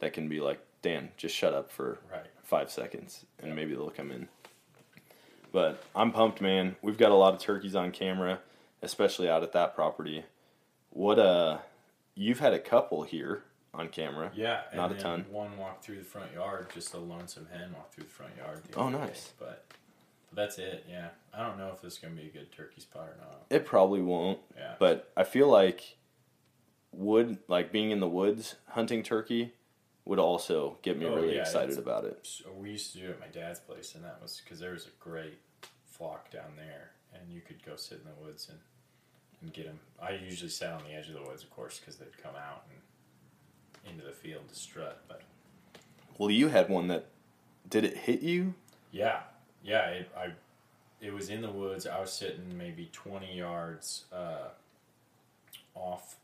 that 0.00 0.12
can 0.12 0.28
be 0.28 0.40
like, 0.40 0.58
Dan, 0.82 1.12
just 1.16 1.34
shut 1.36 1.54
up 1.54 1.70
for 1.70 1.98
Right. 2.10 2.26
five 2.42 2.70
seconds 2.70 3.24
and 3.38 3.48
Yeah. 3.48 3.54
maybe 3.54 3.74
they'll 3.74 3.90
come 3.90 4.10
in. 4.10 4.28
But 5.56 5.82
I'm 5.94 6.12
pumped, 6.12 6.42
man. 6.42 6.76
We've 6.82 6.98
got 6.98 7.12
a 7.12 7.14
lot 7.14 7.32
of 7.32 7.40
turkeys 7.40 7.74
on 7.74 7.90
camera, 7.90 8.40
especially 8.82 9.26
out 9.26 9.42
at 9.42 9.52
that 9.52 9.74
property. 9.74 10.22
What 10.90 11.18
uh 11.18 11.60
you've 12.14 12.40
had 12.40 12.52
a 12.52 12.58
couple 12.58 13.04
here 13.04 13.42
on 13.72 13.88
camera. 13.88 14.30
Yeah, 14.34 14.60
and 14.70 14.76
Not 14.76 14.92
a 14.92 14.96
ton. 14.96 15.24
One 15.30 15.56
walked 15.56 15.82
through 15.82 15.96
the 15.96 16.04
front 16.04 16.34
yard, 16.34 16.66
just 16.74 16.92
a 16.92 16.98
lonesome 16.98 17.48
hen 17.50 17.72
walked 17.74 17.94
through 17.94 18.04
the 18.04 18.10
front 18.10 18.32
yard. 18.36 18.60
The 18.70 18.78
Oh, 18.78 18.88
other 18.88 18.98
day, 18.98 19.04
nice. 19.06 19.32
But, 19.38 19.64
but 20.28 20.36
that's 20.36 20.58
it. 20.58 20.84
Yeah, 20.90 21.08
I 21.32 21.46
don't 21.46 21.56
know 21.56 21.70
if 21.74 21.80
this 21.80 21.94
is 21.94 21.98
gonna 22.00 22.14
be 22.16 22.26
a 22.26 22.30
good 22.30 22.52
turkey 22.52 22.82
spot 22.82 23.08
or 23.08 23.16
not. 23.18 23.46
It 23.48 23.64
probably 23.64 24.02
won't, 24.02 24.38
Yeah, 24.58 24.74
but 24.78 25.10
I 25.16 25.24
feel 25.24 25.48
like 25.48 25.96
wood 26.92 27.38
like 27.48 27.72
being 27.72 27.92
in 27.92 28.00
the 28.00 28.08
woods 28.08 28.56
hunting 28.68 29.02
turkey 29.02 29.54
would 30.04 30.18
also 30.18 30.76
get 30.82 30.98
me 30.98 31.06
Oh, 31.06 31.14
really 31.16 31.34
yeah, 31.36 31.40
excited 31.40 31.78
about 31.78 32.04
it. 32.04 32.28
We 32.58 32.72
used 32.72 32.92
to 32.92 32.98
do 32.98 33.06
it 33.06 33.10
at 33.12 33.20
my 33.20 33.26
dad's 33.28 33.58
place, 33.58 33.94
and 33.94 34.04
that 34.04 34.18
was 34.20 34.38
because 34.44 34.60
there 34.60 34.72
was 34.72 34.86
a 34.86 34.90
great 35.00 35.38
flock 35.96 36.30
down 36.30 36.52
there. 36.56 36.90
and 37.14 37.32
you 37.32 37.40
could 37.40 37.64
go 37.64 37.76
sit 37.76 37.98
in 37.98 38.04
the 38.04 38.26
woods 38.26 38.48
and 38.50 38.58
and 39.42 39.52
get 39.52 39.66
them. 39.66 39.78
I 40.00 40.12
usually 40.12 40.48
sat 40.50 40.72
on 40.72 40.82
the 40.84 40.94
edge 40.94 41.08
of 41.08 41.14
the 41.14 41.22
woods, 41.22 41.42
of 41.42 41.50
course, 41.50 41.78
because 41.78 41.96
they'd 41.96 42.16
come 42.22 42.34
out 42.36 42.64
and 43.84 43.92
into 43.92 44.04
the 44.04 44.12
field 44.12 44.48
to 44.48 44.54
strut. 44.54 45.02
But 45.08 45.22
Well, 46.18 46.30
you 46.30 46.48
had 46.48 46.68
one 46.68 46.88
that 46.88 47.06
did 47.68 47.84
it 47.84 47.96
hit 47.96 48.22
you? 48.22 48.54
yeah, 48.92 49.20
yeah, 49.62 49.88
it, 49.88 50.10
I 50.16 50.28
it 51.00 51.12
was 51.12 51.28
in 51.30 51.42
the 51.42 51.50
woods. 51.50 51.86
I 51.86 52.00
was 52.00 52.12
sitting 52.12 52.56
maybe 52.56 52.88
twenty 52.92 53.36
yards 53.36 54.04
uh, 54.12 54.48
off, 55.74 56.16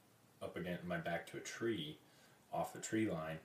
up 0.42 0.56
against 0.56 0.84
my 0.84 0.96
back 0.96 1.26
to 1.28 1.36
a 1.36 1.40
tree, 1.40 1.98
off 2.52 2.72
the 2.72 2.80
tree 2.80 3.10
line, 3.10 3.38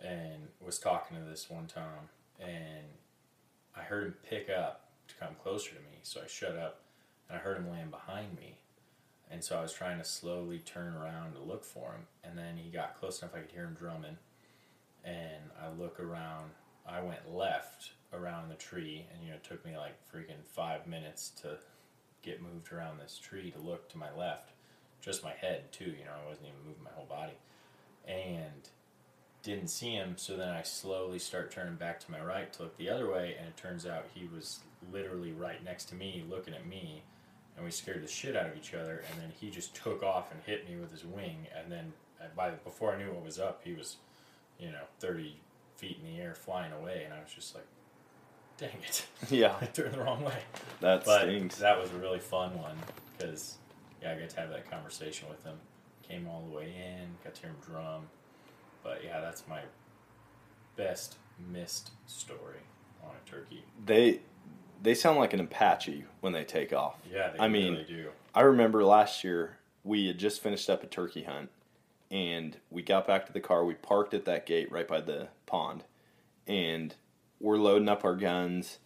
and 0.00 0.48
was 0.64 0.78
talking 0.78 1.16
to 1.16 1.22
this 1.22 1.48
one 1.48 1.66
time, 1.66 2.08
and 2.40 2.84
I 3.76 3.82
heard 3.82 4.06
him 4.06 4.14
pick 4.28 4.50
up 4.50 4.83
to 5.14 5.24
come 5.24 5.34
closer 5.42 5.70
to 5.70 5.80
me. 5.80 5.98
So 6.02 6.20
I 6.22 6.26
shut 6.26 6.56
up, 6.56 6.80
and 7.28 7.38
I 7.38 7.40
heard 7.40 7.56
him 7.56 7.70
land 7.70 7.90
behind 7.90 8.36
me, 8.36 8.58
and 9.30 9.42
so 9.42 9.58
I 9.58 9.62
was 9.62 9.72
trying 9.72 9.98
to 9.98 10.04
slowly 10.04 10.58
turn 10.58 10.94
around 10.94 11.34
to 11.34 11.40
look 11.40 11.64
for 11.64 11.92
him, 11.92 12.06
and 12.22 12.36
then 12.36 12.56
he 12.56 12.70
got 12.70 12.98
close 12.98 13.20
enough 13.20 13.34
I 13.34 13.40
could 13.40 13.50
hear 13.50 13.64
him 13.64 13.76
drumming, 13.78 14.18
and 15.04 15.50
I 15.60 15.68
look 15.70 15.98
around. 16.00 16.50
I 16.86 17.00
went 17.00 17.34
left 17.34 17.92
around 18.12 18.50
the 18.50 18.56
tree, 18.56 19.06
and 19.12 19.22
you 19.22 19.30
know 19.30 19.36
it 19.36 19.44
took 19.44 19.64
me 19.64 19.76
like 19.76 19.94
freaking 20.12 20.44
five 20.44 20.86
minutes 20.86 21.30
to 21.42 21.56
get 22.22 22.42
moved 22.42 22.72
around 22.72 22.98
this 22.98 23.18
tree 23.18 23.50
to 23.50 23.58
look 23.58 23.88
to 23.90 23.98
my 23.98 24.14
left, 24.16 24.52
just 25.00 25.24
my 25.24 25.32
head 25.32 25.72
too. 25.72 25.84
You 25.98 26.04
know 26.04 26.12
I 26.24 26.28
wasn't 26.28 26.48
even 26.48 26.66
moving 26.66 26.84
my 26.84 26.90
whole 26.94 27.06
body, 27.06 27.38
and 28.06 28.68
didn't 29.42 29.68
see 29.68 29.92
him. 29.92 30.14
So 30.16 30.36
then 30.36 30.48
I 30.48 30.62
slowly 30.62 31.18
start 31.18 31.50
turning 31.50 31.76
back 31.76 32.00
to 32.00 32.10
my 32.10 32.20
right 32.20 32.52
to 32.54 32.62
look 32.62 32.76
the 32.76 32.90
other 32.90 33.10
way, 33.10 33.34
and 33.38 33.48
it 33.48 33.56
turns 33.56 33.86
out 33.86 34.06
he 34.14 34.26
was 34.26 34.60
literally 34.92 35.32
right 35.32 35.62
next 35.64 35.86
to 35.86 35.94
me, 35.94 36.24
looking 36.28 36.54
at 36.54 36.66
me, 36.66 37.02
and 37.56 37.64
we 37.64 37.70
scared 37.70 38.02
the 38.02 38.08
shit 38.08 38.36
out 38.36 38.46
of 38.46 38.56
each 38.56 38.74
other. 38.74 39.02
And 39.10 39.20
then 39.20 39.32
he 39.40 39.50
just 39.50 39.74
took 39.74 40.02
off 40.02 40.32
and 40.32 40.40
hit 40.44 40.68
me 40.68 40.76
with 40.76 40.90
his 40.92 41.04
wing, 41.04 41.46
and 41.58 41.70
then 41.70 41.92
uh, 42.20 42.26
by 42.36 42.50
before 42.50 42.94
I 42.94 42.98
knew 42.98 43.12
what 43.12 43.24
was 43.24 43.38
up, 43.38 43.60
he 43.64 43.72
was, 43.74 43.96
you 44.58 44.70
know, 44.70 44.82
thirty 45.00 45.36
feet 45.76 45.98
in 46.04 46.14
the 46.16 46.20
air, 46.22 46.34
flying 46.34 46.72
away, 46.72 47.02
and 47.04 47.12
I 47.14 47.20
was 47.22 47.32
just 47.32 47.54
like, 47.54 47.66
"Dang 48.58 48.70
it, 48.86 49.06
Yeah, 49.30 49.54
I 49.60 49.66
turned 49.66 49.94
the 49.94 50.00
wrong 50.02 50.22
way." 50.24 50.38
that 50.80 51.04
But 51.04 51.22
stinks. 51.22 51.56
that 51.58 51.78
was 51.80 51.90
a 51.92 51.98
really 51.98 52.20
fun 52.20 52.56
one 52.60 52.76
because 53.16 53.56
yeah, 54.02 54.12
I 54.12 54.18
got 54.18 54.30
to 54.30 54.40
have 54.40 54.50
that 54.50 54.70
conversation 54.70 55.28
with 55.28 55.42
him. 55.44 55.56
Came 56.08 56.28
all 56.28 56.42
the 56.50 56.56
way 56.56 56.64
in, 56.76 57.08
got 57.24 57.34
to 57.34 57.40
hear 57.40 57.50
him 57.50 57.56
drum. 57.64 58.02
But 58.82 59.02
yeah, 59.02 59.20
that's 59.20 59.44
my 59.48 59.60
best 60.76 61.16
missed 61.52 61.90
story 62.06 62.60
on 63.02 63.10
a 63.10 63.30
turkey. 63.30 63.64
They 63.86 64.20
they 64.84 64.94
sound 64.94 65.18
like 65.18 65.32
an 65.32 65.40
Apache 65.40 66.04
when 66.20 66.32
they 66.32 66.44
take 66.44 66.72
off. 66.72 66.96
Yeah, 67.10 67.30
they 67.30 67.38
I 67.40 67.48
mean, 67.48 67.72
really 67.72 67.84
do. 67.84 68.08
I 68.34 68.42
remember 68.42 68.84
last 68.84 69.24
year 69.24 69.56
we 69.82 70.06
had 70.06 70.18
just 70.18 70.42
finished 70.42 70.68
up 70.68 70.82
a 70.84 70.86
turkey 70.86 71.24
hunt 71.24 71.50
and 72.10 72.58
we 72.70 72.82
got 72.82 73.06
back 73.06 73.26
to 73.26 73.32
the 73.32 73.40
car. 73.40 73.64
We 73.64 73.74
parked 73.74 74.12
at 74.12 74.26
that 74.26 74.46
gate 74.46 74.70
right 74.70 74.86
by 74.86 75.00
the 75.00 75.28
pond 75.46 75.84
and 76.46 76.94
we're 77.40 77.56
loading 77.56 77.88
up 77.88 78.04
our 78.04 78.14
guns, 78.14 78.78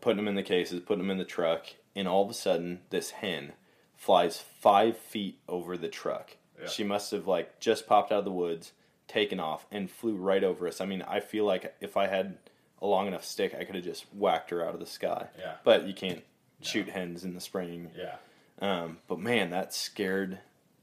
putting 0.00 0.18
them 0.18 0.28
in 0.28 0.34
the 0.34 0.42
cases, 0.42 0.80
putting 0.80 1.02
them 1.02 1.10
in 1.10 1.18
the 1.18 1.24
truck, 1.24 1.66
and 1.96 2.06
all 2.06 2.22
of 2.22 2.30
a 2.30 2.34
sudden 2.34 2.80
this 2.90 3.10
hen 3.10 3.52
flies 3.96 4.38
five 4.38 4.98
feet 4.98 5.38
over 5.48 5.76
the 5.76 5.88
truck. 5.88 6.36
Yeah. 6.60 6.68
She 6.68 6.84
must 6.84 7.10
have 7.12 7.26
like 7.26 7.60
just 7.60 7.86
popped 7.86 8.12
out 8.12 8.20
of 8.20 8.24
the 8.26 8.30
woods, 8.30 8.72
taken 9.08 9.40
off, 9.40 9.66
and 9.72 9.90
flew 9.90 10.16
right 10.16 10.44
over 10.44 10.68
us. 10.68 10.82
I 10.82 10.86
mean, 10.86 11.02
I 11.02 11.20
feel 11.20 11.46
like 11.46 11.74
if 11.80 11.96
I 11.96 12.08
had 12.08 12.36
a 12.82 12.86
long 12.86 13.06
enough 13.06 13.24
stick, 13.24 13.54
I 13.58 13.64
could 13.64 13.74
have 13.74 13.84
just 13.84 14.06
whacked 14.14 14.50
her 14.50 14.66
out 14.66 14.74
of 14.74 14.80
the 14.80 14.86
sky. 14.86 15.26
Yeah. 15.38 15.54
But 15.64 15.86
you 15.86 15.94
can't 15.94 16.22
shoot 16.62 16.88
hens 16.88 17.24
in 17.24 17.34
the 17.34 17.40
spring. 17.40 17.90
Yeah, 17.96 18.16
Um, 18.60 18.98
but 19.08 19.18
man, 19.18 19.50
that 19.50 19.72
scared 19.74 20.38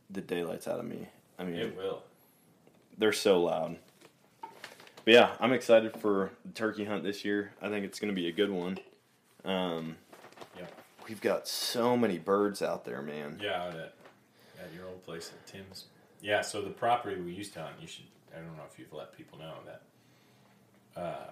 the 0.10 0.22
daylights 0.22 0.68
out 0.68 0.80
of 0.80 0.86
me. 0.86 1.08
I 1.40 1.44
mean, 1.44 1.56
it 1.56 1.76
will. 1.78 2.04
they're 2.98 3.14
so 3.14 3.42
loud. 3.42 3.78
But 4.42 5.14
yeah, 5.14 5.32
I'm 5.40 5.54
excited 5.54 5.96
for 6.00 6.32
the 6.46 6.52
turkey 6.52 6.84
hunt 6.86 7.04
this 7.04 7.24
year. 7.24 7.52
I 7.62 7.70
think 7.70 7.86
it's 7.86 8.00
going 8.00 8.14
to 8.14 8.20
be 8.20 8.28
a 8.28 8.32
good 8.32 8.50
one. 8.52 8.80
Um, 9.46 9.98
Yeah. 10.58 10.66
We've 11.08 11.22
got 11.22 11.48
so 11.48 11.96
many 11.96 12.18
birds 12.18 12.62
out 12.62 12.84
there, 12.86 13.02
man. 13.02 13.40
Yeah, 13.42 13.64
out 13.64 13.76
at, 13.76 13.94
at 14.60 14.74
your 14.76 14.86
old 14.88 15.04
place 15.06 15.32
at 15.32 15.46
Tim's. 15.48 15.86
Yeah, 16.22 16.42
so 16.42 16.62
the 16.62 16.70
property 16.72 17.22
we 17.22 17.32
used 17.32 17.54
to 17.54 17.62
hunt, 17.62 17.76
you 17.80 17.88
should, 17.88 18.06
I 18.36 18.40
don't 18.40 18.58
know 18.58 18.64
if 18.70 18.78
you've 18.80 18.92
let 18.92 19.16
people 19.16 19.38
know 19.40 19.54
that 19.66 21.00
uh, 21.00 21.30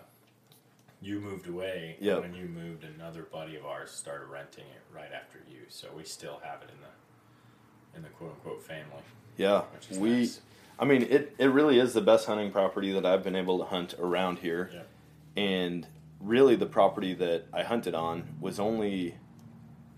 you 1.01 1.19
moved 1.19 1.47
away. 1.47 1.97
Yep. 1.99 2.21
When 2.21 2.33
you 2.33 2.45
moved, 2.47 2.83
another 2.83 3.23
buddy 3.23 3.55
of 3.55 3.65
ours 3.65 3.91
started 3.91 4.25
renting 4.27 4.65
it 4.65 4.81
right 4.95 5.11
after 5.13 5.39
you. 5.49 5.61
So 5.69 5.87
we 5.95 6.03
still 6.03 6.39
have 6.43 6.61
it 6.63 6.69
in 6.69 6.81
the 6.81 7.97
in 7.97 8.03
the 8.03 8.09
quote 8.09 8.31
unquote 8.31 8.63
family. 8.63 9.03
Yeah, 9.37 9.63
we. 9.97 10.09
nice. 10.11 10.41
I 10.79 10.85
mean, 10.85 11.03
it 11.03 11.33
it 11.37 11.47
really 11.47 11.79
is 11.79 11.93
the 11.93 12.01
best 12.01 12.25
hunting 12.27 12.51
property 12.51 12.91
that 12.93 13.05
I've 13.05 13.23
been 13.23 13.35
able 13.35 13.59
to 13.59 13.65
hunt 13.65 13.93
around 13.99 14.39
here. 14.39 14.71
Yeah. 14.73 15.41
and 15.43 15.87
really 16.21 16.55
the 16.55 16.65
property 16.65 17.13
that 17.13 17.43
I 17.53 17.63
hunted 17.63 17.93
on 17.93 18.35
was 18.39 18.59
only 18.59 19.15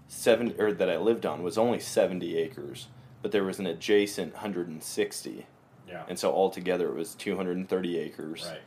seven 0.07 0.53
or 0.59 0.73
that 0.73 0.89
I 0.89 0.97
lived 0.97 1.25
on 1.25 1.43
was 1.43 1.57
only 1.57 1.79
70 1.79 2.35
acres, 2.37 2.87
but 3.21 3.31
there 3.31 3.43
was 3.43 3.59
an 3.59 3.65
adjacent 3.67 4.33
160. 4.33 5.45
Yeah. 5.87 6.03
And 6.09 6.17
so 6.19 6.33
altogether 6.33 6.89
it 6.89 6.95
was 6.95 7.13
230 7.15 7.97
acres. 7.97 8.45
right. 8.49 8.61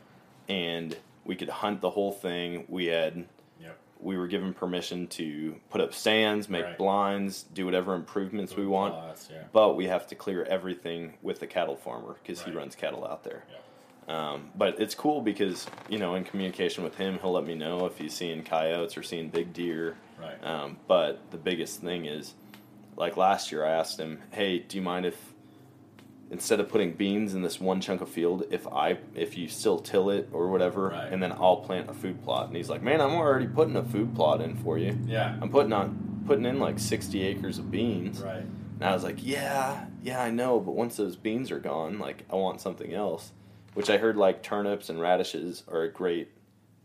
And 0.49 0.97
we 1.25 1.35
could 1.35 1.49
hunt 1.49 1.81
the 1.81 1.89
whole 1.91 2.11
thing. 2.11 2.65
We 2.67 2.85
had 2.87 3.25
Yep. 3.61 3.77
we 3.99 4.17
were 4.17 4.27
given 4.27 4.53
permission 4.53 5.07
to 5.07 5.55
put 5.69 5.81
up 5.81 5.93
stands, 5.93 6.49
make 6.49 6.65
Right. 6.65 6.77
blinds, 6.77 7.43
do 7.43 7.65
whatever 7.65 7.93
improvements 7.93 8.55
we 8.55 8.65
want. 8.65 8.93
plots, 8.93 9.29
yeah. 9.31 9.43
But 9.53 9.75
we 9.75 9.85
have 9.87 10.07
to 10.07 10.15
clear 10.15 10.43
everything 10.43 11.13
with 11.21 11.39
the 11.39 11.47
cattle 11.47 11.75
farmer 11.75 12.15
because 12.21 12.41
he 12.41 12.51
runs 12.51 12.75
cattle 12.75 13.05
out 13.05 13.23
there. 13.23 13.43
Yeah. 13.51 13.57
Um, 14.07 14.49
but 14.55 14.79
it's 14.79 14.95
cool 14.95 15.21
because 15.21 15.67
you 15.87 15.99
know 15.99 16.15
in 16.15 16.23
communication 16.23 16.83
with 16.83 16.95
him, 16.95 17.19
he'll 17.19 17.31
let 17.31 17.45
me 17.45 17.53
know 17.55 17.85
if 17.85 17.97
he's 17.99 18.13
seeing 18.15 18.43
coyotes 18.43 18.97
or 18.97 19.03
seeing 19.03 19.29
big 19.29 19.53
deer. 19.53 19.95
Right. 20.19 20.43
Um, 20.43 20.77
but 20.87 21.19
the 21.31 21.37
biggest 21.37 21.81
thing 21.81 22.05
is, 22.05 22.33
like 22.97 23.15
last 23.15 23.51
year, 23.51 23.63
I 23.63 23.71
asked 23.71 23.99
him, 23.99 24.21
"Hey, 24.31 24.59
do 24.59 24.75
you 24.77 24.81
mind 24.83 25.05
if 25.05 25.30
instead 26.31 26.59
of 26.59 26.67
putting 26.69 26.93
beans 26.93 27.33
in 27.35 27.41
this 27.43 27.59
one 27.59 27.79
chunk 27.81 28.01
of 28.01 28.09
field, 28.09 28.45
if 28.49 28.65
I 28.67 28.97
if 29.13 29.37
you 29.37 29.47
still 29.47 29.77
till 29.77 30.09
it 30.09 30.29
or 30.31 30.47
whatever, 30.49 30.87
Right. 30.89 31.11
and 31.11 31.21
then 31.21 31.31
I'll 31.33 31.57
plant 31.57 31.89
a 31.89 31.93
food 31.93 32.23
plot?" 32.23 32.47
And 32.47 32.55
he's 32.55 32.69
like, 32.69 32.81
"Man, 32.81 32.99
I'm 33.01 33.11
already 33.11 33.47
putting 33.47 33.75
a 33.75 33.83
food 33.83 34.15
plot 34.15 34.41
in 34.41 34.55
for 34.55 34.77
you. 34.79 34.97
Yeah. 35.05 35.37
I'm 35.41 35.49
putting 35.49 35.73
on 35.73 36.23
putting 36.25 36.45
in 36.45 36.59
like 36.59 36.79
60 36.79 37.21
acres 37.21 37.59
of 37.59 37.69
beans." 37.69 38.21
Right. 38.21 38.43
And 38.79 38.89
I 38.89 38.93
was 38.95 39.03
like, 39.03 39.17
yeah, 39.23 39.85
yeah, 40.01 40.23
I 40.23 40.31
know, 40.31 40.59
but 40.59 40.71
once 40.71 40.97
those 40.97 41.15
beans 41.15 41.51
are 41.51 41.59
gone, 41.59 41.99
like, 41.99 42.23
I 42.31 42.35
want 42.35 42.61
something 42.61 42.91
else. 42.91 43.31
Which 43.75 43.91
I 43.91 43.97
heard, 43.99 44.17
like, 44.17 44.41
turnips 44.41 44.89
and 44.89 44.99
radishes 44.99 45.63
are 45.67 45.83
a 45.83 45.87
great 45.91 46.29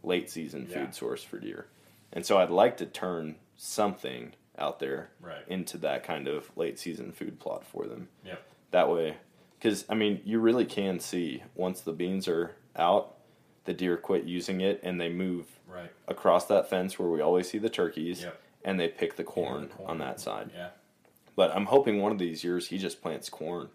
late 0.03 0.29
season 0.29 0.67
Yeah. 0.71 0.81
food 0.85 0.95
source 0.95 1.23
for 1.23 1.39
deer. 1.39 1.69
And 2.13 2.27
so 2.27 2.37
I'd 2.37 2.51
like 2.51 2.77
to 2.79 2.87
turn 2.87 3.37
something 3.57 4.35
out 4.59 4.79
there 4.79 5.09
Right. 5.23 5.43
into 5.49 5.79
that 5.79 6.05
kind 6.05 6.29
of 6.29 6.55
late 6.55 6.79
season 6.79 7.13
food 7.13 7.41
plot 7.41 7.65
for 7.65 7.87
them. 7.87 8.09
Yep. 8.27 8.43
That 8.73 8.91
way, 8.91 9.17
because, 9.59 9.85
I 9.89 9.95
mean, 9.95 10.21
you 10.25 10.39
really 10.39 10.65
can 10.65 11.01
see 11.01 11.43
once 11.55 11.81
the 11.81 11.93
beans 11.93 12.29
are 12.29 12.57
out, 12.77 13.15
the 13.65 13.73
deer 13.75 13.97
quit 13.97 14.25
using 14.25 14.61
it 14.61 14.81
and 14.83 15.01
they 15.01 15.09
move 15.09 15.47
Right. 15.67 15.91
across 16.07 16.47
that 16.47 16.69
fence 16.71 16.99
where 16.99 17.09
we 17.09 17.21
always 17.21 17.49
see 17.51 17.59
the 17.59 17.69
turkeys 17.71 18.23
Yep. 18.23 18.41
and 18.65 18.79
they 18.79 18.89
pick 18.89 19.17
the 19.17 19.23
Yeah, 19.25 19.29
corn, 19.29 19.63
the 19.63 19.69
corn. 19.69 19.91
on 19.91 19.99
that 19.99 20.21
side. 20.21 20.51
Yeah. 20.55 20.71
But 21.35 21.51
I'm 21.55 21.67
hoping 21.67 22.01
one 22.01 22.13
of 22.13 22.19
these 22.19 22.45
years 22.45 22.69
he 22.69 22.79
just 22.79 23.03
plants 23.03 23.29
corn 23.29 23.69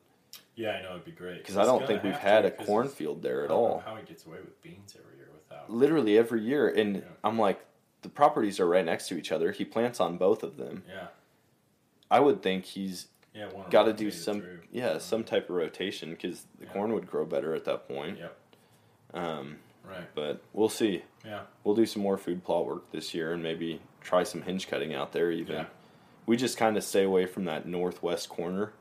Yeah, 0.55 0.71
I 0.71 0.81
know 0.81 0.91
it'd 0.91 1.05
be 1.05 1.11
great. 1.11 1.39
because 1.39 1.57
I 1.57 1.65
don't 1.65 1.85
think 1.85 2.03
we've 2.03 2.13
had 2.13 2.45
a 2.45 2.51
cornfield 2.51 3.21
there 3.21 3.43
at 3.43 3.51
all. 3.51 3.79
How 3.79 3.95
he 3.97 4.03
gets 4.05 4.25
away 4.25 4.37
with 4.39 4.61
beans 4.61 4.95
every 4.97 5.17
year 5.17 5.29
without? 5.33 5.69
Literally 5.69 6.17
every 6.17 6.41
year, 6.41 6.67
and 6.69 6.97
Yeah. 6.97 7.01
I'm 7.23 7.37
like, 7.37 7.65
the 8.01 8.09
properties 8.09 8.59
are 8.59 8.67
right 8.67 8.85
next 8.85 9.07
to 9.09 9.17
each 9.17 9.31
other. 9.31 9.51
He 9.51 9.65
plants 9.65 9.99
on 9.99 10.17
both 10.17 10.41
of 10.43 10.57
them. 10.57 10.83
Yeah. 10.87 11.07
I 12.09 12.19
would 12.19 12.41
think 12.41 12.65
he's 12.65 13.07
Yeah. 13.33 13.49
Got 13.69 13.83
to 13.83 13.93
do 13.93 14.11
some, 14.11 14.41
through. 14.41 14.59
yeah, 14.71 14.97
some 14.97 15.23
type 15.23 15.49
of 15.49 15.55
rotation 15.55 16.11
because 16.11 16.45
the 16.59 16.65
Yeah. 16.65 16.71
corn 16.73 16.93
would 16.93 17.07
grow 17.09 17.25
better 17.25 17.53
at 17.55 17.65
that 17.65 17.87
point. 17.87 18.17
Yep. 18.19 18.37
Um, 19.13 19.59
Right. 19.83 20.13
but 20.13 20.41
we'll 20.53 20.69
see. 20.69 21.03
Yeah. 21.25 21.41
We'll 21.63 21.75
do 21.75 21.85
some 21.85 22.01
more 22.03 22.17
food 22.17 22.43
plot 22.43 22.65
work 22.65 22.91
this 22.91 23.13
year 23.13 23.33
and 23.33 23.41
maybe 23.41 23.81
try 24.01 24.23
some 24.23 24.41
hinge 24.43 24.67
cutting 24.67 24.93
out 24.93 25.11
there. 25.11 25.31
Even 25.31 25.55
Yeah. 25.55 25.65
we 26.25 26.37
just 26.37 26.57
kind 26.57 26.77
of 26.77 26.83
stay 26.83 27.03
away 27.03 27.25
from 27.25 27.45
that 27.45 27.65
northwest 27.65 28.29
corner. 28.29 28.73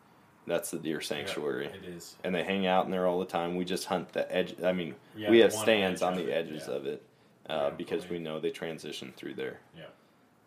That's 0.47 0.71
the 0.71 0.79
deer 0.79 1.01
sanctuary. 1.01 1.67
Yeah, 1.67 1.77
it 1.77 1.85
is. 1.85 2.17
and 2.25 2.35
they 2.35 2.43
hang 2.45 2.67
out 2.67 2.85
in 2.87 2.91
there 2.91 3.07
all 3.07 3.19
the 3.21 3.27
time. 3.27 3.57
We 3.57 3.65
just 3.65 3.87
hunt 3.87 4.13
the 4.13 4.31
edge. 4.35 4.61
I 4.63 4.73
mean, 4.73 4.95
Yeah, 5.15 5.31
we 5.31 5.39
have 5.41 5.53
stands 5.53 6.03
on 6.03 6.15
of 6.15 6.19
the 6.19 6.31
it, 6.31 6.35
edges 6.35 6.67
yeah. 6.69 6.75
of 6.75 6.87
it 6.87 7.03
uh, 7.49 7.71
because 7.71 8.09
we 8.09 8.19
know 8.19 8.41
they 8.41 8.51
transition 8.51 9.13
through 9.17 9.35
there. 9.35 9.61
Yeah. 9.77 9.85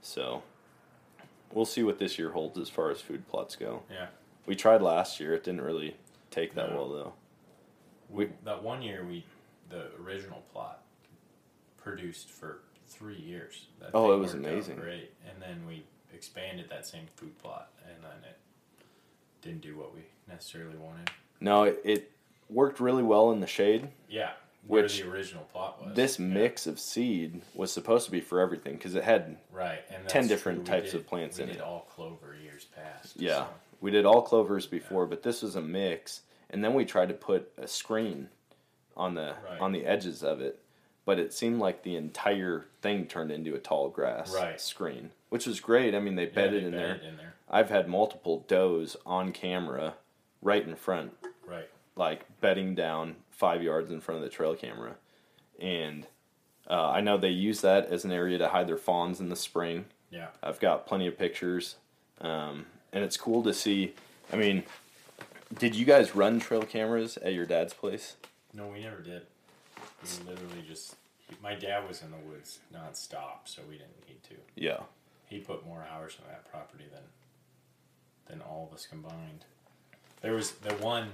So 0.02 0.44
we'll 1.54 1.66
see 1.66 1.84
what 1.84 2.00
this 2.00 2.18
year 2.20 2.32
holds 2.32 2.58
as 2.58 2.70
far 2.70 2.92
as 2.92 3.02
food 3.02 3.28
plots 3.28 3.56
go. 3.56 3.84
Yeah. 3.92 4.08
We 4.46 4.56
tried 4.56 4.82
last 4.82 5.20
year; 5.20 5.34
it 5.34 5.44
didn't 5.44 5.62
really 5.62 5.96
take 6.32 6.56
that 6.56 6.72
No. 6.72 6.76
well 6.76 6.90
though. 6.90 7.14
We, 8.10 8.30
that 8.44 8.62
one 8.64 8.82
year 8.82 9.06
we 9.08 9.26
the 9.70 9.88
original 10.04 10.44
plot 10.52 10.84
produced 11.78 12.30
for 12.30 12.60
three 12.88 13.18
years. 13.18 13.68
That 13.80 13.92
Oh, 13.94 14.14
it 14.14 14.18
was 14.20 14.34
amazing. 14.34 14.78
Great, 14.78 15.12
and 15.30 15.42
then 15.42 15.66
we 15.68 15.84
expanded 16.14 16.70
that 16.70 16.86
same 16.86 17.08
food 17.16 17.38
plot, 17.40 17.70
and 17.88 18.04
then 18.04 18.30
it 18.30 18.38
didn't 19.42 19.62
do 19.62 19.78
what 19.78 19.94
we 19.96 20.02
necessarily 20.28 20.78
wanted. 20.78 21.10
No, 21.40 21.64
it, 21.64 21.82
it 21.84 22.12
worked 22.50 22.80
really 22.80 23.04
well 23.04 23.32
in 23.32 23.40
the 23.40 23.48
shade. 23.48 23.90
Yeah, 24.10 24.32
where 24.68 24.84
Which 24.84 25.02
the 25.02 25.10
original 25.10 25.44
plot 25.46 25.84
was. 25.86 25.96
This 25.96 26.20
Yeah. 26.20 26.26
mix 26.26 26.68
of 26.68 26.80
seed 26.80 27.42
was 27.54 27.72
supposed 27.72 28.06
to 28.06 28.12
be 28.12 28.22
for 28.22 28.40
everything 28.40 28.74
because 28.76 28.96
it 28.96 29.04
had 29.04 29.38
right, 29.52 29.84
and 29.90 30.08
10 30.08 30.28
different 30.28 30.66
types 30.66 30.92
did- 30.92 31.02
of 31.02 31.08
plants 31.08 31.38
we 31.38 31.44
in 31.44 31.50
did 31.50 31.58
it. 31.58 31.62
all 31.62 31.82
clover 31.90 32.36
years 32.42 32.66
past. 32.66 33.20
Yeah, 33.20 33.46
so- 33.46 33.54
we 33.82 33.92
did 33.92 34.06
all 34.06 34.22
clovers 34.22 34.66
before, 34.68 35.06
but 35.06 35.24
this 35.24 35.42
was 35.42 35.56
a 35.56 35.62
mix, 35.62 36.22
and 36.50 36.64
then 36.64 36.74
we 36.74 36.86
tried 36.86 37.10
to 37.10 37.14
put 37.14 37.52
a 37.58 37.68
screen 37.68 38.30
on 38.96 39.16
the 39.16 39.36
Right. 39.50 39.60
on 39.60 39.72
the 39.74 39.86
edges 39.86 40.24
of 40.24 40.40
it, 40.40 40.60
but 41.04 41.20
it 41.20 41.34
seemed 41.34 41.60
like 41.60 41.84
the 41.84 41.96
entire 41.98 42.66
thing 42.82 43.08
turned 43.08 43.32
into 43.32 43.56
a 43.56 43.60
tall 43.60 43.90
grass 43.90 44.34
Right. 44.34 44.62
screen, 44.62 45.12
which 45.30 45.46
was 45.46 45.60
great. 45.60 45.94
I 45.96 46.00
mean, 46.00 46.16
they 46.16 46.26
Yeah, 46.28 46.34
bedded 46.36 46.64
they 46.64 46.68
in 46.68 46.72
there. 46.74 46.96
in 46.96 47.18
there. 47.18 47.34
I've 47.50 47.70
had 47.70 47.88
multiple 47.90 48.46
does 48.48 48.96
on 49.06 49.34
camera, 49.34 49.96
right 50.42 50.66
in 50.66 50.76
front, 50.76 51.14
Right. 51.46 51.70
like 51.96 52.40
bedding 52.40 52.76
down 52.76 53.18
five 53.34 53.62
yards 53.64 53.92
in 53.92 54.00
front 54.00 54.18
of 54.18 54.24
the 54.24 54.30
trail 54.30 54.56
camera, 54.56 54.96
and 55.60 56.08
uh, 56.70 56.90
I 56.90 57.02
know 57.02 57.18
they 57.18 57.30
use 57.30 57.62
that 57.62 57.88
as 57.88 58.06
an 58.06 58.12
area 58.12 58.38
to 58.38 58.48
hide 58.50 58.68
their 58.68 58.78
fawns 58.78 59.20
in 59.20 59.30
the 59.30 59.36
spring. 59.36 59.86
Yeah. 60.12 60.28
I've 60.42 60.60
got 60.60 60.86
plenty 60.86 61.08
of 61.08 61.18
pictures, 61.18 61.76
um, 62.22 62.66
and 62.92 63.04
it's 63.04 63.18
cool 63.18 63.44
to 63.44 63.54
see. 63.54 63.94
I 64.32 64.36
mean, 64.36 64.64
did 65.58 65.76
you 65.76 65.86
guys 65.86 66.16
run 66.16 66.40
trail 66.40 66.64
cameras 66.64 67.18
at 67.18 67.34
your 67.34 67.46
dad's 67.46 67.74
place? 67.74 68.16
No, 68.54 68.68
we 68.68 68.82
never 68.82 69.02
did. 69.02 69.24
We 70.04 70.30
literally 70.30 70.64
just. 70.68 70.96
My 71.42 71.56
dad 71.56 71.88
was 71.88 72.04
in 72.04 72.12
the 72.12 72.18
woods 72.30 72.60
nonstop, 72.74 73.46
so 73.46 73.64
we 73.68 73.76
didn't 73.78 74.08
need 74.08 74.22
to. 74.24 74.36
Yeah, 74.56 74.82
He 75.28 75.40
put 75.40 75.66
more 75.66 75.86
hours 75.92 76.18
on 76.22 76.28
that 76.30 76.50
property 76.52 76.86
than 76.92 77.02
than 78.28 78.42
all 78.42 78.68
of 78.70 78.76
us 78.76 78.86
combined. 78.86 79.46
There 80.22 80.34
was 80.34 80.52
the 80.52 80.74
one 80.76 81.10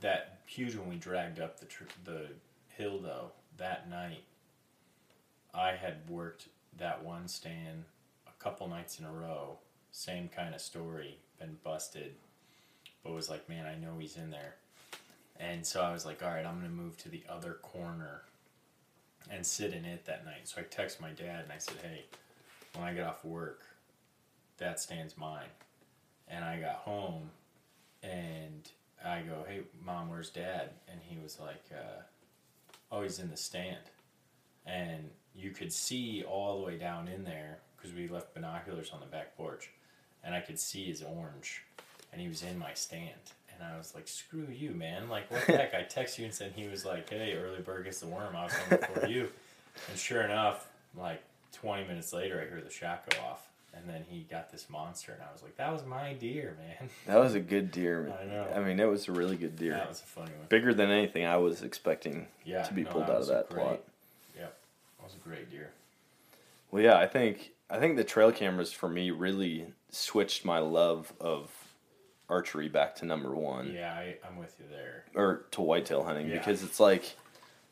that 0.00 0.40
huge 0.46 0.74
when 0.76 0.88
we 0.88 0.96
dragged 0.96 1.40
up 1.40 1.60
the 1.60 1.66
tr- 1.66 1.84
the 2.04 2.26
hill 2.68 2.98
though 2.98 3.32
that 3.56 3.88
night. 3.88 4.24
I 5.54 5.72
had 5.72 6.08
worked 6.08 6.48
that 6.78 7.04
one 7.04 7.28
stand 7.28 7.84
a 8.26 8.42
couple 8.42 8.68
nights 8.68 8.98
in 8.98 9.04
a 9.04 9.12
row, 9.12 9.58
same 9.90 10.28
kind 10.28 10.54
of 10.54 10.60
story, 10.60 11.18
been 11.38 11.58
busted, 11.62 12.14
but 13.04 13.12
was 13.12 13.28
like, 13.28 13.48
man, 13.48 13.66
I 13.66 13.74
know 13.74 13.98
he's 13.98 14.16
in 14.16 14.30
there. 14.30 14.54
And 15.38 15.66
so 15.66 15.82
I 15.82 15.92
was 15.92 16.06
like, 16.06 16.22
all 16.22 16.30
right, 16.30 16.46
I'm 16.46 16.56
gonna 16.56 16.70
move 16.70 16.96
to 16.98 17.08
the 17.08 17.22
other 17.28 17.58
corner 17.62 18.22
and 19.30 19.46
sit 19.46 19.72
in 19.72 19.84
it 19.84 20.06
that 20.06 20.24
night. 20.24 20.48
So 20.48 20.60
I 20.60 20.64
text 20.64 21.00
my 21.00 21.10
dad 21.10 21.42
and 21.44 21.52
I 21.52 21.58
said, 21.58 21.76
hey, 21.82 22.04
when 22.74 22.86
I 22.86 22.94
get 22.94 23.04
off 23.04 23.24
work, 23.24 23.60
that 24.58 24.80
stands 24.80 25.16
mine. 25.16 25.50
And 26.28 26.44
I 26.44 26.60
got 26.60 26.76
home 26.76 27.30
and 28.02 28.70
I 29.04 29.20
go, 29.22 29.44
hey, 29.46 29.60
mom, 29.84 30.10
where's 30.10 30.30
dad? 30.30 30.70
And 30.90 31.00
he 31.02 31.18
was 31.22 31.38
like, 31.40 31.64
uh, 31.72 32.02
oh, 32.90 33.02
he's 33.02 33.18
in 33.18 33.30
the 33.30 33.36
stand. 33.36 33.78
And 34.66 35.10
you 35.34 35.50
could 35.50 35.72
see 35.72 36.24
all 36.28 36.58
the 36.58 36.64
way 36.64 36.76
down 36.76 37.08
in 37.08 37.24
there 37.24 37.58
because 37.76 37.94
we 37.96 38.08
left 38.08 38.34
binoculars 38.34 38.90
on 38.92 39.00
the 39.00 39.06
back 39.06 39.36
porch. 39.36 39.70
And 40.24 40.34
I 40.34 40.40
could 40.40 40.58
see 40.58 40.84
his 40.84 41.02
orange. 41.02 41.62
And 42.12 42.20
he 42.20 42.28
was 42.28 42.42
in 42.42 42.58
my 42.58 42.74
stand. 42.74 43.32
And 43.52 43.62
I 43.62 43.76
was 43.76 43.94
like, 43.94 44.06
screw 44.06 44.46
you, 44.50 44.70
man. 44.70 45.08
Like, 45.08 45.30
what 45.30 45.46
the 45.46 45.52
heck? 45.56 45.74
I 45.74 45.82
text 45.82 46.18
you 46.18 46.24
and 46.24 46.34
said 46.34 46.52
he 46.54 46.68
was 46.68 46.84
like, 46.84 47.10
hey, 47.10 47.34
early 47.34 47.60
bird 47.60 47.84
gets 47.84 48.00
the 48.00 48.06
worm. 48.06 48.36
I 48.36 48.44
was 48.44 48.52
home 48.54 48.78
for 48.94 49.06
you. 49.06 49.28
And 49.90 49.98
sure 49.98 50.22
enough, 50.22 50.68
like 50.96 51.22
20 51.52 51.86
minutes 51.86 52.12
later, 52.12 52.40
I 52.40 52.48
hear 52.48 52.60
the 52.62 52.70
shot 52.70 53.08
go 53.10 53.18
off. 53.22 53.48
And 53.74 53.88
then 53.88 54.04
he 54.08 54.26
got 54.30 54.52
this 54.52 54.68
monster. 54.70 55.12
And 55.12 55.22
I 55.22 55.32
was 55.32 55.42
like, 55.42 55.56
that 55.56 55.72
was 55.72 55.84
my 55.84 56.12
deer, 56.12 56.56
man. 56.58 56.90
that 57.06 57.18
was 57.18 57.34
a 57.34 57.40
good 57.40 57.70
deer. 57.72 58.12
I 58.20 58.24
know. 58.26 58.46
I 58.54 58.60
mean, 58.60 58.78
it 58.78 58.88
was 58.88 59.08
a 59.08 59.12
really 59.12 59.36
good 59.36 59.56
deer. 59.56 59.72
That 59.72 59.88
was 59.88 60.00
a 60.00 60.04
funny 60.04 60.30
one. 60.36 60.46
Bigger 60.48 60.74
than 60.74 60.90
anything 60.90 61.24
I 61.26 61.36
was 61.38 61.62
expecting 61.62 62.26
Yeah. 62.44 62.62
to 62.62 62.74
be 62.74 62.82
no, 62.84 62.90
pulled 62.90 63.04
out 63.04 63.22
of 63.22 63.26
that 63.28 63.48
great. 63.48 63.62
plot. 63.64 63.80
Yep. 64.36 64.54
That 64.98 65.04
was 65.04 65.14
a 65.14 65.28
great 65.28 65.50
deer. 65.50 65.70
Well, 66.70 66.82
yeah, 66.82 66.96
I 66.98 67.06
think 67.06 67.50
I 67.70 67.78
think 67.78 67.96
the 67.96 68.04
trail 68.04 68.30
cameras 68.32 68.72
for 68.72 68.88
me 68.88 69.10
really 69.10 69.66
switched 69.90 70.44
my 70.44 70.58
love 70.58 71.12
of 71.20 71.50
archery 72.28 72.68
back 72.68 72.94
to 72.96 73.06
number 73.06 73.34
one, 73.34 73.72
Yeah, 73.74 73.92
I, 73.92 74.16
I'm 74.26 74.38
with 74.38 74.54
you 74.58 74.66
there. 74.70 75.04
or 75.14 75.44
to 75.52 75.60
whitetail 75.62 76.04
hunting 76.04 76.28
Yeah. 76.28 76.38
because 76.38 76.62
it's 76.62 76.78
like 76.80 77.16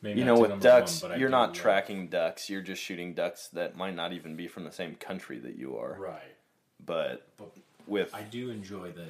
Maybe 0.01 0.19
you 0.19 0.25
know 0.25 0.39
with 0.39 0.61
ducks 0.61 1.03
you're 1.17 1.29
not 1.29 1.53
tracking 1.53 2.07
ducks 2.07 2.49
you're 2.49 2.61
just 2.61 2.81
shooting 2.81 3.13
ducks 3.13 3.47
that 3.49 3.75
might 3.75 3.95
not 3.95 4.13
even 4.13 4.35
be 4.35 4.47
from 4.47 4.63
the 4.63 4.71
same 4.71 4.95
country 4.95 5.37
that 5.39 5.55
you 5.55 5.77
are 5.77 5.95
Right. 5.99 6.35
but 6.83 7.27
But 7.37 7.51
with 7.87 8.13
I 8.13 8.21
do 8.23 8.49
enjoy 8.49 8.91
the 8.91 9.07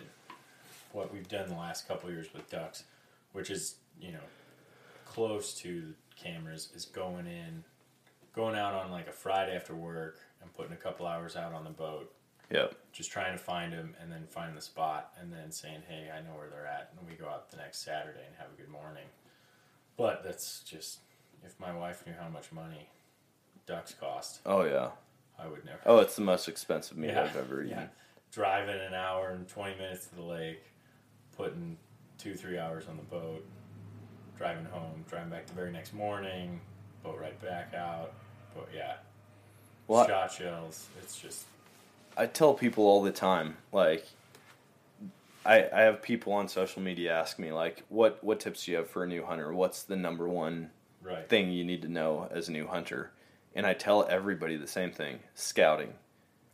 what 0.92 1.14
we've 1.14 1.28
done 1.30 1.48
the 1.48 1.56
last 1.56 1.88
couple 1.88 2.10
of 2.10 2.16
years 2.16 2.28
with 2.34 2.50
ducks, 2.50 2.84
which 3.32 3.50
is 3.50 3.76
you 4.00 4.12
know 4.12 4.26
close 5.06 5.54
to 5.62 5.94
cameras, 6.16 6.70
is 6.76 6.86
going 6.86 7.26
in, 7.28 7.64
going 8.36 8.56
out 8.56 8.74
on 8.74 8.92
like 8.92 9.08
a 9.08 9.12
Friday 9.12 9.56
after 9.56 9.74
work 9.76 10.20
and 10.42 10.54
putting 10.54 10.74
a 10.74 10.78
couple 10.78 11.06
hours 11.06 11.36
out 11.36 11.54
on 11.54 11.64
the 11.64 11.70
boat, 11.70 12.12
yep 12.50 12.76
just 12.92 13.12
trying 13.12 13.32
to 13.32 13.38
find 13.42 13.72
them 13.72 13.96
and 14.02 14.12
then 14.12 14.26
find 14.28 14.56
the 14.56 14.62
spot 14.62 15.14
and 15.20 15.32
then 15.32 15.50
saying, 15.52 15.82
hey, 15.88 16.10
I 16.14 16.20
know 16.22 16.36
where 16.38 16.50
they're 16.50 16.68
at, 16.68 16.92
and 17.00 17.08
we 17.10 17.16
go 17.16 17.26
out 17.30 17.50
the 17.50 17.58
next 17.58 17.84
Saturday 17.86 18.20
and 18.28 18.36
have 18.38 18.48
a 18.54 18.62
good 18.62 18.70
morning. 18.70 19.06
But 20.02 20.24
that's 20.24 20.62
just 20.62 21.00
if 21.46 21.60
my 21.60 21.72
wife 21.76 22.04
knew 22.08 22.14
how 22.20 22.30
much 22.30 22.52
money 22.52 22.88
ducks 23.68 23.94
cost, 23.94 24.40
oh 24.46 24.64
yeah 24.64 24.90
I 25.38 25.48
would 25.48 25.64
never. 25.66 25.80
oh 25.86 26.00
it's 26.00 26.16
the 26.16 26.24
most 26.24 26.48
expensive 26.48 26.98
meat 26.98 27.12
Yeah, 27.12 27.24
I've 27.24 27.36
ever 27.38 27.62
eaten 27.62 27.78
yeah. 27.78 27.88
Driving 28.32 28.80
an 28.80 28.94
hour 28.94 29.30
and 29.30 29.48
20 29.48 29.76
minutes 29.76 30.08
to 30.08 30.16
the 30.16 30.24
lake, 30.24 30.64
putting 31.38 31.78
two, 32.18 32.34
three 32.34 32.58
hours 32.58 32.86
on 32.90 32.98
the 32.98 33.04
boat, 33.04 33.46
driving 34.38 34.66
home, 34.66 35.04
driving 35.10 35.30
back 35.30 35.46
the 35.48 35.54
very 35.54 35.72
next 35.72 35.94
morning, 35.94 36.60
boat 37.04 37.20
right 37.20 37.40
back 37.42 37.74
out. 37.74 38.14
But 38.56 38.70
yeah, 38.76 38.96
Well, 39.88 40.08
shot 40.08 40.32
shells. 40.32 40.88
It's 41.02 41.20
just, 41.20 41.46
I 42.18 42.26
tell 42.26 42.54
people 42.54 42.86
all 42.86 43.02
the 43.02 43.12
time, 43.12 43.58
like, 43.72 44.08
I 45.46 45.68
I 45.74 45.82
have 45.82 46.02
people 46.02 46.34
on 46.34 46.48
social 46.48 46.82
media 46.82 47.14
ask 47.14 47.40
me 47.40 47.52
like, 47.52 47.84
what 47.90 48.24
what 48.24 48.40
tips 48.40 48.66
do 48.66 48.72
you 48.72 48.78
have 48.78 48.90
for 48.90 49.04
a 49.04 49.08
new 49.08 49.24
hunter? 49.26 49.54
What's 49.54 49.84
the 49.84 49.96
number 49.96 50.28
one 50.28 50.72
right. 51.02 51.28
thing 51.28 51.52
you 51.52 51.64
need 51.64 51.82
to 51.84 51.88
know 51.90 52.28
as 52.32 52.50
a 52.50 52.52
new 52.52 52.68
hunter? 52.68 53.12
And 53.56 53.66
I 53.66 53.74
tell 53.74 54.06
everybody 54.10 54.56
the 54.56 54.68
same 54.68 54.92
thing: 54.92 55.20
scouting. 55.36 55.94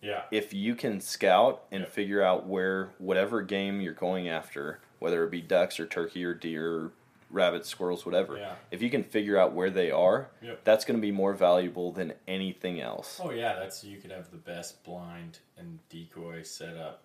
Yeah. 0.01 0.23
If 0.31 0.53
you 0.53 0.75
can 0.75 1.01
scout 1.01 1.63
and 1.71 1.81
Yep. 1.81 1.91
figure 1.91 2.21
out 2.23 2.45
where 2.47 2.91
whatever 2.99 3.41
game 3.41 3.81
you're 3.81 3.93
going 3.93 4.29
after, 4.29 4.79
whether 4.99 5.23
it 5.23 5.31
be 5.31 5.41
ducks 5.41 5.79
or 5.79 5.87
turkey 5.87 6.23
or 6.23 6.33
deer, 6.35 6.71
or 6.71 6.91
rabbits, 7.31 7.67
squirrels, 7.67 8.05
whatever, 8.05 8.37
Yeah. 8.37 8.55
if 8.71 8.81
you 8.81 8.89
can 8.91 9.03
figure 9.03 9.37
out 9.37 9.53
where 9.53 9.71
they 9.71 9.89
are, 9.91 10.29
Yep. 10.41 10.63
that's 10.63 10.85
going 10.85 10.97
to 10.97 11.01
be 11.01 11.11
more 11.11 11.33
valuable 11.33 11.91
than 11.91 12.13
anything 12.27 12.79
else. 12.79 13.19
Oh, 13.21 13.31
yeah. 13.31 13.55
That's, 13.55 13.83
you 13.83 13.97
could 13.97 14.11
have 14.11 14.29
the 14.31 14.37
best 14.37 14.83
blind 14.83 15.39
and 15.57 15.79
decoy 15.89 16.43
set 16.43 16.77
up 16.77 17.01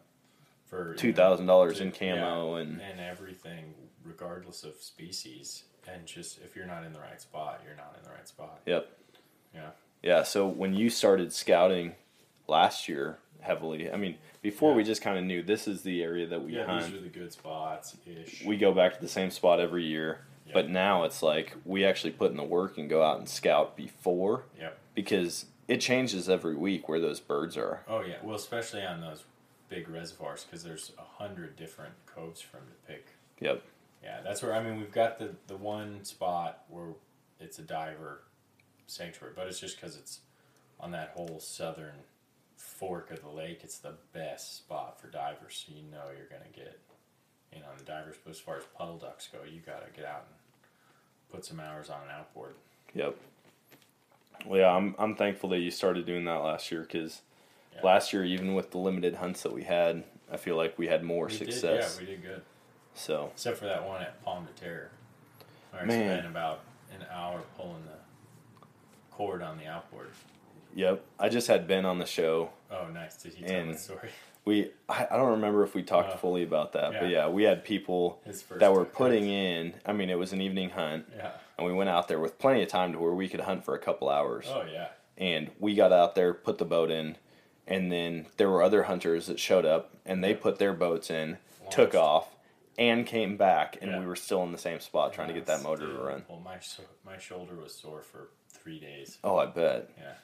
for 0.72 0.94
Two 0.94 1.12
thousand 1.12 1.44
dollars 1.46 1.80
in 1.80 1.92
camo 1.92 2.56
yeah, 2.56 2.62
and 2.62 2.80
and 2.80 2.98
everything, 2.98 3.74
regardless 4.04 4.64
of 4.64 4.74
species. 4.80 5.64
And 5.92 6.06
just, 6.06 6.38
if 6.42 6.54
you're 6.56 6.64
not 6.66 6.84
in 6.84 6.92
the 6.92 7.00
right 7.00 7.20
spot, 7.20 7.60
you're 7.66 7.76
not 7.76 7.94
in 7.98 8.04
the 8.04 8.10
right 8.10 8.26
spot. 8.26 8.60
yep. 8.66 8.88
Yeah. 9.54 9.70
Yeah, 10.02 10.22
so 10.22 10.46
when 10.46 10.74
you 10.74 10.88
started 10.90 11.32
scouting 11.32 11.94
last 12.48 12.88
year 12.88 13.18
heavily, 13.40 13.90
I 13.90 13.96
mean, 13.96 14.16
before 14.42 14.72
we 14.74 14.82
just 14.84 15.02
kind 15.02 15.18
of 15.18 15.24
knew 15.24 15.42
this 15.42 15.66
is 15.68 15.82
the 15.82 16.02
area 16.02 16.26
that 16.28 16.42
we 16.42 16.56
Yeah, 16.56 16.66
hunt. 16.66 16.86
these 16.86 16.94
are 16.94 17.00
the 17.02 17.08
good 17.08 17.32
spots 17.32 17.96
ish. 18.06 18.44
we 18.44 18.56
go 18.56 18.72
back 18.72 18.94
to 18.94 19.00
the 19.00 19.08
same 19.08 19.30
spot 19.30 19.58
every 19.60 19.84
year, 19.84 20.20
Yep. 20.46 20.54
but 20.54 20.70
now 20.70 21.02
it's 21.04 21.20
like 21.22 21.54
we 21.64 21.84
actually 21.84 22.12
put 22.12 22.30
in 22.30 22.36
the 22.36 22.42
work 22.44 22.78
and 22.78 22.88
go 22.88 23.02
out 23.02 23.18
and 23.18 23.28
scout 23.28 23.76
before 23.76 24.44
Yep. 24.58 24.78
because 24.94 25.46
it 25.68 25.80
changes 25.80 26.28
every 26.28 26.54
week 26.56 26.88
where 26.88 27.00
those 27.00 27.18
birds 27.20 27.56
are. 27.56 27.82
Oh 27.88 28.00
yeah. 28.02 28.16
Well, 28.22 28.36
especially 28.36 28.82
on 28.84 29.00
those 29.00 29.24
big 29.72 29.88
reservoirs 29.88 30.44
because 30.44 30.62
there's 30.62 30.92
a 30.98 31.22
hundred 31.22 31.56
different 31.56 31.94
coves 32.04 32.42
for 32.42 32.58
'em 32.58 32.66
to 32.66 32.92
pick. 32.92 33.06
Yep. 33.40 33.62
Yeah, 34.02 34.20
that's 34.20 34.42
where 34.42 34.52
I 34.52 34.62
mean 34.62 34.78
we've 34.78 34.92
got 34.92 35.18
the 35.18 35.34
the 35.46 35.56
one 35.56 36.04
spot 36.04 36.64
where 36.68 36.94
it's 37.40 37.58
a 37.58 37.62
diver 37.62 38.22
sanctuary, 38.86 39.32
but 39.34 39.46
it's 39.46 39.58
just 39.60 39.76
because 39.76 39.96
it's 39.96 40.20
on 40.78 40.90
that 40.90 41.10
whole 41.10 41.40
southern 41.40 42.04
fork 42.56 43.10
of 43.10 43.22
the 43.22 43.30
lake. 43.30 43.60
It's 43.64 43.78
the 43.78 43.94
best 44.12 44.56
spot 44.58 45.00
for 45.00 45.08
divers, 45.08 45.64
so 45.66 45.72
you 45.74 45.82
know 45.90 46.10
you're 46.16 46.28
gonna 46.28 46.50
get 46.54 46.78
you 47.52 47.60
know 47.60 47.68
the 47.78 47.84
divers. 47.84 48.16
But 48.22 48.30
as 48.32 48.40
far 48.40 48.58
as 48.58 48.64
puddle 48.76 48.98
ducks 48.98 49.28
go, 49.32 49.38
you 49.44 49.60
gotta 49.60 49.90
get 49.96 50.04
out 50.04 50.26
and 50.28 50.36
put 51.30 51.46
some 51.46 51.60
hours 51.60 51.88
on 51.88 52.02
an 52.02 52.10
outboard. 52.10 52.56
Yep. 52.94 53.16
Well, 54.44 54.60
yeah, 54.60 54.70
I'm 54.70 54.94
I'm 54.98 55.16
thankful 55.16 55.48
that 55.50 55.60
you 55.60 55.70
started 55.70 56.04
doing 56.04 56.24
that 56.26 56.42
last 56.42 56.70
year 56.70 56.82
because 56.82 57.22
Yeah. 57.74 57.80
last 57.82 58.12
year, 58.12 58.24
even 58.24 58.54
with 58.54 58.70
the 58.70 58.78
limited 58.78 59.14
hunts 59.16 59.42
that 59.42 59.52
we 59.52 59.62
had, 59.64 60.04
I 60.30 60.36
feel 60.36 60.56
like 60.56 60.78
we 60.78 60.86
had 60.88 61.02
more 61.02 61.26
We 61.26 61.32
success. 61.32 61.98
Did, 61.98 62.04
yeah, 62.08 62.10
we 62.14 62.16
did 62.16 62.22
good. 62.22 62.42
so 62.94 63.30
Except 63.34 63.58
for 63.58 63.64
that 63.66 63.86
one 63.86 64.02
at 64.02 64.22
Pomme 64.24 64.46
de 64.46 64.52
Terre. 64.60 64.90
I 65.72 65.84
Man. 65.84 66.18
spent 66.18 66.26
about 66.26 66.60
an 66.94 67.06
hour 67.10 67.40
pulling 67.56 67.82
the 67.86 68.66
cord 69.10 69.42
on 69.42 69.58
the 69.58 69.66
outboard. 69.66 70.08
Yep. 70.74 71.04
I 71.18 71.28
just 71.28 71.48
had 71.48 71.66
Ben 71.66 71.84
on 71.84 71.98
the 71.98 72.06
show. 72.06 72.50
Oh, 72.70 72.88
nice. 72.92 73.16
Did 73.16 73.34
he 73.34 73.44
tell 73.44 73.66
the 73.66 73.76
story? 73.76 74.08
We 74.44 74.72
I, 74.88 75.06
I 75.08 75.16
don't 75.16 75.30
remember 75.30 75.62
if 75.62 75.72
we 75.72 75.84
talked 75.84 76.14
Uh, 76.14 76.16
fully 76.16 76.42
about 76.42 76.72
that, 76.72 76.94
but 76.94 77.02
yeah. 77.04 77.26
yeah, 77.26 77.28
we 77.28 77.44
had 77.44 77.62
people 77.64 78.20
that 78.56 78.72
were 78.74 78.84
putting 78.84 79.26
in. 79.30 79.72
I 79.86 79.92
mean, 79.92 80.10
it 80.10 80.18
was 80.18 80.32
an 80.32 80.40
evening 80.40 80.70
hunt, 80.70 81.06
Yeah. 81.16 81.30
and 81.56 81.64
we 81.64 81.72
went 81.72 81.90
out 81.90 82.08
there 82.08 82.18
with 82.18 82.40
plenty 82.40 82.60
of 82.60 82.68
time 82.68 82.90
to 82.92 82.98
where 82.98 83.12
we 83.12 83.28
could 83.28 83.38
hunt 83.38 83.64
for 83.64 83.76
a 83.76 83.78
couple 83.78 84.08
hours. 84.08 84.46
Oh 84.48 84.64
yeah. 84.68 84.88
And 85.16 85.52
we 85.60 85.76
got 85.76 85.92
out 85.92 86.16
there, 86.16 86.34
put 86.34 86.58
the 86.58 86.64
boat 86.64 86.90
in, 86.90 87.18
and 87.66 87.90
then 87.92 88.26
there 88.36 88.50
were 88.50 88.62
other 88.62 88.84
hunters 88.84 89.26
that 89.26 89.38
showed 89.38 89.64
up, 89.64 89.90
and 90.04 90.22
they 90.22 90.34
put 90.34 90.58
their 90.58 90.72
boats 90.72 91.10
in, 91.10 91.38
took 91.70 91.94
off, 91.94 92.34
and 92.78 93.06
came 93.06 93.36
back, 93.36 93.76
and 93.80 93.90
Yeah. 93.92 94.00
we 94.00 94.06
were 94.06 94.16
still 94.16 94.42
in 94.42 94.52
the 94.52 94.58
same 94.58 94.80
spot 94.80 95.12
trying 95.12 95.28
to 95.28 95.34
get 95.34 95.46
that 95.46 95.62
motor 95.62 95.86
to 95.86 95.98
run. 95.98 96.24
Well, 96.28 96.40
my 96.40 96.58
my 97.04 97.18
shoulder 97.18 97.54
was 97.56 97.74
sore 97.74 98.02
for 98.02 98.30
three 98.48 98.80
days. 98.80 99.18
Oh, 99.22 99.36
I 99.36 99.46
bet. 99.46 99.90
Yeah. 99.98 100.14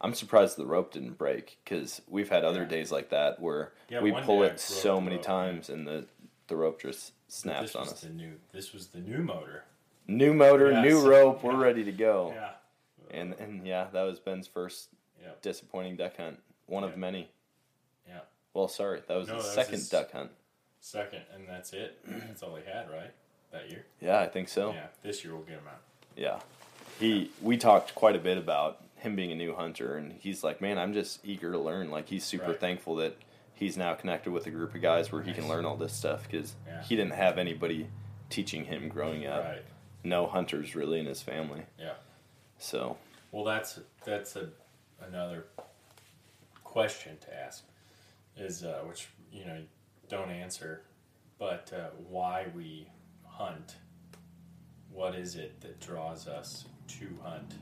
I'm 0.00 0.14
surprised 0.14 0.56
the 0.56 0.64
rope 0.66 0.92
didn't 0.92 1.18
break 1.18 1.58
because 1.64 2.00
we've 2.06 2.28
had 2.28 2.44
other 2.44 2.62
Yeah. 2.62 2.68
days 2.68 2.92
like 2.92 3.08
that 3.10 3.40
where 3.40 3.72
Yeah, 3.88 4.00
we 4.00 4.12
pull 4.12 4.44
it 4.44 4.60
so 4.60 5.00
many 5.00 5.16
rope, 5.16 5.24
times 5.24 5.68
and 5.70 5.86
the 5.86 6.06
the 6.46 6.56
rope 6.56 6.80
just 6.80 7.12
snaps 7.30 7.60
this 7.62 7.74
on 7.76 7.82
was 7.82 7.92
us. 7.94 8.00
the 8.02 8.08
new. 8.10 8.38
This 8.52 8.72
was 8.72 8.88
the 8.88 9.00
new 9.00 9.18
motor. 9.18 9.64
New 10.06 10.32
motor, 10.32 10.70
Yeah, 10.70 10.80
new 10.82 11.00
so- 11.02 11.08
rope, 11.10 11.42
we're 11.42 11.56
ready 11.56 11.84
to 11.84 11.92
go. 11.92 12.32
Yeah. 12.34 12.52
And 13.10 13.34
and 13.34 13.66
yeah, 13.66 13.88
that 13.92 14.02
was 14.04 14.18
Ben's 14.20 14.46
first 14.46 14.88
disappointing 15.42 15.96
duck 15.96 16.16
hunt. 16.16 16.40
One 16.68 16.84
of 16.84 16.96
many. 16.96 17.28
Yeah. 18.06 18.20
Well, 18.54 18.68
sorry, 18.68 19.02
that 19.08 19.16
was 19.16 19.26
No, 19.28 19.36
his 19.36 19.44
that 19.46 19.52
second 19.54 19.74
his- 19.74 19.88
duck 19.88 20.12
hunt. 20.12 20.30
Second, 20.80 21.22
and 21.34 21.48
that's 21.48 21.72
it. 21.72 21.98
That's 22.06 22.42
all 22.42 22.54
he 22.54 22.64
had, 22.64 22.88
right? 22.88 23.12
That 23.50 23.68
year. 23.70 23.84
Yeah, 24.00 24.20
I 24.20 24.28
think 24.28 24.48
so. 24.48 24.72
Yeah. 24.72 24.86
This 25.02 25.24
year 25.24 25.34
we'll 25.34 25.42
get 25.42 25.54
him 25.58 25.66
out. 25.66 25.80
Yeah. 26.16 26.38
He 27.00 27.30
we 27.42 27.56
talked 27.56 27.94
quite 27.96 28.14
a 28.14 28.18
bit 28.20 28.38
about 28.38 28.80
him 28.96 29.16
being 29.16 29.32
a 29.32 29.34
new 29.34 29.54
hunter 29.54 29.96
and 29.96 30.12
he's 30.12 30.44
like, 30.44 30.60
"Man, 30.60 30.78
I'm 30.78 30.92
just 30.92 31.24
eager 31.24 31.50
to 31.52 31.58
learn." 31.58 31.90
Like 31.90 32.08
he's 32.08 32.24
super 32.24 32.48
Right. 32.52 32.60
thankful 32.60 32.96
that 32.96 33.16
he's 33.54 33.76
now 33.76 33.94
connected 33.94 34.30
with 34.32 34.46
a 34.46 34.50
group 34.50 34.74
of 34.74 34.80
guys 34.82 35.10
where 35.10 35.22
he 35.22 35.32
can 35.32 35.48
learn 35.48 35.64
all 35.64 35.76
this 35.76 35.92
stuff 35.92 36.28
cuz 36.28 36.54
Yeah. 36.66 36.82
he 36.82 36.94
didn't 36.96 37.14
have 37.14 37.38
anybody 37.38 37.88
teaching 38.30 38.64
him 38.66 38.88
growing 38.88 39.26
up. 39.26 39.44
Right. 39.44 39.62
No 40.04 40.26
hunters 40.26 40.74
really 40.76 41.00
in 41.00 41.06
his 41.06 41.22
family. 41.22 41.62
Yeah. 41.78 41.94
So, 42.58 42.98
Well, 43.32 43.44
that's 43.44 43.80
that's 44.04 44.36
a 44.36 44.50
another 45.00 45.46
question 46.78 47.16
to 47.18 47.36
ask 47.36 47.64
is 48.36 48.62
uh, 48.62 48.82
which 48.86 49.08
you 49.32 49.44
know 49.44 49.60
don't 50.08 50.30
answer, 50.30 50.82
but 51.36 51.72
uh, 51.74 51.88
why 52.08 52.46
we 52.54 52.86
hunt. 53.26 53.74
What 54.92 55.16
is 55.16 55.34
it 55.34 55.60
that 55.62 55.80
draws 55.80 56.28
us 56.28 56.66
to 56.98 57.08
hunt? 57.24 57.54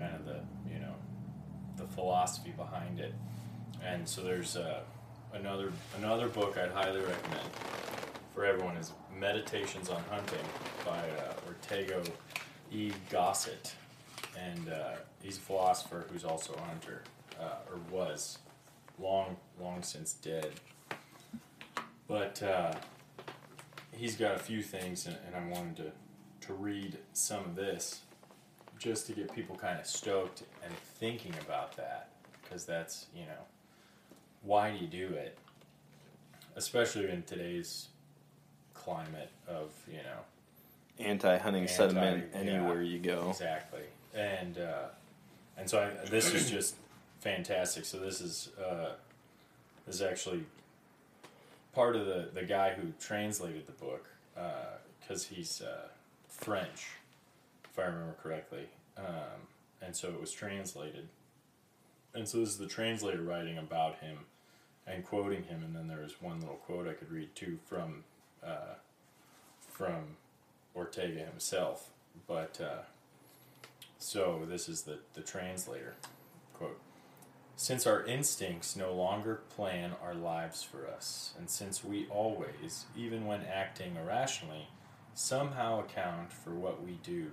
Kind 0.00 0.12
of 0.16 0.24
the 0.24 0.40
you 0.68 0.80
know 0.80 0.96
the 1.76 1.84
philosophy 1.84 2.52
behind 2.56 2.98
it, 2.98 3.14
and 3.80 4.08
so 4.08 4.22
there's 4.22 4.56
uh, 4.56 4.80
another 5.32 5.72
another 5.96 6.26
book 6.26 6.58
I'd 6.58 6.72
highly 6.72 7.02
recommend 7.02 7.48
for 8.34 8.44
everyone 8.44 8.76
is 8.76 8.90
Meditations 9.16 9.88
on 9.88 10.02
Hunting 10.10 10.46
by 10.84 10.98
uh, 10.98 11.46
Ortega 11.46 12.02
E. 12.72 12.90
Gossett 13.08 13.76
and 14.36 14.68
uh, 14.68 14.96
he's 15.22 15.38
a 15.38 15.40
philosopher 15.40 16.06
who's 16.10 16.24
also 16.24 16.52
a 16.54 16.60
hunter, 16.60 17.02
uh, 17.40 17.70
or 17.70 17.78
was, 17.90 18.38
long, 18.98 19.36
long 19.60 19.82
since 19.82 20.12
dead. 20.12 20.52
But 22.08 22.42
uh, 22.42 22.74
he's 23.92 24.16
got 24.16 24.36
a 24.36 24.38
few 24.38 24.62
things, 24.62 25.06
and, 25.06 25.16
and 25.26 25.34
I 25.36 25.56
wanted 25.56 25.76
to, 25.76 26.46
to 26.46 26.54
read 26.54 26.98
some 27.12 27.44
of 27.44 27.56
this 27.56 28.02
just 28.78 29.06
to 29.06 29.12
get 29.12 29.34
people 29.34 29.56
kind 29.56 29.80
of 29.80 29.86
stoked 29.86 30.42
and 30.62 30.72
thinking 30.72 31.34
about 31.40 31.76
that, 31.76 32.10
because 32.42 32.64
that's, 32.64 33.06
you 33.14 33.22
know, 33.22 33.42
why 34.42 34.70
do 34.70 34.78
you 34.78 34.86
do 34.86 35.14
it? 35.14 35.38
Especially 36.54 37.10
in 37.10 37.22
today's 37.24 37.88
climate 38.72 39.30
of, 39.48 39.72
you 39.88 39.98
know, 39.98 41.04
anti-hunting 41.04 41.62
Anti- 41.62 41.74
sentiment 41.74 42.24
yeah. 42.32 42.38
anywhere 42.38 42.82
you 42.82 42.98
go. 42.98 43.28
Exactly, 43.30 43.82
and 44.14 44.58
uh, 44.58 44.84
and 45.58 45.68
so 45.68 45.80
I, 45.80 46.06
this 46.08 46.32
is 46.32 46.50
just 46.50 46.76
fantastic. 47.26 47.84
So 47.84 47.98
this 47.98 48.20
is 48.20 48.50
uh, 48.56 48.92
this 49.84 49.96
is 49.96 50.02
actually 50.02 50.44
part 51.74 51.96
of 51.96 52.06
the 52.06 52.28
the 52.32 52.44
guy 52.44 52.74
who 52.74 52.92
translated 53.00 53.66
the 53.66 53.72
book 53.72 54.06
because 55.00 55.26
he's 55.26 55.60
uh, 55.60 55.88
French, 56.28 56.88
if 57.64 57.78
I 57.78 57.82
remember 57.82 58.14
correctly, 58.22 58.68
um, 58.96 59.48
and 59.82 59.94
so 59.94 60.08
it 60.08 60.20
was 60.20 60.32
translated. 60.32 61.08
And 62.14 62.28
so 62.28 62.38
this 62.38 62.50
is 62.50 62.58
the 62.58 62.66
translator 62.66 63.22
writing 63.22 63.58
about 63.58 63.98
him 63.98 64.18
and 64.86 65.04
quoting 65.04 65.42
him, 65.44 65.62
and 65.64 65.74
then 65.74 65.88
there 65.88 66.02
was 66.02 66.22
one 66.22 66.40
little 66.40 66.56
quote 66.56 66.86
I 66.86 66.92
could 66.92 67.10
read 67.10 67.34
too 67.34 67.58
from 67.66 68.04
uh, 68.44 68.76
from 69.60 70.16
Ortega 70.76 71.20
himself. 71.20 71.90
But 72.28 72.60
uh, 72.60 72.82
so 73.98 74.46
this 74.48 74.68
is 74.68 74.82
the, 74.82 74.98
the 75.14 75.22
translator 75.22 75.94
quote. 76.54 76.80
Since 77.58 77.86
our 77.86 78.04
instincts 78.04 78.76
no 78.76 78.92
longer 78.92 79.40
plan 79.48 79.92
our 80.02 80.14
lives 80.14 80.62
for 80.62 80.86
us, 80.86 81.32
and 81.38 81.48
since 81.48 81.82
we 81.82 82.06
always, 82.08 82.84
even 82.94 83.24
when 83.24 83.46
acting 83.46 83.96
irrationally, 83.96 84.68
somehow 85.14 85.80
account 85.80 86.34
for 86.34 86.50
what 86.50 86.84
we 86.84 87.00
do, 87.02 87.30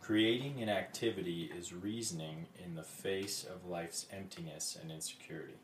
creating 0.00 0.62
an 0.62 0.68
activity 0.68 1.50
is 1.58 1.72
reasoning 1.72 2.46
in 2.64 2.76
the 2.76 2.84
face 2.84 3.44
of 3.44 3.68
life's 3.68 4.06
emptiness 4.12 4.78
and 4.80 4.92
insecurity. 4.92 5.58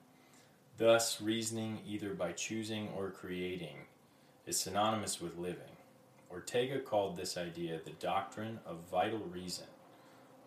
Thus, 0.76 1.20
reasoning 1.20 1.78
either 1.86 2.14
by 2.14 2.32
choosing 2.32 2.88
or 2.96 3.12
creating 3.12 3.86
is 4.44 4.58
synonymous 4.58 5.20
with 5.20 5.38
living. 5.38 5.76
Ortega 6.32 6.80
called 6.80 7.16
this 7.16 7.36
idea 7.36 7.78
the 7.84 7.92
doctrine 7.92 8.58
of 8.66 8.90
vital 8.90 9.20
reason, 9.20 9.66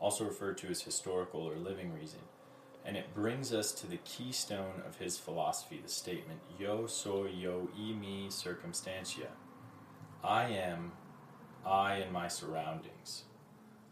also 0.01 0.25
referred 0.25 0.57
to 0.57 0.67
as 0.67 0.81
historical 0.81 1.41
or 1.41 1.55
living 1.55 1.93
reason, 1.93 2.19
and 2.85 2.97
it 2.97 3.13
brings 3.13 3.53
us 3.53 3.71
to 3.73 3.87
the 3.87 3.97
keystone 3.97 4.81
of 4.87 4.97
his 4.97 5.17
philosophy, 5.17 5.79
the 5.81 5.91
statement 5.91 6.39
Yo 6.59 6.87
soy 6.87 7.27
yo 7.27 7.69
y 7.77 7.93
mi 7.93 8.27
circumstancia. 8.29 9.27
I 10.23 10.45
am 10.45 10.93
I 11.65 11.95
and 11.95 12.11
my 12.11 12.27
surroundings. 12.27 13.23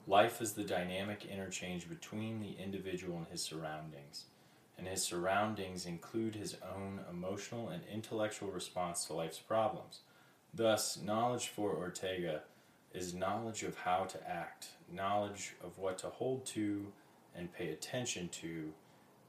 Life 0.08 0.42
is 0.42 0.54
the 0.54 0.64
dynamic 0.64 1.26
interchange 1.26 1.88
between 1.88 2.40
the 2.40 2.56
individual 2.62 3.18
and 3.18 3.28
his 3.28 3.44
surroundings, 3.44 4.26
and 4.78 4.88
his 4.88 5.04
surroundings 5.04 5.86
include 5.86 6.36
his 6.36 6.56
own 6.76 7.02
emotional 7.10 7.70
and 7.70 7.84
intellectual 7.92 8.50
response 8.50 9.06
to 9.06 9.14
life's 9.14 9.38
problems. 9.38 10.00
Thus, 10.52 11.00
knowledge 11.00 11.50
for 11.50 11.76
Ortega 11.76 12.42
is 12.92 13.14
knowledge 13.14 13.62
of 13.62 13.78
how 13.78 14.06
to 14.06 14.28
act, 14.28 14.70
knowledge 14.92 15.54
of 15.64 15.78
what 15.78 16.00
to 16.00 16.08
hold 16.08 16.44
to 16.48 16.92
and 17.36 17.54
pay 17.54 17.70
attention 17.70 18.30
to 18.30 18.74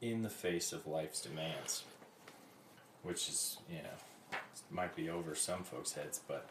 in 0.01 0.23
the 0.23 0.31
face 0.31 0.73
of 0.73 0.87
life's 0.87 1.21
demands. 1.21 1.85
Which 3.03 3.29
is, 3.29 3.59
you 3.71 3.79
know, 3.79 4.39
might 4.71 4.95
be 4.95 5.09
over 5.09 5.35
some 5.35 5.63
folks' 5.63 5.93
heads, 5.93 6.21
but 6.29 6.47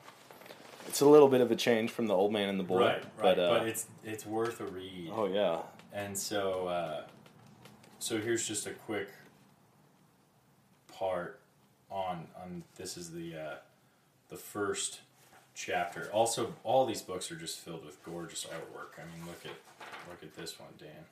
It's 0.88 1.02
a 1.02 1.08
little 1.08 1.28
bit 1.28 1.42
of 1.42 1.52
a 1.52 1.56
change 1.56 1.92
from 1.92 2.08
the 2.08 2.16
old 2.16 2.34
man 2.34 2.50
and 2.50 2.60
the 2.60 2.64
boy, 2.64 2.80
right, 2.80 3.04
right. 3.04 3.04
but, 3.22 3.40
uh, 3.40 3.60
but 3.60 3.68
it's 3.68 3.86
it's 4.04 4.26
worth 4.26 4.60
a 4.60 4.66
read. 4.66 5.12
oh 5.14 5.28
yeah, 5.28 5.60
And 5.94 6.18
so, 6.18 6.68
uh, 6.68 7.04
so 8.00 8.18
here's 8.20 8.48
just 8.48 8.66
a 8.66 8.72
quick 8.72 9.10
part 10.92 11.40
on 11.92 12.28
on 12.42 12.64
this 12.78 12.98
is 12.98 13.12
the 13.12 13.36
uh, 13.36 13.56
the 14.30 14.38
first 14.38 15.00
chapter. 15.56 16.10
Also, 16.12 16.54
all 16.64 16.86
these 16.86 17.02
books 17.02 17.32
are 17.32 17.36
just 17.36 17.60
filled 17.60 17.86
with 17.86 18.04
gorgeous 18.04 18.46
artwork. 18.46 18.98
I 19.02 19.06
mean, 19.16 19.26
look 19.28 19.46
at 19.46 19.52
look 20.10 20.24
at 20.24 20.36
this 20.36 20.60
one, 20.60 20.70
Dan. 20.80 21.06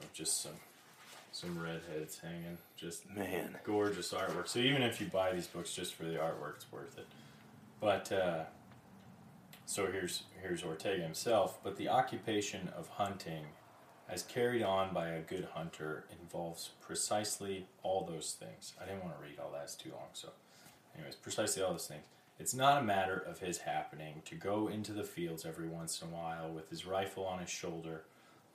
Of 0.00 0.12
just 0.12 0.42
some 0.42 0.52
some 1.34 1.58
redheads 1.58 2.20
hanging, 2.20 2.58
just 2.76 3.10
man, 3.10 3.56
gorgeous 3.64 4.12
artwork. 4.12 4.46
So 4.46 4.60
even 4.60 4.82
if 4.82 5.00
you 5.00 5.08
buy 5.08 5.32
these 5.32 5.48
books 5.48 5.74
just 5.74 5.94
for 5.94 6.04
the 6.04 6.14
artwork, 6.14 6.56
it's 6.56 6.72
worth 6.72 6.96
it. 6.96 7.06
But 7.80 8.12
uh, 8.12 8.44
so 9.66 9.86
here's 9.86 10.24
here's 10.40 10.62
Ortega 10.62 11.02
himself. 11.02 11.58
But 11.62 11.76
the 11.76 11.88
occupation 11.88 12.70
of 12.76 12.88
hunting, 12.88 13.46
as 14.08 14.22
carried 14.22 14.62
on 14.62 14.94
by 14.94 15.08
a 15.08 15.20
good 15.20 15.48
hunter, 15.54 16.04
involves 16.20 16.70
precisely 16.80 17.66
all 17.82 18.04
those 18.04 18.36
things. 18.38 18.74
I 18.80 18.86
didn't 18.86 19.04
want 19.04 19.16
to 19.18 19.22
read 19.22 19.38
all 19.38 19.50
that; 19.52 19.64
it's 19.64 19.74
too 19.74 19.90
long. 19.90 20.08
So, 20.12 20.28
anyways, 20.94 21.16
precisely 21.16 21.62
all 21.62 21.72
those 21.72 21.86
things. 21.86 22.04
It's 22.38 22.54
not 22.54 22.82
a 22.82 22.84
matter 22.84 23.16
of 23.16 23.38
his 23.38 23.58
happening 23.58 24.22
to 24.24 24.34
go 24.34 24.68
into 24.68 24.92
the 24.92 25.04
fields 25.04 25.46
every 25.46 25.68
once 25.68 26.02
in 26.02 26.08
a 26.08 26.10
while 26.10 26.50
with 26.50 26.68
his 26.68 26.84
rifle 26.84 27.24
on 27.26 27.38
his 27.38 27.50
shoulder. 27.50 28.02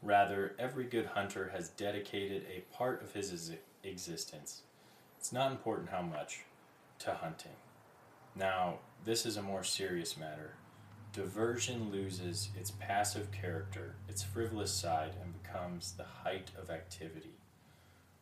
Rather, 0.02 0.56
every 0.58 0.86
good 0.86 1.08
hunter 1.08 1.50
has 1.54 1.70
dedicated 1.70 2.46
a 2.50 2.62
part 2.76 3.02
of 3.04 3.14
his 3.14 3.52
existence. 3.84 4.62
It's 5.18 5.34
not 5.34 5.52
important 5.52 5.90
how 5.90 6.02
much 6.02 6.42
to 7.00 7.14
hunting. 7.14 7.52
Now, 8.36 8.80
this 9.04 9.26
is 9.26 9.36
a 9.38 9.42
more 9.42 9.64
serious 9.64 10.18
matter. 10.18 10.54
diversion 11.12 11.92
loses 11.92 12.50
its 12.58 12.72
passive 12.72 13.32
character, 13.32 13.96
its 14.08 14.24
frivolous 14.24 14.72
side, 14.72 15.14
and 15.22 15.42
becomes 15.42 15.94
the 15.94 16.04
height 16.04 16.52
of 16.58 16.70
activity. 16.70 17.34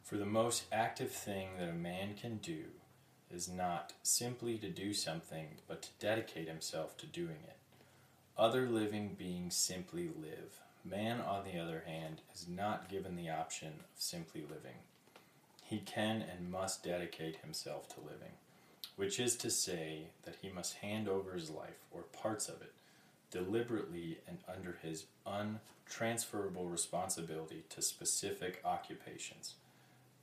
For 0.03 0.17
the 0.17 0.25
most 0.25 0.63
active 0.71 1.11
thing 1.11 1.49
that 1.59 1.69
a 1.69 1.73
man 1.73 2.15
can 2.15 2.37
do 2.37 2.63
is 3.29 3.49
not 3.49 3.93
simply 4.03 4.57
to 4.59 4.69
do 4.69 4.93
something, 4.93 5.47
but 5.67 5.81
to 5.81 5.89
dedicate 5.99 6.47
himself 6.47 6.95
to 6.97 7.05
doing 7.05 7.43
it. 7.45 7.57
Other 8.37 8.69
living 8.69 9.15
beings 9.19 9.55
simply 9.55 10.07
live. 10.07 10.61
Man, 10.89 11.19
on 11.19 11.43
the 11.43 11.59
other 11.59 11.83
hand, 11.85 12.21
is 12.33 12.47
not 12.47 12.87
given 12.87 13.17
the 13.17 13.29
option 13.29 13.73
of 13.79 14.01
simply 14.01 14.41
living. 14.41 14.77
He 15.63 15.79
can 15.79 16.21
and 16.21 16.49
must 16.49 16.83
dedicate 16.83 17.37
himself 17.37 17.89
to 17.89 17.99
living, 17.99 18.33
which 18.95 19.19
is 19.19 19.35
to 19.37 19.49
say 19.49 20.03
that 20.23 20.37
he 20.41 20.49
must 20.49 20.75
hand 20.75 21.09
over 21.09 21.33
his 21.33 21.49
life, 21.49 21.83
or 21.91 22.03
parts 22.03 22.47
of 22.47 22.61
it, 22.61 22.71
deliberately 23.31 24.19
and 24.27 24.37
under 24.47 24.77
his 24.81 25.05
untransferable 25.25 26.69
responsibility 26.69 27.63
to 27.69 27.81
specific 27.81 28.61
occupations. 28.63 29.55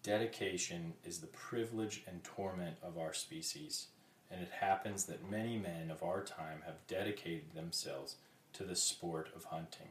Dedication 0.02 0.94
is 1.04 1.18
the 1.18 1.26
privilege 1.26 2.04
and 2.06 2.24
torment 2.24 2.76
of 2.82 2.96
our 2.96 3.12
species, 3.12 3.88
and 4.30 4.40
it 4.40 4.50
happens 4.60 5.04
that 5.04 5.30
many 5.30 5.58
men 5.58 5.90
of 5.90 6.02
our 6.02 6.22
time 6.22 6.62
have 6.64 6.86
dedicated 6.88 7.54
themselves 7.54 8.16
to 8.54 8.64
the 8.64 8.76
sport 8.76 9.28
of 9.36 9.44
hunting. 9.44 9.88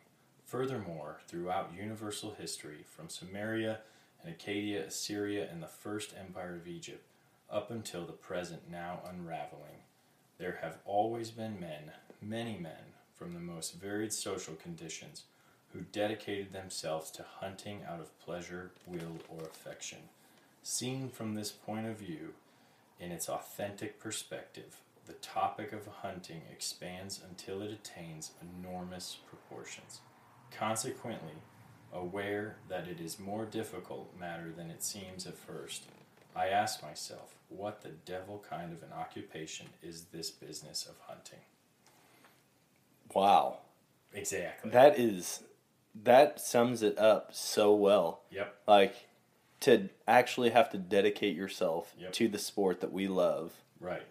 Furthermore, 0.53 1.17
throughout 1.27 1.73
universal 1.75 2.35
history, 2.39 2.85
from 2.85 3.07
Sumeria 3.07 3.79
and 4.21 4.31
Acadia, 4.31 4.85
Assyria, 4.85 5.49
and 5.51 5.63
the 5.63 5.67
First 5.67 6.13
Empire 6.15 6.57
of 6.57 6.67
Egypt, 6.67 7.03
up 7.49 7.71
until 7.71 8.05
the 8.05 8.11
present 8.11 8.69
now 8.69 8.99
unraveling, 9.11 9.81
there 10.37 10.59
have 10.61 10.77
always 10.85 11.31
been 11.31 11.59
men, 11.59 11.91
many 12.21 12.55
men, 12.55 12.93
from 13.15 13.33
the 13.33 13.39
most 13.39 13.81
varied 13.81 14.13
social 14.13 14.53
conditions, 14.53 15.23
who 15.71 15.79
dedicated 15.91 16.53
themselves 16.53 17.09
to 17.09 17.25
hunting 17.39 17.79
out 17.89 17.99
of 17.99 18.19
pleasure, 18.19 18.69
will, 18.85 19.17
or 19.29 19.41
affection. 19.45 19.97
Seen 20.61 21.09
from 21.09 21.33
this 21.33 21.49
point 21.49 21.87
of 21.87 21.97
view, 21.97 22.35
in 22.99 23.11
its 23.11 23.27
authentic 23.27 23.99
perspective, 23.99 24.77
the 25.07 25.13
topic 25.13 25.73
of 25.73 25.87
hunting 25.87 26.43
expands 26.51 27.19
until 27.27 27.63
it 27.63 27.71
attains 27.71 28.33
enormous 28.39 29.17
proportions. 29.27 30.01
Consequently, 30.57 31.33
aware 31.91 32.57
that 32.69 32.87
it 32.87 32.99
is 32.99 33.19
more 33.19 33.45
difficult 33.45 34.13
matter 34.19 34.51
than 34.55 34.69
it 34.69 34.83
seems 34.83 35.25
at 35.27 35.37
first, 35.37 35.83
I 36.35 36.47
ask 36.47 36.81
myself, 36.81 37.35
what 37.49 37.81
the 37.81 37.89
devil 37.89 38.43
kind 38.49 38.73
of 38.73 38.81
an 38.81 38.91
occupation 38.91 39.67
is 39.81 40.05
this 40.05 40.31
business 40.31 40.85
of 40.87 40.95
hunting? 41.07 41.39
Wow. 43.13 43.59
Exactly. 44.13 44.71
That 44.71 44.97
is 44.97 45.43
that 46.03 46.39
sums 46.39 46.81
it 46.81 46.97
up 46.97 47.29
so 47.33 47.73
well. 47.75 48.21
Yep. 48.31 48.55
Like 48.67 49.07
to 49.61 49.89
actually 50.07 50.49
have 50.49 50.69
to 50.71 50.77
dedicate 50.77 51.35
yourself 51.35 51.93
Yep. 51.99 52.13
to 52.13 52.27
the 52.27 52.39
sport 52.39 52.81
that 52.81 52.91
we 52.91 53.07
love. 53.07 53.53
Right. 53.79 54.01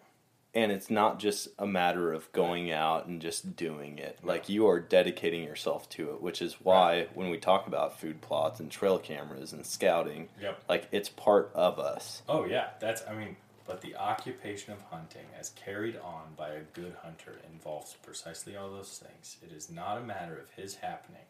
And 0.55 0.71
it's 0.71 0.91
not 0.91 1.19
just 1.19 1.49
a 1.59 1.67
matter 1.67 2.13
of 2.13 2.31
going 2.33 2.71
out 2.71 3.07
and 3.07 3.23
just 3.23 3.57
doing 3.57 3.99
it. 3.99 4.19
Like 4.23 4.49
you 4.51 4.67
are 4.69 4.81
dedicating 4.81 5.45
yourself 5.45 5.89
to 5.91 6.11
it, 6.11 6.21
which 6.21 6.43
is 6.43 6.57
why 6.63 7.07
when 7.15 7.31
we 7.31 7.39
talk 7.39 7.67
about 7.67 7.99
food 7.99 8.21
plots 8.21 8.61
and 8.61 8.71
trail 8.71 8.99
cameras 8.99 9.53
and 9.55 9.65
scouting, 9.65 10.29
Yep. 10.43 10.63
like 10.69 10.89
it's 10.93 11.09
part 11.09 11.51
of 11.55 11.79
us. 11.79 12.23
Oh 12.29 12.45
yeah, 12.45 12.69
that's 12.81 13.03
I 13.09 13.15
mean, 13.15 13.37
but 13.67 13.81
the 13.81 13.97
occupation 13.97 14.75
of 14.75 14.83
hunting 14.91 15.25
as 15.39 15.51
carried 15.51 15.97
on 15.97 16.35
by 16.37 16.51
a 16.51 16.61
good 16.75 16.97
hunter 17.03 17.41
involves 17.51 17.95
precisely 18.03 18.55
all 18.55 18.71
those 18.71 18.99
things. 19.03 19.39
It 19.43 19.53
is 19.57 19.71
not 19.71 19.97
a 19.97 20.03
matter 20.03 20.37
of 20.37 20.51
his 20.51 20.75
happening 20.77 21.23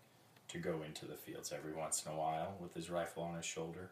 to 0.48 0.58
go 0.58 0.82
into 0.82 1.06
the 1.06 1.14
fields 1.16 1.52
every 1.56 1.72
once 1.72 2.04
in 2.04 2.10
a 2.12 2.16
while 2.16 2.54
with 2.60 2.74
his 2.74 2.90
rifle 2.90 3.22
on 3.22 3.36
his 3.36 3.44
shoulder. 3.46 3.90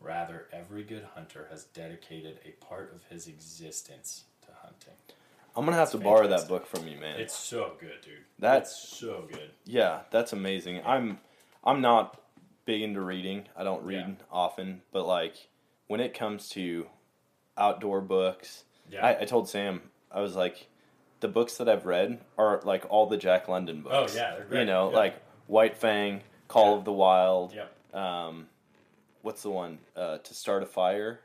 Rather, 0.00 0.48
every 0.52 0.82
good 0.82 1.06
hunter 1.14 1.46
has 1.50 1.64
dedicated 1.64 2.40
a 2.44 2.50
part 2.64 2.92
of 2.92 3.04
his 3.08 3.28
existence 3.28 4.24
to 4.46 4.52
hunting. 4.62 4.94
I'm 5.56 5.64
gonna 5.64 5.76
have 5.76 5.90
to 5.92 5.98
borrow 5.98 6.26
that 6.28 6.48
book 6.48 6.66
from 6.66 6.86
you, 6.88 6.98
man. 6.98 7.20
It's 7.20 7.36
so 7.36 7.72
good, 7.80 8.00
dude. 8.02 8.24
That's- 8.38 8.70
It's 8.72 8.98
so 8.98 9.26
good. 9.30 9.50
Yeah, 9.64 10.00
that's 10.10 10.32
amazing. 10.32 10.82
I'm 10.84 11.20
I'm 11.62 11.80
not 11.80 12.20
big 12.66 12.82
into 12.82 13.00
reading. 13.00 13.46
I 13.56 13.64
don't 13.64 13.82
read 13.84 14.06
Yeah. 14.18 14.24
often, 14.30 14.82
but 14.92 15.06
like 15.06 15.48
when 15.86 16.00
it 16.00 16.14
comes 16.14 16.48
to 16.50 16.88
outdoor 17.56 18.00
books, 18.00 18.64
Yeah. 18.90 19.04
I, 19.06 19.20
I 19.22 19.24
told 19.24 19.48
Sam 19.48 19.90
I 20.10 20.20
was 20.20 20.34
like, 20.36 20.68
the 21.20 21.28
books 21.28 21.56
that 21.58 21.68
I've 21.68 21.86
read 21.86 22.20
are 22.36 22.60
like 22.64 22.84
all 22.90 23.06
the 23.06 23.16
Jack 23.16 23.48
London 23.48 23.82
books. 23.82 24.14
Oh, 24.14 24.16
yeah, 24.16 24.34
they're 24.36 24.44
great. 24.44 24.60
You 24.60 24.64
know, 24.66 24.90
Yeah. 24.90 24.96
like 24.96 25.22
White 25.46 25.76
Fang, 25.76 26.22
Call 26.48 26.76
of 26.78 26.84
the 26.84 26.92
Wild. 26.92 27.52
Yep. 27.54 27.94
Um, 27.94 28.48
what's 29.22 29.42
the 29.42 29.50
one? 29.50 29.78
Uh, 29.96 30.18
to 30.18 30.34
start 30.34 30.62
a 30.62 30.66
fire. 30.66 31.20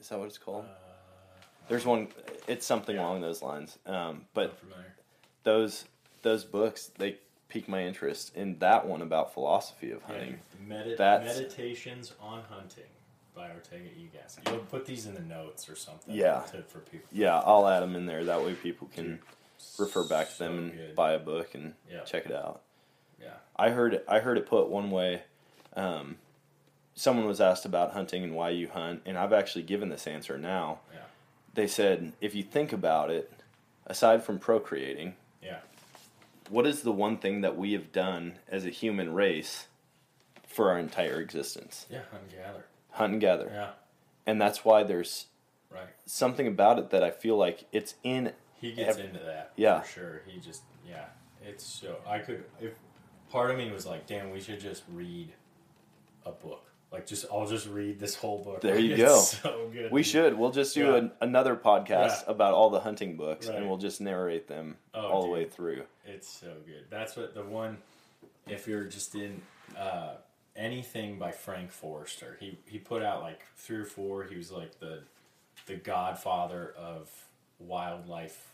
Is 0.00 0.08
that 0.08 0.18
what 0.18 0.26
it's 0.26 0.38
called? 0.38 0.64
There's 1.68 1.84
one. 1.84 2.08
It's 2.46 2.64
something 2.66 2.96
Yeah. 2.96 3.02
along 3.02 3.20
those 3.22 3.42
lines. 3.42 3.78
Um, 3.86 4.26
but 4.34 4.58
those 5.42 5.84
those 6.22 6.44
books 6.44 6.86
they 6.98 7.18
pique 7.48 7.68
my 7.68 7.84
interest 7.84 8.34
in 8.36 8.58
that 8.58 8.86
one 8.86 9.02
about 9.02 9.32
philosophy 9.32 9.90
of 9.92 10.00
Yeah, 10.02 10.06
hunting. 10.14 10.40
Medi- 10.66 10.96
Meditations 10.98 12.12
on 12.20 12.42
Hunting 12.42 12.84
by 13.34 13.50
Ortega 13.50 13.84
E. 13.84 14.10
Gasset. 14.12 14.48
You'll 14.50 14.64
put 14.64 14.84
these 14.86 15.06
in 15.06 15.14
the 15.14 15.20
notes 15.20 15.68
or 15.68 15.76
something. 15.76 16.14
Yeah. 16.14 16.40
To, 16.50 16.62
for 16.62 16.80
people. 16.80 17.06
Yeah, 17.12 17.38
I'll 17.40 17.68
add 17.68 17.80
them 17.80 17.94
in 17.94 18.06
there. 18.06 18.24
That 18.24 18.42
way 18.42 18.54
people 18.54 18.88
can 18.92 19.04
Dude, 19.04 19.20
refer 19.78 20.02
back 20.04 20.30
to 20.32 20.38
them 20.38 20.58
and 20.58 20.72
good. 20.72 20.94
buy 20.96 21.12
a 21.12 21.18
book 21.20 21.54
and 21.54 21.74
Yeah. 21.90 22.00
check 22.00 22.26
it 22.26 22.32
out. 22.32 22.62
Yeah. 23.20 23.34
I 23.54 23.70
heard 23.70 23.94
it, 23.94 24.04
I 24.08 24.18
heard 24.20 24.38
it 24.38 24.46
put 24.46 24.68
one 24.68 24.90
way. 24.90 25.22
Um, 25.74 26.18
someone 26.94 27.26
was 27.26 27.40
asked 27.40 27.64
about 27.64 27.92
hunting 27.92 28.24
and 28.24 28.34
why 28.34 28.50
you 28.50 28.68
hunt, 28.68 29.02
and 29.06 29.16
I've 29.18 29.32
actually 29.32 29.62
given 29.62 29.90
this 29.90 30.06
answer 30.08 30.36
now. 30.38 30.80
Yeah. 30.92 31.00
They 31.56 31.66
said 31.66 32.12
if 32.20 32.34
you 32.34 32.42
think 32.42 32.72
about 32.72 33.10
it, 33.10 33.32
aside 33.86 34.22
from 34.22 34.38
procreating, 34.38 35.16
Yeah. 35.42 35.60
what 36.50 36.66
is 36.66 36.82
the 36.82 36.92
one 36.92 37.16
thing 37.16 37.40
that 37.40 37.56
we 37.56 37.72
have 37.72 37.92
done 37.92 38.38
as 38.46 38.66
a 38.66 38.70
human 38.70 39.14
race 39.14 39.66
for 40.46 40.70
our 40.70 40.78
entire 40.78 41.18
existence? 41.20 41.86
Yeah. 41.90 42.02
Hunt 42.10 42.24
and 42.24 42.32
gather. 42.32 42.64
Hunt 42.90 43.12
and 43.14 43.20
gather. 43.22 43.48
Yeah. 43.50 43.70
And 44.26 44.40
that's 44.40 44.64
why 44.66 44.82
there's 44.82 45.26
Right. 45.70 45.88
something 46.04 46.46
about 46.46 46.78
it 46.78 46.90
that 46.90 47.02
I 47.02 47.10
feel 47.10 47.36
like 47.38 47.64
it's 47.72 47.94
in 48.02 48.34
He 48.60 48.72
gets 48.72 48.98
Ev- 48.98 49.04
into 49.06 49.20
that. 49.20 49.52
Yeah. 49.56 49.80
For 49.80 49.88
sure. 49.88 50.22
He 50.26 50.38
just 50.38 50.62
yeah. 50.86 51.06
It's 51.42 51.64
so 51.64 52.00
I 52.06 52.18
could 52.18 52.44
if 52.60 52.74
part 53.30 53.50
of 53.50 53.56
me 53.56 53.70
was 53.72 53.86
like, 53.86 54.06
damn, 54.06 54.30
we 54.30 54.40
should 54.40 54.60
just 54.60 54.82
read 54.92 55.32
a 56.26 56.32
book. 56.32 56.70
Like 56.96 57.06
just 57.06 57.26
I'll 57.30 57.46
just 57.46 57.68
read 57.68 58.00
this 58.00 58.14
whole 58.14 58.42
book. 58.42 58.62
There 58.62 58.74
Like, 58.74 58.84
you 58.84 58.92
it's 58.94 59.02
go. 59.02 59.20
So 59.20 59.68
good. 59.70 59.92
We 59.92 60.00
dude. 60.00 60.10
should. 60.10 60.34
We'll 60.38 60.50
just 60.50 60.74
do 60.74 60.86
Yeah. 60.86 60.96
an, 60.96 61.12
another 61.20 61.54
podcast 61.54 62.24
Yeah. 62.24 62.32
about 62.32 62.54
all 62.54 62.70
the 62.70 62.80
hunting 62.80 63.16
books, 63.18 63.48
Right. 63.48 63.58
and 63.58 63.68
we'll 63.68 63.76
just 63.76 64.00
narrate 64.00 64.48
them 64.48 64.78
Oh, 64.94 65.06
all 65.06 65.22
the 65.22 65.28
way 65.28 65.44
through. 65.44 65.84
It's 66.06 66.26
so 66.28 66.54
good. 66.66 66.86
That's 66.88 67.14
what 67.16 67.34
the 67.34 67.42
one. 67.44 67.76
If 68.48 68.66
you're 68.66 68.84
just 68.84 69.14
in 69.14 69.42
uh, 69.78 70.14
anything 70.56 71.18
by 71.18 71.32
Frank 71.32 71.70
Forester, 71.70 72.38
he 72.40 72.58
he 72.66 72.78
put 72.78 73.02
out 73.02 73.20
like 73.20 73.42
three 73.56 73.76
or 73.76 73.84
four. 73.84 74.24
He 74.24 74.36
was 74.36 74.50
like 74.50 74.78
the 74.80 75.02
the 75.66 75.74
godfather 75.76 76.72
of 76.78 77.10
wildlife 77.58 78.52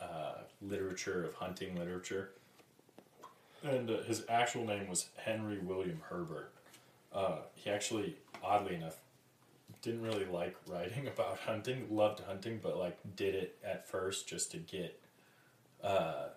uh, 0.00 0.34
literature 0.62 1.24
of 1.24 1.34
hunting 1.34 1.76
literature, 1.76 2.30
and 3.64 3.90
uh, 3.90 4.02
his 4.02 4.24
actual 4.28 4.64
name 4.64 4.88
was 4.88 5.08
Henry 5.16 5.58
William 5.58 6.00
Herbert. 6.08 6.52
Uh, 7.14 7.38
he 7.54 7.70
actually, 7.70 8.16
oddly 8.42 8.74
enough, 8.74 8.96
didn't 9.82 10.02
really 10.02 10.24
like 10.24 10.56
writing 10.66 11.06
about 11.06 11.38
hunting. 11.38 11.86
Loved 11.90 12.20
hunting, 12.20 12.60
but 12.62 12.76
like 12.76 12.98
did 13.16 13.34
it 13.34 13.56
at 13.64 13.86
first 13.88 14.26
just 14.28 14.50
to 14.52 14.58
get 14.58 15.00
uh, 15.82 16.28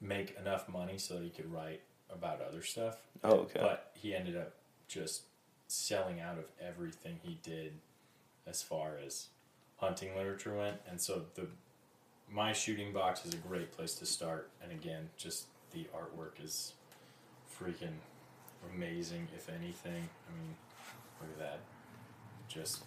make 0.00 0.36
enough 0.38 0.68
money 0.68 0.98
so 0.98 1.14
that 1.14 1.22
he 1.22 1.30
could 1.30 1.52
write 1.52 1.82
about 2.12 2.40
other 2.40 2.62
stuff. 2.62 2.96
Oh, 3.22 3.40
okay. 3.40 3.60
But 3.60 3.92
he 3.94 4.14
ended 4.14 4.36
up 4.36 4.54
just 4.88 5.22
selling 5.68 6.20
out 6.20 6.38
of 6.38 6.44
everything 6.60 7.20
he 7.22 7.38
did 7.42 7.74
as 8.46 8.62
far 8.62 8.94
as 9.04 9.28
hunting 9.76 10.16
literature 10.16 10.56
went. 10.56 10.76
And 10.88 11.00
so 11.00 11.22
the 11.34 11.46
my 12.32 12.52
shooting 12.52 12.92
box 12.92 13.24
is 13.24 13.34
a 13.34 13.38
great 13.38 13.72
place 13.72 13.94
to 13.94 14.06
start. 14.06 14.50
And 14.62 14.72
again, 14.72 15.10
just 15.16 15.46
the 15.72 15.86
artwork 15.94 16.42
is 16.42 16.72
freaking 17.52 17.98
amazing. 18.74 19.28
If 19.36 19.48
anything, 19.48 20.08
I 20.28 20.32
mean, 20.38 20.56
look 21.20 21.30
at 21.32 21.38
that, 21.38 21.60
just 22.48 22.84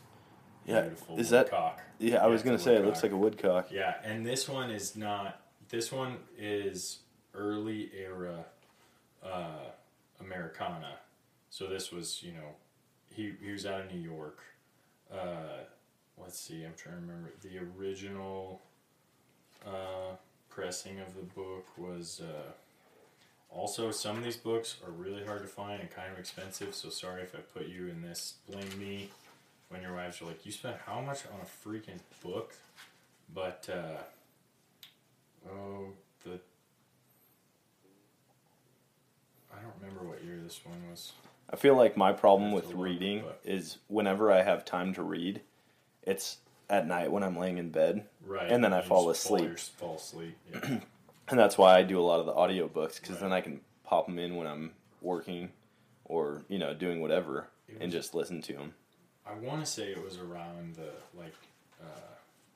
Yeah, 0.66 0.82
beautiful 0.82 1.18
is 1.20 1.30
that- 1.30 1.46
woodcock. 1.46 1.82
Yeah, 2.00 2.24
I 2.24 2.28
was 2.28 2.44
gonna 2.44 2.56
a 2.56 2.60
say 2.60 2.76
it 2.76 2.86
looks 2.86 3.04
like 3.04 3.12
a 3.12 3.18
woodcock. 3.18 3.72
Yeah, 3.72 3.96
and 4.04 4.26
this 4.26 4.48
one 4.50 4.70
is 4.72 4.96
not. 4.96 5.42
This 5.70 5.92
one 5.92 6.20
is 6.38 7.00
early 7.34 7.92
era 7.98 8.46
uh, 9.24 9.70
Americana. 10.20 11.00
So 11.50 11.68
this 11.68 11.92
was, 11.92 12.22
you 12.24 12.34
know, 12.34 12.56
he 13.10 13.34
he 13.42 13.52
was 13.52 13.66
out 13.66 13.82
of 13.82 13.92
New 13.92 14.00
York. 14.02 14.40
Uh, 15.12 15.64
let's 16.18 16.40
see, 16.40 16.64
I'm 16.64 16.74
trying 16.76 16.96
to 16.96 17.02
remember 17.02 17.32
the 17.42 17.60
original 17.78 18.62
uh, 19.66 20.16
pressing 20.50 21.00
of 21.00 21.16
the 21.16 21.22
book 21.22 21.66
was 21.78 22.22
uh, 22.22 22.52
also 23.56 23.92
some 23.92 24.18
of 24.18 24.24
these 24.24 24.38
books 24.38 24.78
are 24.86 24.92
really 24.92 25.26
hard 25.26 25.42
to 25.42 25.48
find 25.48 25.80
and 25.82 25.90
kind 25.92 26.12
of 26.12 26.20
expensive. 26.20 26.74
So 26.76 26.90
sorry 26.90 27.22
if 27.22 27.36
I 27.36 27.40
put 27.40 27.68
you 27.68 27.88
in 27.88 28.02
this. 28.02 28.36
Blame 28.50 28.80
me 28.80 29.10
when 29.70 29.82
your 29.82 29.94
wives 29.94 30.22
are 30.22 30.26
like, 30.26 30.46
"You 30.46 30.52
spent 30.52 30.78
how 30.86 31.02
much 31.02 31.24
on 31.28 31.40
a 31.42 31.46
freaking 31.70 32.00
book?" 32.24 32.56
But 33.34 33.68
uh, 33.72 34.02
oh, 35.52 35.88
the 36.26 36.40
I 39.52 39.62
don't 39.62 39.74
remember 39.82 40.04
what 40.10 40.24
year 40.24 40.40
this 40.44 40.60
one 40.66 40.90
was. 40.90 41.14
I 41.50 41.56
feel 41.56 41.76
like 41.76 41.96
my 41.96 42.12
problem 42.14 42.52
with 42.52 42.74
reading 42.74 43.22
but- 43.24 43.40
is 43.44 43.78
whenever 43.88 44.32
I 44.32 44.42
have 44.42 44.66
time 44.66 44.94
to 44.96 45.04
read, 45.04 45.42
it's 46.02 46.38
at 46.70 46.88
night 46.88 47.12
when 47.12 47.22
I'm 47.24 47.38
laying 47.38 47.58
in 47.60 47.70
bed. 47.70 48.06
Right, 48.26 48.50
And 48.52 48.64
then 48.64 48.74
I 48.74 48.82
you 48.82 48.88
fall 48.88 49.10
just 49.10 49.28
fall, 49.28 49.38
asleep. 49.38 49.60
fall 49.60 49.96
asleep. 49.98 50.38
Yeah. 50.52 50.80
And 51.30 51.40
that's 51.40 51.58
why 51.58 51.78
I 51.78 51.84
do 51.84 52.00
a 52.00 52.02
lot 52.04 52.20
of 52.20 52.26
the 52.26 52.34
audiobooks 52.34 52.96
because 53.00 53.12
Right. 53.12 53.22
then 53.22 53.34
I 53.34 53.42
can 53.42 53.62
pop 53.84 54.08
them 54.08 54.20
in 54.20 54.36
when 54.36 54.48
I'm 54.48 54.74
working 55.02 55.52
or, 56.06 56.44
you 56.50 56.58
know, 56.58 56.74
doing 56.74 57.02
whatever 57.02 57.48
It 57.68 57.78
and 57.80 57.92
just 57.92 58.14
listen 58.14 58.42
to 58.44 58.54
them. 58.54 58.74
I 59.26 59.34
want 59.34 59.62
to 59.62 59.66
say 59.66 59.92
it 59.92 60.04
was 60.04 60.18
around 60.18 60.76
the 60.76 60.92
like 61.18 61.34
uh, 61.82 61.86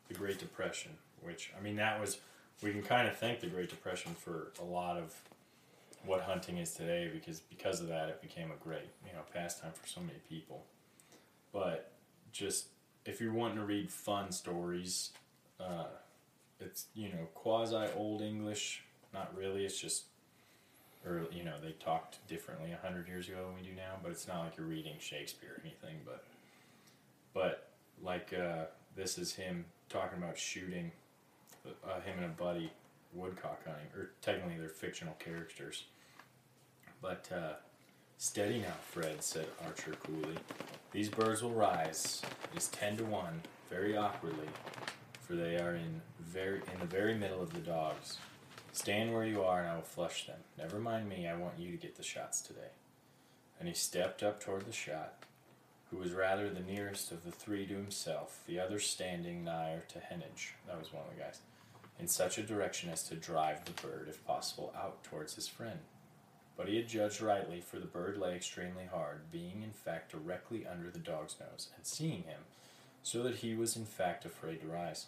the 0.10 0.14
Great 0.14 0.38
Depression, 0.40 0.92
which 1.22 1.52
I 1.58 1.62
mean 1.62 1.78
that 1.78 2.00
was 2.00 2.20
we 2.62 2.72
can 2.72 2.84
kind 2.84 3.08
of 3.08 3.16
thank 3.18 3.40
the 3.40 3.48
Great 3.48 3.70
Depression 3.70 4.14
for 4.16 4.52
a 4.60 4.66
lot 4.66 4.98
of 4.98 5.16
what 6.06 6.22
hunting 6.22 6.58
is 6.58 6.74
today 6.74 7.10
because 7.12 7.40
because 7.40 7.80
of 7.82 7.88
that 7.88 8.10
it 8.10 8.22
became 8.22 8.52
a 8.52 8.64
great 8.64 8.90
you 9.06 9.14
know 9.14 9.22
pastime 9.34 9.72
for 9.74 9.88
so 9.88 10.02
many 10.02 10.20
people. 10.30 10.66
But 11.54 11.92
just 12.34 12.68
if 13.06 13.22
you're 13.22 13.34
wanting 13.34 13.58
to 13.58 13.66
read 13.66 13.90
fun 13.90 14.32
stories, 14.34 15.12
uh, 15.60 15.86
it's 16.60 16.86
you 16.96 17.10
know 17.10 17.28
quasi 17.34 17.88
old 17.96 18.22
English. 18.22 18.84
Not 19.14 19.36
really. 19.36 19.66
It's 19.66 19.80
just 19.80 20.04
or 21.06 21.28
you 21.32 21.44
know 21.44 21.56
they 21.62 21.72
talked 21.74 22.26
differently 22.28 22.72
a 22.72 22.78
hundred 22.78 23.08
years 23.08 23.28
ago 23.28 23.46
than 23.46 23.56
we 23.56 23.70
do 23.70 23.76
now. 23.76 23.96
But 24.02 24.12
it's 24.12 24.28
not 24.28 24.40
like 24.40 24.58
you're 24.58 24.66
reading 24.66 24.96
Shakespeare 25.00 25.52
or 25.58 25.62
anything. 25.62 25.98
But 26.06 26.24
but 27.34 27.70
like 28.02 28.34
uh, 28.34 28.66
this 28.96 29.18
is 29.18 29.34
him 29.34 29.66
talking 29.90 30.18
about 30.18 30.38
shooting 30.38 30.92
uh, 31.66 32.00
him 32.02 32.18
and 32.18 32.26
a 32.26 32.30
buddy 32.30 32.72
woodcock 33.14 33.66
hunting, 33.66 33.88
or 33.96 34.12
technically 34.22 34.58
they're 34.58 34.70
fictional 34.70 35.16
characters. 35.20 35.86
But 37.02 37.30
uh, 37.34 37.54
steady 38.18 38.60
now, 38.60 38.74
Fred," 38.92 39.24
said 39.24 39.48
Archer 39.66 39.96
coolly. 40.04 40.36
"These 40.92 41.10
birds 41.10 41.42
will 41.42 41.52
rise. 41.52 42.22
It 42.54 42.58
is 42.58 42.68
ten 42.70 42.98
to 42.98 43.06
one, 43.06 43.42
very 43.70 43.96
awkwardly, 43.96 44.48
for 45.28 45.36
they 45.36 45.58
are 45.58 45.76
in 45.76 46.02
very 46.20 46.62
in 46.74 46.80
the 46.80 46.86
very 46.86 47.14
middle 47.14 47.42
of 47.42 47.54
the 47.54 47.60
dogs. 47.60 48.18
Stand 48.72 49.14
where 49.14 49.26
you 49.26 49.44
are, 49.44 49.60
and 49.60 49.70
I 49.70 49.76
will 49.76 49.82
flush 49.82 50.28
them. 50.28 50.40
Never 50.58 50.80
mind 50.80 51.10
me. 51.10 51.28
I 51.28 51.36
want 51.36 51.60
you 51.60 51.72
to 51.72 51.78
get 51.78 51.98
the 51.98 52.04
shots 52.04 52.42
today." 52.42 52.72
And 53.60 53.68
he 53.68 53.74
stepped 53.74 54.24
up 54.24 54.40
toward 54.40 54.66
the 54.66 54.72
shot 54.72 55.24
who 55.90 55.98
was 55.98 56.12
rather 56.12 56.50
the 56.50 56.60
nearest 56.60 57.12
of 57.12 57.24
the 57.24 57.32
three 57.32 57.66
to 57.66 57.74
himself, 57.74 58.44
the 58.46 58.60
other 58.60 58.80
standing 58.80 59.44
nigher 59.44 59.84
to 59.88 60.00
Heneage, 60.00 60.52
that 60.68 60.78
was 60.78 60.92
one 60.92 61.04
of 61.06 61.16
the 61.16 61.22
guys, 61.22 61.40
in 61.98 62.08
such 62.08 62.38
a 62.38 62.44
direction 62.44 62.90
as 62.90 63.04
to 63.04 63.16
drive 63.16 63.64
the 63.64 63.72
bird, 63.82 64.08
if 64.10 64.24
possible, 64.26 64.74
out 64.76 65.04
towards 65.04 65.36
his 65.36 65.48
friend. 65.48 65.80
But 66.58 66.68
he 66.68 66.76
had 66.76 66.90
judged 66.90 67.22
rightly, 67.22 67.62
for 67.62 67.80
the 67.80 67.86
bird 67.86 68.18
lay 68.18 68.36
extremely 68.36 68.86
hard, 68.86 69.32
being 69.32 69.64
in 69.64 69.72
fact 69.72 70.12
directly 70.12 70.68
under 70.68 70.92
the 70.92 71.00
dog's 71.00 71.40
nose, 71.40 71.70
and 71.76 71.86
seeing 71.86 72.24
him, 72.24 72.42
so 73.02 73.24
that 73.24 73.38
he 73.38 73.56
was 73.56 73.78
in 73.78 73.86
fact 73.86 74.26
afraid 74.26 74.62
to 74.62 74.68
rise. 74.68 75.08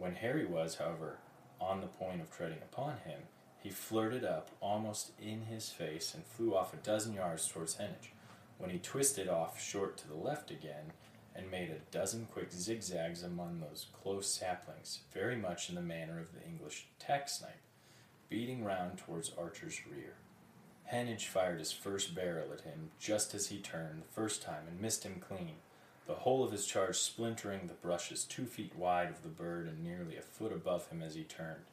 When 0.00 0.14
Harry 0.14 0.46
was, 0.46 0.76
however, 0.76 1.18
on 1.60 1.82
the 1.82 1.86
point 1.86 2.22
of 2.22 2.30
treading 2.30 2.62
upon 2.62 2.96
him, 3.04 3.20
he 3.62 3.68
flirted 3.68 4.24
up 4.24 4.50
almost 4.62 5.12
in 5.20 5.42
his 5.42 5.68
face 5.68 6.14
and 6.14 6.24
flew 6.24 6.56
off 6.56 6.72
a 6.72 6.78
dozen 6.78 7.12
yards 7.12 7.46
towards 7.46 7.76
Heneage 7.76 8.14
when 8.56 8.70
he 8.70 8.78
twisted 8.78 9.28
off 9.28 9.62
short 9.62 9.98
to 9.98 10.08
the 10.08 10.14
left 10.14 10.50
again 10.50 10.92
and 11.36 11.50
made 11.50 11.68
a 11.68 11.92
dozen 11.94 12.26
quick 12.32 12.50
zigzags 12.50 13.22
among 13.22 13.60
those 13.60 13.88
close 14.02 14.26
saplings, 14.26 15.00
very 15.12 15.36
much 15.36 15.68
in 15.68 15.74
the 15.74 15.82
manner 15.82 16.18
of 16.18 16.32
the 16.32 16.42
English 16.48 16.86
jack 17.06 17.28
snipe, 17.28 17.60
beating 18.30 18.64
round 18.64 18.96
towards 18.96 19.32
Archer's 19.36 19.86
rear. 19.86 20.14
Heneage 20.90 21.26
fired 21.26 21.58
his 21.58 21.72
first 21.72 22.14
barrel 22.14 22.54
at 22.54 22.62
him 22.62 22.90
just 22.98 23.34
as 23.34 23.48
he 23.48 23.58
turned 23.58 24.00
the 24.00 24.14
first 24.14 24.40
time 24.40 24.64
and 24.66 24.80
missed 24.80 25.04
him 25.04 25.20
clean, 25.20 25.56
the 26.06 26.14
whole 26.14 26.42
of 26.42 26.52
his 26.52 26.66
charge 26.66 26.96
splintering 26.96 27.66
the 27.66 27.74
brushes 27.74 28.24
two 28.24 28.46
feet 28.46 28.74
wide 28.76 29.10
of 29.10 29.22
the 29.22 29.28
bird 29.28 29.66
and 29.66 29.82
nearly 29.82 30.16
a 30.16 30.22
foot 30.22 30.52
above 30.52 30.88
him 30.88 31.02
as 31.02 31.14
he 31.14 31.22
turned. 31.22 31.64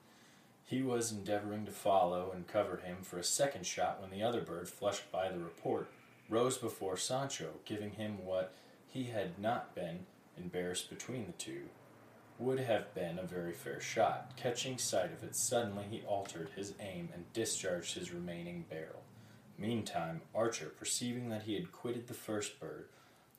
He 0.64 0.82
was 0.82 1.12
endeavoring 1.12 1.66
to 1.66 1.72
follow 1.72 2.32
and 2.34 2.48
cover 2.48 2.78
him 2.78 2.98
for 3.02 3.18
a 3.18 3.24
second 3.24 3.66
shot 3.66 4.02
when 4.02 4.12
the 4.12 4.22
other 4.22 4.41
bird, 4.41 4.68
flushed 4.68 5.10
by 5.12 5.30
the 5.30 5.40
report, 5.40 5.90
rose 6.30 6.58
before 6.58 6.98
Sancho, 6.98 7.52
giving 7.64 7.91
him 7.91 8.26
what 8.26 8.54
he 8.86 9.06
had 9.06 9.40
not 9.40 9.74
been 9.74 10.06
embarrassed 10.38 10.90
between 10.90 11.26
the 11.26 11.32
two, 11.34 11.70
would 12.38 12.60
have 12.60 12.94
been 12.94 13.18
a 13.18 13.24
very 13.24 13.54
fair 13.54 13.80
shot. 13.80 14.34
Catching 14.36 14.78
sight 14.78 15.12
of 15.14 15.24
it, 15.24 15.36
suddenly 15.36 15.86
he 15.90 16.02
altered 16.02 16.49
his 16.56 16.74
aim 16.80 17.10
and 17.14 17.32
discharged 17.34 17.95
his 17.95 18.12
remaining 18.12 18.66
barrel. 18.70 19.04
Meantime, 19.58 20.22
Archer, 20.36 20.72
perceiving 20.78 21.30
that 21.30 21.44
he 21.44 21.56
had 21.56 21.72
quitted 21.72 22.08
the 22.08 22.14
first 22.14 22.60
bird, 22.60 22.90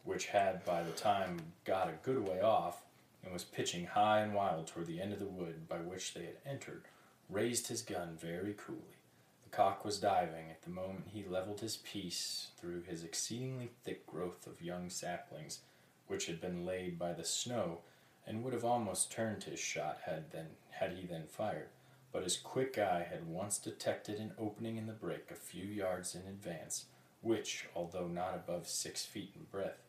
which 0.09 0.29
had 0.29 0.65
by 0.65 0.83
the 0.83 0.93
time 0.93 1.39
got 1.67 1.87
a 1.87 2.03
good 2.03 2.27
way 2.27 2.41
off, 2.41 2.81
and 3.23 3.31
was 3.31 3.45
pitching 3.45 3.85
high 3.85 4.21
and 4.21 4.33
wild 4.33 4.67
toward 4.67 4.87
the 4.87 5.03
end 5.03 5.13
of 5.13 5.19
the 5.19 5.27
wood 5.27 5.69
by 5.69 5.77
which 5.77 6.15
they 6.15 6.25
had 6.25 6.39
entered, 6.47 6.85
raised 7.29 7.69
his 7.69 7.83
gun 7.83 8.17
very 8.19 8.55
coolly. 8.57 8.97
The 9.45 9.51
cock 9.51 9.85
was 9.85 10.01
diving. 10.01 10.49
At 10.51 10.63
the 10.63 10.71
moment 10.71 11.09
he 11.13 11.25
leveled 11.25 11.61
his 11.61 11.77
piece 11.77 12.49
through 12.59 12.85
his 12.85 13.05
exceedingly 13.05 13.71
thick 13.85 14.07
growth 14.07 14.47
of 14.47 14.63
young 14.63 14.89
saplings, 14.89 15.61
which 16.07 16.25
had 16.25 16.41
been 16.41 16.65
laid 16.65 16.99
by 16.99 17.13
the 17.13 17.23
snow, 17.25 17.81
and 18.27 18.43
would 18.43 18.55
have 18.55 18.65
almost 18.65 19.13
turned 19.13 19.45
his 19.45 19.61
shot 19.61 19.99
had 20.07 20.31
then 20.33 20.47
had 20.71 20.93
he 20.93 21.05
then 21.05 21.27
fired. 21.27 21.69
But 22.13 22.25
his 22.25 22.39
quick 22.39 22.79
eye 22.79 23.07
had 23.11 23.29
once 23.29 23.59
detected 23.59 24.19
an 24.19 24.33
opening 24.39 24.79
in 24.79 24.87
the 24.87 24.95
brake 24.95 25.31
a 25.31 25.35
few 25.35 25.67
yards 25.67 26.15
in 26.15 26.23
advance, 26.23 26.87
which, 27.21 27.67
although 27.77 28.09
not 28.09 28.35
above 28.35 28.69
six 28.69 29.05
feet 29.05 29.33
in 29.37 29.45
breadth, 29.51 29.83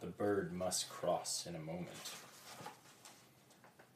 the 0.00 0.06
bird 0.06 0.52
must 0.52 0.88
cross 0.88 1.46
in 1.48 1.54
a 1.54 1.58
moment. 1.60 1.88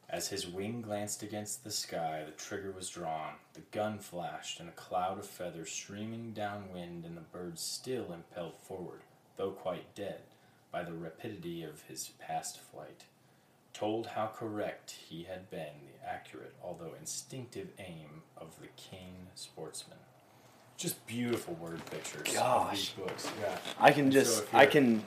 As 0.09 0.27
his 0.27 0.45
wing 0.45 0.81
glanced 0.81 1.23
against 1.23 1.63
the 1.63 1.71
sky, 1.71 2.23
the 2.25 2.31
trigger 2.31 2.71
was 2.71 2.89
drawn, 2.89 3.35
the 3.53 3.61
gun 3.71 3.97
flashed, 3.97 4.59
and 4.59 4.67
a 4.67 4.73
cloud 4.73 5.17
of 5.17 5.25
feathers 5.25 5.71
streaming 5.71 6.33
downwind, 6.33 7.05
and 7.05 7.15
the 7.15 7.21
bird 7.21 7.57
still 7.57 8.11
impelled 8.11 8.57
forward, 8.61 9.01
though 9.37 9.51
quite 9.51 9.95
dead, 9.95 10.19
by 10.69 10.83
the 10.83 10.91
rapidity 10.93 11.63
of 11.63 11.83
his 11.83 12.09
past 12.19 12.59
flight, 12.59 13.05
told 13.73 14.07
how 14.07 14.27
correct 14.27 14.91
he 15.09 15.23
had 15.23 15.49
been 15.49 15.75
the 15.85 16.09
accurate, 16.09 16.55
although 16.61 16.91
instinctive 16.99 17.69
aim 17.79 18.23
of 18.35 18.59
the 18.59 18.67
keen 18.75 19.27
sportsman. 19.35 19.97
Just 20.75 21.05
beautiful 21.07 21.53
word 21.53 21.79
pictures 21.89 22.19
of 22.19 22.25
these 22.25 22.35
Gosh. 22.35 22.89
books. 22.89 23.29
Yeah. 23.39 23.57
I 23.79 23.91
can 23.91 24.11
So 24.11 24.19
just, 24.19 24.43
if 24.43 24.55
I 24.55 24.65
can 24.65 25.03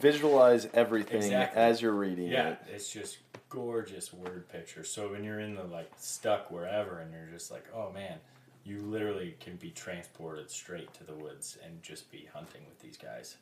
visualize 0.00 0.66
everything 0.74 1.16
Exactly. 1.22 1.60
as 1.62 1.82
you're 1.82 1.92
reading 1.92 2.28
Yeah, 2.28 2.50
it. 2.50 2.58
it's 2.74 2.90
just 2.92 3.18
gorgeous 3.48 4.12
word 4.12 4.48
picture. 4.50 4.84
So 4.84 5.10
when 5.12 5.24
you're 5.24 5.40
in 5.40 5.54
the 5.54 5.64
like 5.64 5.90
stuck 5.98 6.50
wherever 6.50 6.98
and 7.00 7.12
you're 7.12 7.26
just 7.32 7.50
like, 7.50 7.64
oh 7.74 7.92
man, 7.92 8.18
you 8.64 8.78
literally 8.80 9.36
can 9.40 9.56
be 9.56 9.70
transported 9.70 10.50
straight 10.50 10.92
to 10.94 11.04
the 11.04 11.14
woods 11.14 11.58
and 11.64 11.82
just 11.82 12.10
be 12.10 12.28
hunting 12.32 12.62
with 12.68 12.80
these 12.80 12.96
guys. 12.96 13.36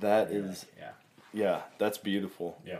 That 0.00 0.30
You're 0.32 0.44
is, 0.44 0.66
like, 0.78 0.94
yeah, 1.32 1.62
that's 1.78 1.98
beautiful. 1.98 2.60
yeah. 2.66 2.78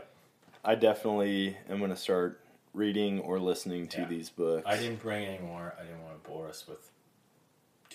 I 0.63 0.75
definitely 0.75 1.57
am 1.69 1.79
going 1.79 1.91
to 1.91 1.95
start 1.97 2.41
reading 2.73 3.19
or 3.21 3.39
listening 3.39 3.87
to 3.89 4.01
Yeah. 4.01 4.07
these 4.07 4.29
books. 4.29 4.63
I 4.67 4.77
didn't 4.77 5.01
bring 5.01 5.25
any 5.25 5.39
more. 5.43 5.73
I 5.79 5.83
didn't 5.83 6.03
want 6.03 6.21
to 6.23 6.29
bore 6.29 6.47
us 6.49 6.65
with 6.67 6.91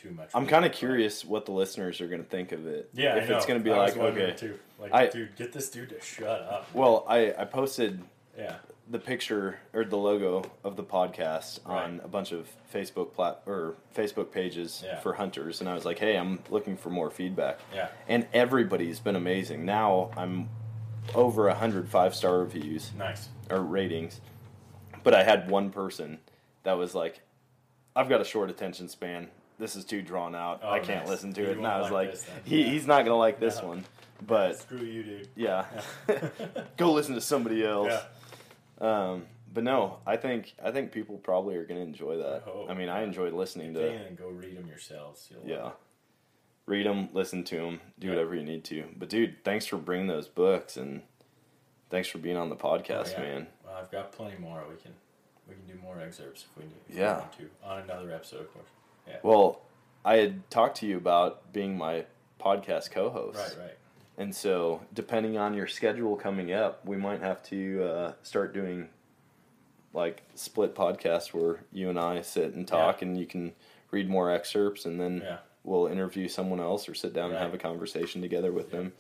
too 0.03 0.11
much. 0.11 0.31
I'm 0.35 0.47
kind 0.47 0.65
of 0.65 0.73
curious 0.73 1.25
what 1.25 1.47
the 1.47 1.53
listeners 1.53 2.01
are 2.01 2.09
going 2.09 2.23
to 2.23 2.29
think 2.29 2.53
of 2.53 2.67
it. 2.67 2.91
Yeah, 2.95 3.17
if 3.17 3.31
it's 3.31 3.47
going 3.47 3.61
to 3.61 3.65
be 3.65 3.71
I 3.73 3.79
like, 3.79 3.97
okay, 3.97 4.35
too. 4.37 4.59
Like, 4.79 4.93
I- 4.93 5.07
dude, 5.07 5.37
get 5.37 5.53
this 5.53 5.71
dude 5.71 5.91
to 5.91 6.01
shut 6.01 6.41
up. 6.43 6.69
well, 6.75 7.05
I 7.09 7.33
I 7.39 7.45
posted 7.45 8.03
Yeah, 8.37 8.57
the 8.89 8.99
picture 8.99 9.59
or 9.73 9.85
the 9.85 9.97
logo 9.97 10.43
of 10.65 10.77
the 10.77 10.83
podcast 10.83 11.61
on 11.67 12.01
a 12.03 12.09
bunch 12.09 12.33
of 12.33 12.49
Facebook 12.73 13.13
plat 13.15 13.43
or 13.47 13.75
Facebook 13.95 14.33
pages 14.33 14.83
Yeah. 14.85 14.99
for 15.01 15.13
hunters, 15.15 15.61
and 15.61 15.69
I 15.69 15.75
was 15.75 15.85
like, 15.85 15.99
"Hey, 15.99 16.17
I'm 16.17 16.41
looking 16.51 16.77
for 16.77 16.91
more 16.91 17.11
feedback." 17.11 17.59
yeah, 17.75 17.89
And 18.09 18.27
everybody's 18.33 18.99
been 19.01 19.17
amazing. 19.17 19.65
Now 19.65 20.11
I'm 20.17 20.49
over 21.15 21.49
a 21.49 21.55
hundred 21.55 21.89
five 21.89 22.15
star 22.15 22.39
reviews 22.39 22.91
nice. 22.97 23.29
or 23.51 23.61
ratings, 23.61 24.21
but 25.05 25.15
I 25.15 25.23
had 25.25 25.51
one 25.51 25.71
person 25.71 26.19
that 26.65 26.75
was 26.79 26.95
like, 26.95 27.21
"I've 27.95 28.09
got 28.09 28.21
a 28.21 28.25
short 28.25 28.51
attention 28.51 28.89
span. 28.89 29.29
This 29.59 29.77
is 29.77 29.85
too 29.85 30.03
drawn 30.03 30.35
out. 30.35 30.61
Oh, 30.63 30.71
I 30.71 30.79
can't 30.81 31.01
nice. 31.03 31.09
listen 31.09 31.33
to 31.35 31.51
it." 31.51 31.57
And 31.57 31.67
I 31.67 31.81
was 31.81 31.91
like 31.91 32.11
like, 32.11 32.21
he, 32.45 32.63
Yeah. 32.65 32.71
"He's 32.71 32.87
not 32.87 33.05
gonna 33.05 33.17
like 33.19 33.39
this 33.41 33.61
No. 33.63 33.69
one." 33.69 33.85
But 34.25 34.59
Screw 34.61 34.79
you, 34.79 35.03
dude. 35.03 35.29
yeah, 35.35 35.67
go 36.77 36.93
listen 36.93 37.15
to 37.17 37.21
somebody 37.21 37.65
else. 37.67 37.93
Yeah. 38.81 39.11
Um, 39.13 39.27
but 39.53 39.65
no, 39.65 39.99
I 40.07 40.17
think 40.17 40.55
I 40.63 40.71
think 40.71 40.93
people 40.93 41.19
probably 41.19 41.57
are 41.57 41.65
going 41.65 41.81
to 41.81 41.87
enjoy 41.87 42.17
that. 42.19 42.37
I 42.47 42.51
hope. 42.51 42.71
I 42.71 42.75
mean, 42.75 42.89
I 42.89 43.03
enjoyed 43.03 43.33
listening 43.33 43.75
to 43.75 43.81
can 44.07 44.15
go 44.15 44.29
read 44.29 44.57
them 44.57 44.67
yourselves. 44.69 45.29
You'll 45.31 45.45
yeah, 45.49 45.71
read 46.67 46.87
them, 46.87 47.09
listen 47.13 47.45
to 47.45 47.57
them, 47.57 47.81
do 47.99 48.07
Yeah. 48.07 48.15
whatever 48.15 48.35
you 48.37 48.45
need 48.45 48.65
to. 48.65 48.85
But 48.97 49.09
dude, 49.09 49.45
thanks 49.45 49.67
for 49.67 49.77
bringing 49.77 50.07
those 50.07 50.29
books 50.29 50.77
and 50.77 51.03
thanks 51.91 52.09
for 52.09 52.19
being 52.19 52.37
on 52.37 52.49
the 52.49 52.57
podcast, 52.57 53.15
Oh, 53.19 53.23
yeah. 53.23 53.29
man. 53.35 53.47
Well, 53.65 53.75
I've 53.77 53.91
got 53.91 54.13
plenty 54.13 54.39
more. 54.39 54.63
We 54.71 54.77
can 54.81 54.93
we 55.49 55.55
can 55.55 55.67
do 55.67 55.83
more 55.83 56.01
excerpts 56.01 56.45
if 56.51 56.57
we 56.57 56.65
need. 56.65 56.75
If 56.89 56.97
Yeah. 56.97 57.15
We 57.17 57.21
want 57.21 57.33
to 57.33 57.49
on 57.65 57.81
another 57.81 58.13
episode, 58.13 58.43
of 58.43 58.53
course. 58.55 58.69
Yeah. 59.09 59.17
Well, 59.23 59.61
I 60.05 60.17
had 60.17 60.49
talked 60.51 60.79
to 60.79 60.87
you 60.87 60.97
about 60.97 61.53
being 61.53 61.77
my 61.77 62.07
podcast 62.41 62.91
co-host. 62.91 63.39
right. 63.39 63.57
Right. 63.59 63.79
And 64.19 64.35
so, 64.35 64.83
depending 64.93 65.39
on 65.39 65.55
your 65.55 65.67
schedule 65.67 66.17
coming 66.17 66.53
up, 66.53 66.85
we 66.85 66.97
might 66.97 67.21
have 67.21 67.43
to 67.45 67.83
uh, 67.85 68.13
start 68.23 68.53
doing 68.53 68.89
like 69.95 70.23
split 70.35 70.75
podcasts 70.75 71.29
where 71.35 71.61
you 71.73 71.89
and 71.91 71.99
I 71.99 72.23
sit 72.23 72.55
and 72.55 72.67
talk, 72.67 73.03
and 73.03 73.19
you 73.19 73.27
can 73.27 73.53
read 73.91 74.09
more 74.09 74.31
excerpts, 74.31 74.85
and 74.87 75.01
then 75.01 75.23
Yeah. 75.25 75.39
we'll 75.65 75.87
interview 75.87 76.29
someone 76.29 76.61
else 76.61 76.89
or 76.89 76.95
sit 76.95 77.13
down 77.13 77.31
and 77.31 77.39
have 77.39 77.53
a 77.55 77.59
conversation 77.59 78.21
together 78.23 78.53
with 78.53 78.71
Yeah. 78.71 78.79
them. 78.79 78.93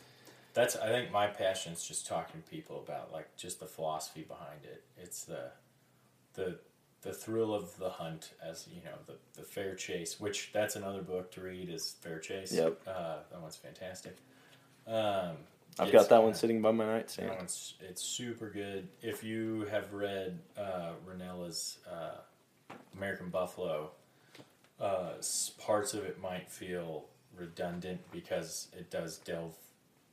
That's 0.54 0.76
I 0.76 0.88
think 0.88 1.10
my 1.10 1.28
passion 1.28 1.72
is 1.72 1.82
just 1.86 2.06
talking 2.06 2.42
to 2.42 2.50
people 2.50 2.78
about 2.78 3.10
like 3.12 3.34
just 3.36 3.58
the 3.60 3.66
philosophy 3.66 4.22
behind 4.22 4.64
it. 4.64 4.82
It's 4.98 5.24
the 5.24 5.52
the 6.34 6.58
the 7.02 7.12
thrill 7.12 7.52
of 7.54 7.76
the 7.78 7.90
hunt 7.90 8.30
as 8.42 8.66
you 8.72 8.82
know 8.84 8.96
the 9.06 9.14
the 9.40 9.46
fair 9.46 9.74
chase, 9.74 10.18
which 10.20 10.50
that's 10.52 10.76
another 10.76 11.02
book 11.02 11.30
to 11.32 11.40
read 11.40 11.68
is 11.68 11.96
Fair 12.00 12.18
Chase. 12.18 12.52
Yep. 12.52 12.80
uh, 12.86 13.16
that 13.30 13.40
one's 13.40 13.56
fantastic. 13.56 14.16
Um, 14.86 15.36
I've 15.78 15.90
got 15.92 16.08
that 16.10 16.22
one 16.22 16.34
sitting 16.34 16.60
by 16.60 16.70
my 16.70 16.84
That 16.86 16.92
nightstand. 16.92 17.30
one's 17.30 17.74
it's 17.80 18.02
super 18.02 18.50
good. 18.50 18.88
If 19.02 19.24
you 19.24 19.66
have 19.70 19.92
read 19.92 20.38
uh, 20.56 20.90
Rinella's 21.08 21.78
uh, 21.90 22.18
American 22.96 23.30
Buffalo, 23.30 23.90
uh, 24.80 25.12
parts 25.58 25.94
of 25.94 26.04
it 26.04 26.20
might 26.20 26.50
feel 26.50 27.06
redundant 27.36 28.00
because 28.12 28.68
it 28.78 28.90
does 28.90 29.18
delve 29.18 29.54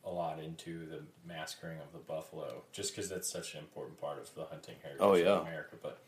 a 0.06 0.10
lot 0.10 0.40
into 0.40 0.86
the 0.88 1.02
massacring 1.28 1.78
of 1.80 1.92
the 1.92 2.00
buffalo, 2.00 2.64
just 2.72 2.96
because 2.96 3.10
that's 3.10 3.30
such 3.30 3.54
an 3.54 3.60
important 3.60 4.00
part 4.00 4.18
of 4.18 4.34
the 4.34 4.46
hunting 4.46 4.76
heritage 4.82 5.02
Oh, 5.02 5.16
yeah. 5.16 5.34
of 5.34 5.42
America. 5.42 5.76
But 5.84 6.00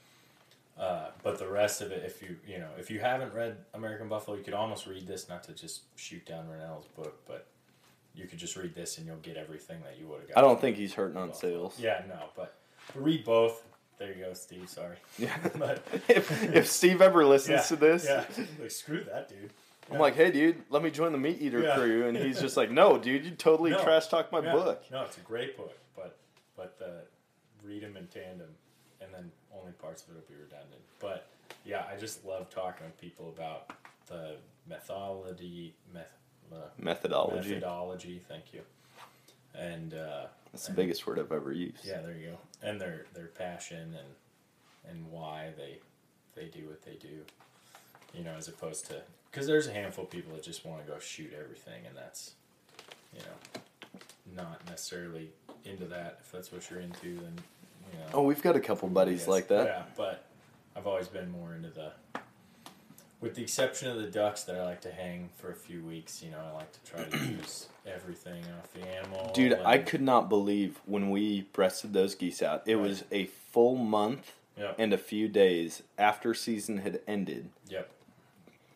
uh, 0.80 1.07
but 1.23 1.38
the 1.39 1.48
rest 1.48 1.81
of 1.81 1.91
it, 1.91 2.03
if 2.06 2.22
you 2.22 2.38
you 2.48 2.57
know 2.60 2.69
if 2.77 2.89
you 2.89 2.99
haven't 2.99 3.34
read 3.34 3.57
American 3.73 4.07
Buffalo, 4.07 4.38
you 4.38 4.43
could 4.43 4.53
almost 4.53 4.88
read 4.88 5.06
this, 5.07 5.30
not 5.30 5.43
to 5.45 5.53
just 5.53 5.81
shoot 5.95 6.26
down 6.26 6.45
Rinella's 6.48 6.88
book, 6.88 7.22
but 7.27 7.48
you 8.14 8.26
could 8.27 8.39
just 8.39 8.56
read 8.56 8.73
this 8.76 8.98
and 8.98 9.06
you'll 9.07 9.18
get 9.18 9.38
everything 9.38 9.81
that 9.84 9.98
you 9.99 10.07
would 10.07 10.19
have 10.22 10.30
got. 10.30 10.38
I 10.38 10.41
don't 10.41 10.60
think 10.60 10.77
he's 10.77 10.93
hurting 10.93 11.18
on 11.18 11.34
sales. 11.34 11.77
Yeah, 11.80 12.02
no, 12.07 12.19
but 12.35 12.56
read 12.95 13.23
both. 13.23 13.64
There 13.98 14.10
you 14.10 14.23
go, 14.26 14.34
Steve. 14.34 14.68
Sorry. 14.68 14.98
Yeah. 15.19 15.35
But 15.57 15.84
if, 16.10 16.56
if 16.56 16.68
Steve 16.68 17.02
ever 17.02 17.23
listens 17.26 17.60
yeah, 17.60 17.61
to 17.64 17.76
this, 17.76 18.06
yeah, 18.06 18.23
like 18.60 18.72
screw 18.72 19.03
that, 19.03 19.30
dude. 19.30 19.52
I'm 19.91 19.99
like, 19.99 20.15
hey, 20.15 20.31
dude, 20.31 20.64
let 20.69 20.81
me 20.84 20.89
join 20.89 21.11
the 21.11 21.18
Meat 21.18 21.41
Eater 21.41 21.61
Yeah. 21.64 21.76
crew. 21.76 22.07
And 22.07 22.18
he's 22.18 22.39
just 22.39 22.56
like, 22.61 22.72
no, 22.72 22.98
dude, 22.98 23.26
you 23.26 23.31
totally 23.31 23.72
No. 23.72 23.84
trash 23.84 24.07
talk 24.07 24.31
my 24.31 24.39
Yeah. 24.39 24.53
book. 24.53 24.84
No, 24.91 25.03
it's 25.03 25.18
a 25.18 25.22
great 25.22 25.57
book, 25.57 25.77
but 25.95 26.18
but 26.56 26.80
the 26.80 27.02
read 27.64 27.84
them 27.84 27.95
in 27.98 28.07
tandem, 28.07 28.49
and 29.02 29.14
then 29.14 29.31
only 29.61 29.73
parts 29.73 30.03
of 30.03 30.09
it 30.09 30.15
will 30.15 30.35
be 30.35 30.41
redundant. 30.41 30.81
But 30.99 31.27
yeah, 31.65 31.83
I 31.91 31.97
just 31.97 32.25
love 32.25 32.49
talking 32.49 32.85
with 32.85 32.99
people 32.99 33.33
about 33.35 33.71
the 34.07 34.35
methodology, 34.67 35.73
meth, 35.93 36.05
uh, 36.51 36.55
Methodology. 36.77 37.49
methodology. 37.49 38.21
Thank 38.27 38.53
you. 38.53 38.61
And 39.53 39.93
uh, 39.93 40.25
That's 40.51 40.67
the 40.67 40.73
biggest 40.73 41.05
word 41.05 41.19
I've 41.19 41.31
ever 41.31 41.51
used. 41.51 41.85
Yeah, 41.85 42.01
there 42.01 42.15
you 42.15 42.29
go. 42.31 42.38
And 42.67 42.79
their 42.79 43.05
their 43.13 43.27
passion 43.27 43.95
and 43.97 44.89
and 44.89 45.11
why 45.11 45.49
they 45.57 45.79
they 46.35 46.47
do 46.47 46.67
what 46.67 46.81
they 46.83 46.95
do. 46.95 47.19
You 48.17 48.23
know, 48.23 48.33
as 48.38 48.47
opposed 48.47 48.85
to 48.88 49.01
because 49.29 49.47
there's 49.47 49.67
a 49.67 49.73
handful 49.73 50.03
of 50.05 50.09
people 50.09 50.33
that 50.35 50.43
just 50.43 50.65
want 50.65 50.85
to 50.85 50.91
go 50.91 50.99
shoot 50.99 51.31
everything, 51.38 51.85
and 51.88 51.95
that's 51.95 52.31
you 53.13 53.19
know 53.21 53.61
not 54.43 54.61
necessarily 54.69 55.29
into 55.65 55.85
that. 55.85 56.19
If 56.21 56.31
that's 56.31 56.51
what 56.51 56.69
you're 56.69 56.79
into, 56.79 57.15
then 57.15 57.39
know. 57.99 58.05
Oh, 58.13 58.22
we've 58.23 58.41
got 58.41 58.55
a 58.55 58.59
couple 58.59 58.89
buddies 58.89 59.27
like 59.27 59.47
that. 59.49 59.65
Yeah, 59.65 59.84
but 59.95 60.26
I've 60.76 60.88
always 60.88 61.07
been 61.07 61.30
more 61.31 61.53
into 61.55 61.69
the. 61.69 61.91
With 63.19 63.35
the 63.35 63.43
exception 63.43 63.88
of 63.91 63.97
the 63.97 64.07
ducks 64.07 64.43
that 64.45 64.55
I 64.55 64.63
like 64.63 64.81
to 64.81 64.91
hang 64.91 65.30
for 65.38 65.51
a 65.51 65.55
few 65.55 65.84
weeks, 65.84 66.23
you 66.23 66.31
know, 66.31 66.39
I 66.39 66.51
like 66.53 66.72
to 66.72 66.80
try 66.91 67.03
to 67.03 67.18
use 67.31 67.68
everything 67.85 68.43
off 68.57 68.73
the 68.73 68.88
animal. 68.88 69.31
Dude, 69.35 69.53
I 69.63 69.77
could 69.77 70.01
not 70.01 70.27
believe 70.27 70.80
when 70.88 71.11
we 71.11 71.41
breasted 71.53 71.93
those 71.93 72.15
geese 72.15 72.41
out. 72.41 72.63
It 72.65 72.77
Right. 72.77 72.81
was 72.88 73.03
a 73.11 73.26
full 73.51 73.76
month 73.76 74.34
Yep. 74.57 74.76
and 74.80 74.91
a 74.91 74.97
few 74.97 75.27
days 75.27 75.84
after 75.99 76.34
season 76.34 76.80
had 76.80 76.99
ended, 77.07 77.49
Yep. 77.69 77.89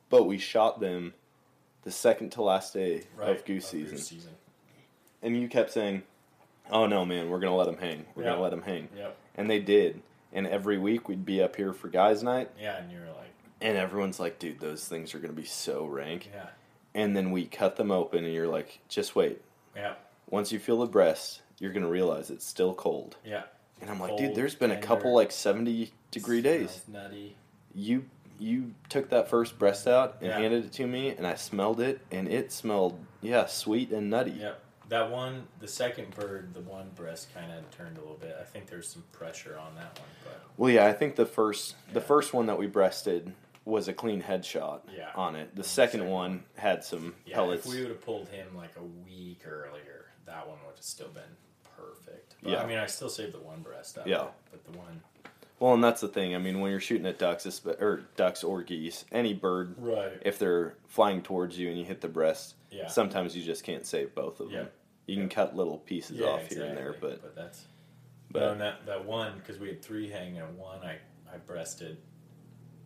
but 0.09 0.23
we 0.25 0.37
shot 0.37 0.79
them 0.79 1.15
the 1.83 1.91
second 1.91 2.31
to 2.33 2.43
last 2.43 2.73
day 2.73 3.03
Right. 3.15 3.29
of 3.31 3.43
goose 3.45 3.67
season. 3.67 3.97
season. 3.97 4.35
And 5.23 5.35
you 5.35 5.47
kept 5.49 5.71
saying, 5.71 6.03
"Oh 6.71 6.85
no, 6.87 7.05
man, 7.05 7.29
we're 7.29 7.39
gonna 7.39 7.55
let 7.55 7.65
them 7.65 7.77
hang. 7.77 8.05
We're 8.15 8.23
Yeah. 8.23 8.29
gonna 8.31 8.41
let 8.41 8.49
them 8.51 8.61
hang," 8.63 8.89
Yep. 8.95 9.15
and 9.35 9.49
they 9.49 9.59
did. 9.59 10.01
And 10.33 10.45
every 10.47 10.77
week 10.77 11.07
we'd 11.07 11.25
be 11.25 11.41
up 11.41 11.55
here 11.55 11.71
for 11.73 11.87
guys' 11.87 12.21
night, 12.23 12.49
Yeah, 12.59 12.77
and 12.77 12.91
you're 12.91 13.05
like, 13.07 13.31
and 13.61 13.77
everyone's 13.77 14.19
like, 14.19 14.37
"Dude, 14.39 14.59
those 14.59 14.87
things 14.87 15.13
are 15.15 15.19
gonna 15.19 15.33
be 15.33 15.45
so 15.45 15.85
rank." 15.85 16.29
yeah, 16.33 16.47
And 16.93 17.15
then 17.15 17.31
we 17.31 17.45
cut 17.45 17.75
them 17.77 17.91
open, 17.91 18.23
and 18.25 18.33
you're 18.33 18.47
like, 18.47 18.79
"Just 18.89 19.15
wait. 19.15 19.41
yeah, 19.75 19.95
Once 20.29 20.51
you 20.51 20.59
feel 20.59 20.79
the 20.79 20.85
breast, 20.87 21.41
you're 21.59 21.71
gonna 21.71 21.87
realize 21.89 22.29
it's 22.29 22.45
still 22.45 22.73
cold." 22.73 23.17
yeah. 23.23 23.43
And 23.81 23.89
I'm 23.89 23.99
like, 23.99 24.09
Cold, 24.11 24.21
dude, 24.21 24.35
there's 24.35 24.55
been 24.55 24.71
a 24.71 24.79
couple 24.79 25.13
like 25.13 25.31
70 25.31 25.91
degree 26.09 26.41
days. 26.41 26.83
Nutty. 26.87 27.35
You 27.73 28.05
you 28.39 28.73
took 28.89 29.09
that 29.11 29.29
first 29.29 29.57
breast 29.57 29.87
out 29.87 30.15
and 30.19 30.27
Yeah. 30.29 30.37
handed 30.39 30.65
it 30.65 30.73
to 30.73 30.85
me, 30.87 31.09
and 31.09 31.25
I 31.25 31.35
smelled 31.35 31.79
it, 31.79 31.99
and 32.11 32.27
it 32.27 32.51
smelled 32.51 32.99
yeah 33.21 33.45
sweet 33.45 33.91
and 33.91 34.09
nutty. 34.09 34.31
Yep. 34.31 34.61
That 34.89 35.09
one, 35.09 35.47
the 35.59 35.67
second 35.67 36.11
bird, 36.15 36.53
the 36.53 36.61
one 36.61 36.89
breast 36.95 37.33
kind 37.33 37.51
of 37.51 37.69
turned 37.71 37.97
a 37.97 38.01
little 38.01 38.17
bit. 38.17 38.35
I 38.39 38.43
think 38.43 38.67
there's 38.67 38.87
some 38.87 39.03
pressure 39.11 39.57
on 39.57 39.73
that 39.75 39.97
one, 39.99 40.09
but 40.23 40.43
Well, 40.57 40.69
yeah, 40.69 40.85
I 40.85 40.93
think 40.93 41.15
the 41.15 41.25
first 41.25 41.75
the 41.93 42.01
first 42.01 42.33
one 42.33 42.45
that 42.47 42.59
we 42.59 42.67
breasted 42.67 43.33
was 43.65 43.87
a 43.87 43.93
clean 43.93 44.21
headshot 44.21 44.81
Yeah. 44.95 45.09
on 45.15 45.35
it. 45.35 45.55
The 45.55 45.63
second, 45.63 46.01
second 46.01 46.11
one 46.11 46.43
had 46.55 46.83
some 46.83 47.15
yeah, 47.25 47.35
pellets. 47.35 47.65
if 47.65 47.73
we 47.73 47.81
would 47.81 47.89
have 47.89 48.01
pulled 48.05 48.29
him 48.29 48.55
like 48.55 48.75
a 48.77 48.83
week 49.09 49.41
earlier, 49.47 50.05
that 50.25 50.47
one 50.47 50.57
would 50.67 50.75
have 50.75 50.83
still 50.85 51.07
been 51.09 51.23
perfect. 51.75 52.35
But, 52.43 52.51
Yeah. 52.51 52.61
I 52.61 52.67
mean, 52.67 52.77
I 52.77 52.85
still 52.85 53.09
saved 53.09 53.33
the 53.33 53.39
one 53.39 53.61
breast 53.63 53.97
Yeah. 54.05 54.27
but 54.51 54.63
the 54.71 54.77
one. 54.77 55.01
well, 55.59 55.73
and 55.73 55.83
that's 55.83 56.01
the 56.01 56.07
thing. 56.07 56.35
I 56.35 56.37
mean, 56.37 56.59
when 56.59 56.69
you're 56.69 56.79
shooting 56.79 57.07
at 57.07 57.17
ducks, 57.17 57.47
or 57.65 58.01
ducks 58.15 58.43
or 58.43 58.61
geese, 58.61 59.03
any 59.11 59.33
bird, 59.33 59.73
Right. 59.79 60.21
if 60.21 60.37
they're 60.37 60.75
flying 60.87 61.23
towards 61.23 61.57
you 61.57 61.69
and 61.69 61.79
you 61.79 61.85
hit 61.85 62.01
the 62.01 62.07
breast, 62.07 62.53
Yeah. 62.75 62.87
sometimes 62.87 63.35
you 63.35 63.43
just 63.43 63.63
can't 63.63 63.85
save 63.85 64.13
both 64.13 64.39
of 64.39 64.49
them. 64.49 64.65
Yeah. 64.65 64.65
You 65.07 65.17
can 65.17 65.29
cut 65.29 65.55
little 65.55 65.77
pieces 65.77 66.17
yeah, 66.17 66.27
off 66.27 66.41
exactly. 66.41 66.57
here 66.57 66.65
and 66.67 66.77
there, 66.77 66.95
but 66.99 67.35
that's. 67.35 67.65
but- 68.31 68.41
no, 68.41 68.51
and 68.51 68.61
that 68.61 68.85
that 68.87 69.05
one 69.05 69.33
because 69.37 69.59
we 69.59 69.67
had 69.67 69.81
three 69.81 70.09
hanging, 70.09 70.39
and 70.39 70.57
one 70.57 70.79
I 70.83 70.97
I 71.31 71.37
breasted, 71.37 71.97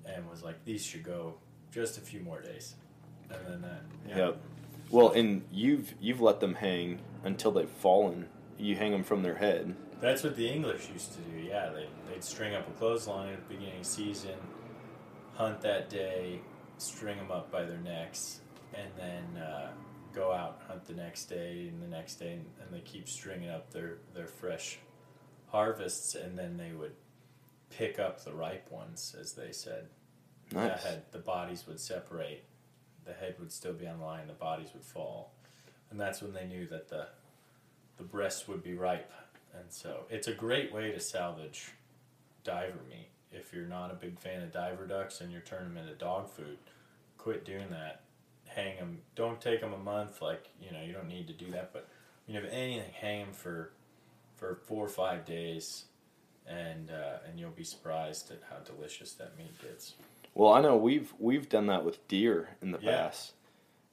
and 0.06 0.30
was 0.30 0.44
like 0.44 0.64
these 0.66 0.86
should 0.86 1.04
go 1.04 1.36
just 1.72 1.98
a 1.98 2.02
few 2.02 2.20
more 2.20 2.42
days, 2.42 2.76
and 3.30 3.40
then 3.48 3.62
that. 3.62 3.82
Yeah. 4.08 4.18
Yep. 4.18 4.42
Well, 4.92 5.12
and 5.12 5.44
you've 5.52 5.94
you've 6.02 6.22
let 6.22 6.40
them 6.40 6.56
hang 6.56 7.00
until 7.24 7.52
they've 7.52 7.70
fallen. 7.70 8.28
You 8.58 8.76
hang 8.76 8.92
them 8.92 9.04
from 9.04 9.24
their 9.24 9.36
head. 9.36 9.76
That's 10.02 10.24
what 10.24 10.36
the 10.36 10.48
English 10.48 10.90
used 10.92 11.14
to 11.14 11.20
do. 11.22 11.40
Yeah, 11.40 11.70
they 11.70 11.88
they'd 12.10 12.24
string 12.24 12.56
up 12.56 12.68
a 12.68 12.72
clothesline 12.72 13.34
at 13.34 13.48
the 13.48 13.56
beginning 13.56 13.80
of 13.80 13.86
season, 13.86 14.36
hunt 15.36 15.62
that 15.62 15.90
day, 15.90 16.42
string 16.78 17.18
them 17.18 17.32
up 17.32 17.52
by 17.52 17.64
their 17.64 17.78
necks, 17.78 18.42
and 18.74 18.90
then 18.98 19.42
uh, 19.42 19.72
go 20.14 20.32
out 20.32 20.62
hunt 20.68 20.86
the 20.86 20.94
next 20.94 21.26
day 21.26 21.70
and 21.72 21.82
the 21.82 21.88
next 21.88 22.16
day, 22.16 22.34
and, 22.34 22.46
and 22.62 22.74
they 22.74 22.82
keep 22.82 23.08
stringing 23.08 23.50
up 23.50 23.72
their 23.72 23.98
their 24.14 24.28
fresh 24.28 24.80
harvests, 25.48 26.16
and 26.16 26.38
then 26.38 26.58
they 26.58 26.72
would 26.72 26.96
pick 27.70 28.00
up 28.00 28.24
the 28.24 28.34
ripe 28.34 28.72
ones, 28.72 29.16
as 29.20 29.34
they 29.34 29.52
said. 29.52 29.88
Nice. 30.52 30.68
That 30.68 30.80
had 30.80 31.12
the 31.12 31.20
bodies 31.20 31.66
would 31.68 31.80
separate, 31.80 32.44
the 33.06 33.14
head 33.14 33.36
would 33.40 33.52
still 33.52 33.74
be 33.74 33.88
on 33.88 34.00
the 34.00 34.06
line, 34.06 34.28
the 34.28 34.34
bodies 34.34 34.70
would 34.74 34.84
fall, 34.84 35.34
and 35.92 36.00
that's 36.00 36.22
when 36.22 36.34
they 36.34 36.46
knew 36.46 36.68
that 36.68 36.90
the 36.90 37.08
the 37.98 38.04
breast 38.04 38.48
would 38.48 38.64
be 38.64 38.74
ripe. 38.74 39.12
And 39.54 39.66
so 39.70 40.06
it's 40.10 40.28
a 40.28 40.34
great 40.34 40.74
way 40.74 40.92
to 40.92 41.00
salvage 41.00 41.72
diver 42.44 42.80
meat. 42.90 43.10
If 43.32 43.54
you're 43.54 43.66
not 43.66 43.92
a 43.92 43.96
big 43.96 44.20
fan 44.20 44.42
of 44.42 44.52
diver 44.52 44.88
ducks 44.88 45.22
and 45.22 45.32
you're 45.32 45.42
turning 45.42 45.74
them 45.74 45.84
into 45.84 45.94
dog 45.96 46.30
food, 46.30 46.58
quit 47.18 47.46
doing 47.46 47.70
that. 47.72 48.02
Hang 48.56 48.78
them. 48.78 49.00
Don't 49.16 49.40
take 49.40 49.62
them 49.62 49.74
a 49.74 49.78
month. 49.78 50.22
Like 50.22 50.50
you 50.62 50.72
know, 50.72 50.82
you 50.82 50.94
don't 50.94 51.08
need 51.08 51.28
to 51.28 51.34
do 51.34 51.50
that. 51.52 51.72
But 51.74 51.88
you 52.28 52.36
have 52.36 52.46
anything, 52.52 52.92
hang 52.94 53.26
them 53.26 53.34
for 53.34 53.72
for 54.36 54.56
four 54.66 54.86
or 54.86 54.90
five 54.90 55.26
days, 55.26 55.86
and 56.48 56.90
uh, 56.92 57.18
and 57.28 57.40
you'll 57.40 57.52
be 57.52 57.64
surprised 57.64 58.32
at 58.32 58.42
how 58.50 58.58
delicious 58.60 59.14
that 59.14 59.38
meat 59.38 59.60
gets. 59.62 59.94
Well, 60.34 60.54
I 60.54 60.62
know 60.62 60.78
we've 60.78 61.14
we've 61.20 61.50
done 61.50 61.68
that 61.68 61.84
with 61.86 62.06
deer 62.08 62.50
in 62.62 62.72
the 62.72 62.80
Yeah. 62.82 63.04
past. 63.08 63.34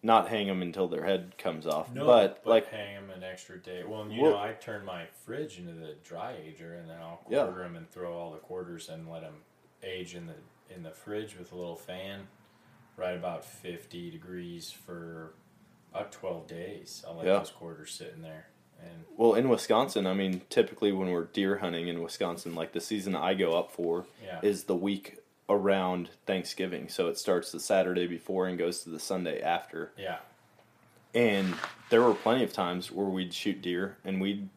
not 0.02 0.28
hang 0.28 0.46
them 0.46 0.62
until 0.62 0.86
their 0.86 1.04
head 1.04 1.36
comes 1.36 1.66
off. 1.66 1.92
No, 1.92 2.06
but, 2.06 2.44
but, 2.44 2.50
like, 2.50 2.68
hang 2.68 2.94
them 2.94 3.10
an 3.10 3.24
extra 3.24 3.58
day. 3.58 3.82
Well, 3.82 4.08
you 4.08 4.22
Well- 4.22 4.32
know, 4.32 4.38
I 4.38 4.52
turn 4.52 4.84
my 4.84 5.06
fridge 5.24 5.58
into 5.58 5.72
the 5.72 5.94
dry 6.04 6.32
ager, 6.44 6.74
and 6.74 6.88
then 6.88 6.98
I'll 7.00 7.24
Yeah. 7.28 7.44
quarter 7.44 7.64
them 7.64 7.74
and 7.74 7.90
throw 7.90 8.16
all 8.16 8.30
the 8.30 8.38
quarters 8.38 8.88
and 8.88 9.10
let 9.10 9.22
them 9.22 9.42
age 9.82 10.14
in 10.14 10.26
the 10.26 10.34
in 10.72 10.82
the 10.84 10.92
fridge 10.92 11.36
with 11.36 11.50
a 11.50 11.56
little 11.56 11.74
fan, 11.76 12.28
right 12.96 13.16
about 13.16 13.44
fifty 13.44 14.10
degrees 14.10 14.70
for 14.70 15.34
about 15.92 16.12
twelve 16.12 16.46
days. 16.46 17.04
I'll 17.06 17.16
let 17.16 17.26
Yeah. 17.26 17.38
those 17.38 17.50
quarters 17.50 17.92
sit 17.92 18.12
in 18.14 18.22
there, 18.22 18.48
and 18.80 19.04
well, 19.16 19.34
in 19.34 19.48
Wisconsin, 19.48 20.06
I 20.06 20.14
mean, 20.14 20.42
typically 20.50 20.92
when 20.92 21.10
we're 21.10 21.24
deer 21.24 21.58
hunting 21.58 21.88
in 21.88 22.02
Wisconsin, 22.02 22.54
like 22.54 22.72
the 22.72 22.80
season 22.80 23.14
I 23.16 23.34
go 23.34 23.52
up 23.58 23.70
for 23.70 24.06
yeah, 24.24 24.40
is 24.42 24.64
the 24.64 24.74
week 24.76 25.18
around 25.48 26.10
Thanksgiving. 26.26 26.88
So 26.88 27.06
it 27.08 27.16
starts 27.18 27.52
the 27.52 27.60
Saturday 27.60 28.06
before 28.08 28.46
and 28.48 28.58
goes 28.58 28.82
to 28.82 28.90
the 28.90 28.98
Sunday 28.98 29.40
after. 29.40 29.92
yeah, 29.96 30.18
And 31.14 31.54
there 31.88 32.02
were 32.02 32.14
plenty 32.14 32.42
of 32.42 32.52
times 32.52 32.90
where 32.90 33.06
we'd 33.06 33.32
shoot 33.32 33.62
deer 33.62 33.96
and 34.04 34.20
we'd 34.20 34.48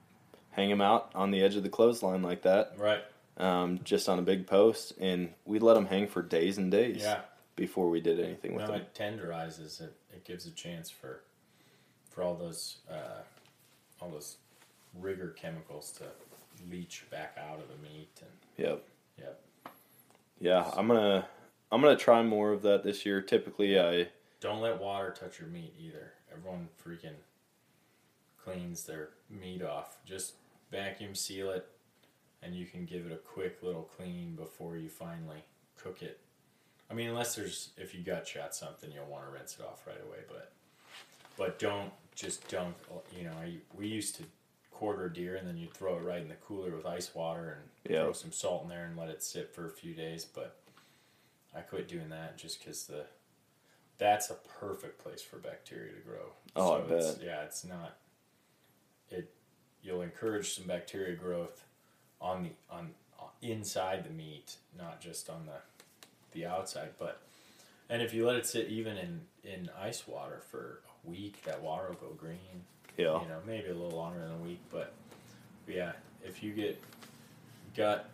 hang 0.52 0.70
them 0.70 0.82
out 0.82 1.12
on 1.14 1.30
the 1.30 1.44
edge 1.44 1.56
of 1.56 1.62
the 1.62 1.70
clothesline 1.70 2.24
like 2.24 2.42
that, 2.42 2.74
right, 2.78 3.04
um, 3.38 3.80
just 3.84 4.10
on 4.10 4.18
a 4.18 4.24
big 4.24 4.48
post, 4.48 4.94
and 5.00 5.32
we'd 5.46 5.62
let 5.62 5.76
them 5.76 5.86
hang 5.86 6.08
for 6.08 6.22
days 6.24 6.58
and 6.58 6.72
days 6.72 7.04
yeah. 7.04 7.22
Before 7.60 7.90
we 7.90 8.00
did 8.00 8.20
anything 8.22 8.56
with 8.56 8.66
No, 8.68 8.72
them. 8.72 8.82
it 8.82 8.94
tenderizes 8.96 9.82
it. 9.82 9.94
It 10.14 10.24
gives 10.24 10.46
a 10.46 10.52
chance 10.52 10.90
for 10.90 11.22
for 12.10 12.24
all 12.24 12.36
those 12.36 12.78
uh, 12.90 13.22
all 14.02 14.10
those 14.10 14.38
rigor 15.00 15.36
chemicals 15.38 15.92
to 15.92 16.06
leach 16.72 17.06
back 17.12 17.38
out 17.38 17.60
of 17.60 17.68
the 17.68 17.78
meat, 17.88 18.10
and 18.22 18.66
Yep. 18.66 18.84
yep. 19.18 19.42
Yeah, 20.40 20.72
I'm 20.76 20.88
gonna 20.88 21.28
I'm 21.72 21.82
gonna 21.82 21.98
try 21.98 22.24
more 22.24 22.54
of 22.54 22.62
that 22.62 22.84
this 22.84 23.06
year. 23.06 23.22
Typically, 23.22 23.78
I 23.80 24.08
Don't 24.40 24.62
let 24.62 24.80
water 24.80 25.12
touch 25.12 25.40
your 25.40 25.50
meat 25.50 25.74
either. 25.78 26.14
Everyone 26.32 26.70
freaking 26.84 27.16
cleans 28.42 28.84
their 28.86 29.10
meat 29.30 29.62
off. 29.62 29.98
Just 30.06 30.36
vacuum 30.72 31.14
seal 31.14 31.52
it, 31.52 31.68
and 32.42 32.56
you 32.56 32.66
can 32.66 32.86
give 32.86 33.06
it 33.06 33.12
a 33.12 33.18
quick 33.18 33.62
little 33.62 33.84
clean 33.98 34.36
before 34.36 34.78
you 34.78 34.88
finally 34.90 35.44
cook 35.78 36.02
it. 36.02 36.20
I 36.90 36.94
mean, 36.94 37.08
unless 37.10 37.36
there's 37.36 37.70
if 37.78 37.94
you 37.94 38.02
gut 38.04 38.28
shot 38.28 38.56
something, 38.56 38.92
you'll 38.92 39.06
want 39.06 39.26
to 39.26 39.32
rinse 39.32 39.58
it 39.60 39.66
off 39.66 39.86
right 39.86 40.02
away. 40.08 40.20
But 40.28 40.52
but 41.38 41.60
don't 41.60 41.92
just 42.16 42.48
dunk. 42.50 42.76
You 43.16 43.26
know, 43.26 43.34
I, 43.42 43.54
we 43.76 43.88
used 43.88 44.16
to 44.18 44.24
quarter 44.72 45.10
deer 45.10 45.36
and 45.36 45.48
then 45.48 45.58
you 45.58 45.68
throw 45.74 45.98
it 45.98 46.04
right 46.04 46.22
in 46.22 46.30
the 46.30 46.36
cooler 46.36 46.72
with 46.76 46.86
ice 46.86 47.14
water 47.14 47.58
and 47.86 47.94
Yeah. 47.94 48.04
throw 48.04 48.14
some 48.14 48.32
salt 48.32 48.64
in 48.64 48.70
there 48.70 48.86
and 48.86 48.98
let 48.98 49.10
it 49.10 49.22
sit 49.22 49.54
for 49.54 49.66
a 49.68 49.70
few 49.70 49.94
days. 49.94 50.26
But 50.26 50.56
I 51.56 51.60
quit 51.62 51.88
doing 51.88 52.10
that 52.10 52.38
just 52.38 52.60
because 52.60 52.86
the 52.86 53.06
that's 53.98 54.30
a 54.30 54.36
perfect 54.60 55.04
place 55.04 55.22
for 55.22 55.38
bacteria 55.38 55.92
to 55.94 56.00
grow. 56.00 56.32
Oh, 56.56 56.74
I 56.74 56.80
it's- 56.86 57.16
bet. 57.18 57.24
Yeah, 57.26 57.42
it's 57.44 57.64
not. 57.66 57.98
It 59.10 59.32
you'll 59.84 60.02
encourage 60.02 60.56
some 60.56 60.66
bacteria 60.66 61.16
growth 61.16 61.64
on 62.22 62.44
the 62.44 62.52
on 62.70 62.92
uh, 63.20 63.24
inside 63.42 64.04
the 64.06 64.10
meat, 64.10 64.56
not 64.78 65.00
just 65.02 65.30
on 65.30 65.46
the 65.46 65.79
the 66.32 66.46
outside. 66.46 66.90
But 66.98 67.22
and 67.90 68.02
if 68.02 68.14
you 68.14 68.26
let 68.26 68.36
it 68.36 68.46
sit 68.46 68.68
even 68.68 68.98
in 68.98 69.22
in 69.44 69.70
ice 69.80 70.08
water 70.08 70.42
for 70.52 70.82
a 71.06 71.10
week, 71.10 71.44
that 71.46 71.62
water 71.62 71.88
will 71.90 72.10
go 72.10 72.14
green. 72.16 72.64
yeah 72.98 73.22
You 73.22 73.28
know, 73.28 73.40
maybe 73.46 73.70
a 73.70 73.74
little 73.74 73.98
longer 73.98 74.20
than 74.20 74.32
a 74.32 74.44
week, 74.44 74.60
but 74.72 74.94
yeah, 75.68 75.94
if 76.24 76.44
you 76.44 76.52
get 76.54 76.82
gut 77.76 78.10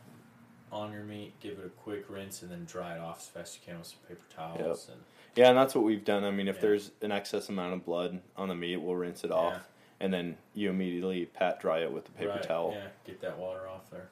on 0.72 0.92
your 0.92 1.04
meat, 1.04 1.34
give 1.40 1.54
it 1.60 1.66
a 1.66 1.70
quick 1.70 2.06
rinse 2.10 2.42
and 2.42 2.52
then 2.52 2.66
dry 2.66 2.96
it 2.96 3.00
off 3.00 3.20
as 3.20 3.28
fast 3.28 3.56
as 3.56 3.60
you 3.62 3.72
can 3.72 3.78
with 3.80 3.88
some 3.88 4.00
paper 4.08 4.26
towels 4.36 4.90
and 4.92 5.02
yeah, 5.36 5.50
and 5.50 5.58
that's 5.58 5.76
what 5.76 5.84
we've 5.84 6.06
done. 6.06 6.24
I 6.24 6.32
mean, 6.32 6.48
if 6.48 6.56
Yeah. 6.58 6.62
there's 6.62 6.92
an 7.02 7.12
excess 7.12 7.50
amount 7.50 7.74
of 7.74 7.84
blood 7.86 8.22
on 8.38 8.48
the 8.48 8.56
meat, 8.56 8.78
we'll 8.78 8.96
rinse 8.96 9.26
it 9.26 9.32
off, 9.32 9.68
and 10.00 10.14
then 10.14 10.38
you 10.54 10.70
immediately 10.70 11.26
pat 11.26 11.60
dry 11.60 11.80
it 11.80 11.92
with 11.92 12.06
the 12.06 12.12
paper 12.12 12.30
Right, 12.32 12.44
towel. 12.44 12.72
Yeah, 12.72 12.88
get 13.06 13.20
that 13.20 13.38
water 13.38 13.68
off 13.68 13.90
there. 13.92 14.08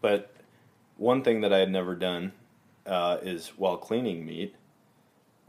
But 0.00 0.32
one 0.96 1.22
thing 1.24 1.40
that 1.40 1.52
I 1.52 1.58
had 1.58 1.70
never 1.72 1.96
done 1.96 2.32
uh, 2.88 3.18
is 3.22 3.48
while 3.56 3.76
cleaning 3.76 4.24
meat, 4.26 4.54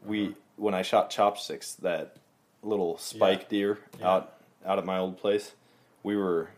we 0.05 0.27
Uh-huh. 0.27 0.33
when 0.57 0.73
I 0.73 0.81
shot 0.81 1.09
chopsticks 1.09 1.73
that 1.75 2.17
little 2.61 2.97
spike 2.97 3.47
deer 3.49 3.79
Yeah. 3.99 4.09
out 4.11 4.33
out 4.65 4.77
at 4.77 4.85
my 4.85 4.97
old 4.99 5.17
place, 5.17 5.53
we 6.03 6.17
were 6.17 6.49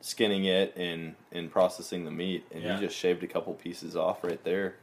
skinning 0.00 0.44
it 0.44 0.76
and 0.76 1.14
and 1.32 1.50
processing 1.50 2.04
the 2.04 2.10
meat, 2.10 2.44
and 2.52 2.62
Yeah. 2.62 2.74
you 2.74 2.86
just 2.86 2.96
shaved 2.98 3.22
a 3.22 3.26
couple 3.28 3.54
pieces 3.54 3.96
off 3.96 4.22
right 4.24 4.42
there, 4.44 4.76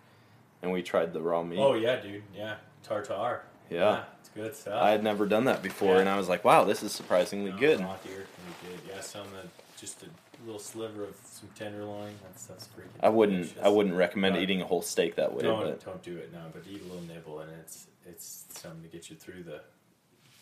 and 0.61 0.71
we 0.71 0.81
tried 0.81 1.13
the 1.13 1.21
raw 1.21 1.43
meat. 1.43 1.59
Oh 1.59 1.73
yeah, 1.73 1.97
dude. 1.97 2.23
Yeah, 2.35 2.55
tartar. 2.83 3.41
Yeah. 3.69 4.05
it's 4.19 4.29
good 4.29 4.55
stuff. 4.55 4.81
I 4.81 4.91
had 4.91 5.03
never 5.03 5.25
done 5.25 5.45
that 5.45 5.61
before, 5.61 5.95
Yeah. 5.95 5.99
and 6.01 6.09
I 6.09 6.17
was 6.17 6.29
like, 6.29 6.43
"Wow, 6.43 6.63
this 6.63 6.83
is 6.83 6.91
surprisingly 6.91 7.51
No, 7.51 7.57
good." 7.57 7.79
Raw 7.81 7.97
deer 8.03 8.25
can 8.35 8.69
be 8.71 8.77
good. 8.77 8.89
Yeah, 8.89 9.01
some 9.01 9.21
of 9.35 9.49
just 9.77 10.03
little 10.45 10.59
sliver 10.59 11.03
of 11.03 11.15
some 11.25 11.49
tenderloin. 11.55 12.13
That's 12.23 12.45
that's 12.45 12.67
freaking. 12.67 12.89
I 13.01 13.09
wouldn't 13.09 13.43
delicious. 13.43 13.63
I 13.63 13.69
wouldn't 13.69 13.95
recommend 13.95 14.37
eating 14.37 14.61
a 14.61 14.65
whole 14.65 14.81
steak 14.81 15.15
that 15.15 15.33
way, 15.33 15.43
Don't 15.43 15.63
but 15.63 15.83
don't 15.85 16.03
do 16.03 16.17
it 16.17 16.31
now, 16.33 16.45
but 16.53 16.63
eat 16.69 16.81
a 16.81 16.85
little 16.85 17.01
nibble, 17.03 17.39
and 17.39 17.51
it's 17.59 17.87
it's 18.05 18.45
something 18.49 18.81
to 18.83 18.87
get 18.89 19.09
you 19.09 19.15
through 19.15 19.43
the 19.43 19.61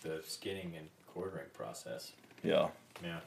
the 0.01 0.21
skinning 0.25 0.73
and 0.77 0.87
quartering 1.07 1.47
process. 1.53 2.11
yeah. 2.43 2.69
Yeah. 3.03 3.19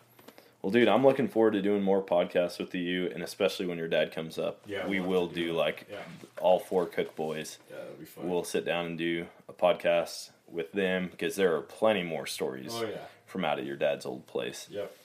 Well, 0.63 0.71
dude, 0.71 0.89
I'm 0.89 1.05
looking 1.05 1.29
forward 1.29 1.53
to 1.53 1.61
doing 1.61 1.83
more 1.83 2.03
podcasts 2.03 2.59
with 2.59 2.75
you, 2.75 3.11
and 3.13 3.23
especially 3.23 3.67
when 3.67 3.77
your 3.77 3.89
dad 3.89 4.13
comes 4.13 4.39
up. 4.39 4.63
Yeah, 4.67 4.87
we 4.87 4.99
will 4.99 5.27
do 5.27 5.49
do 5.49 5.53
like 5.53 5.87
Yeah. 5.91 5.99
all 6.41 6.59
four 6.59 6.87
Cook 6.87 7.15
boys. 7.15 7.59
Yeah, 7.71 7.77
that'll 7.79 7.95
be 7.97 8.07
fun. 8.07 8.31
We'll 8.31 8.45
sit 8.45 8.65
down 8.65 8.87
and 8.87 8.97
do 8.97 9.27
a 9.47 9.53
podcast 9.53 10.31
with 10.49 10.73
them 10.73 11.09
because 11.11 11.37
there 11.37 11.55
are 11.55 11.61
plenty 11.61 12.03
more 12.03 12.27
stories 12.27 12.71
oh 12.73 12.87
yeah. 12.87 12.97
from 13.27 13.45
out 13.45 13.59
of 13.59 13.67
your 13.67 13.77
dad's 13.77 14.07
old 14.07 14.27
place. 14.27 14.67
Yep. 14.71 14.97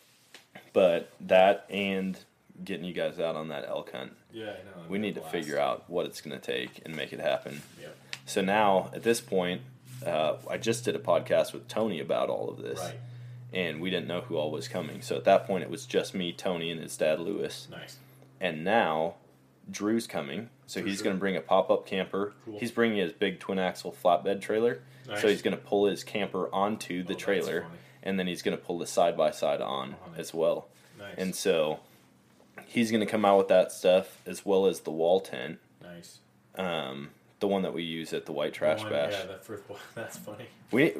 But 0.73 1.11
that 1.21 1.65
and 1.69 2.17
getting 2.63 2.85
you 2.85 2.93
guys 2.93 3.19
out 3.19 3.35
on 3.35 3.47
that 3.49 3.65
elk 3.67 3.91
hunt, 3.93 4.13
Yeah, 4.33 4.43
I 4.43 4.47
know. 4.47 4.53
that'd 4.75 4.89
we 4.89 4.97
need 4.99 5.15
to 5.15 5.21
blast. 5.21 5.31
figure 5.33 5.57
out 5.59 5.89
what 5.89 6.05
it's 6.05 6.21
going 6.21 6.39
to 6.39 6.45
take 6.45 6.81
and 6.85 6.95
make 6.95 7.13
it 7.13 7.19
happen. 7.19 7.61
Yep. 7.81 7.95
So 8.25 8.41
now, 8.41 8.91
at 8.93 9.03
this 9.03 9.21
point, 9.21 9.61
uh, 10.05 10.35
I 10.49 10.57
just 10.57 10.85
did 10.85 10.95
a 10.95 10.99
podcast 10.99 11.53
with 11.53 11.67
Tony 11.67 11.99
about 11.99 12.29
all 12.29 12.49
of 12.49 12.61
this. 12.61 12.79
Right. 12.79 12.95
and 13.51 13.81
we 13.81 13.89
didn't 13.89 14.07
know 14.07 14.21
who 14.21 14.35
all 14.37 14.51
was 14.51 14.67
coming. 14.67 15.01
So 15.01 15.15
at 15.15 15.23
that 15.23 15.47
point, 15.47 15.63
it 15.63 15.69
was 15.71 15.85
just 15.87 16.13
me, 16.13 16.31
Tony, 16.31 16.69
and 16.69 16.79
his 16.79 16.95
dad, 16.95 17.19
Lewis. 17.19 17.67
Nice. 17.71 17.97
And 18.39 18.63
now, 18.63 19.15
Drew's 19.71 20.05
coming. 20.05 20.49
So 20.67 20.81
For 20.81 20.87
he's 20.87 20.97
sure. 20.97 21.05
going 21.05 21.15
to 21.15 21.19
bring 21.19 21.35
a 21.35 21.41
pop 21.41 21.71
up 21.71 21.87
camper. 21.87 22.33
Cool. 22.45 22.59
He's 22.59 22.71
bringing 22.71 22.97
his 22.99 23.11
big 23.11 23.39
twin 23.39 23.57
axle 23.57 23.95
flatbed 24.03 24.41
trailer. 24.41 24.81
Nice. 25.07 25.21
So 25.21 25.27
he's 25.29 25.41
going 25.41 25.55
to 25.57 25.61
pull 25.63 25.87
his 25.87 26.03
camper 26.03 26.47
onto 26.53 27.01
the 27.01 27.13
Oh, 27.15 27.17
trailer. 27.17 27.65
And 28.03 28.19
then 28.19 28.27
he's 28.27 28.41
going 28.41 28.57
to 28.57 28.63
pull 28.63 28.77
the 28.79 28.87
side 28.87 29.15
by 29.17 29.31
side 29.31 29.61
on 29.61 29.91
it. 29.91 29.97
as 30.19 30.33
well. 30.33 30.67
Nice. 30.97 31.15
And 31.17 31.35
so 31.35 31.79
he's 32.67 32.91
going 32.91 33.01
to 33.01 33.05
come 33.11 33.25
out 33.25 33.37
with 33.37 33.47
that 33.49 33.71
stuff 33.71 34.21
as 34.25 34.45
well 34.45 34.65
as 34.65 34.81
the 34.81 34.91
wall 34.91 35.19
tent, 35.21 35.59
nice. 35.81 36.19
um, 36.55 37.09
the 37.39 37.47
one 37.47 37.61
that 37.63 37.73
we 37.73 37.83
use 37.83 38.11
at 38.13 38.25
the 38.25 38.31
White 38.33 38.53
Trash 38.53 38.81
One- 38.83 38.91
Bash. 38.91 39.13
Yeah, 39.13 39.25
that 39.27 39.43
first 39.45 39.67
one. 39.69 39.79
That's 39.95 40.17
funny. 40.17 40.45
We, 40.71 40.93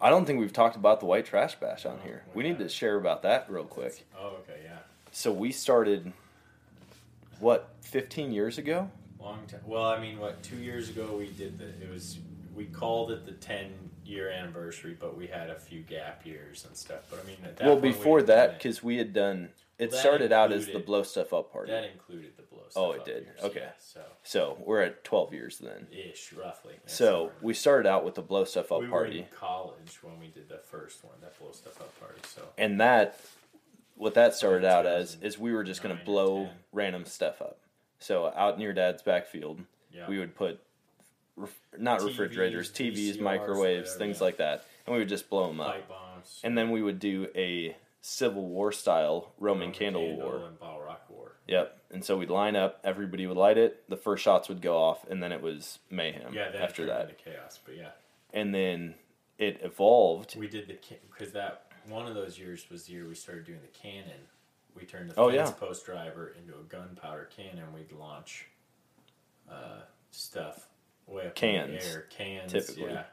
I 0.00 0.10
don't 0.10 0.24
think 0.24 0.38
we've 0.40 0.52
talked 0.52 0.76
about 0.76 1.00
the 1.00 1.06
White 1.06 1.26
Trash 1.26 1.56
Bash 1.56 1.84
on 1.86 1.96
No, 1.98 2.02
here. 2.04 2.22
we 2.34 2.42
need 2.44 2.58
to 2.58 2.68
share 2.68 2.96
about 2.96 3.22
that 3.22 3.50
real 3.50 3.64
quick. 3.64 4.04
Oh, 4.18 4.36
okay, 4.48 4.60
yeah. 4.64 4.78
So 5.10 5.32
we 5.32 5.52
started, 5.52 6.12
what, 7.40 7.68
15 7.82 8.32
years 8.32 8.58
ago? 8.58 8.90
Long 9.20 9.40
time. 9.46 9.60
Well, 9.66 9.84
I 9.84 10.00
mean, 10.00 10.18
what? 10.18 10.42
Two 10.42 10.56
years 10.56 10.88
ago 10.88 11.14
we 11.16 11.26
did 11.30 11.58
the. 11.58 11.66
It 11.66 11.90
was 11.92 12.18
we 12.56 12.64
called 12.64 13.12
it 13.12 13.24
the 13.24 13.30
ten 13.32 13.72
year 14.12 14.30
anniversary, 14.30 14.96
but 14.98 15.16
we 15.16 15.26
had 15.26 15.50
a 15.50 15.54
few 15.56 15.80
gap 15.80 16.24
years 16.26 16.64
and 16.66 16.76
stuff. 16.76 17.00
But 17.10 17.20
I 17.22 17.26
mean, 17.26 17.36
at 17.44 17.56
that 17.56 17.64
well, 17.64 17.74
point, 17.74 17.82
we 17.82 17.88
before 17.92 18.18
had 18.18 18.26
that, 18.28 18.58
because 18.58 18.82
we 18.82 18.98
had 18.98 19.12
done, 19.12 19.48
it 19.78 19.90
That 19.90 19.96
started 19.98 20.32
out 20.32 20.52
as 20.52 20.66
the 20.66 20.78
Blow 20.78 21.02
Stuff 21.02 21.32
Up 21.32 21.52
party. 21.52 21.72
that 21.72 21.84
included 21.84 22.36
the 22.36 22.42
blow. 22.42 22.60
Oh, 22.64 22.70
stuff 22.70 22.82
Oh, 22.84 22.92
it 22.92 23.04
did. 23.04 23.24
years, 23.24 23.40
Okay. 23.42 23.60
yeah, 23.60 23.70
so 23.78 24.00
So 24.22 24.58
we're 24.64 24.82
at 24.82 25.02
12 25.04 25.34
years 25.34 25.58
then. 25.58 25.86
ish, 25.90 26.32
roughly. 26.32 26.74
yeah, 26.74 26.80
So 26.86 27.32
we 27.40 27.54
started 27.54 27.88
out 27.88 28.04
with 28.04 28.14
the 28.14 28.22
Blow 28.22 28.44
Stuff 28.44 28.70
Up 28.70 28.80
we 28.80 28.86
were 28.86 28.90
party. 28.90 29.18
in 29.20 29.26
college 29.36 29.98
when 30.02 30.20
we 30.20 30.28
did 30.28 30.48
the 30.48 30.58
first 30.58 31.04
one, 31.04 31.14
that 31.20 31.38
blow 31.38 31.52
stuff 31.52 31.80
up 31.80 31.98
party. 31.98 32.20
So 32.28 32.42
And 32.58 32.80
that, 32.80 33.18
what 33.96 34.14
that 34.14 34.34
started 34.34 34.64
out 34.64 34.86
as 34.86 35.16
is 35.20 35.38
we 35.38 35.52
were 35.52 35.64
just 35.64 35.82
going 35.82 35.96
to 35.96 36.04
blow 36.04 36.48
random 36.72 37.04
stuff 37.04 37.40
up. 37.42 37.58
So 37.98 38.32
out 38.36 38.54
in 38.54 38.60
your 38.60 38.72
dad's 38.72 39.02
backfield, 39.02 39.60
yeah, 39.92 40.08
we 40.08 40.18
would 40.18 40.34
put 40.34 40.60
ref- 41.36 41.60
not 41.78 42.00
TVs, 42.00 42.06
refrigerators, 42.06 42.70
TVs, 42.70 43.16
VCRs, 43.16 43.20
microwaves, 43.20 43.90
whatever, 43.90 43.98
things 43.98 44.18
yeah. 44.18 44.24
like 44.24 44.36
that, 44.38 44.66
and 44.86 44.92
we 44.94 44.98
would 45.00 45.08
just 45.08 45.28
blow 45.30 45.46
them 45.48 45.60
up. 45.60 45.88
bombs, 45.88 46.40
And 46.44 46.56
then 46.56 46.70
we 46.70 46.82
would 46.82 46.98
do 46.98 47.28
a 47.34 47.76
Civil 48.00 48.46
War 48.46 48.72
style 48.72 49.32
Roman, 49.38 49.70
candle, 49.72 50.16
war. 50.16 50.44
and 50.48 50.58
Bottle 50.58 50.80
Rock 50.82 51.04
War. 51.08 51.32
Yep. 51.46 51.78
And 51.92 52.04
so 52.04 52.16
we'd 52.16 52.30
line 52.30 52.56
up, 52.56 52.80
everybody 52.84 53.26
would 53.26 53.36
light 53.36 53.58
it, 53.58 53.88
the 53.88 53.96
first 53.96 54.24
shots 54.24 54.48
would 54.48 54.60
go 54.62 54.76
off, 54.76 55.04
and 55.08 55.22
then 55.22 55.30
it 55.32 55.40
was 55.42 55.78
mayhem 55.90 56.32
Yeah, 56.34 56.50
then 56.50 56.62
after 56.62 56.86
that. 56.86 57.16
chaos. 57.22 57.58
But 57.64 57.76
yeah, 57.76 57.90
And 58.32 58.54
then 58.54 58.94
it 59.38 59.60
evolved. 59.62 60.36
we 60.36 60.48
did 60.48 60.66
the 60.68 60.78
because 61.10 61.32
that 61.32 61.66
one 61.88 62.06
of 62.06 62.14
those 62.14 62.38
years 62.38 62.64
was 62.70 62.84
the 62.84 62.92
year 62.92 63.06
we 63.08 63.14
started 63.14 63.44
doing 63.44 63.58
the 63.60 63.78
cannon. 63.78 64.20
We 64.74 64.84
turned 64.86 65.10
the 65.10 65.14
Oh, 65.20 65.28
yeah. 65.28 65.50
post 65.50 65.84
driver 65.84 66.34
into 66.40 66.54
a 66.58 66.62
gunpowder 66.62 67.28
cannon. 67.36 67.72
We'd 67.74 67.92
launch 67.92 68.46
uh, 69.50 69.80
stuff 70.10 70.68
way 71.06 71.26
up 71.26 71.34
Cans, 71.34 71.84
the 71.84 71.90
air. 71.90 72.06
Cans, 72.10 72.52
typically. 72.52 72.92
yeah. 72.92 73.04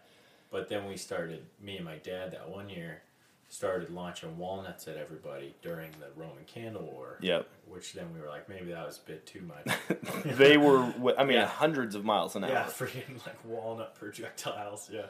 But 0.52 0.68
then 0.70 0.88
we 0.88 0.98
started, 0.98 1.46
me 1.62 1.76
and 1.78 1.86
my 1.86 1.98
dad, 1.98 2.32
that 2.32 2.50
one 2.50 2.70
year, 2.70 3.02
started 3.50 3.90
launching 3.90 4.38
walnuts 4.38 4.88
at 4.88 4.96
everybody 4.98 5.56
during 5.62 5.92
the 6.00 6.08
Roman 6.16 6.44
Candle 6.46 6.84
War. 6.84 7.18
Yep. 7.22 7.48
Which 7.68 7.94
then 7.94 8.14
we 8.14 8.20
were 8.22 8.28
like, 8.28 8.48
maybe 8.50 8.72
that 8.72 8.86
was 8.86 8.98
a 9.04 9.08
bit 9.08 9.26
too 9.26 9.42
much. 9.42 9.76
they 10.26 10.58
were, 10.58 10.92
I 11.18 11.24
mean, 11.24 11.38
Yeah. 11.38 11.48
hundreds 11.48 11.96
of 11.96 12.04
miles 12.06 12.36
an 12.36 12.44
hour. 12.44 12.52
yeah, 12.52 12.64
freaking 12.66 13.26
like 13.26 13.44
walnut 13.46 13.96
projectiles. 13.96 14.90
Yeah. 14.92 15.08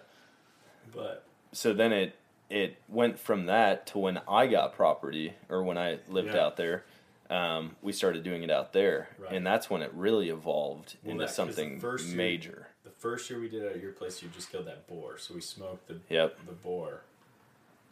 But 0.94 1.24
so 1.52 1.74
then 1.74 1.92
it 1.94 2.16
it 2.50 2.78
went 2.88 3.20
from 3.20 3.46
that 3.46 3.86
to 3.88 4.00
when 4.00 4.20
I 4.28 4.48
got 4.48 4.74
property 4.74 5.34
or 5.50 5.64
when 5.64 5.78
I 5.78 6.00
lived 6.08 6.34
Yeah. 6.34 6.46
out 6.46 6.58
there. 6.58 6.84
Um, 7.30 7.76
we 7.84 7.92
started 7.94 8.24
doing 8.24 8.42
it 8.42 8.50
out 8.50 8.74
there, 8.74 9.10
Right. 9.20 9.34
and 9.34 9.46
that's 9.46 9.70
when 9.70 9.84
it 9.84 9.92
really 9.94 10.30
evolved 10.30 10.96
Well, 11.04 11.12
into 11.12 11.26
that- 11.28 11.32
something 11.36 11.80
first 11.80 12.08
year- 12.08 12.18
major. 12.18 12.68
the 12.69 12.69
first 13.00 13.30
year 13.30 13.40
we 13.40 13.50
did 13.50 13.64
it 13.64 13.76
at 13.76 13.82
your 13.82 13.92
place, 13.94 14.22
you 14.22 14.30
just 14.30 14.52
killed 14.52 14.68
that 14.68 14.88
boar. 14.88 15.18
So 15.18 15.34
we 15.34 15.42
smoked 15.42 15.88
the 15.88 16.00
Yep. 16.10 16.38
the 16.46 16.52
boar, 16.54 17.02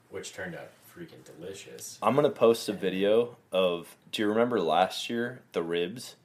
which 0.10 0.34
turned 0.34 0.56
out 0.56 0.70
freaking 0.96 1.24
delicious. 1.24 1.98
I'm 2.02 2.16
gonna 2.16 2.30
post 2.30 2.70
a 2.70 2.74
video 2.74 3.38
of. 3.52 3.96
Do 4.12 4.22
you 4.22 4.28
remember 4.30 4.60
last 4.60 5.10
year 5.10 5.42
the 5.54 5.64
ribs? 5.64 6.16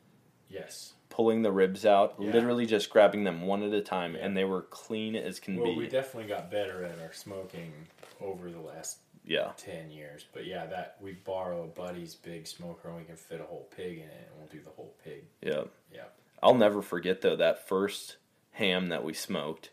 Yes. 0.48 0.92
Pulling 1.08 1.42
the 1.42 1.52
ribs 1.52 1.84
out, 1.84 2.14
Yeah. 2.18 2.30
literally 2.32 2.64
just 2.66 2.88
grabbing 2.90 3.24
them 3.24 3.42
one 3.46 3.62
at 3.62 3.72
a 3.74 3.82
time, 3.82 4.14
Yeah. 4.14 4.24
and 4.24 4.36
they 4.36 4.44
were 4.44 4.62
clean 4.62 5.14
as 5.14 5.40
can 5.40 5.56
Well, 5.56 5.64
be. 5.66 5.70
Well, 5.72 5.78
we 5.80 5.88
definitely 5.88 6.28
got 6.28 6.50
better 6.50 6.84
at 6.84 6.98
our 7.00 7.12
smoking 7.12 7.86
over 8.20 8.50
the 8.50 8.60
last 8.60 8.98
yeah, 9.24 9.52
ten 9.58 9.90
years. 9.90 10.24
But 10.32 10.46
yeah, 10.46 10.64
that 10.66 10.96
we 11.00 11.12
borrow 11.12 11.64
a 11.64 11.66
buddy's 11.66 12.14
big 12.14 12.46
smoker 12.46 12.88
and 12.88 12.96
we 12.96 13.04
can 13.04 13.16
fit 13.16 13.40
a 13.40 13.44
whole 13.44 13.68
pig 13.76 13.98
in 13.98 14.04
it, 14.08 14.28
and 14.30 14.38
we'll 14.38 14.48
do 14.48 14.60
the 14.62 14.70
whole 14.70 14.94
pig. 15.04 15.24
yeah. 15.42 15.64
Yeah. 15.92 16.04
I'll 16.42 16.54
never 16.54 16.80
forget 16.82 17.20
though 17.20 17.36
that 17.36 17.68
first 17.68 18.16
ham 18.62 18.88
that 18.88 19.02
we 19.04 19.12
smoked. 19.12 19.70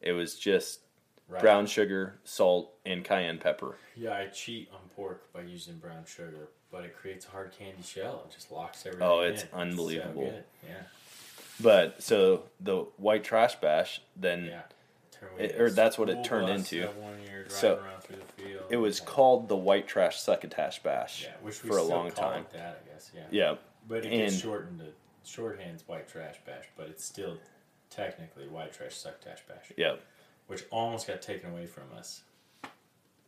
It 0.00 0.12
was 0.12 0.38
just 0.38 0.80
Right. 1.28 1.40
brown 1.42 1.66
sugar, 1.66 2.18
salt, 2.22 2.72
and 2.84 3.04
cayenne 3.04 3.38
pepper. 3.38 3.76
Yeah, 3.96 4.12
I 4.12 4.26
cheat 4.28 4.70
on 4.72 4.88
pork 4.94 5.32
by 5.32 5.40
using 5.40 5.78
brown 5.78 6.04
sugar, 6.04 6.50
but 6.70 6.84
it 6.84 6.94
creates 6.96 7.26
a 7.26 7.30
hard 7.30 7.50
candy 7.50 7.82
shell. 7.82 8.24
It 8.28 8.32
just 8.34 8.52
locks 8.52 8.86
everything. 8.86 9.08
Oh, 9.08 9.22
in. 9.22 9.32
it's 9.32 9.42
so 9.42 9.48
unbelievable. 9.52 10.22
good. 10.30 10.44
Yeah. 10.64 10.82
But 11.58 12.00
so 12.02 12.44
the 12.60 12.82
white 12.98 13.24
trash 13.24 13.56
bash, 13.56 14.00
then 14.14 14.44
Yeah. 14.46 14.62
It- 15.38 15.58
or 15.60 15.70
that's 15.70 15.98
what 15.98 16.10
it 16.10 16.22
turned 16.24 16.48
into. 16.50 16.86
one 16.88 17.18
year 17.22 17.44
driving 17.44 17.50
So, 17.50 17.76
around 17.78 18.02
through 18.02 18.16
the 18.16 18.42
field. 18.42 18.64
it 18.70 18.76
was 18.76 19.00
Yeah. 19.00 19.06
called 19.06 19.48
the 19.48 19.56
white 19.56 19.88
trash 19.88 20.20
succotash 20.20 20.82
bash 20.82 21.24
yeah, 21.24 21.50
for 21.50 21.78
a 21.78 21.82
long 21.82 22.10
time. 22.12 22.46
That 22.52 22.82
I 22.84 22.88
guess. 22.92 23.10
Yeah. 23.14 23.26
Yeah, 23.30 23.56
But 23.88 24.04
it 24.04 24.12
And- 24.12 24.30
gets 24.30 24.36
shortened 24.40 24.78
to 24.80 24.92
shorthand's 25.24 25.88
white 25.88 26.06
trash 26.08 26.36
bash, 26.44 26.66
but 26.76 26.88
it's 26.88 27.04
still 27.04 27.38
technically 27.90 28.48
white 28.48 28.72
trash 28.72 28.94
succotash 28.94 29.40
bash, 29.46 29.72
yeah. 29.76 29.96
which 30.46 30.64
almost 30.70 31.06
got 31.06 31.22
taken 31.22 31.50
away 31.50 31.66
from 31.66 31.84
us. 31.96 32.22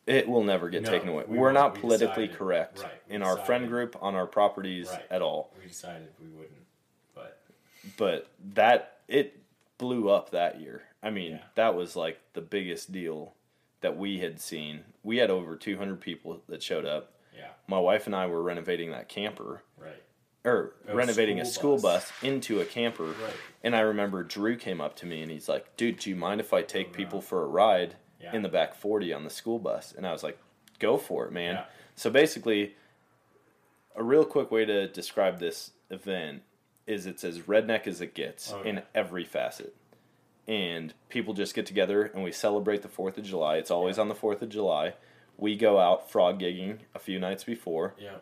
It 0.06 0.26
will 0.26 0.42
never 0.44 0.70
get 0.70 0.82
No, 0.84 0.90
taken 0.90 1.08
away. 1.10 1.24
we 1.26 1.36
We're 1.38 1.52
won't. 1.52 1.74
We 1.74 1.80
politically 1.80 2.26
decided- 2.26 2.36
correct 2.38 2.82
right, 2.82 3.02
in 3.08 3.22
our 3.22 3.36
friend 3.36 3.68
group 3.68 3.94
on 4.02 4.14
our 4.14 4.26
properties 4.26 4.88
Right. 4.88 5.04
at 5.10 5.20
all. 5.20 5.52
We 5.60 5.66
decided 5.66 6.08
we 6.20 6.28
wouldn't, 6.28 6.66
but 7.14 7.40
But 7.98 8.28
that 8.54 9.00
it 9.06 9.38
blew 9.76 10.08
up 10.08 10.30
that 10.30 10.60
year. 10.60 10.82
I 11.02 11.10
mean, 11.10 11.32
Yeah. 11.32 11.44
that 11.56 11.74
was 11.74 11.94
like 11.94 12.18
the 12.32 12.40
biggest 12.40 12.90
deal 12.90 13.34
that 13.80 13.96
we 13.96 14.18
had 14.20 14.40
seen. 14.40 14.84
We 15.02 15.18
had 15.18 15.30
over 15.30 15.56
200 15.56 16.00
people 16.00 16.42
that 16.48 16.62
showed 16.62 16.84
up. 16.86 17.12
yeah, 17.36 17.50
My 17.68 17.78
wife 17.78 18.06
and 18.06 18.16
I 18.16 18.26
were 18.26 18.42
renovating 18.42 18.90
that 18.92 19.08
camper 19.08 19.62
right, 19.76 20.02
or 20.44 20.74
A 20.86 20.94
renovating 20.94 21.40
a 21.40 21.44
school 21.44 21.78
school 21.78 21.90
bus. 21.92 22.10
bus. 22.10 22.22
into 22.22 22.60
a 22.60 22.64
camper. 22.64 23.04
right. 23.06 23.34
And 23.62 23.74
I 23.76 23.80
remember 23.80 24.22
Drew 24.22 24.56
came 24.56 24.80
up 24.80 24.94
to 24.96 25.06
me 25.06 25.20
and 25.22 25.30
he's 25.30 25.48
like, 25.48 25.76
"Dude, 25.76 25.98
do 25.98 26.10
you 26.10 26.16
mind 26.16 26.40
if 26.40 26.52
I 26.52 26.62
take 26.62 26.88
oh, 26.88 26.90
Go 26.92 26.96
people 26.96 27.20
for 27.20 27.42
a 27.42 27.46
ride 27.46 27.96
Yeah. 28.20 28.34
in 28.34 28.42
the 28.42 28.48
back 28.48 28.74
40 28.74 29.12
on 29.12 29.24
the 29.24 29.30
school 29.30 29.58
bus?" 29.58 29.92
And 29.96 30.06
I 30.06 30.12
was 30.12 30.22
like, 30.22 30.38
"Go 30.78 30.96
for 30.96 31.26
it, 31.26 31.32
man." 31.32 31.54
Yeah. 31.56 31.64
So 31.96 32.08
basically, 32.10 32.76
a 33.96 34.02
real 34.02 34.24
quick 34.24 34.50
way 34.50 34.64
to 34.64 34.86
describe 34.88 35.38
this 35.40 35.72
event 35.90 36.42
is 36.86 37.04
it's 37.06 37.24
as 37.24 37.40
redneck 37.40 37.86
as 37.86 38.00
it 38.00 38.14
gets 38.14 38.52
Oh, 38.52 38.62
in 38.62 38.76
yeah. 38.76 38.82
every 38.94 39.24
facet. 39.24 39.74
And 40.46 40.94
people 41.10 41.34
just 41.34 41.54
get 41.54 41.66
together 41.66 42.04
and 42.14 42.22
we 42.24 42.32
celebrate 42.32 42.80
the 42.82 42.88
4th 42.88 43.18
of 43.18 43.24
July. 43.24 43.56
It's 43.56 43.70
always 43.70 43.98
on 43.98 44.08
the 44.08 44.14
4th 44.14 44.40
of 44.40 44.48
July. 44.48 44.94
We 45.36 45.56
go 45.56 45.78
out 45.78 46.10
frog 46.10 46.40
gigging 46.40 46.78
a 46.94 46.98
few 46.98 47.18
nights 47.18 47.44
before. 47.44 47.94
Yeah, 47.98 48.16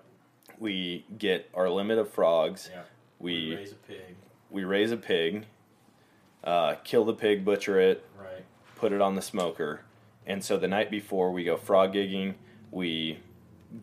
We 0.58 1.04
get 1.18 1.50
our 1.54 1.68
limit 1.68 1.98
of 1.98 2.10
frogs. 2.10 2.70
yeah. 2.72 2.82
We 3.18 3.54
raise 3.56 3.72
a 3.72 3.76
pig, 3.76 4.16
we 4.50 4.64
raise 4.64 4.92
a 4.92 4.96
pig, 4.96 5.46
uh, 6.44 6.74
kill 6.84 7.04
the 7.04 7.14
pig, 7.14 7.44
butcher 7.44 7.80
it, 7.80 8.04
right? 8.18 8.44
put 8.76 8.92
it 8.92 9.00
on 9.00 9.14
the 9.14 9.22
smoker, 9.22 9.80
and 10.26 10.44
so 10.44 10.58
the 10.58 10.68
night 10.68 10.90
before 10.90 11.32
we 11.32 11.42
go 11.44 11.56
frog 11.56 11.94
gigging, 11.94 12.34
we 12.70 13.18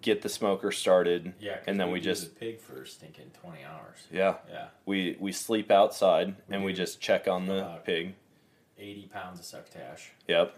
get 0.01 0.21
the 0.21 0.29
smoker 0.29 0.71
started, 0.71 1.33
Yeah, 1.39 1.57
and 1.67 1.79
then 1.79 1.91
we, 1.91 1.99
do 1.99 2.05
just 2.05 2.25
the 2.33 2.39
pig 2.39 2.59
first, 2.61 2.99
thinking 2.99 3.31
twenty 3.41 3.63
hours. 3.63 4.07
yeah 4.11 4.35
Yeah, 4.49 4.67
we 4.85 5.17
we 5.19 5.31
sleep 5.31 5.71
outside 5.71 6.35
We 6.47 6.55
and 6.55 6.63
we 6.63 6.73
just 6.73 7.01
check 7.01 7.27
on 7.27 7.47
the 7.47 7.79
pig. 7.83 8.13
eighty 8.77 9.09
pounds 9.11 9.39
of 9.39 9.45
succotash. 9.45 10.11
Yep. 10.27 10.55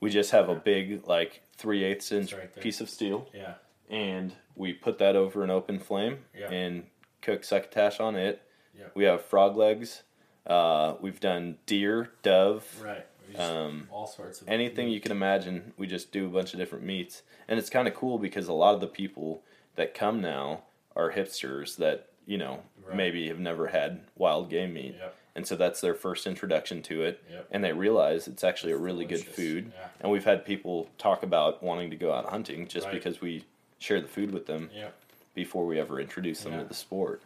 We 0.00 0.10
just 0.10 0.30
have 0.32 0.48
a 0.48 0.54
big 0.54 1.06
like 1.06 1.42
three 1.56 1.84
eighths 1.84 2.10
inch 2.12 2.32
right 2.32 2.54
piece 2.60 2.80
of 2.80 2.88
steel, 2.90 3.28
Yeah, 3.34 3.54
and 3.90 4.34
we 4.56 4.72
put 4.72 4.98
that 4.98 5.16
over 5.16 5.42
an 5.44 5.50
open 5.50 5.78
flame 5.78 6.24
Yeah. 6.38 6.50
and 6.50 6.86
cook 7.22 7.44
succotash 7.44 8.00
on 8.00 8.16
it. 8.16 8.42
Yeah. 8.78 8.86
We 8.94 9.04
have 9.04 9.22
frog 9.24 9.56
legs. 9.56 10.02
Uh, 10.46 10.94
we've 11.00 11.20
done 11.20 11.58
deer, 11.66 12.10
dove, 12.22 12.82
right. 12.82 13.06
Um, 13.38 13.88
all 13.90 14.06
sorts 14.06 14.42
of 14.42 14.48
anything 14.48 14.88
you 14.90 15.00
can 15.00 15.10
imagine. 15.10 15.72
We 15.78 15.86
just 15.86 16.12
do 16.12 16.26
a 16.26 16.28
bunch 16.28 16.52
of 16.52 16.58
different 16.58 16.84
meats, 16.84 17.22
and 17.48 17.58
it's 17.58 17.70
kind 17.70 17.88
of 17.88 17.94
cool 17.94 18.18
because 18.18 18.46
a 18.48 18.52
lot 18.52 18.74
of 18.74 18.80
the 18.82 18.86
people 18.86 19.42
that 19.76 19.94
come 19.94 20.20
now 20.20 20.64
are 20.94 21.12
hipsters 21.12 21.76
that 21.78 22.08
you 22.26 22.36
know 22.38 22.62
Right. 22.84 22.96
maybe 22.96 23.28
have 23.28 23.38
never 23.38 23.68
had 23.68 24.02
wild 24.16 24.50
game 24.50 24.74
meat, 24.74 24.96
Yep. 24.98 25.16
and 25.36 25.46
so 25.46 25.56
that's 25.56 25.80
their 25.80 25.94
first 25.94 26.26
introduction 26.26 26.82
to 26.82 27.02
it, 27.02 27.22
Yep. 27.30 27.48
and 27.50 27.64
they 27.64 27.72
realize 27.72 28.28
it's 28.28 28.44
actually 28.44 28.72
a 28.72 28.76
really 28.76 29.06
good 29.06 29.24
food. 29.24 29.72
Yeah. 29.74 29.88
And 30.00 30.12
we've 30.12 30.24
had 30.26 30.44
people 30.44 30.90
talk 30.98 31.22
about 31.22 31.62
wanting 31.62 31.88
to 31.90 31.96
go 31.96 32.12
out 32.12 32.26
hunting 32.28 32.68
just 32.68 32.84
Right. 32.86 32.94
because 32.94 33.22
we 33.22 33.46
share 33.84 34.00
the 34.00 34.08
food 34.08 34.32
with 34.32 34.46
them 34.46 34.70
Yep. 34.74 34.94
before 35.34 35.66
we 35.66 35.78
ever 35.78 36.00
introduce 36.00 36.42
them 36.42 36.54
Yeah. 36.54 36.60
to 36.60 36.64
the 36.64 36.74
sport. 36.74 37.22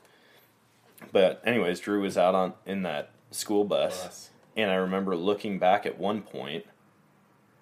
But 1.12 1.40
anyways, 1.46 1.78
Drew 1.80 2.00
was 2.02 2.18
out 2.18 2.34
on 2.34 2.54
in 2.66 2.82
that 2.82 3.10
school 3.30 3.64
bus. 3.64 4.02
Bus. 4.04 4.30
And 4.56 4.70
I 4.70 4.74
remember 4.74 5.14
looking 5.14 5.60
back 5.60 5.86
at 5.86 5.98
one 5.98 6.22
point, 6.22 6.66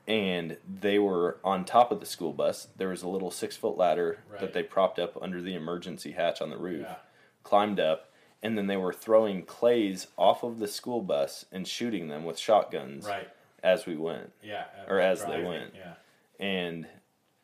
and 0.09 0.57
they 0.67 0.99
were 0.99 1.37
on 1.45 1.65
top 1.65 1.91
of 1.93 2.01
the 2.01 2.07
school 2.07 2.33
bus. 2.33 2.69
There 2.77 2.89
was 2.89 3.03
a 3.03 3.09
little 3.09 3.31
six 3.31 3.57
foot 3.57 3.77
ladder 3.77 4.21
Right. 4.31 4.41
that 4.41 4.53
they 4.55 4.63
propped 4.63 4.99
up 4.99 5.21
under 5.23 5.43
the 5.43 5.55
emergency 5.55 6.13
hatch 6.13 6.41
on 6.41 6.49
the 6.49 6.57
roof, 6.57 6.87
Yeah. 6.89 6.97
climbed 7.43 7.79
up, 7.81 8.11
and 8.43 8.57
then 8.57 8.67
they 8.67 8.77
were 8.79 8.93
throwing 8.95 9.45
clays 9.45 10.07
off 10.17 10.43
of 10.43 10.59
the 10.59 10.69
school 10.69 11.03
bus 11.03 11.45
and 11.53 11.69
shooting 11.69 12.09
them 12.09 12.25
with 12.25 12.39
shotguns 12.39 13.07
Right. 13.07 13.29
as 13.63 13.85
we 13.85 13.97
went. 13.97 14.33
Yeah. 14.43 14.65
Or 14.89 14.99
as 15.01 15.25
they 15.27 15.43
went. 15.43 15.75
Yeah. 15.75 15.95
And 16.39 16.87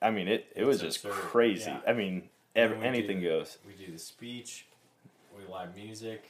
I 0.02 0.10
mean, 0.10 0.28
it, 0.28 0.52
it 0.56 0.64
was 0.64 0.82
It's 0.82 0.94
just 0.96 1.04
absurd. 1.04 1.20
crazy. 1.22 1.70
Yeah. 1.70 1.80
I 1.86 1.92
mean, 1.92 2.28
ev- 2.56 2.82
anything 2.82 3.20
do- 3.20 3.28
goes. 3.28 3.58
We 3.66 3.72
do 3.84 3.90
the 3.92 3.98
speech. 3.98 4.66
We 5.36 5.50
live 5.52 5.74
music. 5.76 6.24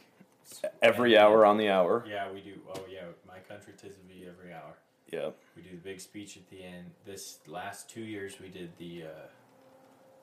Every 0.83 1.17
hour 1.17 1.47
on 1.47 1.57
the 1.57 1.69
hour. 1.71 2.05
Yeah, 2.09 2.31
we 2.31 2.41
do. 2.41 2.55
Oh 2.75 2.85
yeah, 2.91 3.05
my 3.27 3.39
country 3.49 3.73
tis 3.77 3.97
of 3.97 4.09
thee 4.09 4.27
every 4.29 4.53
hour. 4.53 4.75
Yeah. 5.11 5.31
We 5.57 5.63
do 5.63 5.71
the 5.71 5.77
big 5.77 6.01
speech 6.01 6.37
at 6.37 6.49
the 6.51 6.63
end. 6.63 6.91
This 7.07 7.39
last 7.47 7.89
two 7.89 8.03
years 8.03 8.35
we 8.41 8.49
did 8.49 8.71
the 8.79 9.05
uh, 9.05 9.27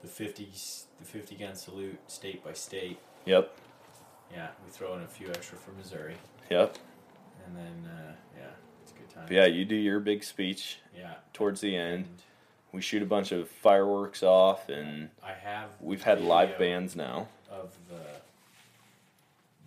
the 0.01 0.07
fifty 0.07 0.49
the 0.99 1.05
fifty 1.05 1.35
gun 1.35 1.55
salute 1.55 1.97
state 2.07 2.43
by 2.43 2.53
state. 2.53 2.99
Yep. 3.26 3.51
Yeah, 4.31 4.49
we 4.63 4.71
throw 4.71 4.93
in 4.95 5.01
a 5.01 5.07
few 5.07 5.30
extra 5.30 5.57
for 5.57 5.71
Missouri, 5.71 6.15
Yep. 6.51 6.77
and 7.47 7.57
then 7.57 7.89
uh, 7.91 8.11
yeah, 8.38 8.43
it's 8.84 8.91
a 8.91 8.95
good 8.95 9.09
time. 9.09 9.27
Yeah, 9.31 9.45
you 9.47 9.65
do 9.65 9.76
your 9.76 9.99
big 9.99 10.23
speech 10.23 10.77
yeah. 10.95 11.15
towards 11.34 11.61
the 11.61 11.76
end. 11.76 12.05
And 12.05 12.21
We 12.71 12.81
shoot 12.81 13.01
a 13.01 13.05
bunch 13.05 13.31
of 13.31 13.49
fireworks 13.49 14.21
off, 14.23 14.69
and 14.69 15.09
I 15.23 15.33
have 15.33 15.69
we've 15.81 16.03
had 16.03 16.21
live 16.21 16.57
bands 16.57 16.95
now. 16.95 17.27
of 17.51 17.75
the 17.89 17.99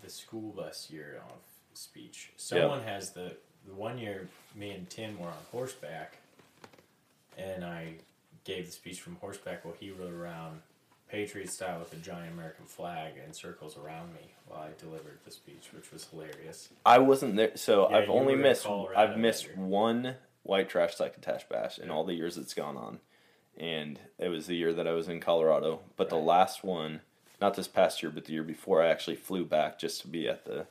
the 0.02 0.10
school 0.10 0.52
bus 0.52 0.88
year 0.90 1.20
of 1.28 1.38
speech. 1.78 2.30
Someone 2.36 2.82
has 2.82 3.10
the 3.10 3.36
the 3.66 3.74
one 3.74 3.98
year 3.98 4.28
me 4.54 4.70
and 4.70 4.88
Tim 4.88 5.18
were 5.18 5.28
on 5.28 5.34
horseback, 5.50 6.16
and 7.36 7.64
I 7.64 7.94
gave 8.44 8.66
the 8.66 8.72
speech 8.72 9.00
from 9.00 9.16
horseback 9.16 9.64
while 9.64 9.74
he 9.78 9.90
rode 9.90 10.12
around 10.12 10.60
Patriot 11.08 11.50
style 11.50 11.78
with 11.78 11.92
a 11.92 11.96
giant 11.96 12.32
American 12.32 12.64
flag 12.66 13.12
in 13.24 13.32
circles 13.32 13.76
around 13.76 14.14
me 14.14 14.32
while 14.46 14.60
I 14.62 14.70
delivered 14.80 15.18
the 15.24 15.30
speech, 15.30 15.68
which 15.74 15.92
was 15.92 16.04
hilarious. 16.06 16.70
I 16.86 16.98
wasn't 16.98 17.36
there, 17.36 17.56
so 17.56 17.88
Yeah, 17.90 17.98
I've 17.98 18.08
only 18.10 18.34
missed. 18.34 18.66
I've 18.66 19.18
missed 19.18 19.54
one 19.56 20.14
white 20.42 20.68
trash 20.68 20.96
succotash 20.96 21.44
bash 21.48 21.78
in 21.78 21.90
all 21.90 22.04
the 22.04 22.14
years 22.14 22.36
it's 22.36 22.54
gone 22.54 22.76
on, 22.76 23.00
and 23.58 23.98
it 24.18 24.28
was 24.28 24.46
the 24.46 24.56
year 24.56 24.72
that 24.72 24.86
I 24.88 24.92
was 24.92 25.08
in 25.08 25.20
Colorado. 25.20 25.80
But 25.96 26.08
the 26.10 26.16
Right. 26.16 26.24
last 26.24 26.64
one, 26.64 27.00
not 27.40 27.54
this 27.54 27.68
past 27.68 28.02
year, 28.02 28.10
but 28.12 28.24
the 28.26 28.32
year 28.32 28.42
before, 28.42 28.82
I 28.82 28.88
actually 28.88 29.16
flew 29.16 29.44
back 29.44 29.78
just 29.78 30.00
to 30.02 30.08
be 30.08 30.28
at 30.28 30.44
the 30.44 30.66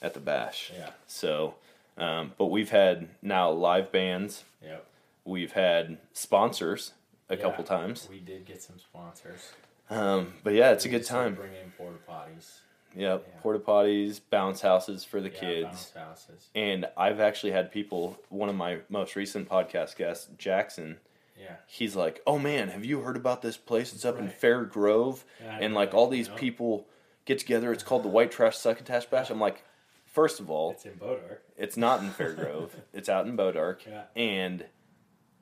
at 0.00 0.14
the 0.14 0.20
bash. 0.20 0.72
Yeah. 0.76 0.90
So 1.06 1.54
Um, 1.98 2.32
but 2.38 2.46
we've 2.46 2.70
had 2.70 3.08
now 3.20 3.50
live 3.50 3.92
bands. 3.92 4.44
Yep. 4.62 4.86
We've 5.26 5.52
had 5.52 5.98
sponsors 6.14 6.92
a 7.28 7.36
Yeah, 7.36 7.42
couple 7.42 7.64
times. 7.64 8.08
We 8.08 8.18
did 8.18 8.46
get 8.46 8.62
some 8.62 8.78
sponsors. 8.78 9.52
Um, 9.90 10.32
but 10.42 10.54
yeah, 10.54 10.70
it's 10.72 10.86
a 10.86 10.88
We 10.88 10.92
good 10.92 11.04
time. 11.04 11.34
Bring 11.34 11.52
in 11.52 11.70
porta 11.72 11.98
potties. 12.08 12.60
Yep, 12.94 13.24
Yeah. 13.26 13.40
porta 13.40 13.58
potties, 13.58 14.20
bounce 14.30 14.60
houses 14.60 15.04
for 15.04 15.20
the 15.20 15.30
yeah, 15.30 15.40
kids. 15.40 15.64
bounce 15.64 15.92
houses. 15.94 16.50
And 16.54 16.86
I've 16.96 17.20
actually 17.20 17.52
had 17.52 17.70
people, 17.72 18.18
one 18.28 18.48
of 18.48 18.54
my 18.54 18.80
most 18.88 19.16
recent 19.16 19.48
podcast 19.48 19.96
guests, 19.96 20.28
Jackson, 20.38 20.98
Yeah. 21.38 21.56
he's 21.66 21.96
like, 21.96 22.20
"Oh 22.26 22.38
man, 22.38 22.68
have 22.68 22.84
you 22.84 23.00
heard 23.00 23.16
about 23.16 23.42
this 23.42 23.56
place? 23.56 23.92
It's 23.94 24.04
up 24.04 24.18
in 24.18 24.26
Right. 24.26 24.34
Fair 24.34 24.64
Grove, 24.64 25.24
Yeah, 25.42 25.58
and 25.60 25.74
like 25.74 25.94
all 25.94 26.08
these 26.08 26.28
know. 26.28 26.34
people 26.36 26.86
get 27.24 27.38
together. 27.38 27.72
It's 27.72 27.82
called 27.82 28.02
the 28.04 28.08
White 28.16 28.30
Trash 28.30 28.56
Succotash 28.58 29.06
Bash." 29.06 29.30
I'm 29.30 29.40
like, 29.40 29.62
first 30.04 30.38
of 30.40 30.50
all, 30.50 30.72
It's 30.72 30.84
in 30.84 30.94
Bois 30.96 31.14
D'Arc. 31.16 31.42
it's 31.56 31.76
not 31.76 32.00
in 32.00 32.10
Fair 32.10 32.32
Grove. 32.34 32.76
it's 32.92 33.08
out 33.08 33.26
in 33.26 33.34
Bois 33.36 33.52
D'Arc, 33.52 33.82
and 34.14 34.66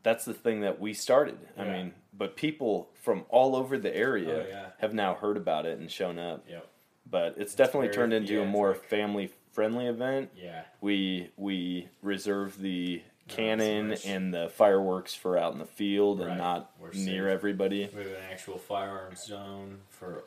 that's 0.02 0.24
the 0.24 0.32
thing 0.34 0.60
that 0.60 0.78
we 0.80 0.94
started. 0.94 1.38
I 1.58 1.64
mean, 1.64 1.94
but 2.12 2.36
people 2.36 2.90
from 2.94 3.24
all 3.28 3.54
over 3.56 3.76
the 3.76 3.94
area 3.94 4.46
Oh, 4.68 4.72
have 4.78 4.94
now 4.94 5.14
heard 5.14 5.36
about 5.36 5.66
it 5.66 5.78
and 5.78 5.90
shown 5.90 6.18
up. 6.18 6.44
Yep. 6.48 6.66
But 7.08 7.34
it's, 7.38 7.54
definitely 7.54 7.88
very- 7.88 7.96
turned 7.96 8.12
into 8.12 8.34
yeah, 8.34 8.42
a 8.42 8.46
more 8.46 8.70
like- 8.72 8.84
family 8.84 9.30
friendly 9.52 9.86
event. 9.86 10.30
Yeah. 10.36 10.62
We 10.80 11.30
we 11.36 11.88
reserve 12.02 12.58
the 12.58 13.02
cannon 13.28 13.94
and 14.06 14.32
the 14.34 14.48
fireworks 14.48 15.14
for 15.14 15.36
out 15.36 15.52
in 15.52 15.58
the 15.58 15.64
field 15.66 16.20
and 16.20 16.38
not 16.38 16.72
We're 16.80 16.92
near 16.92 17.26
safe. 17.28 17.32
everybody. 17.34 17.88
We 17.92 18.02
have 18.02 18.06
an 18.12 18.22
actual 18.30 18.58
firearms 18.58 19.24
zone 19.24 19.78
for 19.88 20.24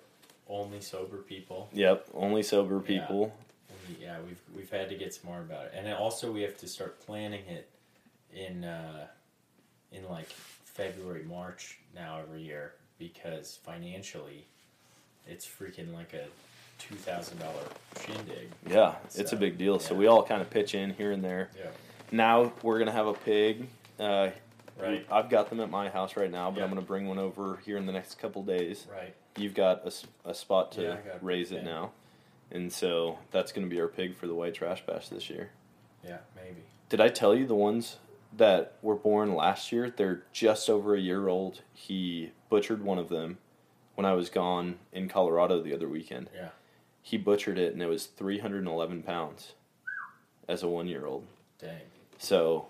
only 0.48 0.82
sober 0.82 1.18
people. 1.18 1.70
Yep, 1.74 2.08
only 2.14 2.44
sober 2.44 2.76
Yeah. 2.86 3.00
people. 3.06 3.34
We, 3.90 4.04
yeah, 4.04 4.18
we've 4.26 4.41
we've 4.56 4.70
had 4.70 4.90
to 4.90 4.95
get 4.95 5.14
smart 5.14 5.41
about 5.44 5.66
it, 5.66 5.74
and 5.76 5.88
also 5.94 6.32
we 6.32 6.41
have 6.41 6.58
to 6.60 6.68
start 6.68 7.00
planning 7.06 7.45
it 7.48 7.70
in 8.34 8.64
uh, 8.66 9.08
in 9.91 10.08
like 10.10 10.28
February, 10.28 11.24
March 11.24 11.78
now 11.95 12.20
every 12.20 12.41
year 12.41 12.74
because 13.00 13.58
financially, 13.64 14.45
it's 15.28 15.45
freaking 15.45 15.94
like 15.94 16.14
a 16.14 16.26
two 16.88 16.95
thousand 16.95 17.39
dollar 17.39 17.64
shindig. 18.05 18.49
Yeah, 18.69 18.95
it's 19.15 19.31
a 19.34 19.35
big 19.35 19.57
deal. 19.57 19.80
So 19.80 19.95
we 19.95 20.07
all 20.07 20.23
kind 20.23 20.41
of 20.41 20.49
pitch 20.49 20.76
in 20.76 20.93
here 20.93 21.11
and 21.11 21.23
there. 21.23 21.49
Yeah. 21.57 21.68
Now 22.11 22.53
we're 22.61 22.80
gonna 22.80 22.91
have 22.91 23.07
a 23.07 23.14
pig. 23.14 23.68
Uh, 23.99 24.30
Right. 24.76 25.05
I've 25.11 25.30
got 25.30 25.51
them 25.51 25.60
at 25.60 25.69
my 25.69 25.88
house 25.88 26.18
right 26.18 26.31
now, 26.31 26.49
but 26.49 26.57
Yeah. 26.57 26.64
I'm 26.64 26.69
gonna 26.72 26.81
bring 26.81 27.07
one 27.07 27.19
over 27.19 27.57
here 27.64 27.77
in 27.77 27.85
the 27.85 27.91
next 27.91 28.15
couple 28.15 28.41
days. 28.41 28.88
Right. 28.91 29.14
You've 29.38 29.53
got 29.53 29.85
a, 29.85 30.30
a 30.30 30.34
spot 30.34 30.72
to 30.73 30.81
Yeah, 30.81 30.93
I 30.93 31.07
got 31.07 31.22
a 31.22 31.26
raise 31.26 31.51
it 31.51 31.64
now, 31.64 31.91
and 32.51 32.73
so 32.73 33.19
that's 33.30 33.51
gonna 33.51 33.68
be 33.68 33.80
our 33.80 33.88
pig 33.88 34.15
for 34.15 34.26
the 34.26 34.34
white 34.34 34.55
trash 34.55 34.84
bash 34.84 35.10
this 35.10 35.30
year. 35.30 35.51
Yeah. 36.03 36.18
Maybe. 36.35 36.64
Did 36.89 37.01
I 37.01 37.10
tell 37.10 37.35
you 37.35 37.45
the 37.45 37.53
ones 37.55 37.97
that 38.35 38.73
were 38.81 38.95
born 38.95 39.35
last 39.35 39.72
year? 39.72 39.91
They're 39.95 40.23
just 40.34 40.68
over 40.72 40.95
a 40.95 40.99
year 40.99 41.27
old. 41.27 41.61
He 41.73 42.31
butchered 42.49 42.84
one 42.84 42.97
of 42.97 43.10
them 43.10 43.38
when 43.93 44.05
I 44.05 44.14
was 44.14 44.31
gone 44.31 44.80
in 44.91 45.07
Colorado 45.07 45.61
the 45.61 45.73
other 45.76 45.88
weekend. 45.88 46.30
Yeah. 46.35 46.49
He 47.06 47.18
butchered 47.18 47.58
it, 47.60 47.74
and 47.74 47.82
it 47.82 47.88
was 47.88 48.06
311 48.08 49.04
pounds 49.04 49.54
as 50.48 50.64
a 50.64 50.68
one 50.68 50.88
year 50.88 51.06
old. 51.06 51.26
Dang. 51.60 51.82
So 52.18 52.68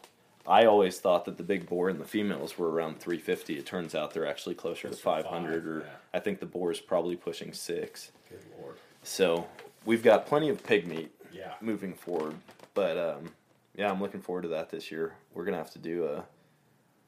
I 0.48 0.66
always 0.66 1.00
thought 1.00 1.26
that 1.26 1.38
the 1.38 1.44
big 1.44 1.68
boar 1.70 1.88
and 1.88 2.00
the 2.00 2.06
females 2.06 2.58
were 2.58 2.70
around 2.72 3.00
350. 3.00 3.58
It 3.58 3.66
turns 3.66 3.94
out 3.96 4.14
they're 4.14 4.28
actually 4.28 4.56
closer 4.56 4.90
to 4.90 4.96
to 4.96 5.02
500, 5.02 5.54
five, 5.54 5.66
or 5.68 5.80
yeah. 5.82 5.94
I 6.14 6.20
think 6.20 6.40
the 6.40 6.46
boar 6.48 6.72
is 6.72 6.80
probably 6.80 7.16
pushing 7.16 7.54
six. 7.54 8.12
Good 8.30 8.40
lord. 8.60 8.76
So 9.04 9.48
we've 9.86 10.04
got 10.04 10.26
plenty 10.26 10.50
of 10.50 10.64
pig 10.64 10.88
meat 10.88 11.12
Yeah. 11.32 11.54
moving 11.62 11.94
forward. 11.94 12.36
But 12.74 12.98
um, 12.98 13.32
yeah, 13.76 13.92
I'm 13.92 14.02
looking 14.02 14.22
forward 14.22 14.42
to 14.44 14.48
that 14.50 14.70
this 14.72 14.92
year. 14.92 15.14
We're 15.36 15.46
gonna 15.46 15.58
have 15.58 15.72
to 15.74 15.80
do 15.80 16.08
a 16.08 16.24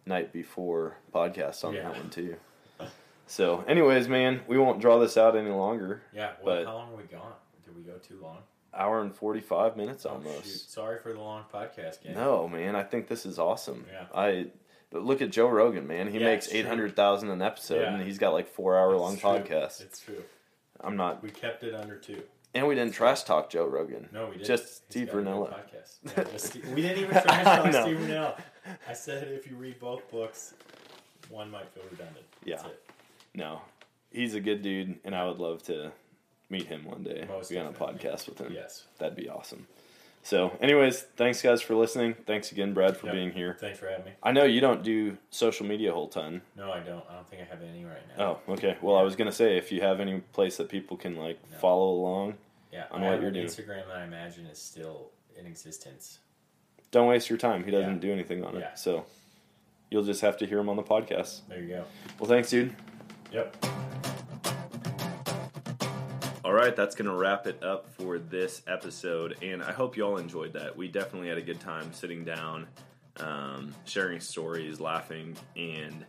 night 0.07 0.31
before 0.31 0.97
podcast 1.13 1.65
on 1.65 1.73
Yeah. 1.73 1.83
that 1.89 1.97
one 1.97 2.09
too. 2.11 2.35
So, 3.27 3.63
anyways, 3.67 4.07
man, 4.07 4.41
we 4.47 4.57
won't 4.57 4.79
draw 4.79 4.99
this 4.99 5.17
out 5.17 5.35
any 5.35 5.49
longer. 5.49 6.01
Yeah. 6.13 6.31
Well, 6.43 6.57
But- 6.57 6.65
how 6.65 6.75
long 6.75 6.93
are 6.93 6.95
we 6.97 7.03
gone? 7.03 7.33
Did 7.63 7.75
we 7.75 7.81
go 7.83 7.97
too 7.97 8.19
long? 8.21 8.37
Hour 8.73 9.01
and 9.01 9.15
45 9.15 9.77
minutes 9.77 10.05
Oh, 10.05 10.11
almost. 10.11 10.43
shoot. 10.43 10.69
Sorry 10.69 10.99
for 10.99 11.13
the 11.13 11.19
long 11.19 11.45
podcast, 11.53 12.03
gang. 12.03 12.13
No, 12.13 12.47
man, 12.47 12.75
I 12.75 12.83
think 12.83 13.07
this 13.07 13.25
is 13.25 13.39
awesome. 13.39 13.85
Yeah. 13.91 14.05
I 14.13 14.47
look 14.91 15.21
at 15.21 15.29
Joe 15.31 15.47
Rogan, 15.47 15.87
man. 15.87 16.07
He 16.11 16.19
Yeah, 16.19 16.25
makes 16.25 16.51
eight 16.53 16.65
hundred 16.65 16.95
thousand 16.95 17.29
an 17.29 17.41
episode, 17.41 17.81
Yeah. 17.81 17.93
and 17.95 18.03
he's 18.03 18.17
got 18.17 18.33
like 18.33 18.47
four 18.47 18.77
hour 18.77 18.95
long 18.97 19.17
true. 19.17 19.29
podcasts. 19.29 19.81
It's 19.81 19.99
true. 20.01 20.23
I'm 20.81 20.95
not, 20.97 21.23
We 21.23 21.29
kept 21.31 21.63
it 21.63 21.73
under 21.73 21.95
two. 21.97 22.21
and 22.53 22.67
we 22.67 22.75
didn't 22.75 22.93
trash 22.93 23.23
talk 23.23 23.49
Joe 23.49 23.65
Rogan. 23.65 24.09
No, 24.11 24.25
we 24.27 24.33
didn't. 24.33 24.45
Just 24.45 24.63
He's 24.65 24.75
Steve 24.89 25.07
got 25.07 25.17
a 25.19 25.21
podcast. 25.23 25.97
Yeah, 26.17 26.23
just 26.31 26.45
Steve- 26.47 26.69
we 26.69 26.81
didn't 26.81 26.97
even 26.99 27.11
trash 27.23 27.43
talk 27.45 27.73
Steve 27.83 27.97
Rinella. 27.97 28.39
I 28.89 28.93
said 28.93 29.27
if 29.29 29.49
you 29.49 29.55
read 29.55 29.79
both 29.79 30.09
books, 30.11 30.53
one 31.29 31.49
might 31.49 31.69
feel 31.69 31.83
redundant. 31.89 32.25
That's 32.45 32.63
Yeah. 32.63 32.69
No, 33.35 33.61
he's 34.11 34.33
a 34.33 34.39
good 34.39 34.61
dude, 34.61 34.97
and 35.03 35.13
I 35.15 35.25
would 35.27 35.39
love 35.39 35.61
to 35.63 35.91
meet 36.49 36.67
him 36.67 36.85
one 36.85 37.03
day. 37.03 37.25
Most 37.27 37.49
be 37.49 37.57
on 37.59 37.67
a 37.67 37.71
podcast 37.71 38.27
with 38.27 38.39
him. 38.39 38.53
Yes. 38.53 38.85
That'd 38.97 39.15
be 39.17 39.27
awesome. 39.29 39.67
So, 40.23 40.57
anyways, 40.59 41.01
thanks 41.17 41.41
guys 41.41 41.61
for 41.61 41.75
listening. 41.75 42.15
Thanks 42.25 42.51
again, 42.51 42.73
Brad, 42.73 42.97
for 42.97 43.05
Yep. 43.07 43.15
being 43.15 43.31
here. 43.31 43.57
Thanks 43.59 43.77
for 43.77 43.87
having 43.87 44.05
me. 44.05 44.11
I 44.23 44.31
know 44.31 44.43
you 44.43 44.59
don't 44.59 44.81
do 44.83 45.17
social 45.29 45.67
media 45.67 45.91
a 45.91 45.93
whole 45.93 46.07
ton. 46.07 46.41
No, 46.55 46.71
I 46.71 46.79
don't. 46.79 47.03
I 47.09 47.13
don't 47.15 47.27
think 47.29 47.43
I 47.43 47.45
have 47.45 47.61
any 47.61 47.83
right 47.85 48.01
now. 48.17 48.39
Oh, 48.47 48.53
okay. 48.53 48.75
Well, 48.81 48.95
I 48.95 49.03
was 49.03 49.15
gonna 49.15 49.31
say 49.31 49.57
if 49.57 49.71
you 49.71 49.81
have 49.81 49.99
any 49.99 50.21
place 50.33 50.57
that 50.57 50.69
people 50.69 50.97
can 50.97 51.15
like 51.15 51.37
No. 51.51 51.57
follow 51.57 51.89
along, 51.91 52.37
Yeah, 52.71 52.85
on 52.89 53.03
I 53.03 53.11
what 53.11 53.21
you're 53.21 53.29
doing. 53.31 53.45
Instagram 53.45 53.85
that 53.87 53.97
I 53.97 54.03
imagine 54.05 54.45
is 54.47 54.57
still 54.57 55.11
in 55.37 55.45
existence. 55.45 56.19
don't 56.91 57.07
waste 57.07 57.29
your 57.29 57.37
time. 57.37 57.63
He 57.65 57.71
doesn't 57.71 57.95
Yeah. 57.95 57.99
do 57.99 58.11
anything 58.13 58.43
on 58.45 58.55
Yeah. 58.55 58.71
it. 58.71 58.79
So 58.79 59.05
you'll 59.91 60.05
just 60.05 60.21
have 60.21 60.37
to 60.37 60.45
hear 60.47 60.59
him 60.59 60.69
on 60.69 60.77
the 60.77 60.83
podcast. 60.83 61.41
There 61.49 61.59
you 61.59 61.67
go. 61.67 61.85
Well, 62.19 62.29
thanks, 62.29 62.49
dude. 62.49 62.73
Yep. 63.31 63.65
All 66.43 66.53
right, 66.53 66.75
that's 66.75 66.95
going 66.95 67.09
to 67.09 67.15
wrap 67.15 67.47
it 67.47 67.63
up 67.63 67.89
for 67.93 68.19
this 68.19 68.61
episode. 68.67 69.37
And 69.41 69.63
I 69.63 69.71
hope 69.71 69.97
you 69.97 70.03
all 70.03 70.17
enjoyed 70.17 70.53
that. 70.53 70.77
We 70.77 70.87
definitely 70.87 71.27
had 71.27 71.37
a 71.37 71.41
good 71.41 71.59
time 71.59 71.91
sitting 71.91 72.23
down, 72.23 72.67
um, 73.17 73.73
sharing 73.85 74.19
stories, 74.19 74.79
laughing. 74.79 75.35
And 75.57 76.05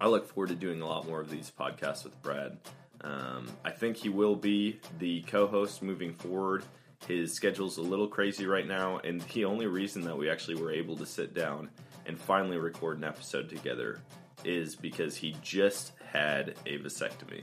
I 0.00 0.08
look 0.08 0.28
forward 0.28 0.48
to 0.48 0.54
doing 0.56 0.80
a 0.80 0.86
lot 0.86 1.06
more 1.06 1.20
of 1.20 1.30
these 1.30 1.52
podcasts 1.56 2.02
with 2.04 2.20
Brad. 2.20 2.58
Um, 3.02 3.48
I 3.64 3.70
think 3.70 3.96
he 3.96 4.08
will 4.08 4.34
be 4.34 4.80
the 4.98 5.22
co 5.22 5.46
host 5.46 5.82
moving 5.82 6.14
forward. 6.14 6.64
His 7.06 7.32
schedule's 7.32 7.78
a 7.78 7.82
little 7.82 8.08
crazy 8.08 8.46
right 8.46 8.66
now, 8.66 8.98
and 8.98 9.20
the 9.20 9.44
only 9.44 9.66
reason 9.66 10.02
that 10.02 10.18
we 10.18 10.28
actually 10.28 10.60
were 10.60 10.72
able 10.72 10.96
to 10.96 11.06
sit 11.06 11.32
down 11.32 11.70
and 12.06 12.18
finally 12.18 12.58
record 12.58 12.98
an 12.98 13.04
episode 13.04 13.48
together 13.48 14.00
is 14.44 14.74
because 14.74 15.16
he 15.16 15.36
just 15.42 15.92
had 16.10 16.54
a 16.66 16.78
vasectomy. 16.78 17.42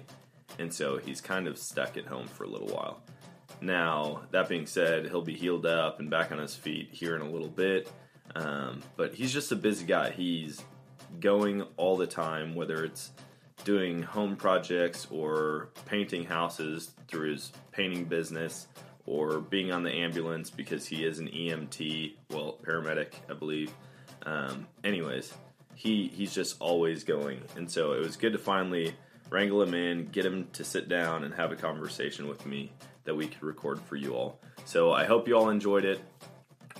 And 0.59 0.73
so 0.73 0.97
he's 0.97 1.21
kind 1.21 1.47
of 1.47 1.57
stuck 1.57 1.97
at 1.97 2.05
home 2.05 2.27
for 2.27 2.43
a 2.43 2.47
little 2.47 2.67
while. 2.67 3.01
Now, 3.61 4.23
that 4.31 4.49
being 4.49 4.65
said, 4.65 5.07
he'll 5.07 5.21
be 5.21 5.35
healed 5.35 5.65
up 5.65 5.99
and 5.99 6.09
back 6.09 6.31
on 6.31 6.39
his 6.39 6.55
feet 6.55 6.89
here 6.91 7.15
in 7.15 7.21
a 7.21 7.29
little 7.29 7.49
bit. 7.49 7.91
Um, 8.35 8.81
but 8.95 9.13
he's 9.13 9.31
just 9.31 9.51
a 9.51 9.55
busy 9.55 9.85
guy. 9.85 10.11
He's 10.11 10.61
going 11.19 11.63
all 11.77 11.97
the 11.97 12.07
time, 12.07 12.55
whether 12.55 12.83
it's 12.83 13.11
doing 13.63 14.01
home 14.01 14.35
projects 14.35 15.07
or 15.09 15.69
painting 15.85 16.25
houses 16.25 16.91
through 17.07 17.31
his 17.31 17.51
painting 17.71 18.05
business 18.05 18.67
or 19.05 19.39
being 19.39 19.71
on 19.71 19.83
the 19.83 19.91
ambulance 19.91 20.49
because 20.49 20.85
he 20.85 21.05
is 21.05 21.19
an 21.19 21.27
EMT, 21.27 22.13
well, 22.31 22.57
paramedic, 22.63 23.13
I 23.29 23.33
believe. 23.33 23.71
Um, 24.25 24.67
anyways, 24.83 25.33
he 25.75 26.11
he's 26.13 26.33
just 26.33 26.59
always 26.59 27.03
going, 27.03 27.41
and 27.55 27.69
so 27.69 27.93
it 27.93 27.99
was 27.99 28.17
good 28.17 28.33
to 28.33 28.39
finally 28.39 28.95
wrangle 29.29 29.61
him 29.61 29.73
in, 29.73 30.05
get 30.07 30.25
him 30.25 30.47
to 30.53 30.63
sit 30.63 30.87
down 30.87 31.23
and 31.23 31.33
have 31.33 31.51
a 31.51 31.55
conversation 31.55 32.27
with 32.27 32.45
me 32.45 32.71
that 33.03 33.15
we 33.15 33.27
could 33.27 33.43
record 33.43 33.79
for 33.81 33.95
you 33.95 34.13
all. 34.13 34.39
So 34.65 34.91
I 34.91 35.05
hope 35.05 35.27
you 35.27 35.37
all 35.37 35.49
enjoyed 35.49 35.85
it. 35.85 35.99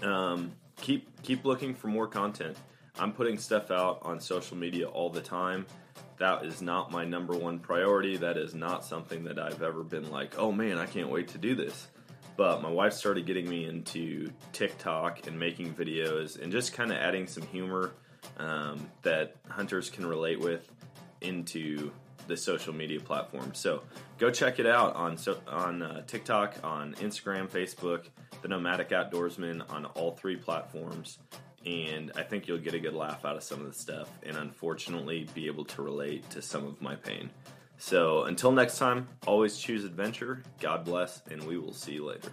Um, 0.04 0.52
keep 0.78 1.22
keep 1.22 1.46
looking 1.46 1.76
for 1.76 1.88
more 1.88 2.08
content. 2.08 2.58
I'm 2.98 3.12
putting 3.12 3.38
stuff 3.38 3.72
out 3.72 4.00
on 4.04 4.20
social 4.20 4.58
media 4.58 4.88
all 4.88 5.10
the 5.10 5.22
time. 5.22 5.66
That 6.18 6.46
is 6.46 6.62
not 6.62 6.92
my 6.92 7.04
number 7.04 7.34
one 7.36 7.60
priority. 7.60 8.18
That 8.18 8.38
is 8.38 8.56
not 8.56 8.86
something 8.86 9.26
that 9.26 9.38
I've 9.38 9.62
ever 9.62 9.84
been 9.84 10.10
like, 10.10 10.40
oh 10.40 10.52
man, 10.52 10.78
I 10.78 10.86
can't 10.86 11.10
wait 11.10 11.30
to 11.30 11.38
do 11.38 11.56
this. 11.56 11.88
But 12.38 12.62
my 12.62 12.70
wife 12.70 12.94
started 12.94 13.26
getting 13.26 13.50
me 13.50 13.66
into 13.66 14.30
TikTok 14.52 15.28
and 15.28 15.40
making 15.40 15.74
videos 15.74 16.42
and 16.42 16.52
just 16.52 16.74
kind 16.74 16.92
of 16.92 16.98
adding 16.98 17.28
some 17.28 17.44
humor 17.48 17.94
um, 18.38 18.90
that 19.02 19.36
hunters 19.50 19.90
can 19.90 20.06
relate 20.06 20.40
with 20.40 20.70
into 21.22 21.92
the 22.28 22.38
social 22.38 22.74
media 22.74 23.00
platform. 23.00 23.54
So 23.54 23.84
go 24.18 24.32
check 24.32 24.60
it 24.60 24.66
out 24.66 24.96
on 24.96 25.18
so, 25.18 25.38
on 25.48 25.82
uh, 25.82 26.02
TikTok, 26.06 26.56
on 26.64 26.94
Instagram, 26.96 27.50
Facebook, 27.50 28.06
the 28.42 28.48
Nomadic 28.48 28.90
Outdoorsman 28.90 29.70
on 29.72 29.86
all 29.86 30.12
three 30.12 30.36
platforms. 30.36 31.20
And 31.66 32.12
I 32.16 32.22
think 32.22 32.48
you'll 32.48 32.60
get 32.60 32.76
a 32.76 32.80
good 32.80 32.94
laugh 32.94 33.26
out 33.26 33.36
of 33.36 33.44
some 33.44 33.60
of 33.62 33.66
the 33.66 33.74
stuff, 33.74 34.08
and 34.24 34.38
unfortunately, 34.38 35.28
be 35.34 35.48
able 35.48 35.66
to 35.66 35.82
relate 35.82 36.30
to 36.30 36.42
some 36.42 36.66
of 36.68 36.80
my 36.80 36.96
pain. 36.96 37.32
So 37.80 38.24
until 38.24 38.52
next 38.52 38.78
time, 38.78 39.08
always 39.26 39.58
choose 39.58 39.84
adventure. 39.84 40.44
God 40.62 40.86
bless, 40.86 41.24
and 41.30 41.42
we 41.44 41.58
will 41.58 41.74
see 41.74 41.94
you 41.94 42.06
later. 42.06 42.32